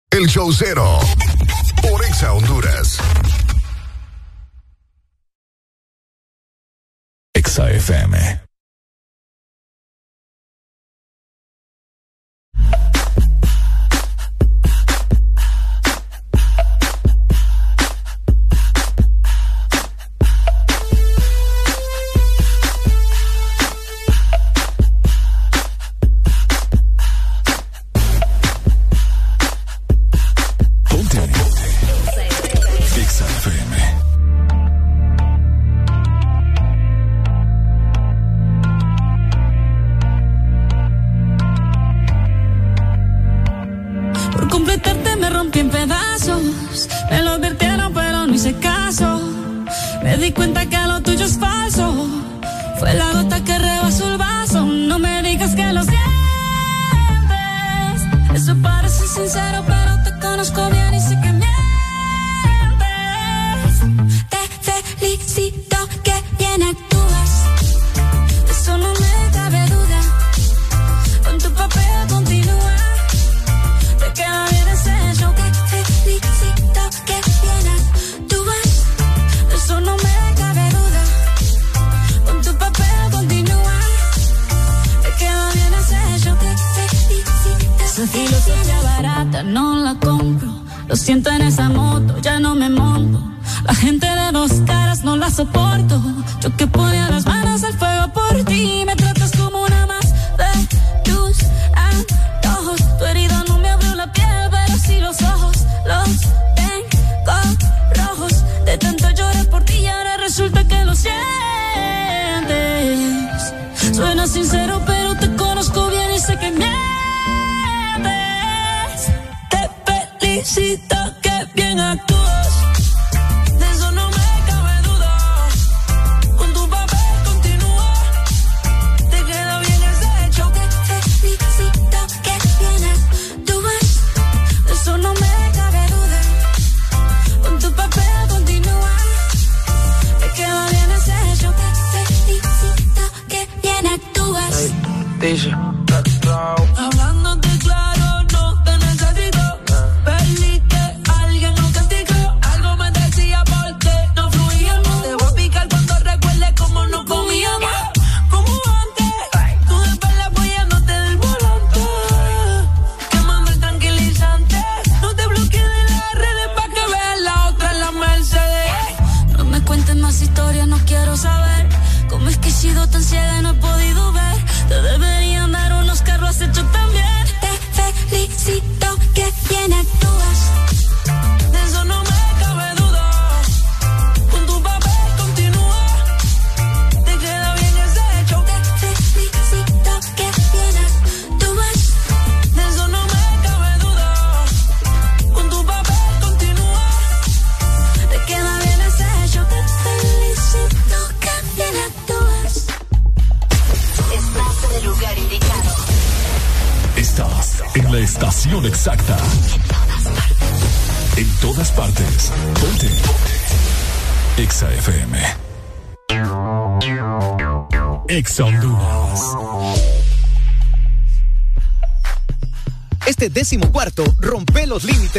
[0.10, 1.00] El Show Cero.
[1.82, 3.00] Por Exa Honduras.
[7.50, 8.49] Exa FM.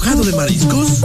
[0.00, 1.04] ¿Antojado de mariscos?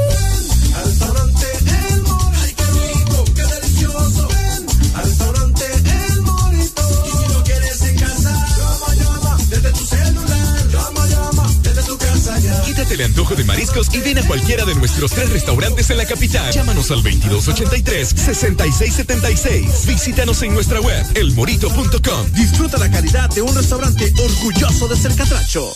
[0.73, 1.45] Al restaurante
[1.91, 2.63] El Morito, qué
[2.93, 4.25] rico, qué delicioso.
[4.29, 6.81] Ven al restaurante El Morito.
[7.05, 10.67] Y si no quieres en casa, llama, llama desde tu celular.
[10.71, 12.61] Llama, llama desde tu casa ya.
[12.61, 16.05] Quítate el antojo de mariscos y ven a cualquiera de nuestros tres restaurantes en la
[16.05, 16.53] capital.
[16.53, 19.87] Llámanos al 2283-6676.
[19.87, 22.31] Visítanos en nuestra web, elmorito.com.
[22.31, 25.75] Disfruta la calidad de un restaurante orgulloso de ser catracho.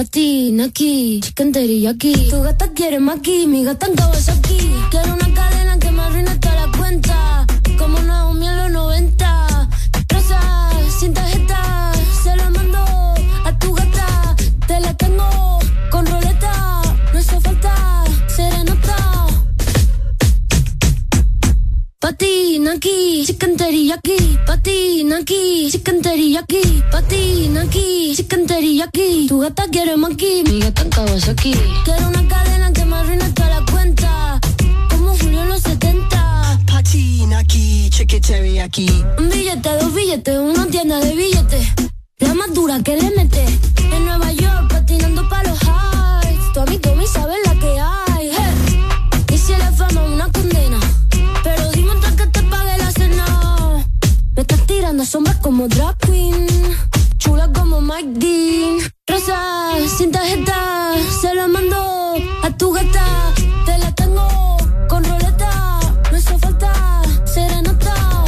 [0.00, 2.30] Katy, Naki, chicken teriyaki.
[2.30, 4.58] Tu gata quiere maki, mi gata en Kawasaki.
[4.90, 7.46] Quiero una cadena que me arruine toda la cuenta.
[7.78, 9.68] Como Naomi en los 90.
[10.08, 10.40] Rosa,
[10.98, 11.39] sin tarjeta,
[22.60, 24.38] Patina aquí, chicken teriyaki.
[24.46, 26.84] Patina aquí, chicken teriyaki.
[26.92, 29.28] Patina aquí, chicken teriyaki.
[29.28, 31.54] Tu gata quiere maki, mi gata en Kawasaki.
[31.84, 34.38] Quiero una cadena que me arruine toda la cuenta.
[34.90, 36.60] Como Julio en los 70.
[36.66, 39.04] Patina aquí, chicken teriyaki.
[39.16, 41.66] Un billete, dos billetes, una tienda de billetes.
[42.18, 43.42] La más dura que le mete.
[43.90, 46.52] En Nueva York, patinando pa' los highs.
[46.52, 48.09] Tu amigo me sabe la que hay.
[55.00, 56.46] Tirando sombras como drag queen.
[57.18, 58.78] Chula como Mike Dean.
[59.06, 63.32] Rosa, sin tarjeta, se la mando a tu gata.
[63.64, 64.56] Te la tengo
[64.88, 65.80] con roleta.
[66.10, 68.24] No hizo falta serenata.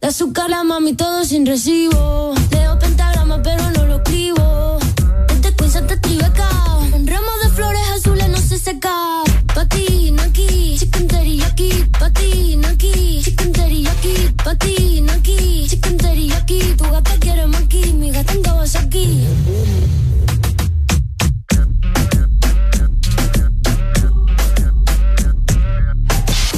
[0.00, 2.34] De azúcar la mami todo sin recibo.
[2.50, 4.78] Leo pentagrama pero no lo escribo.
[5.28, 6.50] Desde Queens hasta Tribeca.
[6.94, 9.22] Un ramo de flores azules no se seca.
[9.56, 11.70] Aquí, chicken teriyaki.
[11.98, 14.14] Patina aquí, chicken teriyaki.
[14.44, 15.39] Patina aquí, chicken teriyaki.
[16.80, 19.26] Tu gata quiere maki, mi gata en Kawasaki.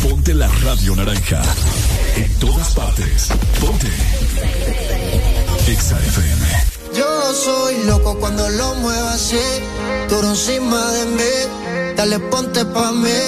[0.00, 1.42] Ponte la radio naranja.
[2.14, 3.30] En todas partes.
[3.60, 3.90] Ponte.
[5.66, 6.71] Exa FM.
[6.94, 9.40] Yo soy loco cuando lo muevo así,
[10.08, 11.94] duro encima de mí.
[11.96, 13.20] Dale, ponte pa' mí,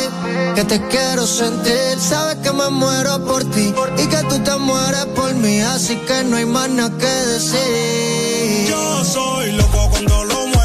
[0.55, 1.99] que te quiero sentir.
[1.99, 6.25] Sabes que me muero por ti y que tú te mueres por mí, así que
[6.25, 8.67] no hay más nada que decir.
[8.69, 10.64] Yo soy loco cuando lo mueve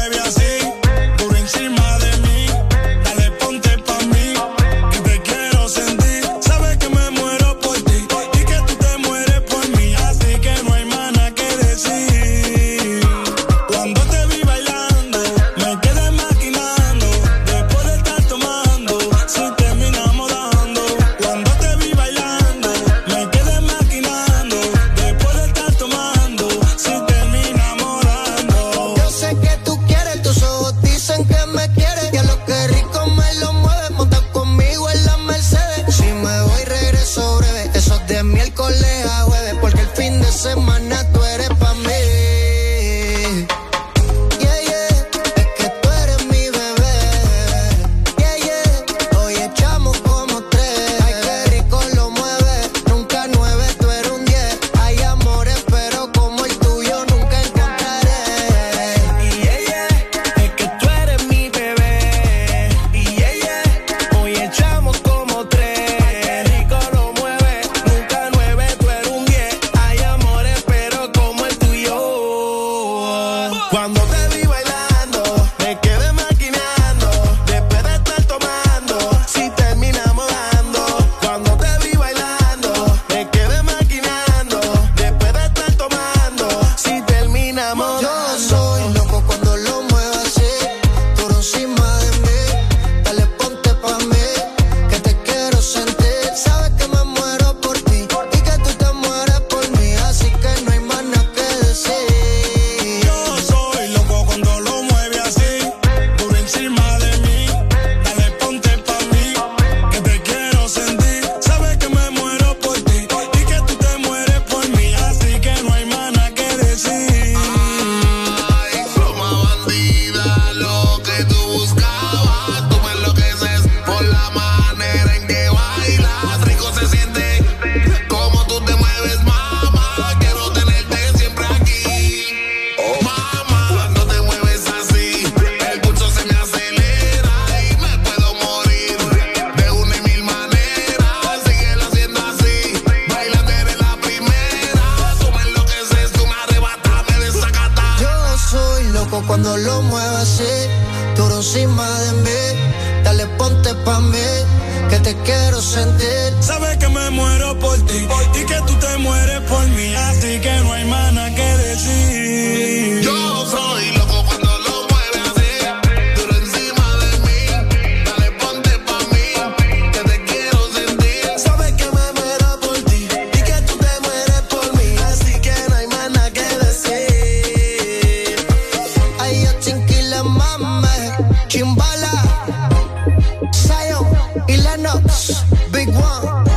[185.72, 186.50] Big One,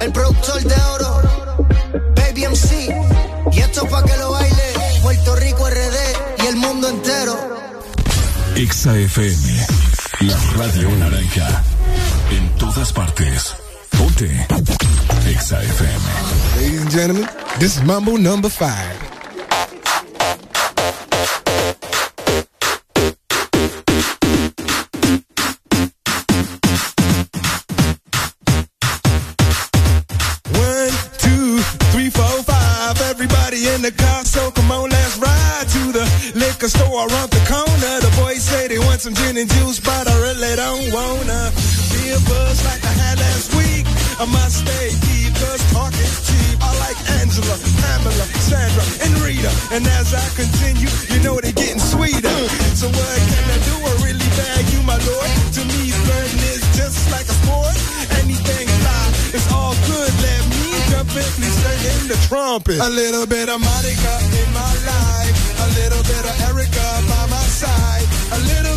[0.00, 1.22] el productor de oro,
[2.14, 2.94] Baby MC,
[3.52, 7.36] y esto pa' que lo baile, Puerto Rico RD y el mundo entero.
[8.56, 9.66] Exa FM,
[10.20, 11.62] la radio naranja,
[12.30, 13.54] en todas partes.
[13.96, 14.46] Ponte,
[15.28, 16.04] Exa FM.
[16.56, 19.09] Ladies and gentlemen, this is Mambo number five.
[44.20, 46.60] I must stay deep, cause talk is cheap.
[46.60, 49.48] I like Angela, Pamela, Sandra, and Rita.
[49.72, 52.28] And as I continue, you know they're getting sweeter.
[52.76, 53.74] So what can I do?
[53.80, 55.30] I really value my lord.
[55.56, 57.72] To me, flirting is just like a sport.
[58.20, 60.12] Anything fly, it's all good.
[60.20, 62.76] Let me confidently sing in the trumpet.
[62.76, 65.32] A little bit of Monica in my life.
[65.64, 68.04] A little bit of Erica by my side.
[68.36, 68.76] A little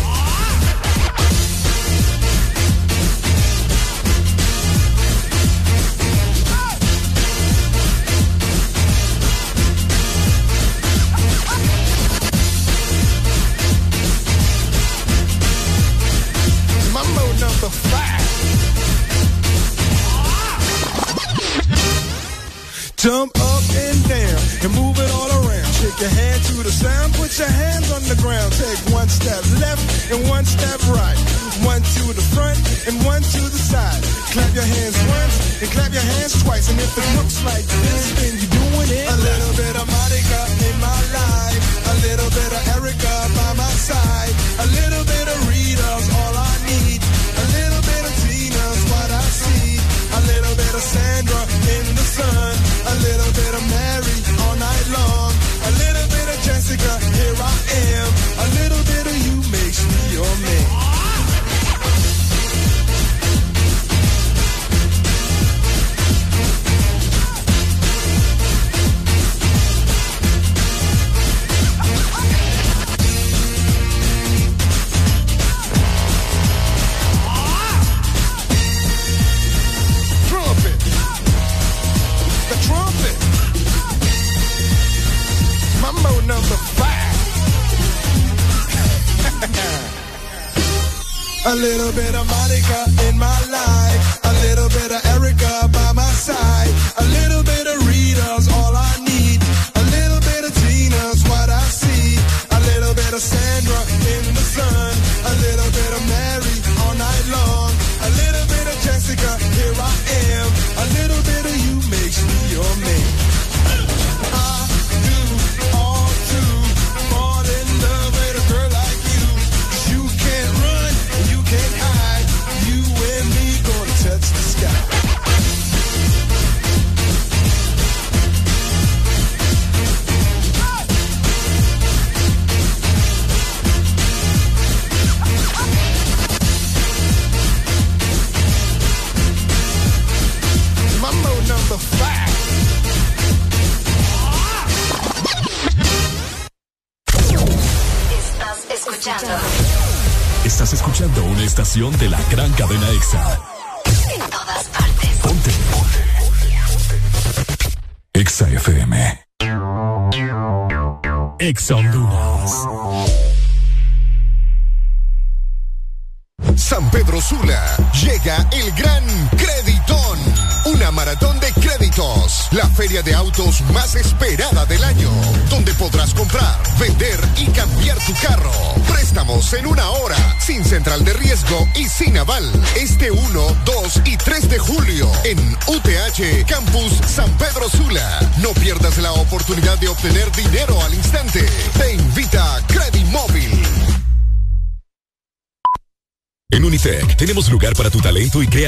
[32.91, 34.03] and one to the side.
[34.33, 36.69] Clap your hands once and clap your hands twice.
[36.69, 38.20] And if it looks like this,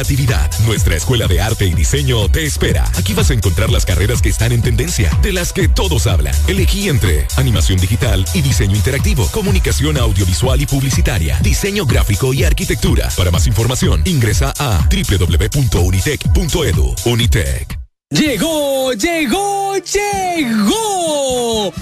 [0.03, 0.51] creatividad.
[0.65, 2.83] Nuestra escuela de arte y diseño te espera.
[2.97, 6.35] Aquí vas a encontrar las carreras que están en tendencia, de las que todos hablan.
[6.47, 13.09] Elegí entre animación digital y diseño interactivo, comunicación audiovisual y publicitaria, diseño gráfico y arquitectura.
[13.15, 16.95] Para más información, ingresa a www.unitec.edu.
[17.05, 17.79] Unitec.
[18.09, 21.03] Llegó, llegó, llegó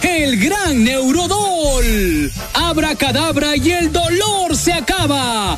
[0.01, 2.31] el gran Neurodol.
[2.53, 5.57] Abra cadabra y el dolor se acaba.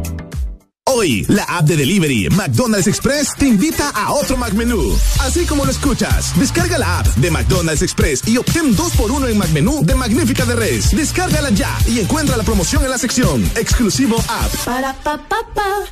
[0.93, 4.93] Hoy, la app de delivery McDonald's Express te invita a otro McMenú.
[5.21, 9.85] Así como lo escuchas, descarga la app de McDonald's Express y obtén 2x1 en McMenú
[9.85, 10.91] de Magnífica de Res.
[10.91, 14.53] Descárgala ya y encuentra la promoción en la sección Exclusivo App.
[14.65, 15.85] Para pa pa pa.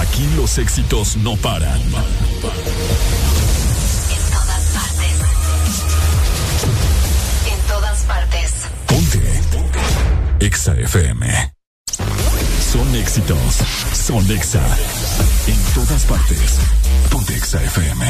[0.00, 1.80] Aquí los éxitos no paran.
[1.80, 1.90] En
[4.30, 5.14] todas partes.
[7.50, 8.52] En todas partes.
[8.86, 9.40] Ponte.
[10.38, 11.54] EXA FM.
[12.74, 13.38] Son éxitos.
[13.92, 14.60] Son EXA.
[15.46, 16.58] En todas partes.
[17.08, 18.04] Ponte EXA FM.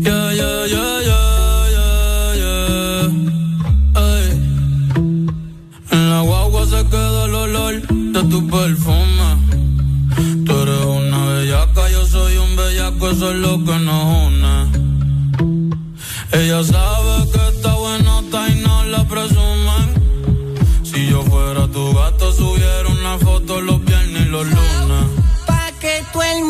[0.00, 3.10] Yeah, yeah, yeah, yeah, yeah.
[3.94, 4.26] Ay.
[5.92, 9.28] En la guagua se queda el olor de tu perfume.
[10.44, 14.54] Tú eres una bellaca, yo soy un bellaco, eso es lo que nos une.
[16.32, 17.03] Ella sabe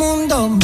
[0.04, 0.63] mundo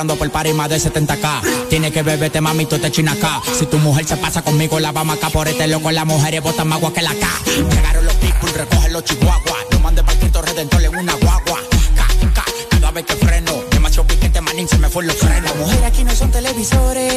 [0.00, 1.68] cobrando por par y más de 70k.
[1.68, 3.18] Tiene que beberte, mami, tú te chinas.
[3.58, 5.90] Si tu mujer se pasa conmigo, la vamos acá por este loco.
[5.90, 7.26] Las mujeres botan más agua que la K.
[7.70, 9.66] Llegaron los pitbull, recogen los chihuahuas.
[9.72, 11.58] Lo mandé para Cristo Redentor en una guagua.
[12.70, 13.52] Cada vez que freno.
[13.70, 15.54] Demasiado piquete, manín, se me fue los frenos.
[15.56, 17.09] Mujeres aquí no son televisores